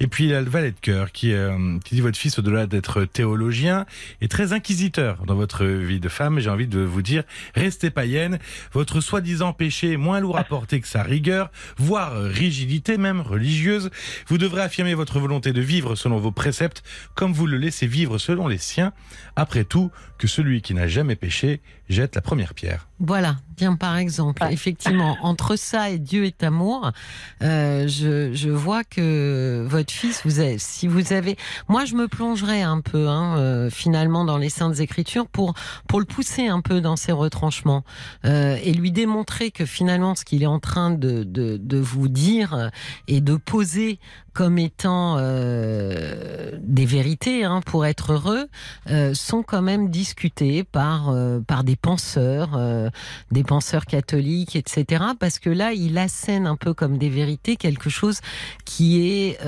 Et 0.00 0.06
puis 0.08 0.24
il 0.24 0.30
y 0.30 0.34
a 0.34 0.40
le 0.40 0.50
valet 0.50 0.72
de 0.72 0.80
cœur 0.80 1.12
qui, 1.12 1.32
euh, 1.32 1.78
qui 1.84 1.94
dit 1.94 2.00
votre 2.00 2.18
fils, 2.18 2.38
au-delà 2.38 2.66
d'être 2.66 3.04
théologien, 3.04 3.86
est 4.20 4.30
très 4.30 4.52
inquisiteur 4.52 5.24
dans 5.26 5.36
votre 5.36 5.64
vie 5.64 6.00
de 6.00 6.08
femme. 6.08 6.40
J'ai 6.40 6.50
envie 6.50 6.66
de 6.66 6.80
vous 6.80 7.02
dire, 7.02 7.22
restez 7.54 7.90
païenne. 7.90 8.38
Votre 8.72 9.00
soi-disant 9.00 9.52
péché 9.52 9.92
est 9.92 9.96
moins 9.96 10.20
lourd 10.20 10.38
à 10.38 10.44
porter 10.44 10.80
que 10.80 10.88
sa 10.88 11.02
rigueur, 11.02 11.50
voire 11.76 12.20
rigidité 12.20 12.96
même 12.96 13.20
religieuse. 13.20 13.90
Vous 14.26 14.38
devrez 14.38 14.62
affirmer 14.62 14.94
votre 14.94 15.20
volonté 15.20 15.52
de 15.52 15.60
vivre 15.60 15.94
selon 15.94 16.18
vos 16.18 16.32
préceptes, 16.32 16.82
comme 17.14 17.32
vous 17.32 17.46
le 17.46 17.58
laissez 17.58 17.86
vivre 17.86 18.18
selon 18.18 18.48
les 18.48 18.58
siens. 18.58 18.92
Après 19.36 19.64
tout, 19.64 19.90
que 20.18 20.26
celui 20.26 20.62
qui 20.62 20.74
n'a 20.74 20.88
jamais 20.88 21.16
péché 21.16 21.60
jette 21.88 22.14
la 22.14 22.20
première 22.20 22.54
pierre. 22.54 22.88
Voilà, 23.00 23.36
tiens 23.56 23.76
par 23.76 23.96
exemple, 23.96 24.44
effectivement, 24.50 25.16
entre 25.22 25.56
ça 25.56 25.90
et 25.90 25.98
Dieu 25.98 26.24
est 26.24 26.42
amour, 26.42 26.90
euh, 27.42 27.86
je, 27.86 28.32
je, 28.34 28.50
vois 28.50 28.82
que 28.82 29.64
votre 29.68 29.92
fils, 29.92 30.22
vous 30.24 30.40
avez, 30.40 30.58
si 30.58 30.88
vous 30.88 31.12
avez, 31.12 31.36
moi 31.68 31.84
je 31.84 31.94
me 31.94 32.08
plongerai 32.08 32.62
un 32.62 32.80
peu 32.80 33.08
hein, 33.08 33.38
euh, 33.38 33.70
finalement 33.70 34.24
dans 34.24 34.36
les 34.36 34.48
saintes 34.48 34.80
écritures 34.80 35.28
pour 35.28 35.54
pour 35.86 36.00
le 36.00 36.06
pousser 36.06 36.48
un 36.48 36.60
peu 36.60 36.80
dans 36.80 36.96
ses 36.96 37.12
retranchements 37.12 37.84
euh, 38.24 38.58
et 38.62 38.72
lui 38.72 38.90
démontrer 38.90 39.52
que 39.52 39.64
finalement 39.64 40.16
ce 40.16 40.24
qu'il 40.24 40.42
est 40.42 40.46
en 40.46 40.58
train 40.58 40.90
de, 40.90 41.22
de, 41.22 41.56
de 41.56 41.78
vous 41.78 42.08
dire 42.08 42.70
et 43.06 43.20
de 43.20 43.36
poser 43.36 44.00
comme 44.38 44.58
étant 44.58 45.16
euh, 45.18 46.52
des 46.60 46.86
vérités 46.86 47.42
hein, 47.42 47.60
pour 47.66 47.84
être 47.84 48.12
heureux 48.12 48.46
euh, 48.88 49.12
sont 49.12 49.42
quand 49.42 49.62
même 49.62 49.90
discutées 49.90 50.62
par 50.62 51.08
euh, 51.08 51.40
des 51.64 51.74
penseurs, 51.74 52.56
des 53.32 53.42
penseurs 53.42 53.84
catholiques, 53.84 54.54
etc. 54.54 55.06
Parce 55.18 55.40
que 55.40 55.50
là, 55.50 55.72
il 55.72 55.98
assène 55.98 56.46
un 56.46 56.54
peu 56.54 56.72
comme 56.72 56.98
des 56.98 57.08
vérités 57.08 57.56
quelque 57.56 57.90
chose 57.90 58.20
qui 58.64 59.00
est 59.08 59.40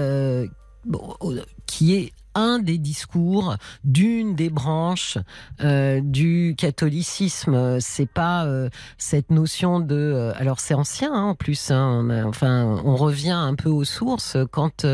un 2.35 2.59
des 2.59 2.79
discours 2.79 3.57
d'une 3.85 4.35
des 4.35 4.51
branches 4.51 5.19
euh, 5.63 6.01
du 6.03 6.55
catholicisme. 6.57 7.79
C'est 7.81 8.09
pas 8.09 8.47
euh, 8.47 8.69
cette 8.99 9.31
notion 9.31 9.81
de. 9.81 9.95
Euh, 9.95 10.33
alors 10.37 10.61
c'est 10.61 10.75
ancien 10.75 11.13
hein, 11.13 11.23
en 11.23 11.35
plus. 11.35 11.71
Hein, 11.71 12.07
on 12.09 12.29
enfin, 12.29 12.81
on 12.85 12.97
revient 12.97 13.31
un 13.31 13.55
peu 13.55 13.69
aux 13.69 13.85
sources 13.85 14.37
quand, 14.51 14.87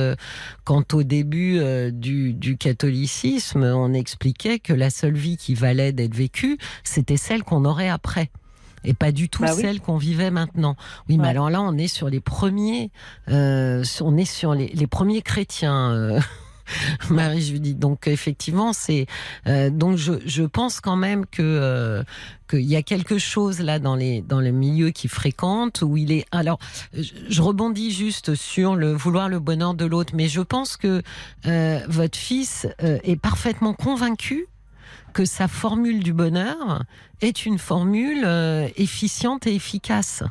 quand 0.65 0.95
au 0.95 1.03
début 1.03 1.61
du, 1.93 2.35
du 2.35 2.57
catholicisme, 2.57 3.63
on 3.63 3.93
expliquait 3.93 4.59
que 4.59 4.73
la 4.73 4.91
seule 4.91 5.17
vie 5.17 5.37
qui 5.37 5.55
valait 5.55 5.93
d'être 5.93 6.15
vécue, 6.15 6.59
c'était 6.85 7.17
celle 7.17 7.43
qu'on 7.43 7.65
aurait 7.65 7.89
après 7.89 8.31
et 8.87 8.95
pas 8.95 9.13
du 9.13 9.29
tout 9.29 9.43
bah 9.43 9.53
oui. 9.55 9.61
celle 9.61 9.81
qu'on 9.81 9.97
vivait 9.97 10.31
maintenant. 10.31 10.77
Oui, 11.09 11.19
mais 11.19 11.29
alors 11.29 11.51
là, 11.51 11.61
on 11.61 11.77
est 11.77 11.89
sur 11.89 12.09
les 12.09 12.21
premiers, 12.21 12.91
euh, 13.29 13.85
on 14.01 14.17
est 14.17 14.25
sur 14.25 14.55
les, 14.55 14.69
les 14.69 14.87
premiers 14.87 15.23
chrétiens. 15.23 15.93
euh, 15.93 16.21
Marie-Judith. 17.11 17.79
Donc 17.79 18.07
effectivement, 18.07 18.73
c'est 18.73 19.07
euh, 19.47 19.71
donc 19.71 19.97
je, 19.97 20.43
pense 20.43 20.81
quand 20.81 20.97
même 20.97 21.27
que 21.27 21.43
euh, 21.43 22.03
qu'il 22.49 22.63
y 22.63 22.77
a 22.77 22.83
quelque 22.83 23.19
chose 23.19 23.61
là 23.61 23.79
dans 23.79 23.97
les 23.97 24.23
dans 24.23 24.41
le 24.41 24.51
milieu 24.51 24.91
qui 24.91 25.09
fréquente 25.09 25.83
où 25.83 25.97
il 25.97 26.13
est. 26.13 26.25
Alors 26.31 26.59
je, 26.93 27.43
rebondis 27.43 27.91
juste 27.91 28.35
sur 28.35 28.75
le 28.75 28.93
vouloir 28.93 29.29
le 29.29 29.39
bonheur 29.39 29.75
de 29.75 29.85
l'autre, 29.85 30.13
mais 30.15 30.29
je 30.29 30.41
pense 30.41 30.77
que 30.77 31.03
euh, 31.47 31.81
votre 31.89 32.19
fils 32.19 32.67
euh, 32.83 32.99
est 33.03 33.17
parfaitement 33.17 33.75
convaincu 33.75 34.47
que 35.13 35.25
sa 35.25 35.49
formule 35.49 36.03
du 36.03 36.13
bonheur 36.13 36.85
est 37.23 37.47
une 37.47 37.59
formule 37.59 38.27
efficiente 38.77 39.47
et 39.47 39.55
efficace. 39.55 40.23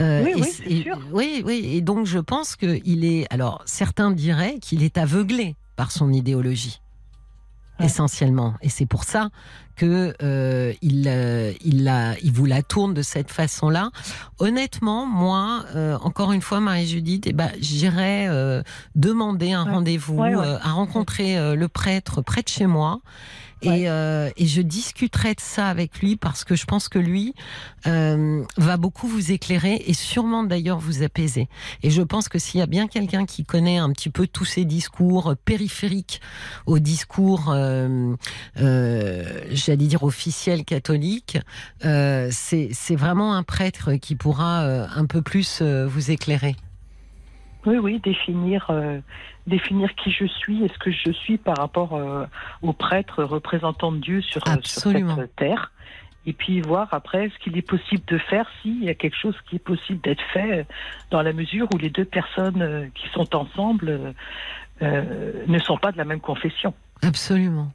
Euh, 0.00 0.24
Oui, 0.24 0.30
et 0.30 0.34
oui, 0.40 0.48
et- 0.66 0.82
sûr. 0.82 0.98
oui, 1.12 1.42
oui, 1.44 1.70
et 1.76 1.80
donc 1.82 2.06
je 2.06 2.18
pense 2.18 2.56
qu'il 2.56 3.04
est. 3.04 3.26
Alors 3.30 3.62
certains 3.66 4.10
diraient 4.10 4.58
qu'il 4.58 4.82
est 4.82 4.96
aveuglé 4.98 5.54
par 5.76 5.90
son 5.90 6.12
idéologie, 6.12 6.80
Ouais. 7.78 7.86
essentiellement, 7.86 8.54
et 8.62 8.68
c'est 8.68 8.86
pour 8.86 9.04
ça 9.04 9.30
que 9.76 10.14
euh, 10.22 10.72
il 10.82 11.06
euh, 11.08 11.52
il 11.64 11.84
la 11.84 12.18
il 12.20 12.32
vous 12.32 12.44
la 12.46 12.62
tourne 12.62 12.94
de 12.94 13.02
cette 13.02 13.30
façon-là. 13.30 13.90
Honnêtement, 14.38 15.06
moi, 15.06 15.64
euh, 15.74 15.96
encore 16.02 16.32
une 16.32 16.42
fois, 16.42 16.60
Marie-Judith, 16.60 17.26
eh 17.26 17.32
ben, 17.32 17.50
j'irais 17.60 18.28
demander 18.94 19.52
un 19.52 19.64
Ouais. 19.64 19.70
rendez-vous, 19.72 20.16
Ouais, 20.16 20.34
ouais. 20.34 20.56
à 20.62 20.72
rencontrer 20.72 21.54
le 21.56 21.68
prêtre 21.68 22.22
près 22.22 22.42
de 22.42 22.48
chez 22.48 22.66
moi. 22.66 23.00
Et, 23.64 23.88
euh, 23.88 24.28
et 24.36 24.48
je 24.48 24.60
discuterai 24.60 25.34
de 25.34 25.40
ça 25.40 25.68
avec 25.68 26.00
lui 26.00 26.16
parce 26.16 26.42
que 26.42 26.56
je 26.56 26.64
pense 26.64 26.88
que 26.88 26.98
lui 26.98 27.32
euh, 27.86 28.42
va 28.56 28.76
beaucoup 28.76 29.06
vous 29.06 29.30
éclairer 29.30 29.80
et 29.86 29.94
sûrement 29.94 30.42
d'ailleurs 30.42 30.80
vous 30.80 31.04
apaiser. 31.04 31.46
Et 31.84 31.90
je 31.90 32.02
pense 32.02 32.28
que 32.28 32.40
s'il 32.40 32.58
y 32.58 32.62
a 32.64 32.66
bien 32.66 32.88
quelqu'un 32.88 33.24
qui 33.24 33.44
connaît 33.44 33.78
un 33.78 33.92
petit 33.92 34.10
peu 34.10 34.26
tous 34.26 34.44
ces 34.46 34.64
discours 34.64 35.36
périphériques 35.44 36.20
au 36.66 36.80
discours, 36.80 37.52
euh, 37.54 38.16
j'allais 39.64 39.86
dire 39.86 40.02
officiel 40.02 40.64
catholique, 40.64 41.38
euh, 41.84 42.28
c'est 42.30 42.96
vraiment 42.96 43.34
un 43.34 43.42
prêtre 43.42 43.94
qui 43.94 44.14
pourra 44.14 44.62
euh, 44.62 44.86
un 44.94 45.06
peu 45.06 45.22
plus 45.22 45.60
euh, 45.62 45.86
vous 45.86 46.10
éclairer. 46.10 46.56
Oui, 47.64 47.76
oui, 47.78 48.00
définir, 48.00 48.66
euh, 48.70 48.98
définir 49.46 49.94
qui 49.94 50.10
je 50.10 50.26
suis 50.26 50.64
et 50.64 50.68
ce 50.68 50.78
que 50.78 50.90
je 50.90 51.12
suis 51.12 51.38
par 51.38 51.56
rapport 51.56 51.94
euh, 51.94 52.26
au 52.60 52.72
prêtre 52.72 53.22
représentant 53.22 53.92
de 53.92 53.98
Dieu 53.98 54.20
sur, 54.20 54.42
euh, 54.48 54.56
sur 54.64 54.90
cette 54.90 55.36
terre. 55.36 55.72
Et 56.24 56.32
puis 56.32 56.60
voir 56.60 56.88
après 56.92 57.30
ce 57.30 57.38
qu'il 57.42 57.56
est 57.56 57.68
possible 57.68 58.02
de 58.06 58.18
faire 58.18 58.48
s'il 58.60 58.84
y 58.84 58.88
a 58.88 58.94
quelque 58.94 59.16
chose 59.16 59.34
qui 59.48 59.56
est 59.56 59.64
possible 59.64 60.00
d'être 60.02 60.22
fait 60.32 60.66
dans 61.10 61.20
la 61.20 61.32
mesure 61.32 61.66
où 61.74 61.78
les 61.78 61.90
deux 61.90 62.04
personnes 62.04 62.90
qui 62.94 63.08
sont 63.08 63.34
ensemble 63.34 64.14
ne 64.80 65.58
sont 65.58 65.78
pas 65.78 65.90
de 65.90 65.98
la 65.98 66.04
même 66.04 66.20
confession. 66.20 66.74
Absolument. 67.02 67.72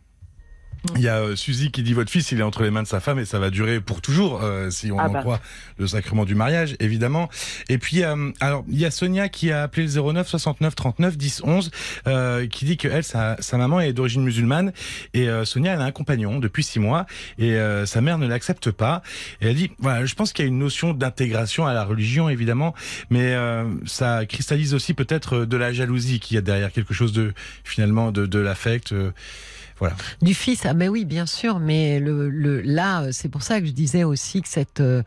Il 0.95 1.01
y 1.01 1.07
a 1.09 1.17
euh, 1.17 1.35
Suzy 1.35 1.71
qui 1.71 1.83
dit 1.83 1.93
votre 1.93 2.09
fils 2.11 2.31
il 2.31 2.39
est 2.39 2.43
entre 2.43 2.63
les 2.63 2.71
mains 2.71 2.83
de 2.83 2.87
sa 2.87 2.99
femme 2.99 3.19
et 3.19 3.25
ça 3.25 3.39
va 3.39 3.49
durer 3.49 3.81
pour 3.81 4.01
toujours 4.01 4.41
euh, 4.43 4.69
si 4.69 4.91
on 4.91 4.99
Ah 4.99 5.07
en 5.07 5.11
bah. 5.11 5.19
croit 5.19 5.39
le 5.77 5.87
sacrement 5.87 6.25
du 6.25 6.35
mariage 6.35 6.75
évidemment. 6.79 7.29
Et 7.69 7.77
puis 7.77 8.03
euh, 8.03 8.31
alors 8.39 8.63
il 8.69 8.79
y 8.79 8.85
a 8.85 8.91
Sonia 8.91 9.29
qui 9.29 9.51
a 9.51 9.63
appelé 9.63 9.87
le 9.87 10.01
09 10.01 10.27
69 10.27 10.75
39 10.75 11.17
10 11.17 11.41
11 11.43 11.71
euh, 12.07 12.47
qui 12.47 12.65
dit 12.65 12.77
que 12.77 12.87
elle 12.87 13.03
sa, 13.03 13.35
sa 13.39 13.57
maman 13.57 13.79
est 13.81 13.93
d'origine 13.93 14.23
musulmane 14.23 14.71
et 15.13 15.29
euh, 15.29 15.45
Sonia 15.45 15.73
elle 15.73 15.81
a 15.81 15.85
un 15.85 15.91
compagnon 15.91 16.39
depuis 16.39 16.63
six 16.63 16.79
mois 16.79 17.05
et 17.37 17.55
euh, 17.55 17.85
sa 17.85 18.01
mère 18.01 18.17
ne 18.17 18.27
l'accepte 18.27 18.71
pas 18.71 19.01
et 19.41 19.47
elle 19.49 19.55
dit 19.55 19.71
voilà 19.79 20.05
je 20.05 20.15
pense 20.15 20.31
qu'il 20.33 20.45
y 20.45 20.47
a 20.47 20.49
une 20.49 20.59
notion 20.59 20.93
d'intégration 20.93 21.65
à 21.67 21.73
la 21.73 21.83
religion 21.83 22.29
évidemment 22.29 22.73
mais 23.09 23.33
euh, 23.33 23.65
ça 23.85 24.25
cristallise 24.25 24.73
aussi 24.73 24.93
peut-être 24.93 25.45
de 25.45 25.57
la 25.57 25.73
jalousie 25.73 26.19
qu'il 26.19 26.35
y 26.35 26.37
a 26.37 26.41
derrière 26.41 26.71
quelque 26.71 26.93
chose 26.93 27.11
de 27.13 27.33
finalement 27.63 28.11
de, 28.11 28.25
de 28.25 28.39
l'affect 28.39 28.91
euh, 28.93 29.11
Du 30.21 30.33
fils, 30.33 30.65
ah 30.65 30.73
ben 30.73 30.89
oui, 30.89 31.05
bien 31.05 31.25
sûr, 31.25 31.59
mais 31.59 31.99
le, 31.99 32.29
le 32.29 32.61
là, 32.61 33.11
c'est 33.11 33.29
pour 33.29 33.43
ça 33.43 33.59
que 33.59 33.67
je 33.67 33.71
disais 33.71 34.03
aussi 34.03 34.41
que 34.41 34.47
cette, 34.47 34.79
euh, 34.81 35.03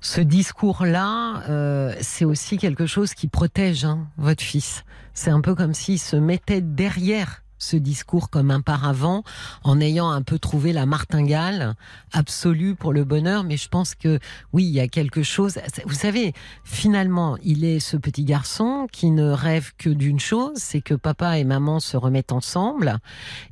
ce 0.00 0.20
discours-là, 0.20 1.42
euh, 1.48 1.94
c'est 2.00 2.24
aussi 2.24 2.56
quelque 2.56 2.86
chose 2.86 3.14
qui 3.14 3.28
protège 3.28 3.84
hein, 3.84 4.08
votre 4.16 4.42
fils. 4.42 4.84
C'est 5.12 5.30
un 5.30 5.40
peu 5.40 5.54
comme 5.54 5.74
s'il 5.74 5.98
se 5.98 6.16
mettait 6.16 6.60
derrière 6.60 7.42
ce 7.60 7.76
discours 7.76 8.30
comme 8.30 8.50
un 8.50 8.60
paravent, 8.60 9.22
en 9.62 9.80
ayant 9.80 10.10
un 10.10 10.22
peu 10.22 10.40
trouvé 10.40 10.72
la 10.72 10.86
martingale 10.86 11.76
absolue 12.12 12.74
pour 12.74 12.92
le 12.92 13.04
bonheur. 13.04 13.44
Mais 13.44 13.56
je 13.56 13.68
pense 13.68 13.94
que 13.94 14.18
oui, 14.52 14.64
il 14.64 14.72
y 14.72 14.80
a 14.80 14.88
quelque 14.88 15.22
chose. 15.22 15.58
Vous 15.86 15.94
savez, 15.94 16.32
finalement, 16.64 17.36
il 17.44 17.64
est 17.64 17.78
ce 17.78 17.96
petit 17.96 18.24
garçon 18.24 18.88
qui 18.90 19.12
ne 19.12 19.30
rêve 19.30 19.72
que 19.78 19.90
d'une 19.90 20.18
chose, 20.18 20.56
c'est 20.56 20.80
que 20.80 20.94
papa 20.94 21.38
et 21.38 21.44
maman 21.44 21.78
se 21.78 21.96
remettent 21.96 22.32
ensemble. 22.32 22.98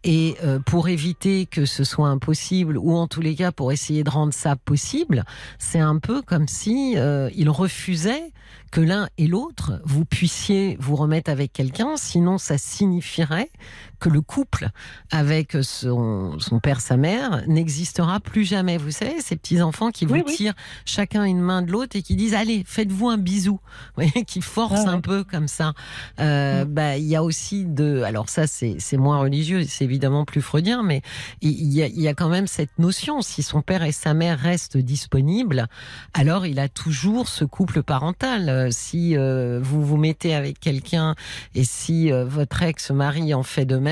Et 0.03 0.37
euh, 0.43 0.59
pour 0.59 0.89
éviter 0.89 1.47
que 1.47 1.67
ce 1.67 1.85
soit 1.85 2.09
impossible, 2.09 2.79
ou 2.79 2.97
en 2.97 3.07
tous 3.07 3.21
les 3.21 3.35
cas 3.35 3.53
pour 3.53 3.71
essayer 3.71 4.03
de 4.03 4.11
rendre 4.11 4.33
ça 4.33 4.57
possible, 4.57 5.25
c'est 5.59 5.81
un 5.81 5.99
peu 5.99 6.23
comme 6.23 6.49
si 6.49 6.95
euh, 6.97 7.31
il 7.35 7.51
refusait 7.51 8.33
que 8.71 8.81
l'un 8.81 9.09
et 9.19 9.27
l'autre 9.27 9.81
vous 9.85 10.05
puissiez 10.05 10.77
vous 10.81 10.97
remettre 10.97 11.31
avec 11.31 11.53
quelqu'un, 11.53 11.97
sinon 11.97 12.39
ça 12.39 12.59
signifierait 12.59 13.51
que 13.99 14.09
le 14.09 14.21
couple 14.21 14.69
avec 15.11 15.57
son, 15.63 16.39
son 16.39 16.61
père, 16.61 16.81
sa 16.81 16.97
mère, 16.97 17.43
n'existera 17.47 18.21
plus 18.21 18.45
jamais. 18.45 18.77
Vous 18.79 18.91
savez, 18.91 19.21
ces 19.21 19.37
petits 19.37 19.61
enfants 19.63 19.91
qui 19.91 20.05
vous 20.07 20.15
Oui, 20.15 20.23
oui. 20.27 20.35
tirent 20.37 20.55
chacun 20.85 21.25
une 21.25 21.41
main 21.41 21.63
de 21.63 21.71
l'autre 21.73 21.97
et 21.97 22.03
qui 22.03 22.17
disent 22.17 22.35
allez, 22.35 22.63
faites-vous 22.67 23.09
un 23.09 23.19
bisou, 23.19 23.61
Vous 23.97 24.03
voyez, 24.05 24.25
qui 24.25 24.41
forcent 24.41 24.81
Ah 24.85 24.91
ouais. 24.91 24.95
un 24.95 25.01
peu 25.01 25.25
comme 25.25 25.49
ça. 25.49 25.73
Euh, 26.21 26.65
Mm. 26.65 26.69
bah, 26.69 26.97
il 26.97 27.05
y 27.05 27.17
a 27.17 27.23
aussi 27.23 27.65
de, 27.65 28.03
alors 28.03 28.29
ça 28.29 28.47
c'est 28.47 28.77
c'est 28.79 28.97
moins 28.97 29.19
religieux, 29.19 29.65
c'est 29.69 29.85
évidemment 29.85 30.25
plus 30.25 30.41
freudien, 30.43 30.83
mais 30.83 31.03
il 31.41 31.73
y 31.73 31.83
a, 31.83 31.87
il 31.87 32.01
y 32.01 32.09
a 32.09 32.15
quand 32.15 32.29
même 32.29 32.47
cette 32.47 32.79
notion. 32.79 33.21
Si 33.23 33.43
son 33.43 33.63
père 33.63 33.83
et 33.83 33.93
sa 33.93 34.15
mère 34.15 34.39
restent 34.39 34.77
disponibles, 34.77 35.67
alors 36.15 36.47
il 36.47 36.59
a 36.59 36.69
toujours 36.69 37.29
ce 37.29 37.45
couple 37.45 37.83
parental. 37.83 38.49
Euh, 38.49 38.69
Si 38.71 39.17
euh, 39.17 39.61
vous 39.63 39.85
vous 39.85 39.97
mettez 39.97 40.35
avec 40.35 40.61
quelqu'un 40.61 41.15
et 41.55 41.65
si 41.65 42.13
euh, 42.13 42.25
votre 42.25 42.63
ex-mari 42.63 43.35
en 43.35 43.43
fait 43.43 43.65
de 43.67 43.77
même, 43.77 43.88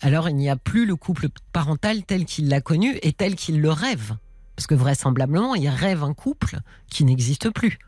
alors 0.00 0.28
il 0.28 0.36
n'y 0.36 0.50
a 0.50 0.56
plus 0.56 0.86
le 0.86 0.96
couple 0.96 1.26
parental 1.52 2.04
tel 2.04 2.24
qu'il 2.24 2.48
l'a 2.48 2.60
connu 2.60 2.96
et 3.02 3.12
tel 3.12 3.34
qu'il 3.34 3.60
le 3.60 3.70
rêve. 3.70 4.16
Parce 4.56 4.66
que 4.66 4.74
vraisemblablement, 4.74 5.54
il 5.54 5.68
rêve 5.68 6.02
un 6.02 6.14
couple 6.14 6.56
qui 6.90 7.04
n'existe 7.04 7.50
plus. 7.50 7.78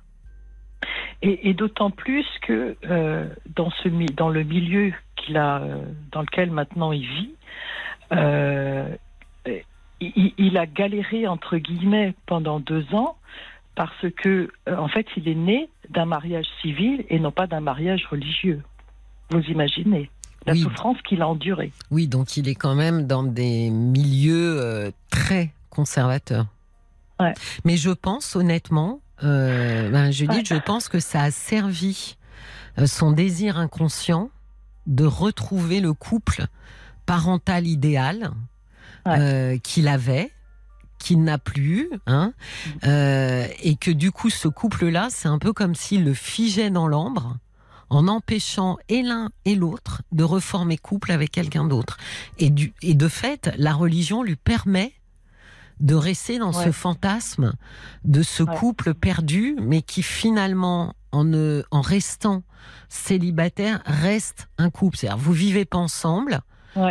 Et, 1.22 1.52
d'autant 1.52 1.90
plus 1.90 2.24
que 2.42 2.76
euh, 2.86 3.28
dans, 3.54 3.70
ce, 3.82 3.88
dans 4.14 4.30
le 4.30 4.42
milieu 4.42 4.92
qu'il 5.16 5.36
a, 5.36 5.60
euh, 5.60 5.84
dans 6.12 6.22
lequel 6.22 6.50
maintenant 6.50 6.92
il 6.92 7.06
vit, 7.06 7.34
il, 10.00 10.56
a 10.56 10.66
galéré 10.66 11.26
entre 11.26 11.58
guillemets 11.58 12.14
pendant 12.26 12.58
deux 12.58 12.86
ans 12.94 13.16
parce 13.74 14.06
que 14.16 14.50
en 14.66 14.88
fait 14.88 15.06
il 15.16 15.28
est 15.28 15.34
né 15.34 15.68
d'un 15.90 16.06
mariage 16.06 16.46
civil 16.62 17.04
et 17.08 17.18
non 17.18 17.32
pas 17.32 17.46
d'un 17.46 17.60
mariage 17.60 18.06
religieux. 18.10 18.62
Vous 19.30 19.42
imaginez 19.42 20.10
la 20.46 20.54
souffrance 20.54 20.96
qu'il 21.02 21.22
a 21.22 21.28
endurée. 21.28 21.72
Oui, 21.90 22.08
donc 22.08 22.36
il 22.36 22.48
est 22.48 22.54
quand 22.54 22.74
même 22.74 23.06
dans 23.06 23.22
des 23.22 23.70
milieux 23.70 24.92
très 25.10 25.52
conservateurs. 25.68 26.46
Ouais. 27.18 27.34
Mais 27.64 27.76
je 27.76 27.90
pense 27.90 28.34
honnêtement 28.36 29.00
euh, 29.22 29.90
ben, 29.90 30.10
Judith, 30.10 30.46
je 30.48 30.54
pense 30.54 30.88
que 30.88 31.00
ça 31.00 31.22
a 31.22 31.30
servi 31.30 32.16
euh, 32.78 32.86
son 32.86 33.12
désir 33.12 33.58
inconscient 33.58 34.30
de 34.86 35.04
retrouver 35.04 35.80
le 35.80 35.92
couple 35.92 36.46
parental 37.06 37.66
idéal 37.66 38.30
euh, 39.06 39.58
qu'il 39.58 39.88
avait 39.88 40.30
qu'il 40.98 41.22
n'a 41.22 41.38
plus, 41.38 41.88
hein, 42.06 42.34
euh, 42.84 43.46
et 43.62 43.76
que 43.76 43.90
du 43.90 44.12
coup 44.12 44.28
ce 44.28 44.48
couple-là, 44.48 45.08
c'est 45.08 45.28
un 45.28 45.38
peu 45.38 45.54
comme 45.54 45.74
s'il 45.74 46.04
le 46.04 46.12
figeait 46.12 46.68
dans 46.68 46.86
l'ambre, 46.86 47.38
en 47.90 48.08
empêchant 48.08 48.78
et 48.88 49.02
l'un 49.02 49.30
et 49.44 49.54
l'autre 49.54 50.02
de 50.12 50.24
reformer 50.24 50.78
couple 50.78 51.12
avec 51.12 51.32
quelqu'un 51.32 51.64
d'autre. 51.64 51.98
Et, 52.38 52.50
du, 52.50 52.72
et 52.82 52.94
de 52.94 53.08
fait, 53.08 53.52
la 53.58 53.74
religion 53.74 54.22
lui 54.22 54.36
permet 54.36 54.94
de 55.80 55.94
rester 55.94 56.38
dans 56.38 56.52
ce 56.52 56.72
fantasme 56.72 57.54
de 58.04 58.22
ce 58.22 58.42
couple 58.42 58.94
perdu, 58.94 59.56
mais 59.60 59.82
qui 59.82 60.02
finalement, 60.02 60.94
en, 61.10 61.24
ne, 61.24 61.62
en 61.70 61.80
restant 61.80 62.42
célibataire, 62.88 63.82
reste 63.86 64.48
un 64.58 64.70
couple. 64.70 64.98
C'est-à-dire, 64.98 65.18
vous 65.18 65.32
vivez 65.32 65.64
pas 65.64 65.78
ensemble. 65.78 66.42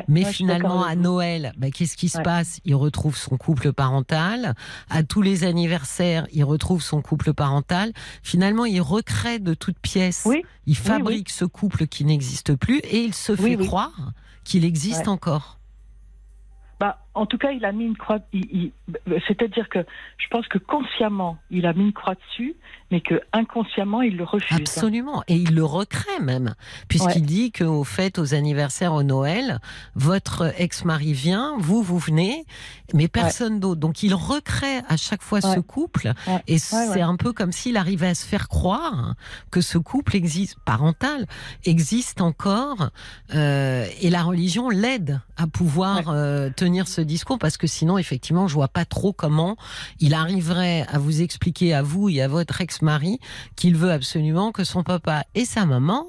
Mais 0.07 0.25
finalement, 0.25 0.83
à 0.83 0.95
Noël, 0.95 1.53
bah, 1.57 1.71
qu'est-ce 1.71 1.97
qui 1.97 2.09
se 2.09 2.21
passe? 2.21 2.59
Il 2.65 2.75
retrouve 2.75 3.15
son 3.15 3.37
couple 3.37 3.73
parental. 3.73 4.55
À 4.89 5.03
tous 5.03 5.21
les 5.21 5.43
anniversaires, 5.43 6.27
il 6.31 6.43
retrouve 6.43 6.81
son 6.81 7.01
couple 7.01 7.33
parental. 7.33 7.93
Finalement, 8.23 8.65
il 8.65 8.81
recrée 8.81 9.39
de 9.39 9.53
toutes 9.53 9.79
pièces. 9.79 10.27
Il 10.65 10.77
fabrique 10.77 11.29
ce 11.29 11.45
couple 11.45 11.87
qui 11.87 12.05
n'existe 12.05 12.55
plus 12.55 12.79
et 12.79 13.01
il 13.01 13.13
se 13.13 13.35
fait 13.35 13.57
croire 13.57 14.13
qu'il 14.43 14.65
existe 14.65 15.07
encore. 15.07 15.59
Bah, 16.79 17.05
en 17.15 17.25
tout 17.25 17.37
cas, 17.37 17.51
il 17.51 17.65
a 17.65 17.71
mis 17.71 17.85
une 17.85 17.97
croix. 17.97 18.19
C'est-à-dire 19.27 19.67
que 19.69 19.79
je 20.17 20.27
pense 20.29 20.47
que 20.47 20.57
consciemment, 20.57 21.37
il 21.49 21.65
a 21.65 21.73
mis 21.73 21.85
une 21.85 21.93
croix 21.93 22.15
dessus, 22.15 22.55
mais 22.91 23.01
que 23.01 23.21
inconsciemment, 23.33 24.01
il 24.01 24.15
le 24.17 24.23
refuse. 24.23 24.57
Absolument, 24.57 25.23
et 25.27 25.35
il 25.35 25.55
le 25.55 25.63
recrée 25.63 26.19
même, 26.21 26.55
puisqu'il 26.87 27.25
dit 27.25 27.51
qu'au 27.51 27.83
fait, 27.83 28.19
aux 28.19 28.33
anniversaires, 28.33 28.93
au 28.93 29.03
Noël, 29.03 29.59
votre 29.95 30.53
ex-mari 30.59 31.13
vient, 31.13 31.55
vous, 31.59 31.81
vous 31.81 31.97
venez, 31.97 32.45
mais 32.93 33.07
personne 33.07 33.59
d'autre. 33.59 33.79
Donc, 33.79 34.03
il 34.03 34.13
recrée 34.13 34.79
à 34.87 34.97
chaque 34.97 35.21
fois 35.21 35.41
ce 35.41 35.59
couple, 35.59 36.13
et 36.47 36.57
c'est 36.57 37.01
un 37.01 37.15
peu 37.15 37.33
comme 37.33 37.51
s'il 37.51 37.77
arrivait 37.77 38.07
à 38.07 38.15
se 38.15 38.25
faire 38.25 38.47
croire 38.47 39.15
que 39.51 39.61
ce 39.61 39.77
couple 39.77 40.15
existe, 40.15 40.57
parental, 40.65 41.25
existe 41.65 42.21
encore, 42.21 42.89
euh, 43.33 43.85
et 44.01 44.09
la 44.09 44.23
religion 44.23 44.69
l'aide 44.69 45.21
à 45.37 45.47
pouvoir 45.47 46.09
euh, 46.09 46.49
tenir 46.55 46.87
ce 46.87 47.01
discours 47.09 47.37
parce 47.37 47.57
que 47.57 47.67
sinon, 47.67 47.97
effectivement, 47.97 48.47
je 48.47 48.53
vois 48.53 48.69
pas 48.69 48.85
trop 48.85 49.11
comment 49.11 49.57
il 49.99 50.13
arriverait 50.13 50.85
à 50.87 50.97
vous 50.97 51.21
expliquer 51.21 51.73
à 51.73 51.81
vous 51.81 52.07
et 52.07 52.21
à 52.21 52.29
votre 52.29 52.61
ex-mari 52.61 53.19
qu'il 53.57 53.75
veut 53.75 53.91
absolument 53.91 54.53
que 54.53 54.63
son 54.63 54.83
papa 54.83 55.25
et 55.35 55.43
sa 55.43 55.65
maman 55.65 56.05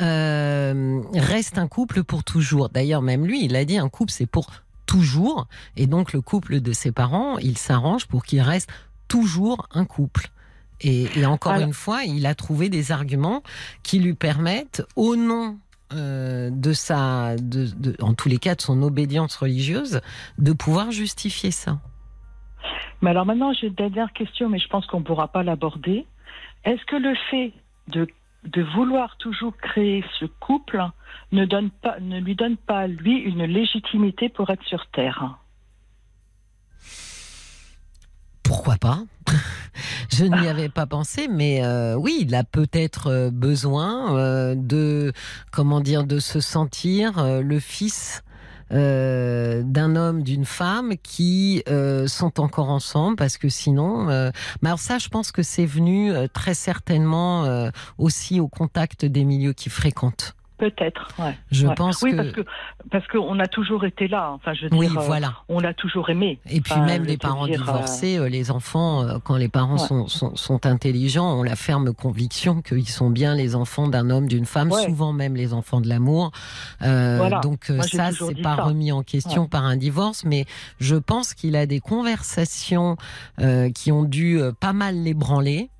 euh, 0.00 1.02
restent 1.14 1.58
un 1.58 1.68
couple 1.68 2.04
pour 2.04 2.24
toujours. 2.24 2.70
D'ailleurs, 2.70 3.02
même 3.02 3.26
lui, 3.26 3.44
il 3.44 3.54
a 3.56 3.66
dit 3.66 3.76
un 3.76 3.90
couple, 3.90 4.12
c'est 4.12 4.26
pour 4.26 4.50
toujours. 4.86 5.46
Et 5.76 5.86
donc, 5.86 6.12
le 6.12 6.22
couple 6.22 6.60
de 6.60 6.72
ses 6.72 6.92
parents, 6.92 7.36
il 7.38 7.58
s'arrange 7.58 8.06
pour 8.06 8.24
qu'il 8.24 8.40
reste 8.40 8.70
toujours 9.08 9.68
un 9.72 9.84
couple. 9.84 10.30
Et, 10.80 11.24
encore 11.24 11.54
une 11.54 11.72
fois, 11.72 12.04
il 12.04 12.26
a 12.26 12.34
trouvé 12.34 12.68
des 12.68 12.92
arguments 12.92 13.42
qui 13.82 14.00
lui 14.00 14.14
permettent, 14.14 14.82
au 14.96 15.16
nom 15.16 15.58
euh, 15.92 16.50
de 16.50 16.72
sa, 16.72 17.36
de, 17.36 17.94
en 18.02 18.14
tous 18.14 18.28
les 18.28 18.38
cas, 18.38 18.54
de 18.54 18.60
son 18.60 18.82
obédience 18.82 19.36
religieuse, 19.36 20.00
de 20.38 20.52
pouvoir 20.52 20.90
justifier 20.90 21.50
ça. 21.50 21.78
Mais 23.02 23.10
alors 23.10 23.26
maintenant, 23.26 23.52
j'ai 23.52 23.66
une 23.66 23.74
dernière 23.74 24.12
question, 24.12 24.48
mais 24.48 24.58
je 24.58 24.68
pense 24.68 24.86
qu'on 24.86 25.00
ne 25.00 25.04
pourra 25.04 25.28
pas 25.28 25.42
l'aborder. 25.42 26.06
Est-ce 26.64 26.84
que 26.86 26.96
le 26.96 27.14
fait 27.30 27.52
de, 27.88 28.06
de 28.44 28.62
vouloir 28.62 29.16
toujours 29.18 29.56
créer 29.58 30.04
ce 30.18 30.24
couple 30.24 30.82
ne, 31.32 31.44
donne 31.44 31.70
pas, 31.70 32.00
ne 32.00 32.18
lui 32.18 32.34
donne 32.34 32.56
pas, 32.56 32.86
lui, 32.86 33.18
une 33.18 33.44
légitimité 33.44 34.28
pour 34.28 34.48
être 34.50 34.64
sur 34.64 34.86
Terre? 34.86 35.38
Pourquoi 38.44 38.76
pas? 38.76 39.02
Je 40.10 40.24
n'y 40.24 40.48
avais 40.48 40.68
pas 40.68 40.86
pensé, 40.86 41.28
mais 41.28 41.64
euh, 41.64 41.96
oui, 41.96 42.18
il 42.20 42.34
a 42.34 42.44
peut-être 42.44 43.08
euh, 43.08 43.30
besoin 43.30 44.16
euh, 44.16 44.54
de, 44.54 45.12
comment 45.50 45.80
dire, 45.80 46.04
de 46.04 46.20
se 46.20 46.40
sentir 46.40 47.24
le 47.24 47.58
fils 47.58 48.22
d'un 48.70 49.94
homme, 49.94 50.22
d'une 50.24 50.44
femme 50.44 50.94
qui 51.00 51.62
sont 52.06 52.40
encore 52.40 52.70
ensemble 52.70 53.14
parce 53.14 53.38
que 53.38 53.48
sinon, 53.48 54.06
mais 54.62 54.68
alors 54.68 54.80
ça, 54.80 54.98
je 54.98 55.08
pense 55.08 55.30
que 55.30 55.44
c'est 55.44 55.66
venu 55.66 56.12
très 56.32 56.54
certainement 56.54 57.70
aussi 57.98 58.40
au 58.40 58.48
contact 58.48 59.04
des 59.04 59.22
milieux 59.22 59.52
qu'il 59.52 59.70
fréquente. 59.70 60.34
Peut-être, 60.56 61.08
ouais. 61.18 61.36
Je 61.50 61.66
pense 61.66 62.00
oui, 62.02 62.14
parce 62.14 62.30
que 62.30 62.42
parce 62.90 63.06
qu'on 63.08 63.38
a 63.40 63.46
toujours 63.46 63.84
été 63.84 64.06
là. 64.06 64.30
Enfin, 64.34 64.54
je 64.54 64.66
veux 64.66 64.74
oui, 64.74 64.88
voilà. 64.88 65.34
on 65.48 65.58
l'a 65.58 65.74
toujours 65.74 66.10
aimé. 66.10 66.38
Et 66.48 66.60
puis 66.60 66.78
même 66.80 67.04
les 67.04 67.16
parents 67.16 67.46
divorcés, 67.46 68.18
euh, 68.18 68.28
les 68.28 68.50
enfants, 68.50 69.02
euh, 69.02 69.18
quand 69.22 69.36
les 69.36 69.48
parents 69.48 69.78
sont, 69.78 70.06
sont, 70.06 70.36
sont, 70.36 70.66
intelligents, 70.66 71.38
ont 71.38 71.42
la 71.42 71.56
ferme 71.56 71.92
conviction 71.92 72.62
qu'ils 72.62 72.88
sont 72.88 73.10
bien 73.10 73.34
les 73.34 73.56
enfants 73.56 73.88
d'un 73.88 74.10
homme, 74.10 74.28
d'une 74.28 74.46
femme, 74.46 74.70
souvent 74.70 75.12
même 75.12 75.34
les 75.34 75.54
enfants 75.54 75.80
de 75.80 75.88
l'amour. 75.88 76.30
Euh, 76.82 77.40
Donc 77.42 77.70
euh, 77.70 77.80
ça, 77.82 78.10
c'est 78.12 78.40
pas 78.40 78.54
remis 78.54 78.92
en 78.92 79.02
question 79.02 79.46
par 79.46 79.64
un 79.64 79.76
divorce, 79.76 80.24
mais 80.24 80.44
je 80.78 80.96
pense 80.96 81.34
qu'il 81.34 81.56
a 81.56 81.66
des 81.66 81.80
conversations 81.80 82.96
euh, 83.40 83.70
qui 83.70 83.92
ont 83.92 84.04
dû 84.04 84.40
pas 84.60 84.72
mal 84.72 84.96
l'ébranler. 84.96 85.70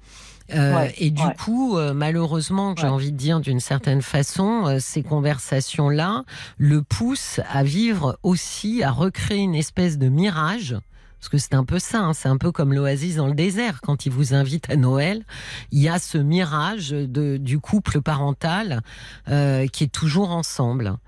Euh, 0.52 0.88
et 0.98 1.10
du 1.10 1.22
coup, 1.38 1.78
euh, 1.78 1.94
malheureusement, 1.94 2.74
j'ai 2.76 2.86
envie 2.86 3.12
de 3.12 3.16
dire 3.16 3.40
d'une 3.40 3.60
certaine 3.60 4.02
façon, 4.02 4.66
euh, 4.66 4.78
ces 4.78 5.02
conversations-là 5.02 6.24
le 6.58 6.82
poussent 6.82 7.40
à 7.50 7.64
vivre 7.64 8.18
aussi, 8.22 8.82
à 8.82 8.90
recréer 8.90 9.38
une 9.40 9.54
espèce 9.54 9.98
de 9.98 10.08
mirage. 10.08 10.76
Parce 11.18 11.30
que 11.30 11.38
c'est 11.38 11.54
un 11.54 11.64
peu 11.64 11.78
ça, 11.78 12.00
hein, 12.00 12.12
c'est 12.12 12.28
un 12.28 12.36
peu 12.36 12.52
comme 12.52 12.74
l'oasis 12.74 13.16
dans 13.16 13.28
le 13.28 13.34
désert. 13.34 13.80
Quand 13.80 14.04
il 14.04 14.12
vous 14.12 14.34
invite 14.34 14.68
à 14.68 14.76
Noël, 14.76 15.24
il 15.72 15.80
y 15.80 15.88
a 15.88 15.98
ce 15.98 16.18
mirage 16.18 16.90
de, 16.90 17.38
du 17.38 17.58
couple 17.60 18.02
parental 18.02 18.82
qui 19.26 19.84
est 19.84 19.92
toujours 19.92 20.32
ensemble. 20.32 20.98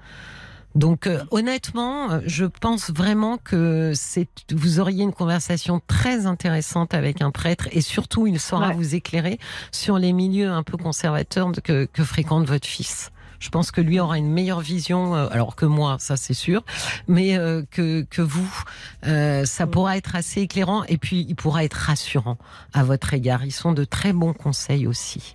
Donc 0.77 1.07
euh, 1.07 1.25
honnêtement, 1.31 2.11
euh, 2.11 2.21
je 2.27 2.45
pense 2.45 2.91
vraiment 2.91 3.39
que 3.39 3.93
c'est 3.95 4.29
vous 4.53 4.79
auriez 4.79 5.05
une 5.05 5.15
conversation 5.15 5.81
très 5.87 6.27
intéressante 6.27 6.93
avec 6.93 7.23
un 7.23 7.31
prêtre 7.31 7.67
et 7.73 7.81
surtout 7.81 8.27
il 8.27 8.39
saura 8.39 8.73
vous 8.73 8.95
éclairer 8.95 9.39
sur 9.73 9.99
les 9.99 10.13
milieux 10.13 10.51
un 10.51 10.63
peu 10.63 10.77
conservateurs 10.77 11.51
que, 11.65 11.87
que 11.87 12.05
fréquente 12.05 12.47
votre 12.47 12.67
fils. 12.67 13.11
Je 13.39 13.49
pense 13.49 13.71
que 13.71 13.81
lui 13.81 14.01
aura 14.01 14.19
une 14.19 14.31
meilleure 14.31 14.61
vision, 14.61 15.15
euh, 15.15 15.29
alors 15.31 15.57
que 15.57 15.65
moi, 15.65 15.97
ça 15.99 16.17
c'est 16.17 16.35
sûr, 16.35 16.63
mais 17.09 17.39
que, 17.71 18.03
que 18.03 18.23
vous, 18.23 18.63
ça 19.03 19.67
pourra 19.67 19.97
être 19.97 20.15
assez 20.15 20.43
éclairant 20.43 20.85
et 20.85 20.99
puis 20.99 21.25
il 21.27 21.37
pourra 21.37 21.65
être 21.65 21.75
rassurant 21.75 22.37
à 22.75 22.85
votre 22.85 23.15
égard. 23.15 23.45
Ils 23.47 23.53
sont 23.53 23.73
de 23.73 23.85
très 23.85 24.13
bons 24.13 24.35
conseils 24.35 24.87
aussi. 24.87 25.33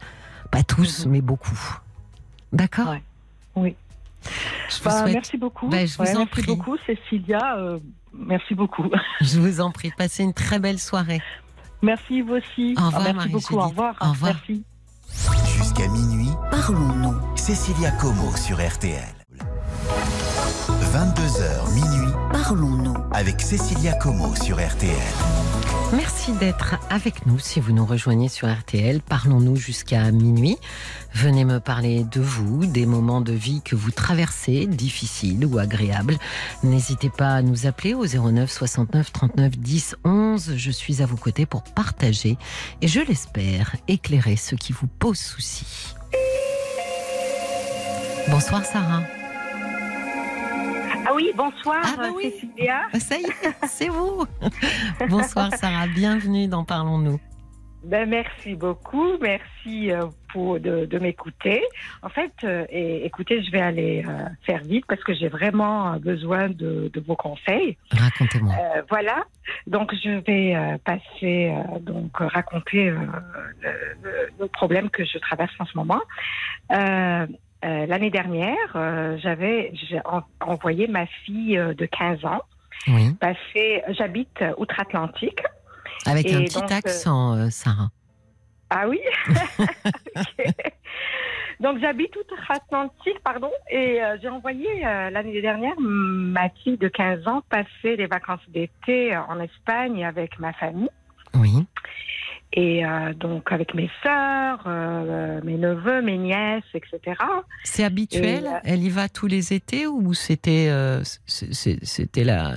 Pas 0.52 0.64
tous, 0.64 1.06
mhm. 1.06 1.12
mais 1.12 1.22
beaucoup. 1.22 1.80
D'accord? 2.54 2.96
Oui. 3.56 3.76
Bah, 4.84 5.06
merci 5.06 5.38
beaucoup. 5.38 5.68
Bah, 5.68 5.86
je 5.86 5.98
vous 5.98 6.16
en 6.16 6.26
merci 6.26 6.42
beaucoup, 6.44 6.78
Cécilia. 6.86 7.58
Euh, 7.58 7.80
merci 8.14 8.56
beaucoup. 8.56 8.90
Je 9.22 9.40
vous 9.40 9.62
en 9.62 9.72
prie. 9.72 9.92
Passez 9.98 10.24
une 10.24 10.34
très 10.34 10.60
belle 10.60 10.80
soirée. 10.80 11.22
Merci, 11.82 12.22
vous 12.22 12.34
aussi. 12.34 12.76
Au 12.78 12.86
revoir, 12.86 13.14
merci 13.14 13.30
beaucoup. 13.30 13.56
Au 13.56 13.68
revoir. 13.68 13.96
Au 14.02 14.10
revoir. 14.10 14.34
Merci. 14.34 14.64
Jusqu'à 15.58 15.88
minuit, 15.88 16.32
parlons-nous. 16.50 17.16
Cécilia 17.36 17.92
Como 17.92 18.36
sur 18.38 18.58
RTL. 18.58 19.04
22h 20.94 21.74
minuit, 21.74 22.14
parlons-nous 22.32 22.96
avec 23.12 23.42
Cécilia 23.42 23.94
Como 23.94 24.36
sur 24.36 24.58
RTL. 24.58 25.61
Merci 25.94 26.32
d'être 26.32 26.76
avec 26.90 27.26
nous. 27.26 27.38
Si 27.38 27.60
vous 27.60 27.74
nous 27.74 27.86
rejoignez 27.86 28.30
sur 28.30 28.50
RTL, 28.50 29.02
parlons-nous 29.02 29.58
jusqu'à 29.58 30.10
minuit. 30.12 30.58
Venez 31.14 31.44
me 31.44 31.60
parler 31.60 32.06
de 32.06 32.22
vous, 32.22 32.66
des 32.66 32.86
moments 32.86 33.20
de 33.20 33.34
vie 33.34 33.62
que 33.62 33.76
vous 33.76 33.92
traversez, 33.92 34.68
difficiles 34.68 35.46
ou 35.46 35.60
agréables. 35.60 36.18
N'hésitez 36.64 37.10
pas 37.10 37.34
à 37.34 37.42
nous 37.42 37.68
appeler 37.68 37.94
au 37.94 38.06
09 38.06 38.50
69 38.50 39.12
39 39.12 39.58
10 39.58 39.96
11. 40.06 40.54
Je 40.56 40.72
suis 40.72 41.02
à 41.02 41.06
vos 41.06 41.18
côtés 41.18 41.46
pour 41.46 41.64
partager 41.64 42.38
et 42.82 42.88
je 42.88 43.02
l'espère 43.02 43.76
éclairer 43.90 44.38
ce 44.38 44.56
qui 44.56 44.72
vous 44.72 44.88
pose 44.88 45.20
souci. 45.20 45.94
Bonsoir 48.30 48.64
Sarah. 48.64 49.04
Ah 51.12 51.14
oui, 51.14 51.30
bonsoir 51.36 51.82
Ah 51.84 51.96
bah 51.98 52.08
oui. 52.16 52.32
Cécilia. 52.32 52.84
Ça 52.98 53.18
y 53.18 53.26
est, 53.26 53.68
c'est 53.68 53.90
vous. 53.90 54.26
Bonsoir 55.10 55.54
Sarah, 55.56 55.88
bienvenue 55.88 56.48
dans 56.48 56.64
Parlons-nous. 56.64 57.20
Ben, 57.84 58.08
merci 58.08 58.56
beaucoup, 58.56 59.18
merci 59.20 59.92
euh, 59.92 60.06
pour 60.32 60.58
de, 60.62 60.86
de 60.86 61.00
m'écouter. 61.00 61.62
En 62.02 62.08
fait, 62.08 62.32
euh, 62.46 62.66
et, 62.70 63.06
écoutez, 63.06 63.44
je 63.44 63.52
vais 63.52 63.60
aller 63.60 64.06
euh, 64.08 64.24
faire 64.46 64.64
vite 64.64 64.86
parce 64.88 65.04
que 65.04 65.14
j'ai 65.14 65.28
vraiment 65.28 65.98
besoin 65.98 66.48
de, 66.48 66.90
de 66.94 67.00
vos 67.06 67.18
conseils. 67.18 67.78
Racontez-moi. 67.92 68.56
Voilà, 68.88 69.26
donc 69.68 69.94
je 69.94 70.22
vais 70.26 70.56
passer 70.86 71.54
donc 71.82 72.20
raconter 72.20 72.94
le 74.40 74.48
problème 74.48 74.90
que 74.90 75.04
je 75.04 75.18
traverse 75.18 75.54
en 75.60 75.66
ce 75.66 75.78
moment. 75.78 76.00
Euh, 77.64 77.86
L'année 77.86 78.10
dernière, 78.10 78.58
euh, 78.76 79.18
j'avais 79.20 79.72
en- 80.06 80.24
envoyé 80.40 80.88
ma 80.88 81.06
fille 81.06 81.58
euh, 81.58 81.74
de 81.74 81.86
15 81.86 82.26
ans 82.26 82.42
Oui, 82.88 83.14
passer. 83.20 83.84
J'habite 83.90 84.42
euh, 84.42 84.54
outre-Atlantique. 84.58 85.40
avec 86.06 86.26
un 86.32 86.44
petit 86.44 86.60
donc, 86.60 86.72
accent, 86.72 87.50
Sarah. 87.52 87.90
Ah 88.72 88.88
oui? 88.88 89.00
Donc 91.60 91.78
j'habite 91.80 92.16
outre-Atlantique, 92.16 93.20
pardon, 93.24 93.52
et 93.70 94.02
euh, 94.02 94.18
j'ai 94.20 94.30
envoyé 94.30 94.68
euh, 94.84 95.12
l'année 95.12 95.40
dernière 95.42 95.76
ma 95.78 96.50
fille 96.50 96.78
de 96.78 96.88
15 96.88 97.28
ans 97.28 97.44
passer 97.50 97.96
les 97.98 98.08
vacances 98.08 98.42
d'été 98.48 99.16
en 99.16 99.40
Espagne 99.40 100.04
avec 100.04 100.40
ma 100.40 100.54
famille. 100.54 100.90
Oui. 101.36 101.52
Et 102.54 102.86
euh, 102.86 103.14
donc 103.14 103.52
avec 103.52 103.74
mes 103.74 103.90
sœurs, 104.04 104.64
euh, 104.68 105.40
mes 105.44 105.58
neveux, 105.58 106.02
mes 106.02 106.18
nièces, 106.18 106.64
etc. 106.74 107.16
C'est 107.64 107.86
habituel? 107.86 108.44
Et, 108.44 108.48
euh, 108.48 108.60
Elle 108.66 108.84
y 108.84 108.90
va 108.90 109.08
tous 109.08 109.28
les 109.28 109.54
étés 109.54 109.88
ou 109.88 110.14
c'était 110.14 110.68
euh, 110.70 111.02
c'était 111.26 112.26
la 112.26 112.56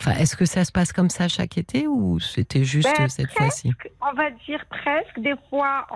Enfin, 0.00 0.12
est-ce 0.18 0.36
que 0.36 0.44
ça 0.44 0.64
se 0.64 0.72
passe 0.72 0.92
comme 0.92 1.08
ça 1.08 1.28
chaque 1.28 1.56
été 1.56 1.86
ou 1.86 2.18
c'était 2.20 2.64
juste 2.64 2.88
Ben, 2.98 3.08
cette 3.08 3.30
fois-ci? 3.30 3.72
On 4.02 4.12
va 4.12 4.30
dire 4.46 4.64
presque. 4.68 5.18
Des 5.18 5.34
fois, 5.48 5.86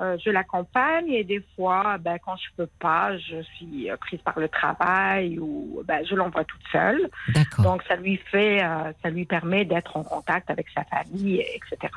euh, 0.00 0.16
je 0.24 0.30
l'accompagne 0.30 1.08
et 1.08 1.22
des 1.22 1.44
fois, 1.54 1.98
ben, 1.98 2.18
quand 2.24 2.36
je 2.36 2.48
peux 2.56 2.68
pas, 2.80 3.16
je 3.18 3.42
suis 3.42 3.90
euh, 3.90 3.96
prise 3.96 4.20
par 4.22 4.38
le 4.38 4.48
travail 4.48 5.38
ou 5.38 5.82
ben, 5.86 6.04
je 6.08 6.14
l'envoie 6.14 6.44
toute 6.44 6.62
seule. 6.72 7.10
D'accord, 7.28 7.64
Donc 7.64 7.82
ça 7.86 7.96
lui 7.96 8.16
fait, 8.16 8.64
euh, 8.64 8.92
ça 9.02 9.10
lui 9.10 9.24
permet 9.24 9.64
d'être 9.64 9.96
en 9.96 10.02
contact 10.02 10.50
avec 10.50 10.66
sa 10.74 10.82
famille, 10.84 11.40
etc. 11.40 11.92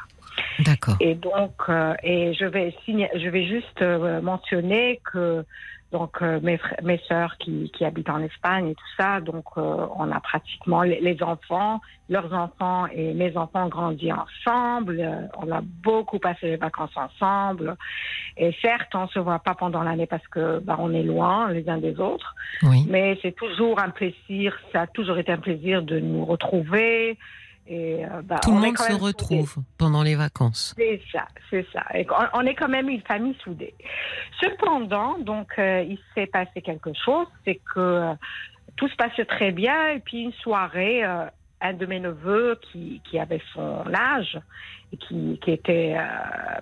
d'accord. 0.60 0.98
Et 1.00 1.16
donc, 1.16 1.54
euh, 1.70 1.96
et 2.04 2.34
je 2.34 2.46
vais 2.46 2.76
signer, 2.84 3.10
je 3.16 3.30
vais 3.30 3.48
juste 3.48 3.82
mentionner 4.22 5.02
que 5.12 5.46
donc 5.96 6.22
euh, 6.22 6.42
mes 6.44 6.58
frères, 6.58 6.80
mes 6.84 7.00
sœurs 7.08 7.38
qui, 7.38 7.72
qui 7.74 7.86
habitent 7.86 8.10
en 8.10 8.22
Espagne 8.22 8.68
et 8.68 8.76
tout 8.76 8.92
ça, 9.00 9.22
donc 9.22 9.46
euh, 9.58 9.88
on 9.96 10.12
a 10.12 10.20
pratiquement 10.20 10.82
les, 10.82 11.00
les 11.00 11.24
enfants, 11.24 11.80
leurs 12.10 12.34
enfants 12.34 12.86
et 12.88 13.14
mes 13.14 13.38
enfants 13.38 13.68
ont 13.68 13.70
grandi 13.70 14.12
ensemble. 14.12 14.98
euh, 15.00 15.22
on 15.42 15.50
a 15.54 15.62
beaucoup 15.62 16.20
passé 16.20 16.48
les 16.48 16.58
vacances 16.58 16.98
ensemble. 16.98 17.78
Et 18.36 18.54
certes, 18.62 18.94
on 18.94 19.08
se 19.08 19.20
voit 19.20 19.40
pas 19.40 19.56
pendant 19.56 19.84
l'année 19.84 20.06
parce 20.06 20.28
que 20.28 20.60
bah, 20.60 20.76
on 20.80 20.94
est 20.94 21.04
loin 21.04 21.50
les 21.50 21.70
uns 21.70 21.78
des 21.78 21.98
autres. 22.02 22.36
Oui. 22.64 22.86
Mais 22.90 23.18
c'est 23.22 23.36
toujours 23.36 23.80
un 23.80 23.90
plaisir, 23.90 24.54
ça 24.74 24.82
a 24.82 24.88
toujours 24.88 25.18
été 25.18 25.32
un 25.32 25.38
plaisir 25.38 25.82
de 25.82 25.98
nous 26.00 26.26
retrouver. 26.26 27.18
Et, 27.68 28.06
euh, 28.06 28.22
bah, 28.24 28.40
Tout 28.44 28.52
le 28.54 28.60
monde 28.60 28.78
se 28.78 28.84
soudés. 28.84 29.04
retrouve 29.06 29.56
pendant 29.78 30.04
les 30.04 30.16
vacances. 30.16 30.76
C'est 30.78 31.02
ça, 31.12 31.26
c'est 31.50 31.66
ça. 31.74 31.84
Et 31.96 32.06
on, 32.34 32.40
on 32.40 32.46
est 32.46 32.54
quand 32.56 32.68
même 32.70 32.90
une 32.90 33.02
famille 33.02 33.36
soudée. 33.44 33.74
Cependant, 34.40 35.18
donc, 35.20 35.54
euh, 35.58 35.84
il 35.88 35.98
s'est 36.14 36.28
passé 36.28 36.62
quelque 36.62 36.92
chose, 36.94 37.28
c'est 37.44 37.60
que 37.74 37.80
euh, 37.80 38.14
tout 38.76 38.88
se 38.88 38.96
passait 38.96 39.26
très 39.26 39.52
bien. 39.52 39.90
Et 39.90 40.00
puis 40.00 40.22
une 40.22 40.34
soirée, 40.34 41.04
un 41.04 41.74
de 41.74 41.86
mes 41.86 42.00
neveux 42.00 42.60
qui, 42.72 43.02
qui 43.10 43.18
avait 43.18 43.42
son 43.54 43.84
âge 43.94 44.38
et 44.94 44.98
qui, 44.98 45.40
qui 45.44 45.52
était 45.52 45.96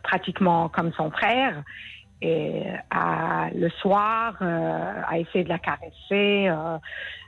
pratiquement 0.04 0.70
comme 0.70 0.94
son 0.94 1.12
frère, 1.12 1.64
et 2.24 2.64
a, 2.90 3.50
le 3.54 3.70
soir 3.70 4.36
euh, 4.42 5.02
a 5.08 5.20
essayé 5.20 5.44
de 5.44 5.50
la 5.50 5.60
caresser, 5.60 6.48
euh, 6.48 6.78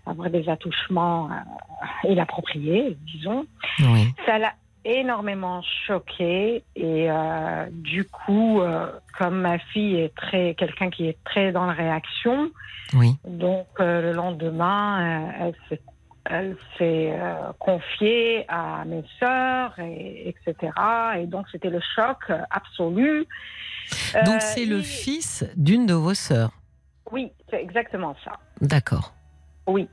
avoir 0.05 0.29
des 0.29 0.47
attouchements 0.47 1.29
euh, 1.29 2.09
inappropriés, 2.11 2.97
disons 3.13 3.45
Oui. 3.79 4.13
ça 4.25 4.37
l'a 4.39 4.53
énormément 4.85 5.61
choquée 5.87 6.63
et 6.75 7.11
euh, 7.11 7.65
du 7.71 8.05
coup, 8.05 8.61
euh, 8.61 8.91
comme 9.17 9.41
ma 9.41 9.57
fille 9.57 9.95
est 9.95 10.15
très 10.15 10.53
quelqu'un 10.53 10.89
qui 10.89 11.07
est 11.07 11.17
très 11.25 11.51
dans 11.51 11.65
la 11.65 11.73
réaction, 11.73 12.51
Oui. 12.93 13.15
donc 13.27 13.67
euh, 13.79 14.01
le 14.01 14.11
lendemain, 14.13 15.01
euh, 15.01 15.31
elle 15.41 15.55
s'est 15.67 15.81
elle 16.29 16.55
s'est 16.77 17.11
euh, 17.13 17.51
confiée 17.59 18.45
à 18.47 18.83
mes 18.85 19.03
sœurs, 19.19 19.77
et, 19.79 20.29
etc. 20.29 20.71
Et 21.17 21.27
donc 21.27 21.45
c'était 21.51 21.69
le 21.69 21.81
choc 21.95 22.31
absolu. 22.49 23.25
Donc 24.25 24.35
Euh, 24.35 24.39
c'est 24.39 24.65
le 24.65 24.77
il- 24.79 24.83
fils 24.83 25.45
d'une 25.55 25.85
de 25.85 25.93
vos 25.93 26.13
sœurs. 26.15 26.51
Oui, 27.11 27.31
c'est 27.49 27.61
exactement 27.61 28.15
ça. 28.23 28.33
D'accord. 28.61 29.13
Oui. 29.67 29.87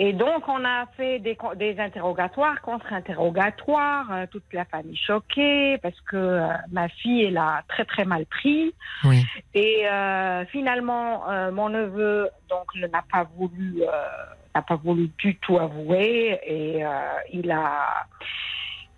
Et 0.00 0.12
donc, 0.12 0.48
on 0.48 0.64
a 0.64 0.86
fait 0.96 1.18
des, 1.18 1.36
interrogatoires, 1.80 2.60
contre-interrogatoires, 2.62 4.12
euh, 4.12 4.26
toute 4.30 4.44
la 4.52 4.64
famille 4.64 4.96
choquée, 4.96 5.76
parce 5.78 6.00
que 6.02 6.40
ma 6.70 6.88
fille, 6.88 7.24
elle 7.24 7.36
a 7.36 7.62
très, 7.68 7.84
très 7.84 8.04
mal 8.04 8.24
pris. 8.26 8.72
Oui. 9.04 9.24
Et 9.54 9.84
finalement, 10.52 11.24
mon 11.52 11.68
neveu, 11.68 12.30
donc, 12.48 12.66
ne 12.76 12.86
n'a 12.86 13.02
pas 13.10 13.24
voulu, 13.36 13.82
n'a 14.54 14.62
pas 14.62 14.76
voulu 14.76 15.10
du 15.18 15.36
tout 15.38 15.58
avouer, 15.58 16.38
et 16.44 16.84
euh, 16.84 16.90
il 17.32 17.50
a, 17.50 18.06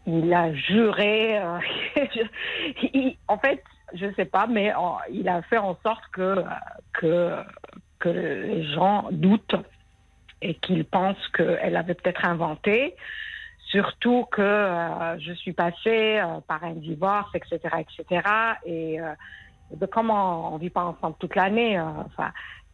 il 0.07 0.33
a 0.33 0.53
juré. 0.55 1.39
euh, 1.39 1.59
il- 2.95 3.17
en 3.29 3.39
fait, 3.39 3.63
je 3.95 4.07
sais 4.15 4.25
pas, 4.25 4.47
mais 4.47 4.73
il 5.11 5.29
a 5.29 5.43
fait 5.43 5.59
en 5.59 5.77
sorte 5.83 6.05
que 6.13 6.45
que 6.93 7.37
que 7.99 8.09
les 8.09 8.65
gens 8.73 9.09
doutent 9.11 9.57
et 10.43 10.55
qu'ils 10.55 10.85
pensent 10.85 11.29
qu'elle 11.35 11.77
avait 11.77 11.95
peut-être 11.95 12.25
inventé. 12.25 12.97
Surtout 13.67 14.27
que 14.33 14.41
euh, 14.43 15.19
je 15.21 15.33
suis 15.33 15.53
passée 15.53 16.21
par 16.49 16.65
un 16.65 16.73
divorce, 16.73 17.31
etc., 17.35 17.59
etc. 17.79 18.23
Et 18.65 18.99
comment 19.93 20.53
on 20.55 20.59
vit 20.59 20.71
pas 20.71 20.85
ensemble 20.85 21.17
toute 21.21 21.37
l'année. 21.37 21.79
enfin, 21.81 22.33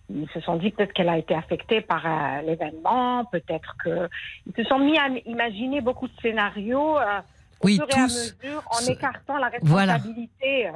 ils 0.09 0.29
se 0.33 0.41
sont 0.41 0.57
dit 0.57 0.71
peut-être 0.71 0.93
qu'elle 0.93 1.09
a 1.09 1.19
été 1.19 1.35
affectée 1.35 1.81
par 1.81 2.05
euh, 2.07 2.43
l'événement, 2.43 3.25
peut-être 3.27 3.75
que 3.85 4.09
ils 4.47 4.53
se 4.57 4.69
sont 4.69 4.79
mis 4.79 4.97
à 4.99 5.09
imaginer 5.27 5.81
beaucoup 5.81 6.07
de 6.09 6.13
scénarios. 6.23 6.99
euh, 6.99 7.21
au 7.63 7.67
Oui, 7.69 7.77
fur 7.77 7.87
et 7.89 7.93
à 7.95 8.07
tous. 8.07 8.37
mesure, 8.43 8.63
en 8.71 8.75
Ce- 8.75 8.91
écartant 8.93 9.39
la 9.39 9.49
responsabilité 9.49 10.69
euh, 10.69 10.73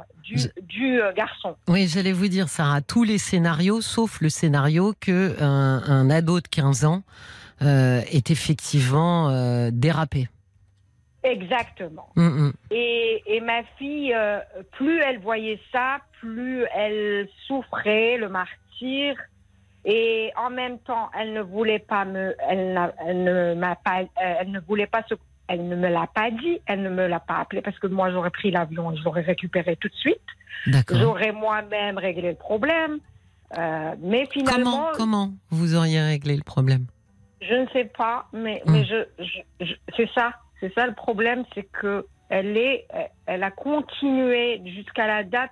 du, 0.63 0.99
euh, 0.99 1.13
garçon. 1.13 1.55
Oui, 1.67 1.87
j'allais 1.87 2.11
vous 2.11 2.27
dire, 2.27 2.49
Sarah, 2.49 2.81
tous 2.81 3.03
les 3.03 3.19
scénarios, 3.19 3.81
sauf 3.81 4.19
le 4.19 4.29
scénario 4.29 4.93
que 4.99 5.39
un, 5.41 5.83
un 5.85 6.09
ado 6.09 6.41
de 6.41 6.47
15 6.47 6.85
ans 6.85 7.03
euh, 7.61 8.01
est 8.11 8.31
effectivement 8.31 9.29
euh, 9.29 9.69
dérapé. 9.71 10.27
Exactement. 11.23 12.09
Hum, 12.17 12.25
hum. 12.47 12.53
Et, 12.71 13.21
et 13.27 13.41
ma 13.41 13.61
fille, 13.77 14.11
euh, 14.15 14.39
plus 14.71 14.99
elle 15.01 15.19
voyait 15.19 15.59
ça, 15.71 15.99
plus 16.19 16.65
elle 16.73 17.27
souffrait 17.45 18.17
le 18.17 18.27
martyr. 18.29 18.57
Et 19.83 20.31
en 20.37 20.49
même 20.49 20.79
temps, 20.79 21.09
elle 21.17 21.33
ne 21.33 21.41
voulait 21.41 21.79
pas 21.79 22.05
me, 22.05 22.35
elle, 22.47 22.73
ne 23.23 23.55
m'a 23.55 23.75
pas, 23.75 24.01
euh, 24.01 24.05
elle 24.39 24.51
ne 24.51 24.59
voulait 24.59 24.85
pas 24.87 25.03
se, 25.09 25.15
elle 25.47 25.67
ne 25.67 25.75
me 25.75 25.89
l'a 25.89 26.07
pas 26.07 26.29
dit, 26.29 26.61
elle 26.67 26.83
ne 26.83 26.89
me 26.89 27.07
l'a 27.07 27.19
pas 27.19 27.37
appelé 27.37 27.61
parce 27.61 27.79
que 27.79 27.87
moi 27.87 28.11
j'aurais 28.11 28.29
pris 28.29 28.51
l'avion 28.51 28.95
je 28.95 29.03
l'aurais 29.03 29.21
récupéré 29.21 29.75
tout 29.77 29.87
de 29.89 29.95
suite. 29.95 30.21
J'aurais 30.99 31.31
moi-même 31.31 31.97
réglé 31.97 32.29
le 32.29 32.35
problème. 32.37 32.99
Euh, 33.57 33.95
mais 33.99 34.27
finalement, 34.31 34.71
Comment, 34.71 34.91
comment 34.93 35.29
vous 35.49 35.75
auriez 35.75 35.99
réglé 36.01 36.37
le 36.37 36.43
problème? 36.43 36.85
Je 37.41 37.53
ne 37.55 37.67
sais 37.69 37.85
pas, 37.85 38.27
mais, 38.33 38.61
Hmm. 38.65 38.71
mais 38.71 38.85
je, 38.85 39.03
je- 39.19 39.65
je- 39.65 39.73
c'est 39.97 40.09
ça, 40.13 40.33
c'est 40.59 40.71
ça 40.75 40.85
le 40.85 40.93
problème, 40.93 41.43
c'est 41.55 41.63
que 41.63 42.05
elle 42.29 42.55
est, 42.55 42.87
elle 43.25 43.43
a 43.43 43.51
continué 43.51 44.61
jusqu'à 44.65 45.07
la 45.07 45.23
date 45.23 45.51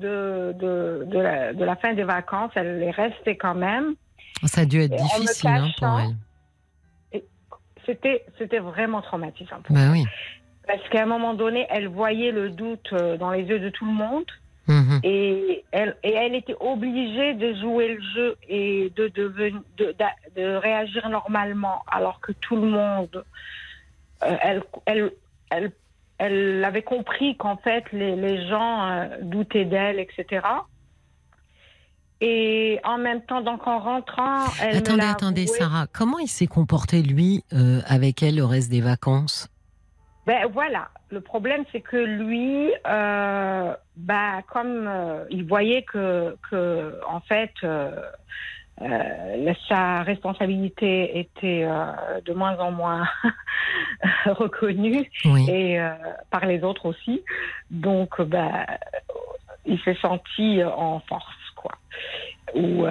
de, 0.00 0.54
de, 0.58 1.04
de, 1.06 1.18
la, 1.18 1.52
de 1.52 1.64
la 1.64 1.76
fin 1.76 1.94
des 1.94 2.04
vacances, 2.04 2.52
elle 2.54 2.82
est 2.82 2.90
restée 2.90 3.36
quand 3.36 3.54
même. 3.54 3.94
Ça 4.44 4.62
a 4.62 4.64
dû 4.64 4.80
être 4.80 4.94
Et 4.94 4.96
difficile 4.96 5.50
hein, 5.50 5.68
pour 5.78 6.00
elle. 6.00 7.22
C'était, 7.86 8.24
c'était 8.38 8.58
vraiment 8.58 9.02
traumatisant. 9.02 9.60
pour 9.62 9.74
Ben 9.74 9.90
oui. 9.92 10.04
parce 10.66 10.86
qu'à 10.90 11.02
un 11.02 11.06
moment 11.06 11.34
donné, 11.34 11.66
elle 11.70 11.88
voyait 11.88 12.30
le 12.30 12.50
doute 12.50 12.88
euh, 12.92 13.16
dans 13.16 13.30
les 13.30 13.42
yeux 13.42 13.58
de 13.58 13.70
tout 13.70 13.84
le 13.86 13.92
monde. 13.92 14.26
Mhm. 14.68 15.00
Et 15.02 15.64
elle, 15.72 15.96
et 16.04 16.12
elle 16.12 16.34
était 16.34 16.54
obligée 16.60 17.34
de 17.34 17.54
jouer 17.54 17.94
le 17.94 18.00
jeu 18.14 18.36
et 18.48 18.92
de, 18.94 19.08
de, 19.08 19.52
de 20.36 20.54
réagir 20.56 21.08
normalement, 21.08 21.82
alors 21.90 22.20
que 22.20 22.32
tout 22.32 22.54
le 22.56 22.68
monde, 22.68 23.24
euh, 24.22 24.36
elle, 24.42 24.62
elle, 24.86 25.10
elle, 25.50 25.72
elle 26.20 26.62
avait 26.64 26.82
compris 26.82 27.36
qu'en 27.36 27.56
fait 27.56 27.84
les, 27.92 28.14
les 28.14 28.46
gens 28.46 28.86
euh, 28.86 29.06
doutaient 29.22 29.64
d'elle, 29.64 29.98
etc. 29.98 30.42
Et 32.20 32.78
en 32.84 32.98
même 32.98 33.22
temps, 33.22 33.40
donc 33.40 33.66
en 33.66 33.78
rentrant, 33.78 34.44
elle 34.62 34.76
Attendez, 34.76 35.02
attendez, 35.02 35.42
avoué. 35.44 35.58
Sarah. 35.58 35.86
Comment 35.90 36.18
il 36.18 36.28
s'est 36.28 36.46
comporté, 36.46 37.00
lui, 37.00 37.42
euh, 37.54 37.80
avec 37.86 38.22
elle 38.22 38.36
le 38.36 38.44
reste 38.44 38.70
des 38.70 38.82
vacances? 38.82 39.48
Ben 40.26 40.46
voilà, 40.52 40.90
le 41.08 41.22
problème 41.22 41.64
c'est 41.72 41.80
que 41.80 41.96
lui, 41.96 42.70
euh, 42.86 43.74
bah 43.96 44.42
comme 44.52 44.86
euh, 44.86 45.24
il 45.30 45.46
voyait 45.46 45.82
que, 45.82 46.36
que 46.50 47.00
en 47.08 47.20
fait 47.20 47.52
euh, 48.82 49.54
sa 49.68 50.02
responsabilité 50.02 51.18
était 51.18 51.64
euh, 51.64 52.20
de 52.24 52.32
moins 52.32 52.58
en 52.58 52.70
moins 52.70 53.06
reconnue 54.26 55.10
Oui. 55.26 55.50
et 55.50 55.80
euh, 55.80 55.90
par 56.30 56.46
les 56.46 56.62
autres 56.62 56.86
aussi, 56.86 57.22
donc 57.70 58.20
bah 58.22 58.66
il 59.66 59.78
s'est 59.80 59.98
senti 60.00 60.62
en 60.64 61.00
force 61.00 61.50
quoi. 61.56 61.72
Où 62.54 62.84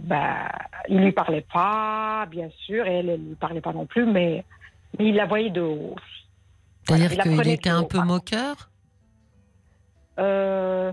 bah 0.00 0.48
il 0.88 1.00
lui 1.00 1.12
parlait 1.12 1.46
pas, 1.52 2.26
bien 2.30 2.48
sûr, 2.64 2.86
et 2.86 2.98
elle, 2.98 3.10
elle 3.10 3.28
lui 3.28 3.34
parlait 3.34 3.60
pas 3.60 3.72
non 3.72 3.86
plus, 3.86 4.06
mais 4.06 4.44
mais 4.98 5.10
il 5.10 5.14
la 5.14 5.26
voyait 5.26 5.50
de 5.50 5.60
haut 5.60 5.94
aussi. 5.96 6.18
C'est-à-dire 6.84 7.22
qu'il 7.22 7.48
était 7.48 7.68
un 7.68 7.84
peu 7.84 8.00
moqueur? 8.00 8.70
Euh, 10.18 10.92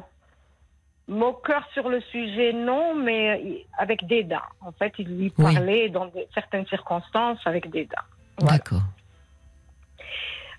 moqueur 1.08 1.68
sur 1.74 1.88
le 1.90 2.02
sujet, 2.02 2.52
non, 2.54 2.96
mais 2.96 3.66
avec 3.78 4.06
dédain. 4.08 4.42
En 4.62 4.72
fait, 4.72 4.94
il 4.98 5.08
lui 5.18 5.34
Oui. 5.38 5.54
parlait 5.54 5.90
dans 5.90 6.06
de- 6.06 6.26
certaines 6.34 6.66
circonstances 6.68 7.40
avec 7.46 7.70
dédain. 7.70 8.02
Voilà. 8.40 8.58
D'accord. 8.58 8.82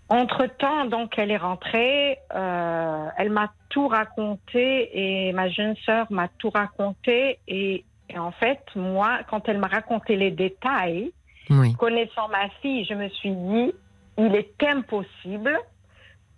Entre-temps, 0.08 0.84
donc, 0.84 1.18
elle 1.18 1.32
est 1.32 1.36
rentrée, 1.36 2.18
euh, 2.32 3.08
elle 3.18 3.30
m'a 3.30 3.52
tout 3.70 3.88
raconté 3.88 4.90
et 5.28 5.32
ma 5.32 5.48
jeune 5.48 5.74
sœur 5.84 6.06
m'a 6.10 6.28
tout 6.38 6.50
raconté. 6.50 7.40
Et, 7.48 7.84
et 8.08 8.18
en 8.18 8.30
fait, 8.30 8.60
moi, 8.76 9.18
quand 9.28 9.48
elle 9.48 9.58
m'a 9.58 9.66
raconté 9.66 10.14
les 10.14 10.30
détails, 10.30 11.10
Oui. 11.50 11.74
connaissant 11.74 12.28
ma 12.28 12.48
fille, 12.62 12.84
je 12.84 12.94
me 12.94 13.08
suis 13.08 13.32
dit, 13.32 13.72
il 14.18 14.34
est 14.36 14.62
impossible 14.62 15.58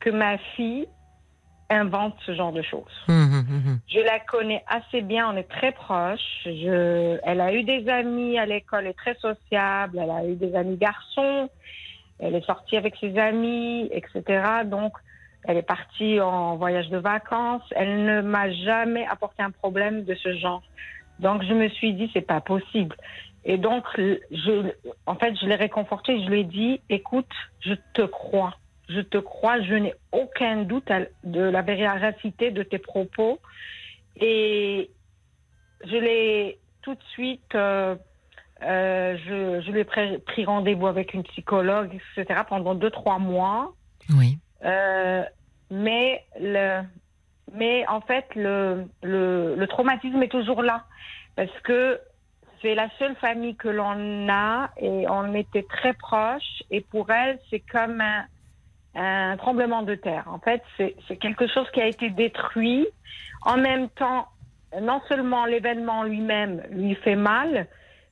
que 0.01 0.09
ma 0.10 0.39
fille 0.56 0.86
invente 1.70 2.15
ce 2.24 2.35
genre 2.35 2.53
de 2.53 2.62
choses. 2.62 3.05
Mhm, 3.09 3.45
mhm. 3.49 3.81
Je 3.89 4.01
la 4.01 4.20
connais 4.20 4.65
assez 4.66 5.03
bien, 5.03 5.28
on 5.31 5.36
est 5.36 5.49
très 5.49 5.73
proches. 5.73 6.40
Je, 6.45 7.19
elle 7.23 7.40
a 7.40 7.53
eu 7.53 7.62
des 7.62 7.89
amis 7.89 8.39
à 8.39 8.47
l'école, 8.47 8.85
elle 8.85 8.90
est 8.90 8.95
très 8.95 9.15
sociable, 9.16 9.99
elle 10.03 10.11
a 10.11 10.24
eu 10.24 10.35
des 10.35 10.55
amis 10.55 10.77
garçons, 10.77 11.51
elle 12.19 12.35
est 12.35 12.45
sortie 12.47 12.77
avec 12.77 12.97
ses 12.97 13.19
amis, 13.19 13.89
etc. 13.93 14.43
Donc, 14.65 14.93
elle 15.45 15.57
est 15.57 15.62
partie 15.62 16.20
en 16.20 16.57
voyage 16.57 16.89
de 16.89 16.99
vacances. 16.99 17.62
Elle 17.77 18.05
ne 18.05 18.23
m'a 18.23 18.51
jamais 18.51 19.07
apporté 19.07 19.43
un 19.43 19.51
problème 19.51 20.05
de 20.05 20.15
ce 20.15 20.35
genre. 20.36 20.62
Donc, 21.20 21.43
je 21.43 21.53
me 21.53 21.69
suis 21.69 21.95
dit, 21.95 22.11
c'est 22.12 22.27
pas 22.27 22.40
possible. 22.40 22.97
Et 23.45 23.57
donc, 23.57 23.85
je, 23.97 24.73
en 25.07 25.15
fait, 25.15 25.35
je 25.40 25.47
l'ai 25.47 25.55
réconfortée. 25.55 26.23
Je 26.23 26.28
lui 26.28 26.40
ai 26.40 26.45
dit, 26.45 26.81
écoute, 26.90 27.31
je 27.61 27.74
te 27.95 28.03
crois. 28.03 28.55
Je 28.89 29.01
te 29.01 29.19
crois. 29.19 29.60
Je 29.60 29.74
n'ai 29.74 29.94
aucun 30.12 30.62
doute 30.62 30.90
de 31.24 31.40
la 31.40 31.62
véracité 31.62 32.51
de 32.51 32.62
tes 32.62 32.78
propos. 32.78 33.39
Et 34.20 34.90
je 35.85 35.97
l'ai 35.97 36.59
tout 36.82 36.94
de 36.94 37.05
suite, 37.12 37.55
euh, 37.55 37.97
euh, 38.62 39.16
je, 39.27 39.60
je 39.65 39.70
lui 39.70 39.81
ai 39.81 39.85
pris, 39.85 40.19
pris 40.19 40.44
rendez-vous 40.44 40.86
avec 40.86 41.15
une 41.15 41.23
psychologue, 41.24 42.01
etc., 42.16 42.40
pendant 42.48 42.74
deux, 42.74 42.90
trois 42.90 43.19
mois. 43.19 43.74
Oui. 44.16 44.39
Euh, 44.65 45.23
mais, 45.70 46.24
le, 46.40 46.82
mais 47.52 47.86
en 47.89 48.01
fait, 48.01 48.24
le, 48.35 48.86
le, 49.02 49.55
le 49.55 49.66
traumatisme 49.66 50.23
est 50.23 50.28
toujours 50.31 50.62
là. 50.62 50.85
Parce 51.36 51.60
que 51.62 52.01
c'est 52.62 52.74
la 52.74 52.89
seule 52.98 53.15
famille 53.16 53.55
que 53.55 53.69
l'on 53.69 54.28
a 54.28 54.70
et 54.78 55.06
on 55.09 55.35
était 55.35 55.62
très 55.62 55.93
proches. 55.93 56.62
Et 56.70 56.81
pour 56.81 57.10
elle, 57.10 57.39
c'est 57.51 57.60
comme 57.60 58.01
un, 58.01 58.24
un 58.99 59.37
tremblement 59.37 59.83
de 59.83 59.95
terre. 59.95 60.25
En 60.27 60.39
fait, 60.39 60.62
c'est 60.77 61.16
quelque 61.16 61.47
chose 61.47 61.66
qui 61.73 61.81
a 61.81 61.87
été 61.87 62.11
détruit. 62.11 62.87
En 63.43 63.57
même 63.57 63.89
temps, 63.91 64.29
non 64.81 65.01
seulement 65.09 65.45
l'événement 65.47 66.03
lui-même 66.03 66.62
lui 66.70 66.95
fait 66.97 67.16
mal, 67.16 67.66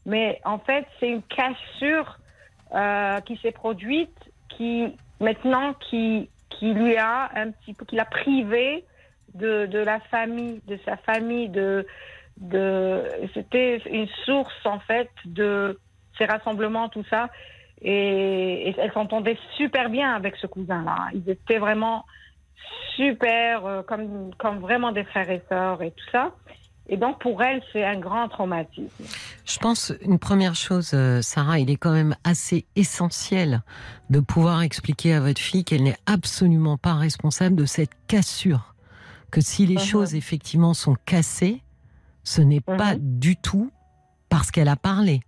mais 0.05 0.41
en 0.45 0.59
fait, 0.59 0.87
c'est 0.99 1.09
une 1.09 1.23
cassure 1.23 2.19
euh, 2.75 3.21
qui 3.21 3.37
s'est 3.39 3.53
produite, 3.53 4.17
qui 4.49 4.95
maintenant 5.21 5.75
qui 5.75 6.31
qui 6.51 6.73
lui 6.73 6.97
a 6.97 7.31
un 7.35 7.51
petit 7.51 7.75
peu, 7.75 7.85
qui 7.85 7.97
l'a 7.97 8.07
privé 8.07 8.85
de, 9.35 9.69
la 9.79 10.01
famille, 10.01 10.63
de 10.67 10.79
sa 10.87 10.97
famille, 10.97 11.51
de 11.51 11.87
c'était 13.35 13.79
une 13.87 14.09
source 14.25 14.65
en 14.65 14.79
fait 14.81 15.11
de 15.25 15.79
ces 16.19 16.25
rassemblements, 16.25 16.89
tout 16.89 17.05
ça. 17.11 17.29
Et, 17.83 18.69
et 18.71 18.75
elle 18.79 18.93
s'entendait 18.93 19.39
super 19.57 19.91
bien 19.91 20.15
avec 20.15 20.37
ce 20.37 20.47
cousin-là. 20.47 21.09
Ils 21.15 21.29
étaient 21.29 21.59
vraiment 21.59 22.05
super, 22.97 23.67
euh, 23.67 23.83
comme, 23.83 24.31
comme 24.39 24.59
vraiment 24.61 24.93
des 24.93 25.05
frères 25.05 25.31
et 25.31 25.43
sœurs 25.49 25.83
et 25.83 25.91
tout 25.91 26.11
ça. 26.11 26.33
Et 26.89 26.97
donc 26.97 27.19
pour 27.21 27.43
elle, 27.43 27.63
c'est 27.73 27.85
un 27.85 27.99
grand 27.99 28.29
traumatisme. 28.29 29.05
Je 29.45 29.59
pense 29.59 29.93
une 30.03 30.19
première 30.19 30.55
chose, 30.55 30.93
euh, 30.95 31.21
Sarah, 31.21 31.59
il 31.59 31.69
est 31.69 31.77
quand 31.77 31.93
même 31.93 32.15
assez 32.25 32.65
essentiel 32.77 33.63
de 34.09 34.21
pouvoir 34.21 34.63
expliquer 34.63 35.15
à 35.15 35.21
votre 35.21 35.41
fille 35.41 35.65
qu'elle 35.65 35.83
n'est 35.83 35.99
absolument 36.07 36.77
pas 36.79 36.95
responsable 36.95 37.57
de 37.57 37.65
cette 37.67 37.91
cassure. 38.07 38.75
Que 39.33 39.41
si 39.41 39.67
les 39.67 39.75
Mhm. 39.75 39.81
choses 39.81 40.15
effectivement 40.15 40.75
sont 40.75 40.97
cassées, 41.05 41.61
ce 42.23 42.41
n'est 42.41 42.61
pas 42.61 42.95
Mhm. 42.95 43.19
du 43.19 43.37
tout 43.37 43.71
parce 44.29 44.51
qu'elle 44.51 44.69
a 44.69 44.77
parlé. 44.77 45.21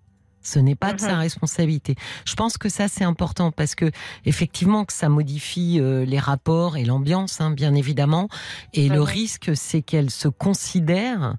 Ce 0.43 0.59
n'est 0.59 0.75
pas 0.77 0.93
de 0.93 1.03
Mhm. 1.03 1.09
sa 1.09 1.17
responsabilité. 1.19 1.95
Je 2.25 2.35
pense 2.35 2.59
que 2.59 2.69
ça 2.69 2.89
c'est 2.89 3.05
important 3.05 3.51
parce 3.53 3.75
que 3.75 3.91
effectivement 4.25 4.85
que 4.85 4.93
ça 4.93 5.09
modifie 5.09 5.79
euh, 5.81 6.05
les 6.05 6.19
rapports 6.19 6.77
et 6.77 6.85
l'ambiance, 6.85 7.41
hein, 7.41 7.51
bien 7.51 7.75
évidemment. 7.75 8.29
Et 8.73 8.89
le 8.89 9.01
Mhm. 9.01 9.05
risque 9.05 9.51
c'est 9.55 9.83
qu'elle 9.83 10.11
se 10.11 10.29
considère 10.29 11.37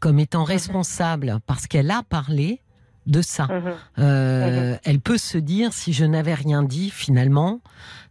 comme 0.00 0.18
étant 0.18 0.44
responsable 0.44 1.38
parce 1.46 1.66
qu'elle 1.66 1.90
a 1.90 2.02
parlé 2.02 2.60
de 3.06 3.22
ça. 3.22 3.46
Mhm. 3.46 3.72
Euh, 3.98 4.76
Elle 4.84 5.00
peut 5.00 5.18
se 5.18 5.38
dire 5.38 5.72
si 5.72 5.92
je 5.92 6.04
n'avais 6.04 6.34
rien 6.34 6.62
dit 6.62 6.90
finalement, 6.90 7.60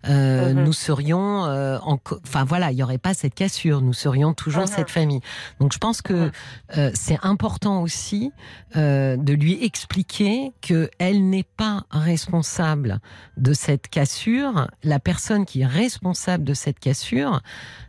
euh, 0.07 0.53
Mhm. 0.53 0.63
nous 0.63 0.73
serions, 0.73 1.45
euh, 1.45 1.77
en 1.83 1.97
enfin 2.25 2.43
voilà, 2.43 2.71
il 2.71 2.77
y 2.77 2.83
aurait 2.83 2.97
pas 2.97 3.13
cette 3.13 3.35
cassure, 3.35 3.81
nous 3.81 3.93
serions 3.93 4.33
toujours 4.33 4.63
Mhm. 4.63 4.67
cette 4.67 4.89
famille. 4.89 5.21
Donc 5.59 5.73
je 5.73 5.77
pense 5.77 6.01
que 6.01 6.31
euh, 6.77 6.91
c'est 6.93 7.19
important 7.21 7.81
aussi 7.81 8.31
euh, 8.75 9.15
de 9.17 9.33
lui 9.33 9.63
expliquer 9.63 10.53
que 10.61 10.89
elle 10.99 11.29
n'est 11.29 11.43
pas 11.57 11.83
responsable 11.91 12.99
de 13.37 13.53
cette 13.53 13.87
cassure. 13.89 14.67
La 14.83 14.99
personne 14.99 15.45
qui 15.45 15.61
est 15.61 15.65
responsable 15.65 16.43
de 16.43 16.53
cette 16.53 16.79
cassure, 16.79 17.41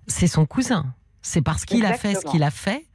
c'est 0.07 0.27
son 0.27 0.47
cousin. 0.47 0.87
C'est 1.23 1.43
parce 1.43 1.65
qu'il 1.65 1.85
a 1.85 1.95
fait 1.95 2.15
ce 2.15 2.25
qu'il 2.25 2.43
a 2.43 2.51
fait 2.51 2.87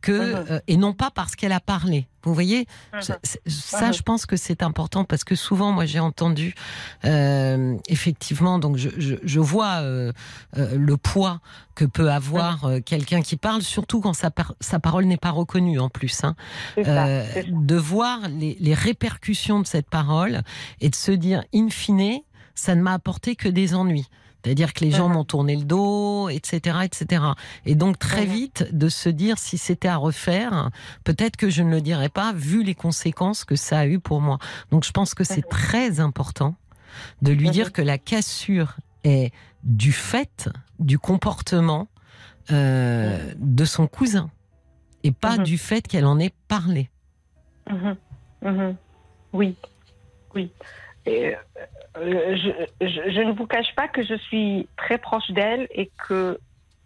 que 0.00 0.12
Mhm. 0.12 0.44
euh, 0.50 0.60
et 0.68 0.76
non 0.76 0.92
pas 0.92 1.10
parce 1.10 1.34
qu'elle 1.36 1.52
a 1.52 1.60
parlé. 1.60 2.06
Vous 2.22 2.34
voyez, 2.34 2.66
ça, 3.00 3.18
c'est- 3.22 3.40
ça, 3.48 3.92
je 3.92 4.02
pense 4.02 4.26
que 4.26 4.36
c'est 4.36 4.62
important 4.64 5.04
parce 5.04 5.22
que 5.22 5.34
souvent, 5.36 5.70
moi, 5.72 5.84
j'ai 5.86 6.00
entendu 6.00 6.54
euh, 7.04 7.76
effectivement, 7.88 8.58
donc 8.58 8.76
je, 8.76 8.88
je, 8.98 9.14
je 9.22 9.40
vois 9.40 9.76
euh, 9.82 10.12
le 10.56 10.96
poids 10.96 11.40
que 11.74 11.84
peut 11.84 12.10
avoir 12.10 12.68
quelqu'un 12.84 13.22
qui 13.22 13.36
parle, 13.36 13.62
surtout 13.62 14.00
quand 14.00 14.12
sa, 14.14 14.30
par- 14.30 14.54
sa 14.60 14.78
parole 14.80 15.04
n'est 15.04 15.16
pas 15.16 15.30
reconnue 15.30 15.78
en 15.78 15.88
plus. 15.88 16.24
Hein. 16.24 16.34
Ça. 16.84 17.06
de 17.48 17.76
voir 17.76 18.20
les, 18.28 18.56
les 18.60 18.74
répercussions 18.74 19.60
de 19.60 19.66
cette 19.66 19.88
parole 19.88 20.42
et 20.80 20.88
de 20.88 20.94
se 20.94 21.12
dire, 21.12 21.44
in 21.54 21.68
fine, 21.70 22.20
ça 22.54 22.74
ne 22.74 22.82
m'a 22.82 22.94
apporté 22.94 23.36
que 23.36 23.48
des 23.48 23.74
ennuis. 23.74 24.06
C'est-à-dire 24.46 24.74
que 24.74 24.84
les 24.84 24.92
gens 24.92 25.08
m'ont 25.08 25.24
tourné 25.24 25.56
le 25.56 25.64
dos, 25.64 26.28
etc., 26.28 26.78
etc. 26.84 27.24
Et 27.64 27.74
donc 27.74 27.98
très 27.98 28.24
vite 28.26 28.68
de 28.72 28.88
se 28.88 29.08
dire 29.08 29.38
si 29.38 29.58
c'était 29.58 29.88
à 29.88 29.96
refaire, 29.96 30.70
peut-être 31.02 31.36
que 31.36 31.50
je 31.50 31.64
ne 31.64 31.70
le 31.72 31.80
dirais 31.80 32.08
pas 32.08 32.32
vu 32.32 32.62
les 32.62 32.76
conséquences 32.76 33.44
que 33.44 33.56
ça 33.56 33.80
a 33.80 33.86
eu 33.86 33.98
pour 33.98 34.20
moi. 34.20 34.38
Donc 34.70 34.84
je 34.84 34.92
pense 34.92 35.14
que 35.14 35.24
c'est 35.24 35.42
très 35.42 35.98
important 35.98 36.54
de 37.22 37.32
lui 37.32 37.50
dire 37.50 37.72
que 37.72 37.82
la 37.82 37.98
cassure 37.98 38.76
est 39.02 39.32
du 39.64 39.90
fait 39.90 40.48
du 40.78 40.96
comportement 41.00 41.88
euh, 42.52 43.18
de 43.38 43.64
son 43.64 43.88
cousin 43.88 44.30
et 45.02 45.10
pas 45.10 45.38
Mhm. 45.38 45.42
du 45.42 45.58
fait 45.58 45.88
qu'elle 45.88 46.06
en 46.06 46.20
ait 46.20 46.32
parlé. 46.46 46.88
Mhm. 47.68 47.96
Mhm. 48.42 48.76
Oui, 49.32 49.56
oui. 50.36 50.52
Et, 51.04 51.34
euh, 51.34 51.38
je, 52.02 52.50
je, 52.80 53.10
je 53.10 53.20
ne 53.20 53.32
vous 53.32 53.46
cache 53.46 53.74
pas 53.74 53.88
que 53.88 54.02
je 54.02 54.14
suis 54.14 54.68
très 54.76 54.98
proche 54.98 55.30
d'elle 55.30 55.66
et 55.70 55.90
que 56.08 56.38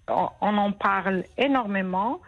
on, 0.08 0.28
on 0.40 0.56
en 0.58 0.72
parle 0.72 1.24
énormément 1.38 2.20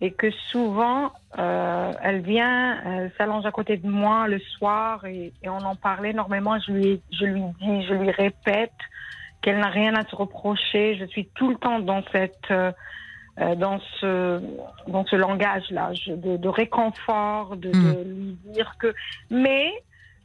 et 0.00 0.10
que 0.12 0.30
souvent 0.30 1.12
euh, 1.38 1.92
elle 2.02 2.20
vient, 2.20 2.80
elle 2.84 3.12
s'allonge 3.16 3.46
à 3.46 3.50
côté 3.50 3.76
de 3.78 3.88
moi 3.88 4.28
le 4.28 4.38
soir 4.38 5.04
et, 5.06 5.32
et 5.42 5.48
on 5.48 5.58
en 5.58 5.74
parle 5.76 6.06
énormément. 6.06 6.58
Je 6.60 6.72
lui, 6.72 7.02
je 7.12 7.24
lui 7.24 7.42
dis, 7.60 7.86
je 7.86 7.94
lui 7.94 8.10
répète 8.10 8.72
qu'elle 9.40 9.58
n'a 9.58 9.68
rien 9.70 9.94
à 9.94 10.04
se 10.04 10.14
reprocher. 10.14 10.96
Je 10.98 11.04
suis 11.06 11.26
tout 11.34 11.48
le 11.48 11.56
temps 11.56 11.78
dans 11.80 12.02
cette 12.12 12.50
euh, 12.50 12.72
euh, 13.38 13.54
dans 13.54 13.80
ce 14.00 14.40
dans 14.88 15.04
ce 15.06 15.16
langage-là, 15.16 15.92
je- 15.92 16.12
de, 16.12 16.36
de 16.38 16.48
réconfort, 16.48 17.56
de, 17.56 17.70
de 17.70 18.02
lui 18.04 18.38
dire 18.52 18.76
que. 18.78 18.94
Mais 19.30 19.70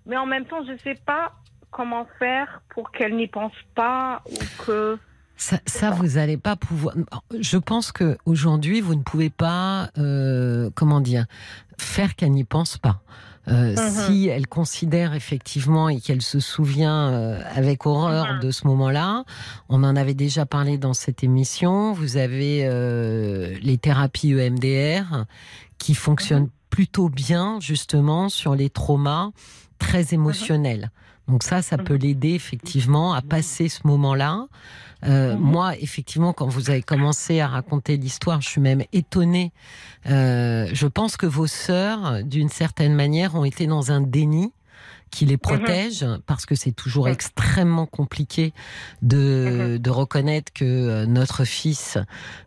mais 0.05 0.17
en 0.17 0.25
même 0.25 0.45
temps, 0.45 0.63
je 0.65 0.71
ne 0.71 0.77
sais 0.77 0.95
pas 1.05 1.31
comment 1.71 2.05
faire 2.19 2.61
pour 2.69 2.91
qu'elle 2.91 3.15
n'y 3.15 3.27
pense 3.27 3.53
pas 3.75 4.21
ou 4.31 4.37
que. 4.65 4.97
Ça, 5.37 5.57
ça, 5.65 5.89
vous 5.89 6.05
n'allez 6.17 6.37
pas 6.37 6.55
pouvoir. 6.55 6.93
Je 7.39 7.57
pense 7.57 7.91
que 7.91 8.15
aujourd'hui, 8.25 8.79
vous 8.79 8.93
ne 8.93 9.01
pouvez 9.01 9.31
pas, 9.31 9.89
euh, 9.97 10.69
comment 10.75 11.01
dire, 11.01 11.25
faire 11.79 12.15
qu'elle 12.15 12.31
n'y 12.33 12.43
pense 12.43 12.77
pas. 12.77 13.01
Euh, 13.47 13.71
Mhm. 13.75 13.89
Si 13.89 14.27
elle 14.27 14.45
considère 14.45 15.15
effectivement 15.15 15.89
et 15.89 15.99
qu'elle 15.99 16.21
se 16.21 16.39
souvient 16.39 17.09
euh, 17.09 17.41
avec 17.55 17.87
horreur 17.87 18.33
Mhm. 18.35 18.39
de 18.41 18.51
ce 18.51 18.67
moment-là, 18.67 19.23
on 19.67 19.83
en 19.83 19.95
avait 19.95 20.13
déjà 20.13 20.45
parlé 20.45 20.77
dans 20.77 20.93
cette 20.93 21.23
émission. 21.23 21.91
Vous 21.93 22.17
avez 22.17 22.69
les 23.63 23.77
thérapies 23.79 24.33
EMDR 24.33 25.25
qui 25.79 25.95
fonctionnent 25.95 26.43
Mhm. 26.43 26.49
plutôt 26.69 27.09
bien 27.09 27.59
justement 27.59 28.29
sur 28.29 28.53
les 28.53 28.69
traumas 28.69 29.31
très 29.79 30.13
émotionnels. 30.13 30.91
Donc 31.27 31.43
ça, 31.43 31.61
ça 31.61 31.77
Mhm. 31.77 31.83
peut 31.83 31.95
l'aider 31.95 32.33
effectivement 32.33 33.13
à 33.13 33.21
passer 33.21 33.69
ce 33.69 33.79
moment-là. 33.85 34.47
Euh, 35.03 35.35
Mhm. 35.35 35.39
Moi, 35.41 35.77
effectivement, 35.79 36.33
quand 36.33 36.47
vous 36.47 36.69
avez 36.69 36.81
commencé 36.83 37.39
à 37.39 37.47
raconter 37.47 37.97
l'histoire, 37.97 38.41
je 38.41 38.49
suis 38.49 38.61
même 38.61 38.83
étonnée. 38.93 39.51
Euh, 40.09 40.67
je 40.73 40.87
pense 40.87 41.17
que 41.17 41.25
vos 41.25 41.47
sœurs, 41.47 42.23
d'une 42.23 42.49
certaine 42.49 42.93
manière, 42.93 43.35
ont 43.35 43.45
été 43.45 43.65
dans 43.67 43.91
un 43.91 44.01
déni 44.01 44.51
qui 45.11 45.25
les 45.25 45.37
protège 45.37 46.05
parce 46.25 46.45
que 46.45 46.55
c'est 46.55 46.71
toujours 46.71 47.05
Mhm. 47.05 47.13
extrêmement 47.13 47.85
compliqué 47.85 48.53
de, 49.01 49.77
de 49.79 49.89
reconnaître 49.89 50.51
que 50.53 50.63
euh, 50.65 51.05
notre 51.05 51.43
fils 51.43 51.97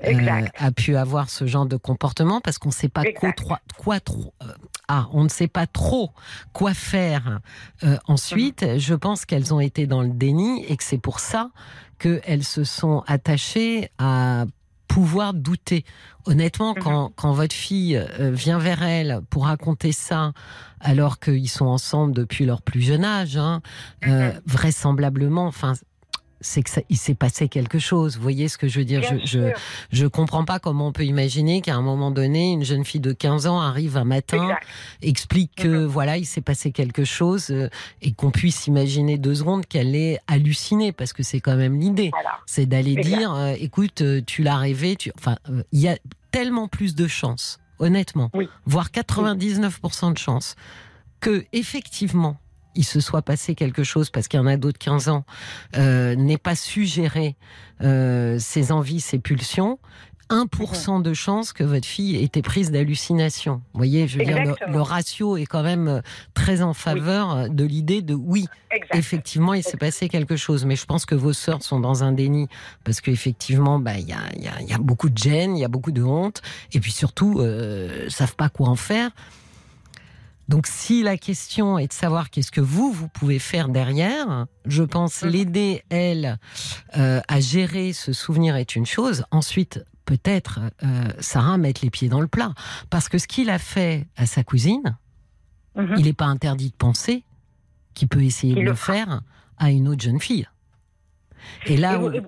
euh, 0.04 0.46
a 0.58 0.72
pu 0.72 0.96
avoir 0.96 1.28
ce 1.30 1.46
genre 1.46 1.66
de 1.66 1.76
comportement 1.76 2.40
parce 2.40 2.58
qu'on 2.58 2.70
ne 2.70 2.74
sait 2.74 2.88
pas 2.88 3.04
quoi, 3.12 3.32
quoi 3.78 4.00
trop 4.00 4.32
euh, 4.42 4.46
ah 4.88 5.08
on 5.12 5.24
ne 5.24 5.28
sait 5.28 5.48
pas 5.48 5.66
trop 5.66 6.10
quoi 6.52 6.74
faire 6.74 7.40
euh, 7.84 7.96
ensuite. 8.06 8.62
Mhm. 8.62 8.78
je 8.78 8.94
pense 8.94 9.24
qu'elles 9.26 9.52
ont 9.54 9.60
été 9.60 9.86
dans 9.86 10.02
le 10.02 10.08
déni 10.08 10.64
et 10.64 10.76
que 10.76 10.84
c'est 10.84 10.98
pour 10.98 11.20
ça 11.20 11.50
qu'elles 11.98 12.44
se 12.44 12.64
sont 12.64 13.04
attachées 13.06 13.90
à 13.98 14.46
pouvoir 14.88 15.34
douter. 15.34 15.84
Honnêtement, 16.26 16.74
Mhm. 16.74 16.82
quand, 16.82 17.12
quand 17.16 17.32
votre 17.32 17.54
fille 17.54 17.96
euh, 17.96 18.30
vient 18.30 18.58
vers 18.58 18.82
elle 18.82 19.20
pour 19.30 19.44
raconter 19.46 19.92
ça, 19.92 20.32
alors 20.80 21.18
qu'ils 21.18 21.48
sont 21.50 21.66
ensemble 21.66 22.14
depuis 22.14 22.44
leur 22.46 22.62
plus 22.62 22.80
jeune 22.80 23.04
âge, 23.04 23.36
hein, 23.36 23.60
euh, 24.06 24.32
Mhm. 24.32 24.40
vraisemblablement, 24.46 25.46
enfin, 25.46 25.72
c'est 26.44 26.62
que 26.62 26.70
ça, 26.70 26.80
il 26.90 26.96
s'est 26.96 27.14
passé 27.14 27.48
quelque 27.48 27.78
chose. 27.78 28.16
Vous 28.16 28.22
voyez 28.22 28.48
ce 28.48 28.58
que 28.58 28.68
je 28.68 28.78
veux 28.78 28.84
dire? 28.84 29.00
Bien 29.00 29.18
je, 29.18 29.26
je, 29.26 29.26
sûr. 29.48 29.52
je 29.90 30.06
comprends 30.06 30.44
pas 30.44 30.58
comment 30.58 30.88
on 30.88 30.92
peut 30.92 31.04
imaginer 31.04 31.60
qu'à 31.62 31.74
un 31.74 31.82
moment 31.82 32.10
donné, 32.10 32.52
une 32.52 32.64
jeune 32.64 32.84
fille 32.84 33.00
de 33.00 33.12
15 33.12 33.46
ans 33.46 33.60
arrive 33.60 33.96
un 33.96 34.04
matin, 34.04 34.42
Exact. 34.42 34.66
explique 35.02 35.54
que 35.56 35.68
Mhm. 35.68 35.86
voilà, 35.86 36.18
il 36.18 36.26
s'est 36.26 36.40
passé 36.42 36.70
quelque 36.70 37.04
chose 37.04 37.50
euh, 37.50 37.68
et 38.02 38.12
qu'on 38.12 38.30
puisse 38.30 38.66
imaginer 38.66 39.18
deux 39.18 39.34
secondes 39.36 39.66
qu'elle 39.66 39.96
est 39.96 40.18
hallucinée 40.26 40.92
parce 40.92 41.12
que 41.12 41.22
c'est 41.22 41.40
quand 41.40 41.56
même 41.56 41.80
l'idée. 41.80 42.10
Voilà. 42.12 42.38
C'est 42.46 42.66
d'aller 42.66 42.94
dire, 42.96 43.32
euh, 43.34 43.54
écoute, 43.58 44.02
euh, 44.02 44.20
tu 44.24 44.42
l'as 44.42 44.58
rêvé, 44.58 44.96
tu... 44.96 45.10
enfin, 45.18 45.36
euh, 45.50 45.62
il 45.72 45.80
y 45.80 45.88
a 45.88 45.96
tellement 46.30 46.68
plus 46.68 46.94
de 46.94 47.06
chances, 47.06 47.58
honnêtement, 47.78 48.30
Oui. 48.34 48.48
voire 48.66 48.90
99% 48.90 50.12
de 50.12 50.18
chances 50.18 50.56
que 51.20 51.44
effectivement 51.52 52.36
il 52.74 52.84
se 52.84 53.00
soit 53.00 53.22
passé 53.22 53.54
quelque 53.54 53.84
chose 53.84 54.10
parce 54.10 54.28
qu'un 54.28 54.46
ado 54.46 54.72
de 54.72 54.78
15 54.78 55.08
ans 55.08 55.24
euh, 55.76 56.14
n'ait 56.14 56.38
pas 56.38 56.54
su 56.54 56.84
gérer 56.84 57.36
euh, 57.82 58.38
ses 58.38 58.72
envies, 58.72 59.00
ses 59.00 59.18
pulsions. 59.18 59.78
1% 60.30 61.02
de 61.02 61.12
chance 61.12 61.52
que 61.52 61.62
votre 61.64 61.86
fille 61.86 62.16
ait 62.16 62.22
été 62.22 62.40
prise 62.40 62.70
d'hallucination. 62.70 63.56
Vous 63.72 63.78
voyez, 63.78 64.08
je 64.08 64.18
veux 64.18 64.24
dire, 64.24 64.56
le, 64.66 64.80
ratio 64.80 65.36
est 65.36 65.44
quand 65.44 65.62
même 65.62 65.86
euh, 65.86 66.00
très 66.32 66.62
en 66.62 66.72
faveur 66.72 67.50
de 67.50 67.64
l'idée 67.64 68.00
de 68.00 68.14
oui, 68.14 68.46
effectivement, 68.94 69.52
il 69.52 69.62
s'est 69.62 69.76
passé 69.76 70.08
quelque 70.08 70.36
chose. 70.36 70.64
Mais 70.64 70.76
je 70.76 70.86
pense 70.86 71.04
que 71.04 71.14
vos 71.14 71.34
sœurs 71.34 71.62
sont 71.62 71.78
dans 71.78 72.04
un 72.04 72.12
déni 72.12 72.48
parce 72.84 73.00
qu'effectivement, 73.00 73.78
bah, 73.78 73.98
il 73.98 74.08
y, 74.08 74.12
a, 74.12 74.22
y, 74.36 74.48
a, 74.48 74.62
y 74.62 74.72
a 74.72 74.78
beaucoup 74.78 75.10
de 75.10 75.18
gêne, 75.18 75.56
il 75.56 75.60
y 75.60 75.64
a 75.64 75.68
beaucoup 75.68 75.92
de 75.92 76.02
honte, 76.02 76.40
et 76.72 76.80
puis 76.80 76.92
surtout, 76.92 77.40
euh, 77.40 78.08
savent 78.08 78.36
pas 78.36 78.48
quoi 78.48 78.68
en 78.68 78.76
faire. 78.76 79.10
Donc, 80.48 80.66
si 80.66 81.02
la 81.02 81.16
question 81.16 81.78
est 81.78 81.86
de 81.88 81.92
savoir 81.92 82.28
qu'est-ce 82.30 82.50
que 82.52 82.60
vous, 82.60 82.92
vous 82.92 83.08
pouvez 83.08 83.38
faire 83.38 83.68
derrière, 83.68 84.46
je 84.66 84.82
pense 84.82 85.22
Mhm. 85.22 85.30
l'aider, 85.30 85.82
elle, 85.88 86.38
euh, 86.98 87.20
à 87.28 87.40
gérer 87.40 87.92
ce 87.92 88.12
souvenir 88.12 88.54
est 88.56 88.76
une 88.76 88.84
chose. 88.86 89.24
Ensuite, 89.30 89.82
peut-être, 90.04 90.60
euh, 90.82 91.08
Sarah, 91.18 91.56
mettre 91.56 91.80
les 91.82 91.90
pieds 91.90 92.08
dans 92.10 92.20
le 92.20 92.26
plat. 92.28 92.52
Parce 92.90 93.08
que 93.08 93.16
ce 93.18 93.26
qu'il 93.26 93.48
a 93.48 93.58
fait 93.58 94.06
à 94.16 94.26
sa 94.26 94.44
cousine, 94.44 94.98
Mhm. 95.76 95.94
il 95.98 96.04
n'est 96.04 96.12
pas 96.12 96.26
interdit 96.26 96.68
de 96.70 96.76
penser 96.76 97.24
qu'il 97.94 98.08
peut 98.08 98.22
essayer 98.22 98.52
Il 98.52 98.64
de 98.64 98.70
le 98.70 98.74
faire 98.74 99.22
à 99.56 99.70
une 99.70 99.88
autre 99.88 100.02
jeune 100.02 100.20
fille. 100.20 100.46
Et 101.66 101.76
là 101.78 101.94
Et 101.94 101.96
où... 101.96 102.00
vous- 102.02 102.08
Oui, 102.10 102.20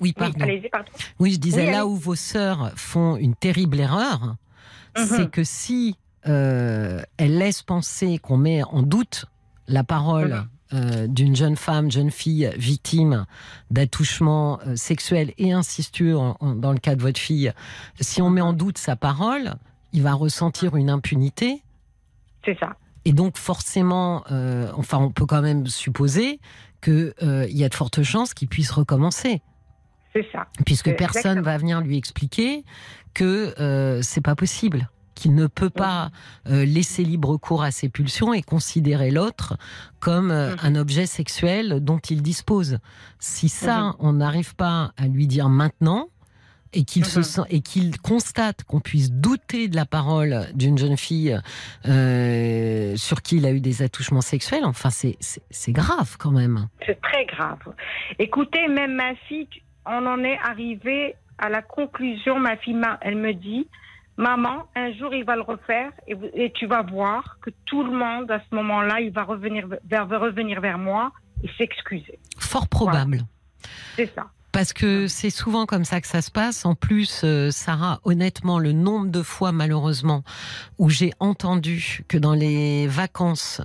oui, 0.00 0.12
pardon. 0.12 0.46
pardon. 0.70 0.90
Oui, 1.20 1.32
je 1.32 1.38
disais 1.38 1.66
Oui, 1.66 1.72
là 1.72 1.86
où 1.86 1.96
vos 1.96 2.16
sœurs 2.16 2.72
font 2.76 3.16
une 3.16 3.34
terrible 3.34 3.78
erreur, 3.80 4.36
Mhm. 4.98 5.06
c'est 5.06 5.30
que 5.30 5.42
si 5.44 5.96
euh, 6.28 7.02
elles 7.16 7.38
laissent 7.38 7.62
penser 7.62 8.18
qu'on 8.18 8.36
met 8.36 8.62
en 8.64 8.82
doute 8.82 9.26
la 9.68 9.84
parole 9.84 10.44
euh, 10.72 11.06
d'une 11.06 11.36
jeune 11.36 11.54
femme, 11.56 11.90
jeune 11.92 12.10
fille 12.10 12.50
victime 12.56 13.26
d'attouchement 13.70 14.58
euh, 14.66 14.74
sexuel 14.76 15.32
et 15.38 15.52
incestueux 15.52 16.16
en- 16.16 16.36
en- 16.40 16.54
dans 16.54 16.72
le 16.72 16.78
cas 16.78 16.96
de 16.96 17.02
votre 17.02 17.20
fille, 17.20 17.52
si 18.00 18.20
on 18.22 18.30
met 18.30 18.40
en 18.40 18.52
doute 18.52 18.78
sa 18.78 18.96
parole, 18.96 19.54
il 19.92 20.02
va 20.02 20.14
ressentir 20.14 20.74
une 20.76 20.90
impunité 20.90 21.62
C'est 22.44 22.58
ça. 22.58 22.76
et 23.04 23.12
donc 23.12 23.36
forcément, 23.38 24.24
euh, 24.32 24.70
enfin, 24.76 24.98
on 24.98 25.10
peut 25.10 25.26
quand 25.26 25.42
même 25.42 25.66
supposer 25.68 26.40
qu'il 26.82 27.12
y 27.48 27.64
a 27.64 27.68
de 27.68 27.74
fortes 27.74 28.02
chances 28.02 28.34
qu'il 28.34 28.48
puisse 28.48 28.70
recommencer, 28.72 29.42
C'est 30.12 30.26
ça. 30.32 30.46
puisque 30.64 30.94
personne 30.96 31.38
exactement. 31.38 31.42
va 31.44 31.58
venir 31.58 31.80
lui 31.80 31.96
expliquer 31.96 32.64
que 33.14 34.00
c'est 34.02 34.20
pas 34.20 34.34
possible, 34.34 34.88
qu'il 35.16 35.34
ne 35.34 35.48
peut 35.48 35.70
pas 35.70 36.10
euh, 36.48 36.64
laisser 36.64 37.02
libre 37.02 37.36
cours 37.38 37.64
à 37.64 37.72
ses 37.72 37.88
pulsions 37.88 38.32
et 38.32 38.42
considérer 38.42 39.10
l'autre 39.10 39.56
comme 39.98 40.30
euh, 40.30 40.52
Mhm. 40.52 40.58
un 40.62 40.74
objet 40.76 41.06
sexuel 41.06 41.80
dont 41.80 41.98
il 41.98 42.22
dispose. 42.22 42.78
Si 43.18 43.48
ça, 43.48 43.80
Mhm. 43.80 43.92
on 43.98 44.12
n'arrive 44.12 44.54
pas 44.54 44.92
à 44.96 45.08
lui 45.08 45.26
dire 45.26 45.48
maintenant. 45.48 46.08
Et 46.72 46.84
qu'il 46.84 47.06
se 47.06 47.20
Mhm. 47.20 47.24
sent 47.24 47.40
et 47.48 47.60
qu'il 47.62 47.98
constate 48.00 48.64
qu'on 48.64 48.80
puisse 48.80 49.10
douter 49.10 49.68
de 49.68 49.76
la 49.76 49.86
parole 49.86 50.46
d'une 50.52 50.76
jeune 50.76 50.98
fille 50.98 51.38
euh, 51.86 52.96
sur 52.96 53.22
qui 53.22 53.36
il 53.38 53.46
a 53.46 53.52
eu 53.52 53.60
des 53.60 53.82
attouchements 53.82 54.20
sexuels, 54.20 54.64
enfin 54.66 54.90
c'est 54.90 55.72
grave 55.72 56.16
quand 56.18 56.32
même. 56.32 56.68
C'est 56.84 57.00
très 57.00 57.24
grave. 57.26 57.58
Écoutez, 58.18 58.68
même 58.68 58.94
ma 58.94 59.14
fille, 59.28 59.48
on 59.86 60.04
en 60.06 60.22
est 60.22 60.38
arrivé 60.44 61.14
à 61.38 61.48
la 61.48 61.62
conclusion. 61.62 62.38
Ma 62.38 62.56
fille, 62.58 62.76
elle 63.00 63.16
me 63.16 63.32
dit, 63.32 63.66
maman, 64.16 64.64
un 64.74 64.92
jour 64.92 65.14
il 65.14 65.24
va 65.24 65.36
le 65.36 65.42
refaire 65.42 65.92
et, 66.06 66.52
tu 66.52 66.66
vas 66.66 66.82
voir 66.82 67.38
que 67.42 67.50
tout 67.66 67.82
le 67.82 67.92
monde 67.92 68.30
à 68.30 68.40
ce 68.40 68.54
moment-là, 68.54 69.00
il 69.00 69.12
va 69.12 69.24
revenir 69.24 69.66
vers, 69.84 70.06
va 70.06 70.18
revenir 70.18 70.60
vers 70.60 70.78
moi 70.78 71.12
et 71.42 71.48
s'excuser. 71.58 72.18
Fort 72.38 72.68
probable. 72.68 73.20
C'est 73.94 74.12
ça. 74.14 74.26
Parce 74.56 74.72
que 74.72 75.06
c'est 75.06 75.28
souvent 75.28 75.66
comme 75.66 75.84
ça 75.84 76.00
que 76.00 76.06
ça 76.06 76.22
se 76.22 76.30
passe. 76.30 76.64
En 76.64 76.74
plus, 76.74 77.20
euh, 77.24 77.50
Sarah, 77.50 78.00
honnêtement, 78.04 78.58
le 78.58 78.72
nombre 78.72 79.08
de 79.08 79.22
fois, 79.22 79.52
malheureusement, 79.52 80.24
où 80.78 80.88
j'ai 80.88 81.12
entendu 81.20 82.04
que 82.08 82.16
dans 82.16 82.32
les 82.32 82.86
vacances 82.86 83.60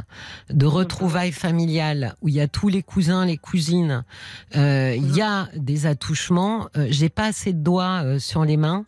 de 0.49 0.65
retrouvailles 0.65 1.31
familiales, 1.31 2.15
où 2.21 2.27
il 2.27 2.35
y 2.35 2.41
a 2.41 2.49
tous 2.49 2.67
les 2.67 2.83
cousins, 2.83 3.25
les 3.25 3.37
cousines, 3.37 4.03
euh, 4.57 4.93
il 4.97 5.15
y 5.15 5.21
a 5.21 5.47
des 5.55 5.85
attouchements, 5.85 6.67
euh, 6.75 6.87
j'ai 6.89 7.07
pas 7.07 7.27
assez 7.27 7.53
de 7.53 7.63
doigts 7.63 8.01
euh, 8.03 8.19
sur 8.19 8.43
les 8.43 8.57
mains. 8.57 8.83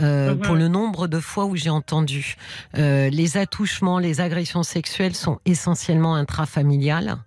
euh, 0.00 0.36
Mhm. 0.36 0.40
Pour 0.42 0.54
le 0.54 0.68
nombre 0.68 1.08
de 1.08 1.18
fois 1.18 1.46
où 1.46 1.56
j'ai 1.56 1.68
entendu 1.70 2.36
euh, 2.78 3.10
les 3.10 3.36
attouchements, 3.36 3.98
les 3.98 4.20
agressions 4.20 4.62
sexuelles 4.62 5.16
sont 5.16 5.40
essentiellement 5.46 6.14
intrafamiliales 6.14 7.18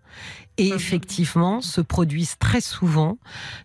et 0.58 0.70
Mhm. 0.70 0.76
effectivement 0.76 1.62
se 1.62 1.82
produisent 1.82 2.38
très 2.38 2.62
souvent 2.62 3.18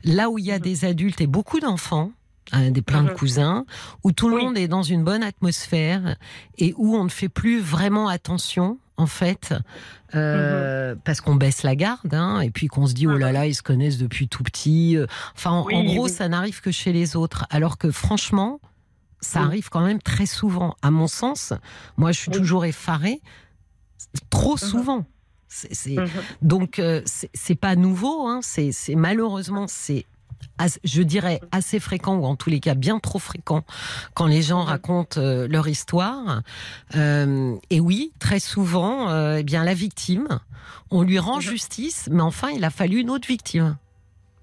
là 0.04 0.30
où 0.30 0.38
il 0.38 0.44
y 0.46 0.52
a 0.52 0.56
Mhm. 0.56 0.62
des 0.62 0.84
adultes 0.84 1.20
et 1.20 1.26
beaucoup 1.26 1.60
d'enfants, 1.60 2.12
hein, 2.52 2.70
des 2.70 2.82
plein 2.82 3.02
de 3.02 3.10
Mhm. 3.10 3.14
cousins, 3.16 3.66
où 4.04 4.12
tout 4.12 4.28
le 4.28 4.36
Oui. 4.36 4.44
monde 4.44 4.56
est 4.58 4.68
dans 4.68 4.82
une 4.82 5.04
bonne 5.04 5.22
atmosphère 5.22 6.16
et 6.56 6.72
où 6.76 6.96
on 6.96 7.04
ne 7.04 7.08
fait 7.10 7.28
plus 7.28 7.60
vraiment 7.60 8.08
attention 8.08 8.78
en 8.96 9.06
fait, 9.06 9.54
euh, 10.16 10.96
parce 11.04 11.20
qu'on 11.20 11.36
baisse 11.36 11.62
la 11.62 11.76
garde, 11.76 12.12
hein, 12.14 12.40
et 12.40 12.50
puis 12.50 12.66
qu'on 12.66 12.86
se 12.88 12.94
dit 12.94 13.06
oh 13.06 13.16
là 13.16 13.30
là, 13.30 13.46
ils 13.46 13.54
se 13.54 13.62
connaissent 13.62 13.98
depuis 13.98 14.26
tout 14.26 14.42
petit. 14.42 14.96
euh, 14.96 15.06
Enfin, 15.36 15.50
en, 15.52 15.64
Oui, 15.66 15.74
en 15.76 15.84
gros, 15.84 16.04
oui. 16.06 16.10
ça 16.10 16.26
n'arrive 16.28 16.60
que 16.60 16.72
chez 16.72 16.92
les 16.92 17.14
autres, 17.14 17.46
alors 17.50 17.78
que 17.78 17.90
franchement, 17.92 18.60
ça 19.20 19.40
Oui. 19.40 19.46
arrive 19.46 19.68
quand 19.68 19.82
même 19.82 20.00
très 20.02 20.26
souvent. 20.26 20.74
À 20.82 20.90
mon 20.90 21.06
sens, 21.06 21.52
moi, 21.96 22.10
je 22.12 22.18
suis 22.18 22.30
toujours 22.32 22.64
effarée, 22.64 23.20
trop 24.30 24.56
Mhm. 25.86 26.08
donc 26.42 26.78
euh, 26.78 27.00
c'est 27.34 27.54
pas 27.54 27.74
nouveau, 27.76 28.26
hein, 28.26 28.40
c'est 28.42 28.72
malheureusement 28.94 29.66
c'est 29.68 30.04
je 30.84 31.02
dirais 31.02 31.40
assez 31.52 31.78
fréquent 31.80 32.16
ou 32.16 32.24
en 32.24 32.34
tous 32.36 32.50
les 32.50 32.58
cas 32.60 32.74
bien 32.74 32.98
trop 32.98 33.18
fréquent 33.20 33.64
quand 34.14 34.26
les 34.26 34.42
gens 34.42 34.62
Mhm. 34.62 34.68
racontent 34.68 35.20
euh, 35.20 35.46
leur 35.48 35.68
histoire. 35.68 36.42
Euh, 36.96 37.54
et 37.70 37.78
oui, 37.80 38.12
très 38.18 38.40
souvent, 38.40 39.08
euh, 39.10 39.36
eh 39.38 39.42
bien 39.44 39.62
la 39.64 39.74
victime, 39.74 40.26
on 40.90 41.02
lui 41.02 41.18
rend 41.20 41.36
Mhm. 41.36 41.42
justice, 41.42 42.08
mais 42.10 42.22
enfin 42.22 42.48
il 42.50 42.64
a 42.64 42.70
fallu 42.70 42.98
une 43.00 43.10
autre 43.10 43.28
victime. 43.28 43.76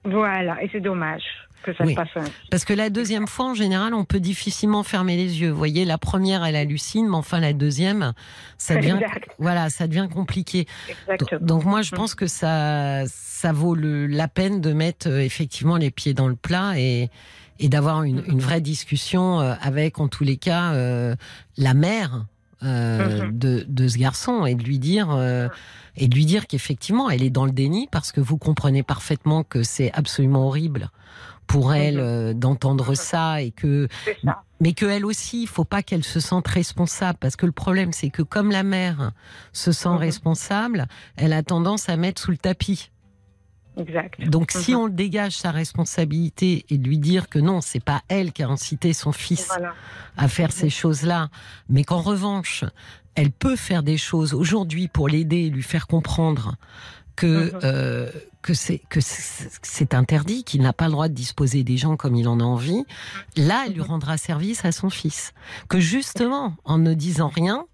Voilà, 0.06 0.61
et 0.64 0.69
c'est 0.72 0.80
dommage 0.82 1.23
que 1.64 1.73
ça 1.73 1.84
Oui. 1.84 1.91
se 1.91 1.95
passe 1.95 2.10
ainsi. 2.15 2.32
Parce 2.52 2.64
que 2.65 2.73
la 2.73 2.90
deuxième 2.90 3.27
fois, 3.27 3.45
en 3.48 3.53
général, 3.56 3.94
on 3.94 4.06
peut 4.06 4.19
difficilement 4.19 4.84
fermer 4.84 5.15
les 5.18 5.41
yeux. 5.41 5.49
Vous 5.49 5.57
voyez, 5.57 5.84
la 5.86 5.98
première, 5.98 6.44
elle 6.45 6.56
hallucine, 6.56 7.07
mais 7.10 7.15
enfin 7.15 7.40
la 7.40 7.53
deuxième, 7.53 8.14
ça 8.57 8.76
devient, 8.76 8.99
Exact. 9.02 9.30
voilà, 9.40 9.69
ça 9.69 9.88
devient 9.88 10.07
compliqué. 10.14 10.65
Donc, 10.88 10.98
Exactement. 11.22 11.45
donc 11.45 11.65
moi, 11.65 11.82
je 11.82 11.91
Mhm. 11.91 11.98
pense 11.98 12.15
que 12.15 12.27
ça, 12.27 13.03
ça 13.07 13.52
vaut 13.52 13.73
le, 13.76 14.06
la 14.07 14.27
peine 14.27 14.61
de 14.61 14.73
mettre 14.73 15.10
euh, 15.10 15.19
effectivement 15.22 15.77
les 15.77 15.91
pieds 15.91 16.14
dans 16.14 16.27
le 16.27 16.36
plat 16.36 16.73
et, 16.77 17.10
et 17.60 17.69
d'avoir 17.69 18.03
une, 18.03 18.23
une 18.27 18.40
vraie 18.40 18.61
discussion 18.61 19.40
euh, 19.40 19.53
avec, 19.61 19.99
en 19.99 20.07
tous 20.07 20.23
les 20.23 20.38
cas, 20.38 20.73
euh, 20.73 21.15
la 21.57 21.73
mère 21.73 22.26
euh, 22.64 23.26
Mhm. 23.27 23.38
de, 23.38 23.65
de 23.68 23.88
ce 23.88 23.98
garçon 23.98 24.45
et 24.45 24.56
de 24.56 24.64
lui 24.64 24.80
dire 24.80 25.10
euh, 25.11 25.49
et 25.98 26.07
de 26.07 26.15
lui 26.15 26.26
dire 26.26 26.48
qu'effectivement, 26.48 27.10
elle 27.10 27.22
est 27.22 27.30
dans 27.30 27.45
le 27.45 27.52
déni 27.52 27.88
parce 27.91 28.11
que 28.11 28.22
vous 28.22 28.38
comprenez 28.38 28.82
parfaitement 28.82 29.44
que 29.44 29.61
c'est 29.61 29.91
absolument 29.94 30.48
horrible 30.48 30.90
pour 31.48 31.74
elle 31.74 31.96
Mhm. 31.96 32.02
euh, 32.04 32.34
d'entendre 32.34 32.94
ça 32.96 33.42
et 33.42 33.52
que 33.52 33.88
ça. 34.24 34.42
mais 34.62 34.74
que 34.74 34.86
elle 34.86 35.06
aussi, 35.06 35.44
il 35.44 35.48
faut 35.48 35.66
pas 35.66 35.84
qu'elle 35.84 36.04
se 36.04 36.20
sente 36.20 36.48
responsable, 36.48 37.18
parce 37.20 37.36
que 37.36 37.46
le 37.46 37.52
problème, 37.52 37.92
c'est 37.92 38.10
que 38.10 38.22
comme 38.22 38.52
la 38.52 38.64
mère 38.64 39.12
se 39.54 39.72
sent 39.72 39.90
Mhm. 39.90 39.96
responsable, 39.98 40.88
elle 41.18 41.34
a 41.34 41.44
tendance 41.44 41.90
à 41.90 41.98
mettre 41.98 42.22
sous 42.22 42.32
le 42.32 42.38
tapis. 42.38 42.90
Exact. 43.78 44.22
Donc, 44.30 44.52
si 44.52 44.72
Mhm. 44.74 44.80
on 44.80 44.88
dégage 44.88 45.34
sa 45.34 45.52
responsabilité 45.52 46.66
et 46.70 46.78
lui 46.78 46.98
dire 46.98 47.28
que 47.28 47.40
non, 47.40 47.60
c'est 47.60 47.84
pas 47.84 48.02
elle 48.08 48.32
qui 48.32 48.42
a 48.44 48.48
incité 48.48 48.94
son 48.94 49.12
fils 49.12 49.48
Voilà. 49.50 49.74
à 50.16 50.28
faire 50.30 50.54
ces 50.54 50.70
choses-là, 50.70 51.30
mais 51.68 51.84
qu'en 51.84 52.00
revanche, 52.02 52.64
elle 53.16 53.32
peut 53.32 53.58
faire 53.58 53.84
des 53.84 53.98
choses 53.98 54.34
aujourd'hui 54.34 54.88
pour 54.88 55.10
l'aider 55.10 55.38
et 55.48 55.50
lui 55.50 55.64
faire 55.64 55.88
comprendre 55.88 56.56
que 57.18 57.52
euh, 57.64 58.10
que 58.46 58.54
c'est 58.54 58.78
que 58.90 59.00
c'est 59.02 59.94
interdit, 59.96 60.44
qu'il 60.44 60.62
n'a 60.62 60.72
pas 60.72 60.86
le 60.86 60.92
droit 60.92 61.08
de 61.08 61.14
disposer 61.16 61.64
des 61.64 61.78
gens 61.78 61.96
comme 61.98 62.16
il 62.16 62.28
en 62.28 62.40
a 62.40 62.44
envie. 62.44 62.84
Là, 63.36 63.64
elle 63.66 63.74
lui 63.74 63.82
Mhm. 63.82 63.88
rendra 63.88 64.18
service 64.18 64.64
à 64.66 64.72
son 64.72 64.90
fils. 64.92 65.34
Que 65.68 65.80
justement, 65.80 66.54
en 66.64 66.78
ne 66.78 66.94
disant 66.94 67.28
rien, 67.28 67.66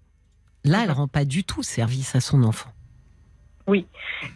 là, 0.64 0.78
elle 0.82 0.88
Mhm. 0.88 0.94
rend 0.96 1.08
pas 1.08 1.24
du 1.26 1.44
tout 1.44 1.62
service 1.62 2.14
à 2.16 2.20
son 2.20 2.42
enfant. 2.42 2.70
Oui. 3.66 3.86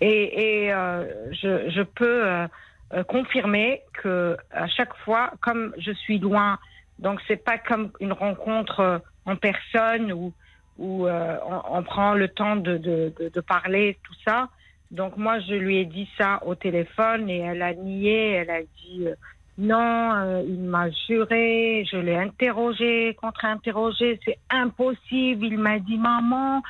Et, 0.02 0.64
et 0.66 0.72
euh, 0.72 1.04
je, 1.32 1.70
je 1.70 1.82
peux 1.82 2.26
euh, 2.26 2.46
euh, 2.92 3.02
confirmer 3.04 3.80
que 4.02 4.36
à 4.50 4.68
chaque 4.68 4.94
fois, 5.04 5.32
comme 5.40 5.72
je 5.78 5.92
suis 5.92 6.18
loin, 6.18 6.58
donc 6.98 7.20
c'est 7.26 7.42
pas 7.50 7.58
comme 7.58 7.90
une 8.00 8.12
rencontre 8.12 9.02
en 9.24 9.36
personne 9.36 10.12
où, 10.12 10.32
où 10.78 11.06
euh, 11.06 11.36
on, 11.48 11.78
on 11.78 11.82
prend 11.82 12.12
le 12.14 12.28
temps 12.28 12.56
de, 12.56 12.76
de, 12.76 13.12
de, 13.18 13.30
de 13.34 13.40
parler, 13.40 13.98
tout 14.04 14.14
ça. 14.26 14.48
Donc 14.90 15.16
moi, 15.16 15.40
je 15.40 15.54
lui 15.54 15.78
ai 15.78 15.84
dit 15.84 16.08
ça 16.16 16.40
au 16.46 16.54
téléphone 16.54 17.28
et 17.28 17.38
elle 17.38 17.62
a 17.62 17.74
nié. 17.74 18.30
Elle 18.32 18.50
a 18.50 18.62
dit 18.62 19.06
euh, 19.06 19.14
non, 19.58 20.12
euh, 20.14 20.42
il 20.46 20.60
m'a 20.60 20.90
juré. 20.90 21.86
Je 21.90 21.96
l'ai 21.96 22.16
interrogé, 22.16 23.16
contre-interrogé. 23.20 24.20
C'est 24.24 24.38
impossible. 24.50 25.46
Il 25.46 25.58
m'a 25.58 25.78
dit 25.78 25.98
maman. 25.98 26.62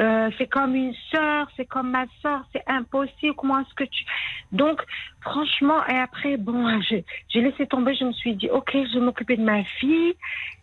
Euh, 0.00 0.28
c'est 0.38 0.48
comme 0.48 0.74
une 0.74 0.94
sœur, 1.12 1.46
c'est 1.56 1.66
comme 1.66 1.90
ma 1.92 2.06
sœur, 2.20 2.42
c'est 2.52 2.62
impossible. 2.66 3.34
Comment 3.36 3.60
est-ce 3.60 3.74
que 3.74 3.84
tu 3.84 4.04
Donc, 4.50 4.82
franchement, 5.20 5.86
et 5.86 5.96
après, 5.96 6.36
bon, 6.36 6.80
j'ai 6.82 7.04
laissé 7.34 7.66
tomber. 7.66 7.94
Je 7.94 8.04
me 8.04 8.12
suis 8.12 8.34
dit, 8.34 8.50
ok, 8.50 8.70
je 8.74 8.98
vais 8.98 9.04
m'occuper 9.04 9.36
de 9.36 9.42
ma 9.44 9.62
fille, 9.64 10.14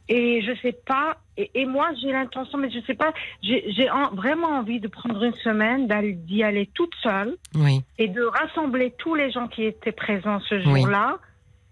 et 0.09 0.41
je 0.41 0.51
sais 0.61 0.73
pas. 0.85 1.17
Et, 1.37 1.49
et 1.61 1.65
moi, 1.65 1.89
j'ai 2.01 2.11
l'intention, 2.11 2.57
mais 2.57 2.69
je 2.69 2.81
sais 2.85 2.93
pas. 2.93 3.13
J'ai 3.41 3.63
j'ai 3.71 3.89
en- 3.89 4.09
vraiment 4.13 4.49
envie 4.49 4.81
de 4.81 4.89
prendre 4.89 5.23
une 5.23 5.33
semaine, 5.35 5.87
d'y 6.25 6.43
aller 6.43 6.69
toute 6.73 6.93
seule, 7.01 7.37
Oui, 7.55 7.81
et 7.97 8.09
de 8.09 8.21
rassembler 8.23 8.93
tous 8.97 9.15
les 9.15 9.31
gens 9.31 9.47
qui 9.47 9.63
étaient 9.63 9.93
présents 9.93 10.41
ce 10.41 10.55
Oui. 10.55 10.63
jour-là, 10.81 11.19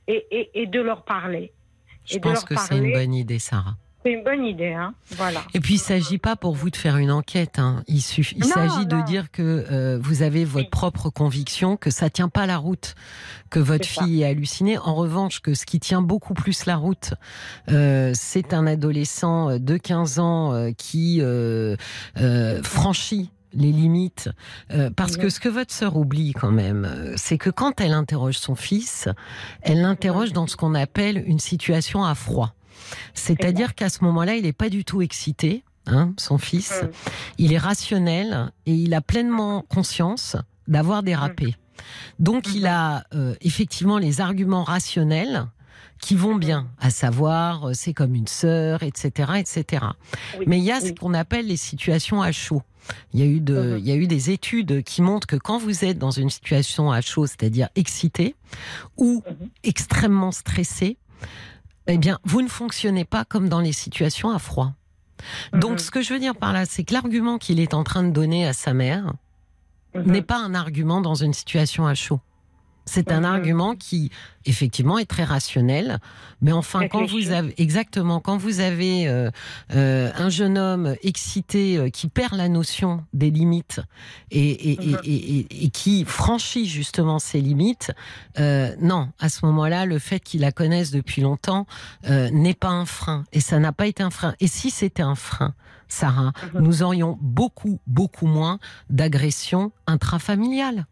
et, 0.07 0.25
et, 0.31 0.61
et 0.61 0.65
de 0.65 0.79
leur 0.79 1.03
parler. 1.03 1.51
je 2.05 2.15
Et 2.15 2.19
pense 2.21 2.45
que 2.45 2.55
c'est 2.55 2.77
une 2.77 2.93
bonne 2.93 3.13
idée, 3.13 3.37
Sarah. 3.39 3.75
C'est 4.05 4.13
une 4.13 4.23
bonne 4.23 4.45
idée, 4.45 4.71
hein. 4.71 4.93
Voilà. 5.17 5.41
Et 5.53 5.59
puis, 5.59 5.73
il 5.73 5.79
s'agit 5.79 6.19
pas 6.19 6.37
pour 6.37 6.55
vous 6.55 6.69
de 6.69 6.77
faire 6.77 6.95
une 6.95 7.11
enquête. 7.11 7.59
hein. 7.59 7.83
Il, 7.87 7.99
suffit- 8.01 8.35
il 8.37 8.43
Non, 8.43 8.47
s'agit 8.53 8.85
de 8.85 9.01
dire 9.01 9.29
que 9.29 9.65
euh, 9.69 9.99
vous 10.01 10.21
avez 10.21 10.45
votre 10.45 10.65
Oui. 10.65 10.69
propre 10.71 11.09
conviction, 11.09 11.75
que 11.75 11.89
ça 11.89 12.09
tient 12.09 12.29
pas 12.29 12.45
la 12.45 12.57
route, 12.57 12.95
que 13.49 13.59
votre 13.59 13.85
C'est 13.85 13.95
ça. 13.95 14.03
fille 14.05 14.21
est 14.21 14.25
hallucinée. 14.25 14.77
En 14.77 14.95
revanche, 14.95 15.41
que 15.41 15.53
ce 15.53 15.65
qui 15.65 15.81
tient 15.81 16.01
beaucoup 16.01 16.33
plus 16.33 16.65
la 16.65 16.77
route, 16.77 17.13
euh, 17.71 18.11
c'est 18.13 18.53
un 18.53 18.67
adolescent 18.67 19.59
de 19.59 19.75
15 19.77 20.19
ans 20.19 20.53
euh, 20.53 20.71
qui 20.71 21.19
euh, 21.21 21.75
euh, 22.21 22.63
franchit 22.63 23.31
les 23.51 23.71
limites, 23.71 24.29
euh, 24.71 24.91
parce 24.95 25.17
que 25.17 25.27
ce 25.29 25.39
que 25.39 25.49
votre 25.49 25.73
sœur 25.73 25.97
oublie 25.97 26.33
quand 26.33 26.51
même, 26.51 26.85
euh, 26.85 27.13
c'est 27.17 27.39
que 27.39 27.49
quand 27.49 27.81
elle 27.81 27.93
interroge 27.93 28.37
son 28.37 28.53
fils, 28.55 29.09
elle 29.63 29.81
l'interroge 29.81 30.33
dans 30.33 30.45
ce 30.47 30.55
qu'on 30.55 30.75
appelle 30.75 31.23
une 31.25 31.39
situation 31.39 32.03
à 32.05 32.13
froid. 32.13 32.53
C'est-à-dire 33.13 33.75
qu'à 33.75 33.89
ce 33.89 34.03
moment-là, 34.03 34.35
il 34.35 34.43
n'est 34.43 34.53
pas 34.53 34.69
du 34.69 34.83
tout 34.85 35.01
excité, 35.01 35.63
hein, 35.87 36.13
son 36.17 36.37
fils. 36.37 36.81
Mm. 36.81 36.89
Il 37.37 37.53
est 37.53 37.57
rationnel 37.57 38.51
et 38.65 38.73
il 38.73 38.93
a 38.93 39.01
pleinement 39.01 39.63
conscience 39.69 40.35
d'avoir 40.67 41.03
dérapé. 41.03 41.55
Donc 42.19 42.53
il 42.53 42.67
a 42.67 43.05
euh, 43.15 43.35
effectivement 43.41 43.97
les 43.97 44.21
arguments 44.21 44.63
rationnels 44.63 45.47
qui 45.99 46.15
vont 46.15 46.35
bien, 46.35 46.67
à 46.79 46.89
savoir 46.89 47.69
euh, 47.69 47.73
c'est 47.73 47.93
comme 47.93 48.15
une 48.15 48.27
sœur, 48.27 48.83
etc., 48.83 49.31
etc. 49.37 49.85
Oui, 50.37 50.45
Mais 50.47 50.57
il 50.57 50.63
y 50.63 50.71
a 50.71 50.79
ce 50.79 50.91
qu'on 50.91 51.13
appelle 51.13 51.47
les 51.47 51.57
situations 51.57 52.21
à 52.21 52.31
chaud. 52.31 52.61
Il 53.13 53.19
y 53.19 53.23
a 53.23 53.25
eu 53.25 53.39
de, 53.39 53.53
Mhm. 53.53 53.77
il 53.79 53.87
y 53.87 53.91
a 53.91 53.95
eu 53.95 54.07
des 54.07 54.29
études 54.31 54.83
qui 54.83 55.01
montrent 55.01 55.27
que 55.27 55.35
quand 55.35 55.57
vous 55.57 55.85
êtes 55.85 55.99
dans 55.99 56.11
une 56.11 56.29
situation 56.29 56.91
à 56.91 57.01
chaud, 57.01 57.27
c'est-à-dire 57.27 57.69
excité 57.75 58.35
ou 58.97 59.23
extrêmement 59.63 60.31
stressé, 60.31 60.97
eh 61.93 61.97
bien, 61.97 62.19
vous 62.23 62.41
ne 62.41 62.47
fonctionnez 62.47 63.05
pas 63.05 63.25
comme 63.25 63.49
dans 63.49 63.59
les 63.61 63.73
situations 63.73 64.29
à 64.31 64.39
froid. 64.39 64.73
Donc, 65.53 65.73
Mhm. 65.73 65.77
ce 65.79 65.91
que 65.91 66.01
je 66.01 66.13
veux 66.13 66.19
dire 66.19 66.35
par 66.35 66.53
là, 66.53 66.65
c'est 66.65 66.83
que 66.83 66.93
l'argument 66.93 67.37
qu'il 67.37 67.59
est 67.59 67.73
en 67.73 67.83
train 67.83 68.03
de 68.03 68.11
donner 68.11 68.47
à 68.47 68.53
sa 68.53 68.73
mère 68.73 69.13
Mhm. 69.95 70.11
n'est 70.11 70.21
pas 70.21 70.37
un 70.37 70.53
argument 70.55 71.01
dans 71.01 71.15
une 71.15 71.33
situation 71.33 71.87
à 71.87 71.95
chaud. 71.95 72.19
C'est 72.85 73.11
un 73.11 73.23
argument 73.23 73.75
qui, 73.75 74.09
effectivement, 74.45 74.97
est 74.97 75.05
très 75.05 75.23
rationnel. 75.23 75.99
Mais 76.41 76.51
enfin, 76.51 76.79
quand 76.87 77.05
vous 77.05 77.29
avez, 77.31 77.53
exactement, 77.61 78.19
quand 78.19 78.37
vous 78.37 78.61
avez 78.61 79.07
euh, 79.07 79.29
euh, 79.75 80.09
un 80.17 80.29
jeune 80.29 80.57
homme 80.57 80.95
excité 81.03 81.77
euh, 81.77 81.89
qui 81.89 82.07
perd 82.07 82.33
la 82.33 82.49
notion 82.49 83.03
des 83.13 83.29
limites 83.29 83.81
et, 84.31 84.49
et, 84.71 84.71
et- 84.71 84.93
Mhm. 84.93 84.97
et- 85.03 85.37
et- 85.39 85.65
et 85.65 85.69
qui 85.69 86.03
franchit 86.05 86.65
justement 86.65 87.19
ses 87.19 87.41
limites, 87.41 87.91
non, 88.39 89.09
à 89.19 89.29
ce 89.29 89.45
moment-là, 89.45 89.85
le 89.85 89.99
fait 89.99 90.19
qu'il 90.19 90.41
la 90.41 90.51
connaisse 90.51 90.89
depuis 90.91 91.21
longtemps 91.21 91.67
n'est 92.07 92.53
pas 92.55 92.69
un 92.69 92.85
frein. 92.85 93.23
Et 93.33 93.39
ça 93.39 93.59
n'a 93.59 93.71
pas 93.71 93.85
été 93.87 94.01
un 94.01 94.09
frein. 94.09 94.33
Et 94.39 94.47
si 94.47 94.71
c'était 94.71 95.03
un 95.03 95.15
frein, 95.15 95.53
Sarah, 95.91 96.33
Mhm. 96.53 96.61
nous 96.61 96.83
aurions 96.83 97.17
beaucoup, 97.21 97.79
beaucoup 97.87 98.27
moins 98.27 98.59
d'agressions 98.89 99.71
intrafamiliales. 99.87 100.85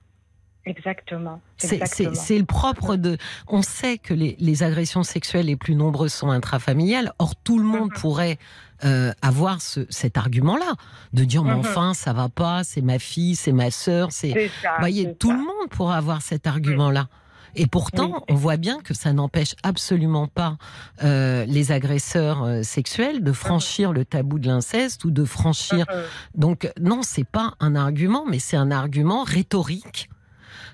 Exactement. 0.67 1.41
C'est- 1.57 2.37
le 2.37 2.45
propre 2.45 2.95
de. 2.95 3.17
On 3.47 3.61
sait 3.61 3.97
que 3.97 4.13
les, 4.13 4.35
les 4.39 4.63
agressions 4.63 5.03
sexuelles 5.03 5.45
les 5.47 5.55
plus 5.55 5.75
nombreuses 5.75 6.13
sont 6.13 6.29
intrafamiliales. 6.29 7.13
Or, 7.19 7.35
tout 7.35 7.57
le 7.57 7.65
monde 7.65 7.89
Mhm. 7.91 7.99
pourrait 8.01 8.37
euh, 8.83 9.11
avoir 9.23 9.59
ce, 9.59 9.87
cet 9.89 10.17
argument-là, 10.17 10.75
de 11.11 11.23
dire 11.23 11.43
mais 11.43 11.53
Mhm. 11.55 11.59
enfin, 11.61 11.93
ça 11.95 12.13
va 12.13 12.29
pas, 12.29 12.63
c'est 12.63 12.81
ma 12.83 12.99
fille, 12.99 13.35
c'est 13.35 13.51
ma 13.51 13.71
sœur, 13.71 14.11
c'est. 14.11 14.29
Vous 14.33 14.69
voyez, 14.79 15.15
tout 15.15 15.29
ça. 15.29 15.33
le 15.33 15.39
monde 15.39 15.69
pourrait 15.71 15.95
avoir 15.97 16.21
cet 16.21 16.45
argument-là. 16.45 17.07
Et 17.55 17.65
pourtant, 17.65 18.11
Oui. 18.13 18.19
on 18.29 18.35
voit 18.35 18.57
bien 18.57 18.79
que 18.81 18.93
ça 18.93 19.13
n'empêche 19.13 19.55
absolument 19.63 20.27
pas 20.27 20.57
euh, 21.03 21.43
les 21.45 21.71
agresseurs 21.71 22.43
euh, 22.43 22.61
sexuels 22.61 23.23
de 23.23 23.31
franchir 23.31 23.93
le 23.93 24.05
tabou 24.05 24.37
de 24.37 24.45
l'inceste 24.45 25.05
ou 25.05 25.09
de 25.09 25.25
franchir. 25.25 25.87
Donc 26.35 26.71
non, 26.79 27.01
c'est 27.01 27.23
pas 27.27 27.55
un 27.59 27.73
argument, 27.75 28.25
mais 28.29 28.37
c'est 28.37 28.57
un 28.57 28.69
argument 28.69 29.23
rhétorique 29.23 30.07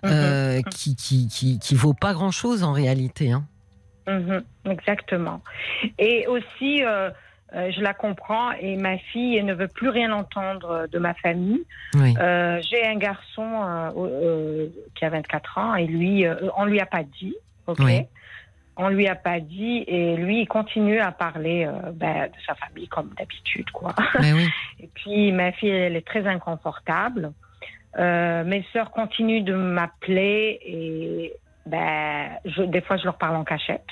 Euh, 0.05 0.61
qui, 0.63 0.95
qui, 0.95 1.27
qui, 1.27 1.59
qui 1.59 1.75
vaut 1.75 1.93
pas 1.93 2.13
grand-chose 2.13 2.63
en 2.63 2.73
réalité. 2.73 3.31
Hein. 3.31 3.45
Mhm, 4.07 4.43
exactement. 4.65 5.41
Et 5.97 6.27
aussi, 6.27 6.83
euh, 6.83 7.09
euh, 7.55 7.71
je 7.71 7.81
la 7.81 7.93
comprends 7.93 8.51
et 8.51 8.75
ma 8.75 8.97
fille 8.97 9.37
elle 9.37 9.45
ne 9.45 9.53
veut 9.53 9.69
plus 9.69 9.89
rien 9.89 10.11
entendre 10.11 10.87
de 10.91 10.99
ma 10.99 11.13
famille. 11.13 11.63
Oui. 11.93 12.13
J'ai 12.15 12.85
un 12.85 12.97
garçon 12.97 13.93
qui 14.95 15.05
a 15.05 15.09
24 15.09 15.57
ans 15.57 15.75
et 15.75 15.85
lui, 15.85 16.25
on 16.57 16.65
lui 16.65 16.81
a 16.81 16.85
pas 16.85 17.03
dit, 17.03 17.35
ok? 17.67 17.79
Oui. 17.79 18.05
On 18.75 18.89
lui 18.89 19.07
a 19.07 19.15
pas 19.15 19.39
dit 19.39 19.83
et 19.87 20.15
lui 20.15 20.41
il 20.41 20.47
continue 20.47 20.99
à 20.99 21.11
parler 21.11 21.65
euh, 21.65 21.91
ben, 21.91 22.27
de 22.27 22.35
sa 22.47 22.55
famille 22.55 22.87
comme 22.87 23.11
d'habitude 23.17 23.69
quoi. 23.69 23.93
Oui. 24.19 24.49
Et 24.79 24.89
puis 24.95 25.31
ma 25.31 25.51
fille, 25.51 25.69
elle 25.69 25.95
est 25.95 26.05
très 26.05 26.25
inconfortable. 26.25 27.31
Euh, 27.99 28.43
mes 28.43 28.65
sœurs 28.73 28.91
continuent 28.91 29.43
de 29.43 29.53
m'appeler 29.53 30.59
et 30.65 31.33
ben, 31.65 32.29
je, 32.45 32.63
des 32.63 32.81
fois 32.81 32.97
je 32.97 33.03
leur 33.05 33.17
parle 33.17 33.35
en 33.35 33.43
cachette. 33.43 33.85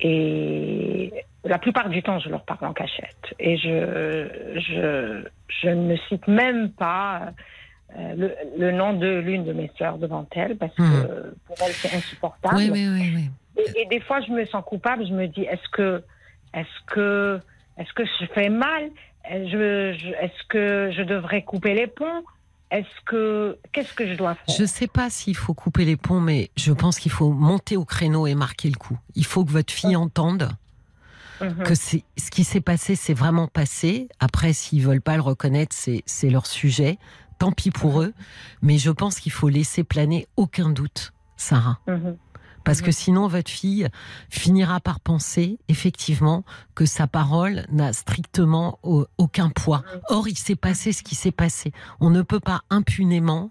Et 0.00 1.12
la 1.44 1.58
plupart 1.58 1.88
du 1.88 2.02
temps, 2.02 2.18
je 2.18 2.28
leur 2.28 2.44
parle 2.44 2.66
en 2.66 2.72
cachette. 2.72 3.34
Et 3.38 3.56
je, 3.56 4.28
je, 4.56 5.24
je 5.62 5.68
ne 5.68 5.96
cite 6.08 6.26
même 6.28 6.70
pas 6.72 7.32
euh, 7.98 8.14
le, 8.16 8.34
le 8.58 8.70
nom 8.72 8.92
de 8.92 9.08
l'une 9.08 9.44
de 9.44 9.52
mes 9.52 9.70
sœurs 9.78 9.98
devant 9.98 10.26
elle 10.32 10.56
parce 10.56 10.74
que 10.74 10.82
Mhm. 10.82 11.34
pour 11.46 11.56
elle, 11.64 11.74
c'est 11.82 11.92
insupportable. 11.94 12.56
Oui, 12.56 12.70
oui, 12.70 12.86
oui, 12.88 13.12
oui. 13.14 13.30
Et, 13.74 13.82
et 13.82 13.86
des 13.86 14.00
fois, 14.00 14.20
je 14.20 14.30
me 14.30 14.44
sens 14.46 14.62
coupable. 14.64 15.06
Je 15.06 15.12
me 15.12 15.26
dis, 15.26 15.42
est-ce 15.42 15.68
que, 15.72 16.04
est-ce 16.54 16.84
que, 16.94 17.40
est-ce 17.78 17.92
que 17.92 18.04
je 18.04 18.26
fais 18.34 18.50
mal? 18.50 18.84
Je, 19.30 19.94
je- 19.98 20.14
Est-ce 20.24 20.46
que 20.48 20.90
je 20.96 21.02
devrais 21.02 21.42
couper 21.42 21.74
les 21.74 21.86
ponts? 21.86 22.22
Est-ce 22.70 23.04
que, 23.06 23.58
qu'est-ce 23.72 23.94
que 23.94 24.06
je 24.06 24.14
dois 24.14 24.34
faire? 24.34 24.54
Je 24.58 24.64
sais 24.64 24.86
pas 24.88 25.08
s'il 25.10 25.36
faut 25.36 25.54
couper 25.54 25.84
les 25.84 25.96
ponts, 25.96 26.20
mais 26.20 26.50
je 26.56 26.72
pense 26.72 26.98
qu'il 26.98 27.10
faut 27.12 27.30
monter 27.30 27.76
au 27.76 27.84
créneau 27.84 28.26
et 28.26 28.34
marquer 28.34 28.68
le 28.68 28.76
coup. 28.76 28.98
Il 29.14 29.24
faut 29.24 29.44
que 29.44 29.50
votre 29.50 29.72
fille 29.72 29.96
entende 29.96 30.50
Mhm. 31.40 31.62
que 31.62 31.74
c'est 31.76 32.02
ce 32.18 32.32
qui 32.32 32.42
s'est 32.42 32.60
passé, 32.60 32.96
c'est 32.96 33.14
vraiment 33.14 33.46
passé. 33.46 34.08
Après, 34.18 34.52
s'ils 34.52 34.82
veulent 34.82 35.00
pas 35.00 35.14
le 35.14 35.22
reconnaître, 35.22 35.74
c'est 35.74 36.02
c'est 36.04 36.30
leur 36.30 36.46
sujet. 36.46 36.98
Tant 37.38 37.52
pis 37.52 37.70
pour 37.70 38.02
eux. 38.02 38.12
Mais 38.60 38.76
je 38.78 38.90
pense 38.90 39.20
qu'il 39.20 39.30
faut 39.30 39.48
laisser 39.48 39.84
planer 39.84 40.26
aucun 40.36 40.68
doute, 40.70 41.12
Sarah. 41.36 41.78
Parce 42.68 42.82
que 42.82 42.88
Mhm. 42.88 42.92
sinon, 42.92 43.28
votre 43.28 43.50
fille 43.50 43.88
finira 44.28 44.78
par 44.78 45.00
penser, 45.00 45.58
effectivement, 45.68 46.44
que 46.74 46.84
sa 46.84 47.06
parole 47.06 47.64
n'a 47.72 47.94
strictement 47.94 48.78
au- 48.82 49.06
aucun 49.16 49.48
poids. 49.48 49.78
Mhm. 49.94 50.00
Or, 50.10 50.28
il 50.28 50.36
s'est 50.36 50.54
passé 50.54 50.92
ce 50.92 51.02
qui 51.02 51.14
s'est 51.14 51.32
passé. 51.32 51.72
On 51.98 52.10
ne 52.10 52.20
peut 52.20 52.40
pas 52.40 52.60
impunément 52.68 53.50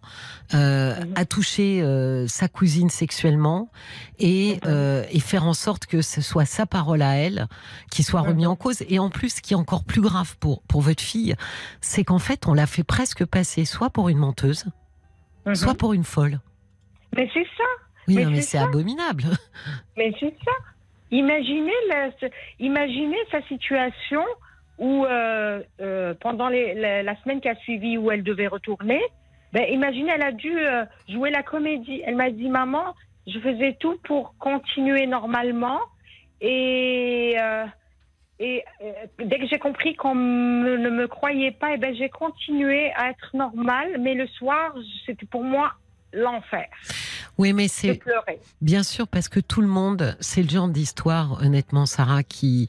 euh, 0.53 0.95
Mhm. 1.03 1.13
attoucher 1.15 1.81
euh, 1.81 2.27
sa 2.27 2.47
cousine 2.47 2.89
sexuellement 2.91 3.71
et, 4.19 4.59
euh, 4.67 5.03
et 5.09 5.19
faire 5.19 5.45
en 5.45 5.53
sorte 5.55 5.87
que 5.87 6.03
ce 6.03 6.21
soit 6.21 6.45
sa 6.45 6.67
parole 6.67 7.01
à 7.01 7.15
elle 7.15 7.47
qui 7.89 8.03
soit 8.03 8.21
remis 8.21 8.43
Mhm. 8.45 8.51
en 8.51 8.55
cause. 8.55 8.83
Et 8.87 8.99
en 8.99 9.09
plus, 9.09 9.29
ce 9.37 9.41
qui 9.41 9.53
est 9.53 9.57
encore 9.57 9.83
plus 9.83 10.01
grave 10.01 10.37
pour, 10.39 10.61
pour 10.63 10.81
votre 10.81 11.01
fille, 11.01 11.35
c'est 11.81 12.03
qu'en 12.03 12.19
fait, 12.19 12.47
on 12.47 12.53
l'a 12.53 12.67
fait 12.67 12.83
presque 12.83 13.25
passer 13.25 13.65
soit 13.65 13.89
pour 13.89 14.09
une 14.09 14.19
menteuse, 14.19 14.65
soit 15.55 15.73
pour 15.75 15.93
une 15.93 16.03
folle. 16.03 16.39
Mais 17.15 17.27
c'est 17.33 17.47
ça. 17.57 17.63
Oui, 18.07 18.25
Mais 18.25 18.41
c'est 18.41 18.57
abominable. 18.57 19.23
Mais 19.97 20.13
c'est 20.19 20.35
ça. 20.45 20.51
Imaginez, 21.11 21.71
la, 21.89 22.09
imaginez 22.59 23.17
sa 23.31 23.41
situation 23.43 24.23
où, 24.77 25.05
euh, 25.05 25.61
euh, 25.81 26.13
pendant 26.19 26.49
les- 26.49 26.73
la, 26.73 27.01
la 27.03 27.15
semaine 27.21 27.41
qui 27.41 27.49
a 27.49 27.55
suivi, 27.55 27.97
où 27.97 28.11
elle 28.11 28.23
devait 28.23 28.47
retourner, 28.47 29.01
ben, 29.53 29.63
imaginez, 29.69 30.11
elle 30.13 30.21
a 30.23 30.31
dû 30.33 30.57
euh, 30.57 30.83
jouer 31.09 31.31
la 31.31 31.43
comédie. 31.43 32.01
Elle 32.05 32.15
m'a 32.15 32.29
dit, 32.29 32.49
maman, 32.49 32.93
je 33.25 33.39
faisais 33.39 33.75
tout 33.79 33.97
pour 34.03 34.35
continuer 34.37 35.07
normalement. 35.07 35.79
Et, 36.41 37.35
et 38.39 38.63
dès 39.17 39.39
que 39.39 39.47
j'ai 39.47 39.57
compris 39.57 39.95
qu'on 39.95 40.13
ne 40.15 40.89
me 40.89 41.07
croyait 41.07 41.51
pas, 41.51 41.73
eh 41.73 41.77
ben, 41.77 41.95
j'ai 41.95 42.09
continué 42.09 42.91
à 42.95 43.09
être 43.09 43.35
normale. 43.35 43.97
Mais 43.99 44.13
le 44.13 44.27
soir, 44.27 44.75
c'était 45.05 45.25
pour 45.25 45.43
moi 45.43 45.71
l'enfer. 46.17 46.67
Oui, 47.37 47.53
mais 47.53 47.67
c'est 47.67 47.99
bien 48.61 48.83
sûr 48.83 49.07
parce 49.07 49.29
que 49.29 49.39
tout 49.39 49.61
le 49.61 49.67
monde, 49.67 50.17
c'est 50.19 50.41
le 50.41 50.49
genre 50.49 50.67
d'histoire, 50.67 51.41
honnêtement, 51.41 51.85
Sarah, 51.85 52.23
qui, 52.23 52.67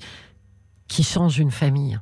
qui 0.88 1.02
change 1.02 1.38
une 1.38 1.50
famille. 1.50 1.98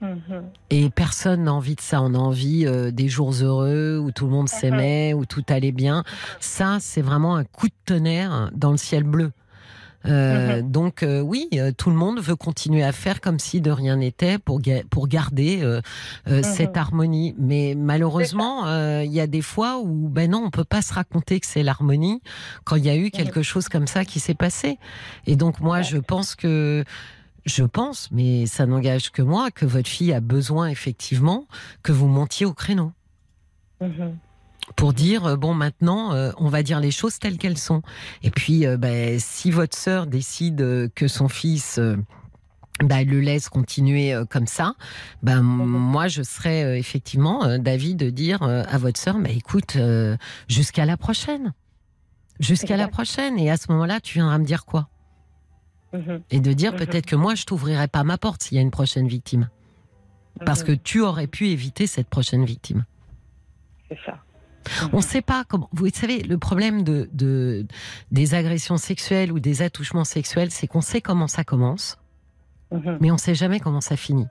Mhm. 0.00 0.50
Et 0.70 0.90
personne 0.90 1.44
n'a 1.44 1.52
envie 1.52 1.74
de 1.74 1.80
ça. 1.80 2.02
On 2.02 2.14
a 2.14 2.18
envie 2.18 2.66
euh, 2.66 2.90
des 2.90 3.08
jours 3.08 3.32
heureux 3.32 3.98
où 3.98 4.10
tout 4.12 4.26
le 4.26 4.32
monde 4.32 4.48
s'aimait, 4.48 5.14
où 5.14 5.24
tout 5.24 5.44
allait 5.48 5.72
bien. 5.72 6.04
Ça, 6.40 6.78
c'est 6.80 7.02
vraiment 7.02 7.36
un 7.36 7.44
coup 7.44 7.68
de 7.68 7.74
tonnerre 7.86 8.50
dans 8.54 8.70
le 8.70 8.76
ciel 8.76 9.04
bleu. 9.04 9.32
Euh, 10.06 10.60
Donc 10.62 11.02
euh, 11.02 11.20
oui, 11.20 11.48
euh, 11.54 11.72
tout 11.76 11.88
le 11.90 11.96
monde 11.96 12.20
veut 12.20 12.36
continuer 12.36 12.82
à 12.82 12.92
faire 12.92 13.20
comme 13.20 13.38
si 13.38 13.60
de 13.60 13.70
rien 13.70 13.96
n'était 13.96 14.38
pour 14.38 14.60
ga- 14.60 14.82
pour 14.90 15.08
garder 15.08 15.60
euh, 15.62 15.80
euh, 16.28 16.42
cette 16.42 16.76
harmonie. 16.76 17.34
Mais 17.38 17.74
malheureusement, 17.76 18.66
il 19.00 19.12
y 19.12 19.20
a 19.20 19.26
des 19.26 19.42
fois 19.42 19.78
où 19.80 20.08
ben 20.08 20.30
non, 20.30 20.42
on 20.44 20.50
peut 20.50 20.64
pas 20.64 20.82
se 20.82 20.92
raconter 20.94 21.40
que 21.40 21.46
c'est 21.46 21.62
l'harmonie 21.62 22.20
quand 22.64 22.76
il 22.76 22.84
y 22.84 22.90
a 22.90 22.96
eu 22.96 23.10
quelque 23.10 23.42
chose 23.42 23.68
comme 23.68 23.86
ça 23.86 24.04
qui 24.04 24.20
s'est 24.20 24.34
passé. 24.34 24.78
Et 25.26 25.36
donc 25.36 25.60
moi, 25.60 25.80
je 25.82 25.96
pense 25.98 26.34
que 26.34 26.84
je 27.46 27.64
pense, 27.64 28.10
mais 28.10 28.46
ça 28.46 28.64
n'engage 28.66 29.10
que 29.10 29.20
moi, 29.22 29.50
que 29.50 29.66
votre 29.66 29.88
fille 29.88 30.12
a 30.14 30.20
besoin 30.20 30.68
effectivement 30.68 31.46
que 31.82 31.92
vous 31.92 32.08
montiez 32.08 32.46
au 32.46 32.52
créneau 32.54 32.92
Mhm. 33.80 34.16
Pour 34.76 34.92
dire 34.92 35.26
euh, 35.26 35.36
bon 35.36 35.54
maintenant 35.54 36.12
euh, 36.14 36.32
on 36.38 36.48
va 36.48 36.62
dire 36.62 36.80
les 36.80 36.90
choses 36.90 37.18
telles 37.18 37.38
qu'elles 37.38 37.58
sont 37.58 37.82
et 38.22 38.30
puis 38.30 38.66
euh, 38.66 38.76
ben, 38.76 39.18
si 39.20 39.50
votre 39.50 39.76
sœur 39.76 40.06
décide 40.06 40.90
que 40.94 41.08
son 41.08 41.28
fils 41.28 41.78
euh, 41.78 41.96
elle 42.80 43.08
le 43.08 43.20
laisse 43.20 43.48
continuer 43.48 44.14
comme 44.30 44.46
ça 44.48 44.74
ben 45.22 45.42
moi 45.42 46.08
je 46.08 46.22
serais 46.22 46.76
effectivement 46.78 47.56
d'avis 47.58 47.94
de 47.94 48.10
dire 48.10 48.42
à 48.42 48.78
votre 48.78 48.98
sœur 48.98 49.16
ben 49.16 49.30
écoute 49.30 49.76
jusqu'à 50.48 50.84
la 50.84 50.96
prochaine 50.96 51.52
jusqu'à 52.40 52.76
la 52.76 52.88
prochaine 52.88 53.38
et 53.38 53.48
à 53.48 53.56
ce 53.56 53.70
moment-là 53.70 54.00
tu 54.00 54.14
viendras 54.14 54.38
me 54.38 54.44
dire 54.44 54.64
quoi? 54.64 54.88
Mhm. 55.92 56.22
et 56.32 56.40
de 56.40 56.52
dire 56.52 56.72
Mhm. 56.72 56.78
peut-être 56.78 57.06
que 57.06 57.14
moi 57.14 57.36
je 57.36 57.44
t'ouvrirai 57.44 57.86
pas 57.86 58.02
ma 58.02 58.18
porte 58.18 58.42
s'il 58.42 58.56
y 58.56 58.58
a 58.58 58.62
une 58.62 58.72
prochaine 58.72 59.06
victime 59.06 59.48
parce 60.44 60.62
Mhm. 60.62 60.66
que 60.66 60.72
tu 60.72 61.00
aurais 61.00 61.28
pu 61.28 61.46
éviter 61.50 61.86
cette 61.86 62.08
prochaine 62.08 62.44
victime 62.44 62.84
C'est 63.88 63.98
ça. 64.04 64.18
On 64.92 64.98
ne 64.98 65.02
sait 65.02 65.22
pas 65.22 65.44
comment. 65.48 65.68
Vous 65.72 65.88
savez, 65.92 66.22
le 66.22 66.38
problème 66.38 66.82
de, 66.84 67.08
de- 67.12 67.66
des 68.10 68.34
agressions 68.34 68.76
sexuelles 68.76 69.32
ou 69.32 69.40
des 69.40 69.62
attouchements 69.62 70.04
sexuels, 70.04 70.50
c'est 70.50 70.66
qu'on 70.66 70.80
sait 70.80 71.00
comment 71.00 71.28
ça 71.28 71.44
commence, 71.44 71.96
Mhm. 72.74 72.98
mais 73.00 73.10
on 73.10 73.14
ne 73.14 73.18
sait 73.18 73.34
jamais 73.34 73.60
comment 73.60 73.80
ça 73.80 73.96
finit. 73.96 74.26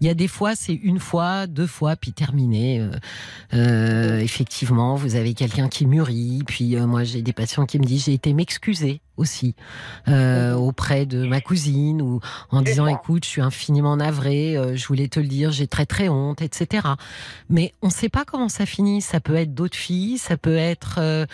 Il 0.00 0.06
y 0.06 0.10
a 0.10 0.14
des 0.14 0.28
fois, 0.28 0.54
c'est 0.54 0.72
une 0.74 0.98
fois, 1.00 1.46
deux 1.46 1.66
fois, 1.66 1.96
puis 1.96 2.12
terminé. 2.12 2.80
Euh, 2.80 2.90
euh, 3.54 4.18
effectivement, 4.20 4.94
vous 4.94 5.16
avez 5.16 5.34
quelqu'un 5.34 5.68
qui 5.68 5.86
mûrit, 5.86 6.42
puis 6.46 6.76
euh, 6.76 6.86
moi 6.86 7.04
j'ai 7.04 7.22
des 7.22 7.32
patients 7.32 7.66
qui 7.66 7.78
me 7.78 7.84
disent 7.84 8.04
j'ai 8.04 8.12
été 8.14 8.32
m'excuser 8.32 9.00
aussi 9.16 9.54
euh, 10.08 10.52
Mhm. 10.54 10.60
auprès 10.60 11.06
de 11.06 11.26
ma 11.26 11.40
cousine 11.40 12.02
ou 12.02 12.20
en 12.50 12.60
disant 12.62 12.84
ça. 12.86 12.92
écoute 12.92 13.24
je 13.24 13.30
suis 13.30 13.40
infiniment 13.40 13.96
navrée, 13.96 14.56
euh, 14.56 14.76
je 14.76 14.86
voulais 14.86 15.08
te 15.08 15.18
le 15.20 15.26
dire, 15.26 15.50
j'ai 15.52 15.66
très 15.66 15.86
très 15.86 16.08
honte, 16.08 16.42
etc. 16.42 16.86
Mais 17.48 17.72
on 17.82 17.86
ne 17.88 17.92
sait 17.92 18.08
pas 18.10 18.24
comment 18.24 18.48
ça 18.48 18.66
finit. 18.66 19.00
Ça 19.00 19.20
peut 19.20 19.36
être 19.36 19.54
d'autres 19.54 19.76
filles, 19.76 20.18
ça 20.18 20.36
peut 20.36 20.56
être 20.56 20.96
euh, 20.98 21.26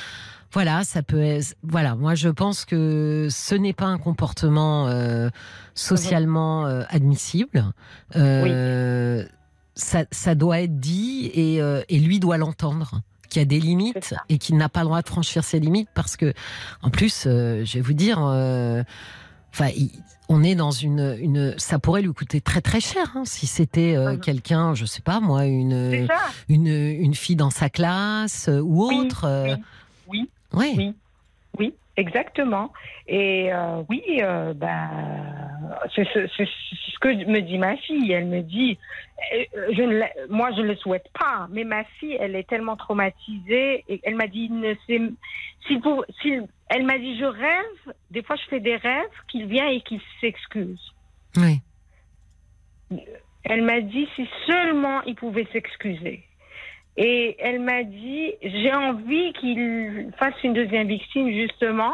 voilà, 0.53 0.85
ça 0.85 1.03
peut 1.03 1.21
être, 1.23 1.55
voilà. 1.63 1.95
Moi, 1.95 2.15
je 2.15 2.29
pense 2.29 2.65
que 2.65 3.29
ce 3.31 3.55
n'est 3.55 3.73
pas 3.73 3.87
un 3.87 3.99
comportement 3.99 4.87
euh, 4.89 5.31
socialement 5.75 6.67
euh, 6.67 6.83
admissible. 6.91 7.73
Euh, 8.17 9.25
ça, 9.75 10.05
ça 10.11 10.35
doit 10.35 10.61
être 10.61 10.79
dit 10.79 11.27
et, 11.33 11.57
et 11.89 11.99
lui 11.99 12.21
doit 12.21 12.37
l'entendre 12.37 13.01
qu'il 13.31 13.41
y 13.41 13.43
a 13.43 13.47
des 13.47 13.61
limites 13.61 14.15
et 14.29 14.37
qu'il 14.37 14.57
n'a 14.59 14.69
pas 14.69 14.81
le 14.81 14.87
droit 14.87 15.01
de 15.01 15.09
franchir 15.09 15.43
ses 15.45 15.59
limites 15.61 15.89
parce 15.95 16.17
que, 16.19 16.35
en 16.83 16.91
plus, 16.91 17.23
je 17.25 17.73
vais 17.73 17.81
vous 17.81 17.95
dire, 17.95 18.19
enfin, 18.19 19.71
on 20.29 20.43
est 20.43 20.55
dans 20.55 20.71
une, 20.71 21.17
une, 21.21 21.55
ça 21.59 21.79
pourrait 21.79 22.03
lui 22.03 22.13
coûter 22.13 22.41
très 22.43 22.61
très 22.61 22.81
cher 22.81 23.13
hein, 23.15 23.23
si 23.25 23.47
c'était 23.47 23.97
euh, 23.97 24.17
quelqu'un, 24.17 24.75
je 24.75 24.85
sais 24.87 25.03
pas 25.03 25.21
moi, 25.21 25.45
une 25.47 26.07
une, 26.49 26.67
une 26.69 27.15
fille 27.15 27.37
dans 27.37 27.51
sa 27.51 27.69
classe 27.69 28.49
euh, 28.49 28.61
ou 28.61 28.89
Oui, 28.89 28.97
autre. 29.07 29.25
euh, 29.25 29.57
oui, 30.09 30.31
ouais. 30.55 30.73
oui. 30.77 30.95
Oui, 31.59 31.75
exactement. 31.97 32.73
Et 33.07 33.53
euh, 33.53 33.83
oui, 33.91 34.03
euh, 34.23 34.55
ben, 34.55 34.89
c'est 35.95 36.05
ce, 36.05 36.99
que 37.01 37.09
me 37.27 37.41
dit 37.41 37.59
ma 37.59 37.77
fille. 37.77 38.11
Elle 38.11 38.27
me 38.27 38.41
dit, 38.41 38.79
euh, 39.35 39.45
je 39.73 39.83
ne, 39.83 40.03
moi 40.31 40.51
je 40.57 40.63
ne 40.63 40.69
le 40.69 40.77
souhaite 40.77 41.09
pas, 41.19 41.47
mais 41.51 41.65
ma 41.65 41.85
fille, 41.85 42.17
elle 42.19 42.37
est 42.37 42.49
tellement 42.49 42.77
traumatisée. 42.77 43.85
Et 43.89 44.01
elle 44.05 44.15
m'a 44.15 44.29
dit, 44.29 44.49
ne 44.49 44.75
s'il 44.87 45.83
faut- 45.83 46.05
s'il- 46.23 46.47
elle 46.69 46.85
m'a 46.85 46.99
dit, 46.99 47.19
je 47.19 47.25
rêve. 47.27 47.95
Des 48.11 48.23
fois, 48.23 48.37
je 48.37 48.45
fais 48.49 48.61
des 48.61 48.77
rêves 48.77 49.11
qu'il 49.29 49.47
vient 49.47 49.69
et 49.69 49.83
qu'il 49.83 50.01
s'excuse. 50.23 50.81
Oui. 51.37 51.61
Elle 53.45 53.63
m'a 53.63 53.81
dit 53.81 54.09
si 54.17 54.29
seulement 54.47 55.03
il 55.03 55.17
pouvait 55.17 55.47
s'excuser. 55.53 56.25
Et 56.97 57.37
elle 57.39 57.61
m'a 57.61 57.85
dit 57.85 58.33
j'ai 58.43 58.73
envie 58.73 59.33
qu'il 59.41 60.11
fasse 60.19 60.35
une 60.45 60.53
deuxième 60.55 60.89
victime 60.89 61.31
justement 61.33 61.93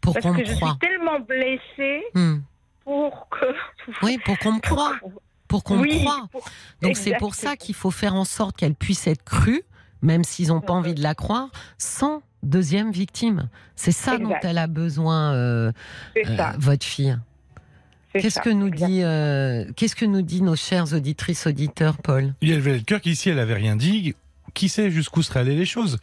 Pour 0.00 0.14
parce 0.14 0.24
qu'on 0.26 0.32
que 0.34 0.40
me 0.40 0.44
je 0.44 0.52
suis 0.52 0.78
tellement 0.80 1.20
blessée 1.20 2.02
Hmm. 2.14 2.38
pour 2.84 3.28
que. 3.30 3.46
Oui, 4.02 4.18
pour 4.24 4.38
qu'on 4.38 4.52
me 4.54 4.60
croie. 4.60 4.94
Pour 5.46 5.62
qu'on 5.64 5.80
Oui, 5.80 5.94
me 5.94 5.98
croie. 6.04 6.28
pour- 6.32 6.44
Donc 6.82 6.96
c'est 6.96 7.16
pour 7.18 7.34
ça 7.34 7.56
qu'il 7.56 7.74
faut 7.74 7.90
faire 7.90 8.14
en 8.14 8.24
sorte 8.24 8.56
qu'elle 8.56 8.74
puisse 8.74 9.06
être 9.06 9.22
crue, 9.24 9.62
même 10.02 10.24
s'ils 10.24 10.48
n'ont 10.48 10.60
pas 10.60 10.72
envie 10.72 10.94
de 10.94 11.02
la 11.02 11.14
croire, 11.14 11.48
sans 11.78 12.22
deuxième 12.42 12.90
victime. 12.90 13.48
C'est 13.76 13.92
ça 13.92 14.16
dont 14.18 14.34
elle 14.42 14.58
a 14.58 14.66
besoin, 14.66 15.32
euh, 15.34 15.72
euh, 16.16 16.36
ça. 16.36 16.54
votre 16.58 16.84
fille. 16.86 17.16
c'est 18.12 18.20
Qu'est-ce 18.22 18.34
ça, 18.36 18.40
que 18.42 18.50
nous 18.50 18.70
dit, 18.70 19.02
euh, 19.02 19.64
qu'est-ce 19.76 19.94
que 19.96 20.04
nous 20.06 20.22
dit 20.22 20.40
nos 20.42 20.56
chers 20.56 20.92
auditrices 20.94 21.46
auditeurs, 21.46 21.98
Paul? 21.98 22.32
Il 22.40 22.48
y 22.48 22.54
avait 22.54 22.74
le 22.74 22.80
cœur 22.80 23.00
qu'ici, 23.00 23.28
elle 23.30 23.38
avait 23.38 23.54
rien 23.54 23.76
dit. 23.76 24.14
Qui 24.54 24.68
sait 24.68 24.90
jusqu'où 24.90 25.22
seraient 25.22 25.40
allées 25.40 25.56
les 25.56 25.64
choses? 25.66 25.98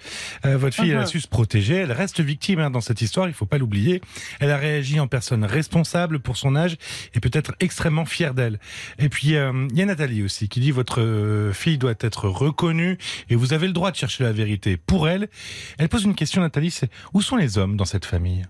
Euh, 0.46 0.58
Votre 0.58 0.76
fille, 0.76 0.90
elle 0.92 0.98
a 0.98 1.02
Mhm. 1.02 1.08
su 1.08 1.20
se 1.22 1.28
protéger. 1.28 1.76
Elle 1.76 1.92
reste 1.92 2.20
victime 2.22 2.60
hein, 2.60 2.70
dans 2.70 2.82
cette 2.82 3.02
histoire, 3.02 3.28
il 3.28 3.34
faut 3.34 3.46
pas 3.46 3.58
l'oublier. 3.58 4.02
Elle 4.40 4.52
a 4.52 4.58
réagi 4.58 5.00
en 5.00 5.08
personne 5.08 5.44
responsable 5.44 6.20
pour 6.20 6.38
son 6.38 6.56
âge 6.56 6.78
et 7.14 7.20
peut-être 7.20 7.54
extrêmement 7.60 8.06
fière 8.06 8.34
d'elle. 8.34 8.60
Et 9.00 9.10
puis, 9.10 9.36
euh, 9.36 9.68
il 9.72 9.78
y 9.78 9.82
a 9.82 9.86
Nathalie 9.86 10.24
aussi 10.24 10.48
qui 10.50 10.60
dit 10.60 10.72
votre 10.72 11.02
euh, 11.02 11.54
fille 11.54 11.78
doit 11.78 11.94
être 12.00 12.28
reconnue 12.28 12.98
et 13.30 13.36
vous 13.36 13.54
avez 13.54 13.68
le 13.68 13.74
droit 13.74 13.92
de 13.92 13.96
chercher 13.96 14.24
la 14.24 14.32
vérité. 14.32 14.78
Pour 14.78 15.08
elle, 15.10 15.30
elle 15.78 15.90
pose 15.90 16.04
une 16.04 16.16
question, 16.16 16.42
Nathalie, 16.42 16.72
c'est 16.72 16.90
où 17.14 17.22
sont 17.22 17.36
les 17.36 17.58
hommes 17.58 17.78
dans 17.78 17.86
cette 17.86 18.06
famille? 18.06 18.44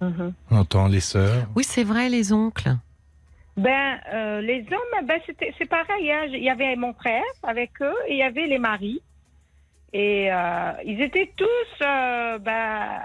Mhm. 0.00 0.32
On 0.50 0.56
entend 0.58 0.88
les 0.88 1.00
sœurs. 1.00 1.46
Oui, 1.54 1.64
c'est 1.66 1.84
vrai, 1.84 2.08
les 2.08 2.32
oncles. 2.32 2.76
Ben, 3.56 3.98
euh, 4.12 4.40
les 4.42 4.66
hommes, 4.70 5.06
ben, 5.06 5.20
c'est 5.26 5.68
pareil. 5.68 6.12
hein. 6.12 6.26
Il 6.28 6.42
y 6.42 6.50
avait 6.50 6.76
mon 6.76 6.92
frère 6.92 7.22
avec 7.42 7.80
eux 7.80 7.94
et 8.06 8.12
il 8.12 8.18
y 8.18 8.22
avait 8.22 8.46
les 8.46 8.58
maris. 8.58 9.00
Et 9.92 10.30
euh, 10.30 10.72
ils 10.84 11.00
étaient 11.00 11.32
tous, 11.36 11.82
euh, 11.82 12.38
ben, 12.38 13.00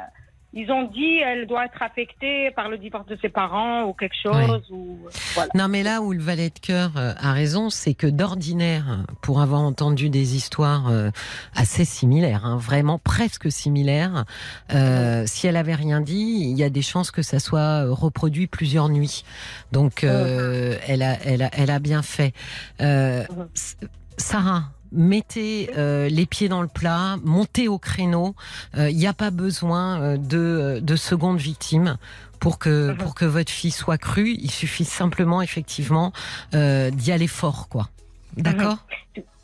ils 0.53 0.71
ont 0.71 0.83
dit 0.83 1.17
elle 1.17 1.47
doit 1.47 1.65
être 1.65 1.81
affectée 1.81 2.51
par 2.51 2.69
le 2.69 2.77
divorce 2.77 3.05
de 3.07 3.17
ses 3.21 3.29
parents 3.29 3.83
ou 3.83 3.93
quelque 3.93 4.15
chose. 4.21 4.63
Ou, 4.69 4.99
voilà. 5.33 5.49
Non, 5.55 5.67
mais 5.67 5.83
là 5.83 6.01
où 6.01 6.11
le 6.11 6.19
valet 6.19 6.49
de 6.49 6.59
cœur 6.59 6.91
euh, 6.97 7.13
a 7.17 7.33
raison, 7.33 7.69
c'est 7.69 7.93
que 7.93 8.07
d'ordinaire, 8.07 9.05
pour 9.21 9.41
avoir 9.41 9.61
entendu 9.61 10.09
des 10.09 10.35
histoires 10.35 10.89
euh, 10.89 11.09
assez 11.55 11.85
similaires, 11.85 12.45
hein, 12.45 12.57
vraiment 12.57 12.99
presque 12.99 13.51
similaires, 13.51 14.25
euh, 14.73 15.23
si 15.25 15.47
elle 15.47 15.57
avait 15.57 15.75
rien 15.75 16.01
dit, 16.01 16.47
il 16.49 16.57
y 16.57 16.63
a 16.63 16.69
des 16.69 16.81
chances 16.81 17.11
que 17.11 17.21
ça 17.21 17.39
soit 17.39 17.85
reproduit 17.89 18.47
plusieurs 18.47 18.89
nuits. 18.89 19.23
Donc, 19.71 20.03
euh, 20.03 20.77
elle, 20.87 21.01
a, 21.01 21.17
elle, 21.23 21.43
a, 21.43 21.49
elle 21.53 21.71
a 21.71 21.79
bien 21.79 22.01
fait. 22.01 22.33
Euh, 22.81 23.23
Sarah. 24.17 24.63
Mettez 24.91 25.69
euh, 25.77 26.09
les 26.09 26.25
pieds 26.25 26.49
dans 26.49 26.61
le 26.61 26.67
plat, 26.67 27.17
montez 27.23 27.67
au 27.67 27.77
créneau. 27.77 28.35
Il 28.77 28.95
n'y 28.97 29.07
a 29.07 29.13
pas 29.13 29.31
besoin 29.31 30.01
euh, 30.01 30.17
de, 30.17 30.79
de 30.81 30.95
seconde 30.95 31.37
victime 31.37 31.97
pour 32.39 32.57
que 32.59 32.89
Mhm. 32.91 32.97
pour 32.97 33.15
que 33.15 33.25
votre 33.25 33.51
fille 33.51 33.71
soit 33.71 33.97
crue. 33.97 34.31
Il 34.39 34.51
suffit 34.51 34.85
simplement 34.85 35.41
effectivement 35.41 36.11
euh, 36.55 36.89
d'y 36.91 37.11
aller 37.11 37.27
fort, 37.27 37.69
quoi. 37.69 37.89
D'accord? 38.37 38.77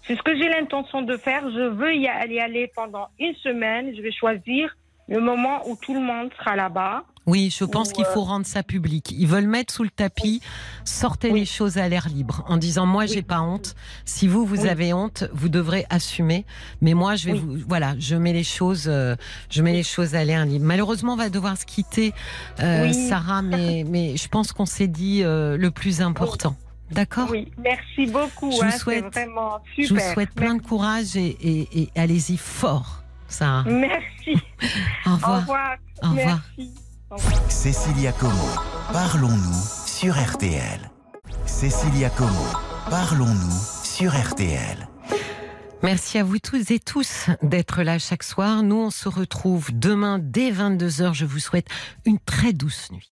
C'est 0.07 0.15
ce 0.15 0.21
que 0.23 0.35
j'ai 0.37 0.47
l'intention 0.49 1.01
de 1.01 1.17
faire. 1.17 1.43
Je 1.51 1.69
veux 1.69 1.93
y 1.95 2.07
aller, 2.07 2.39
aller 2.39 2.71
pendant 2.75 3.09
une 3.19 3.35
semaine. 3.35 3.93
Je 3.95 4.01
vais 4.01 4.11
choisir 4.11 4.75
le 5.09 5.19
moment 5.19 5.67
où 5.67 5.77
tout 5.81 5.93
le 5.93 5.99
monde 5.99 6.29
sera 6.39 6.55
là-bas. 6.55 7.03
Oui, 7.27 7.53
je 7.55 7.65
pense 7.65 7.91
qu'il 7.91 8.05
euh, 8.05 8.13
faut 8.13 8.23
rendre 8.23 8.45
ça 8.45 8.63
public. 8.63 9.11
Ils 9.11 9.27
veulent 9.27 9.47
mettre 9.47 9.73
sous 9.73 9.83
le 9.83 9.89
tapis, 9.89 10.41
sortez 10.85 11.29
Oui. 11.31 11.41
les 11.41 11.45
choses 11.45 11.77
à 11.77 11.87
l'air 11.89 12.07
libre 12.07 12.43
en 12.47 12.55
disant 12.57 12.85
moi 12.85 13.03
Oui. 13.03 13.11
j'ai 13.13 13.21
pas 13.21 13.41
honte. 13.41 13.75
Si 14.05 14.27
vous 14.27 14.45
vous 14.45 14.61
Oui. 14.61 14.69
avez 14.69 14.93
honte, 14.93 15.25
vous 15.33 15.49
devrez 15.49 15.85
assumer. 15.89 16.45
Mais 16.81 16.93
moi 16.93 17.15
je 17.15 17.25
vais 17.27 17.33
vous 17.37 17.57
voilà, 17.67 17.95
je 17.99 18.15
mets 18.15 18.33
les 18.33 18.45
choses, 18.45 18.85
euh, 18.87 19.15
je 19.49 19.61
mets 19.61 19.73
les 19.73 19.83
choses 19.83 20.15
à 20.15 20.23
l'air 20.23 20.45
libre. 20.45 20.65
Malheureusement, 20.65 21.13
on 21.13 21.17
va 21.17 21.29
devoir 21.29 21.57
se 21.57 21.65
quitter, 21.65 22.13
euh. 22.61 22.91
Sarah, 22.93 23.41
mais 23.41 23.83
mais 23.89 24.15
je 24.17 24.27
pense 24.29 24.53
qu'on 24.53 24.65
s'est 24.65 24.87
dit 24.87 25.21
euh, 25.23 25.57
le 25.57 25.69
plus 25.69 26.01
important. 26.01 26.55
D'accord. 26.91 27.27
Oui, 27.29 27.51
merci 27.57 28.05
beaucoup. 28.09 28.49
Je 28.51 28.57
vous 28.57 28.63
hein, 28.63 28.71
souhaite- 28.71 29.05
vraiment 29.13 29.59
Je 29.77 29.83
super. 29.83 30.05
vous 30.07 30.13
souhaite 30.13 30.31
plein 30.31 30.55
de 30.55 30.61
courage 30.61 31.17
et, 31.17 31.35
et, 31.41 31.81
et 31.81 31.89
allez-y 31.97 32.37
fort, 32.37 33.03
Sarah. 33.27 33.65
Merci. 33.67 34.41
Au 35.05 35.09
Au 35.09 35.15
revoir. 35.15 35.39
revoir. 35.41 35.75
Au 36.03 36.07
revoir. 36.11 36.39
Merci. 36.57 36.71
Cécilia 37.47 38.11
Como, 38.11 38.49
parlons-nous 38.91 39.87
sur 39.87 40.13
RTL. 40.13 40.91
Cécilia 41.45 42.09
Como, 42.09 42.45
parlons-nous 42.89 43.83
sur 43.83 44.11
RTL. 44.11 44.89
Merci 45.83 46.17
à 46.17 46.25
vous 46.25 46.39
tous 46.39 46.69
et 46.69 46.79
tous 46.79 47.27
d'être 47.41 47.83
là 47.83 47.97
chaque 47.97 48.23
soir. 48.23 48.61
Nous, 48.61 48.75
on 48.75 48.89
se 48.89 49.07
retrouve 49.07 49.69
demain 49.71 50.19
dès 50.19 50.51
22h. 50.51 51.13
Je 51.13 51.25
vous 51.25 51.39
souhaite 51.39 51.67
une 52.05 52.19
très 52.19 52.51
douce 52.51 52.91
nuit. 52.91 53.13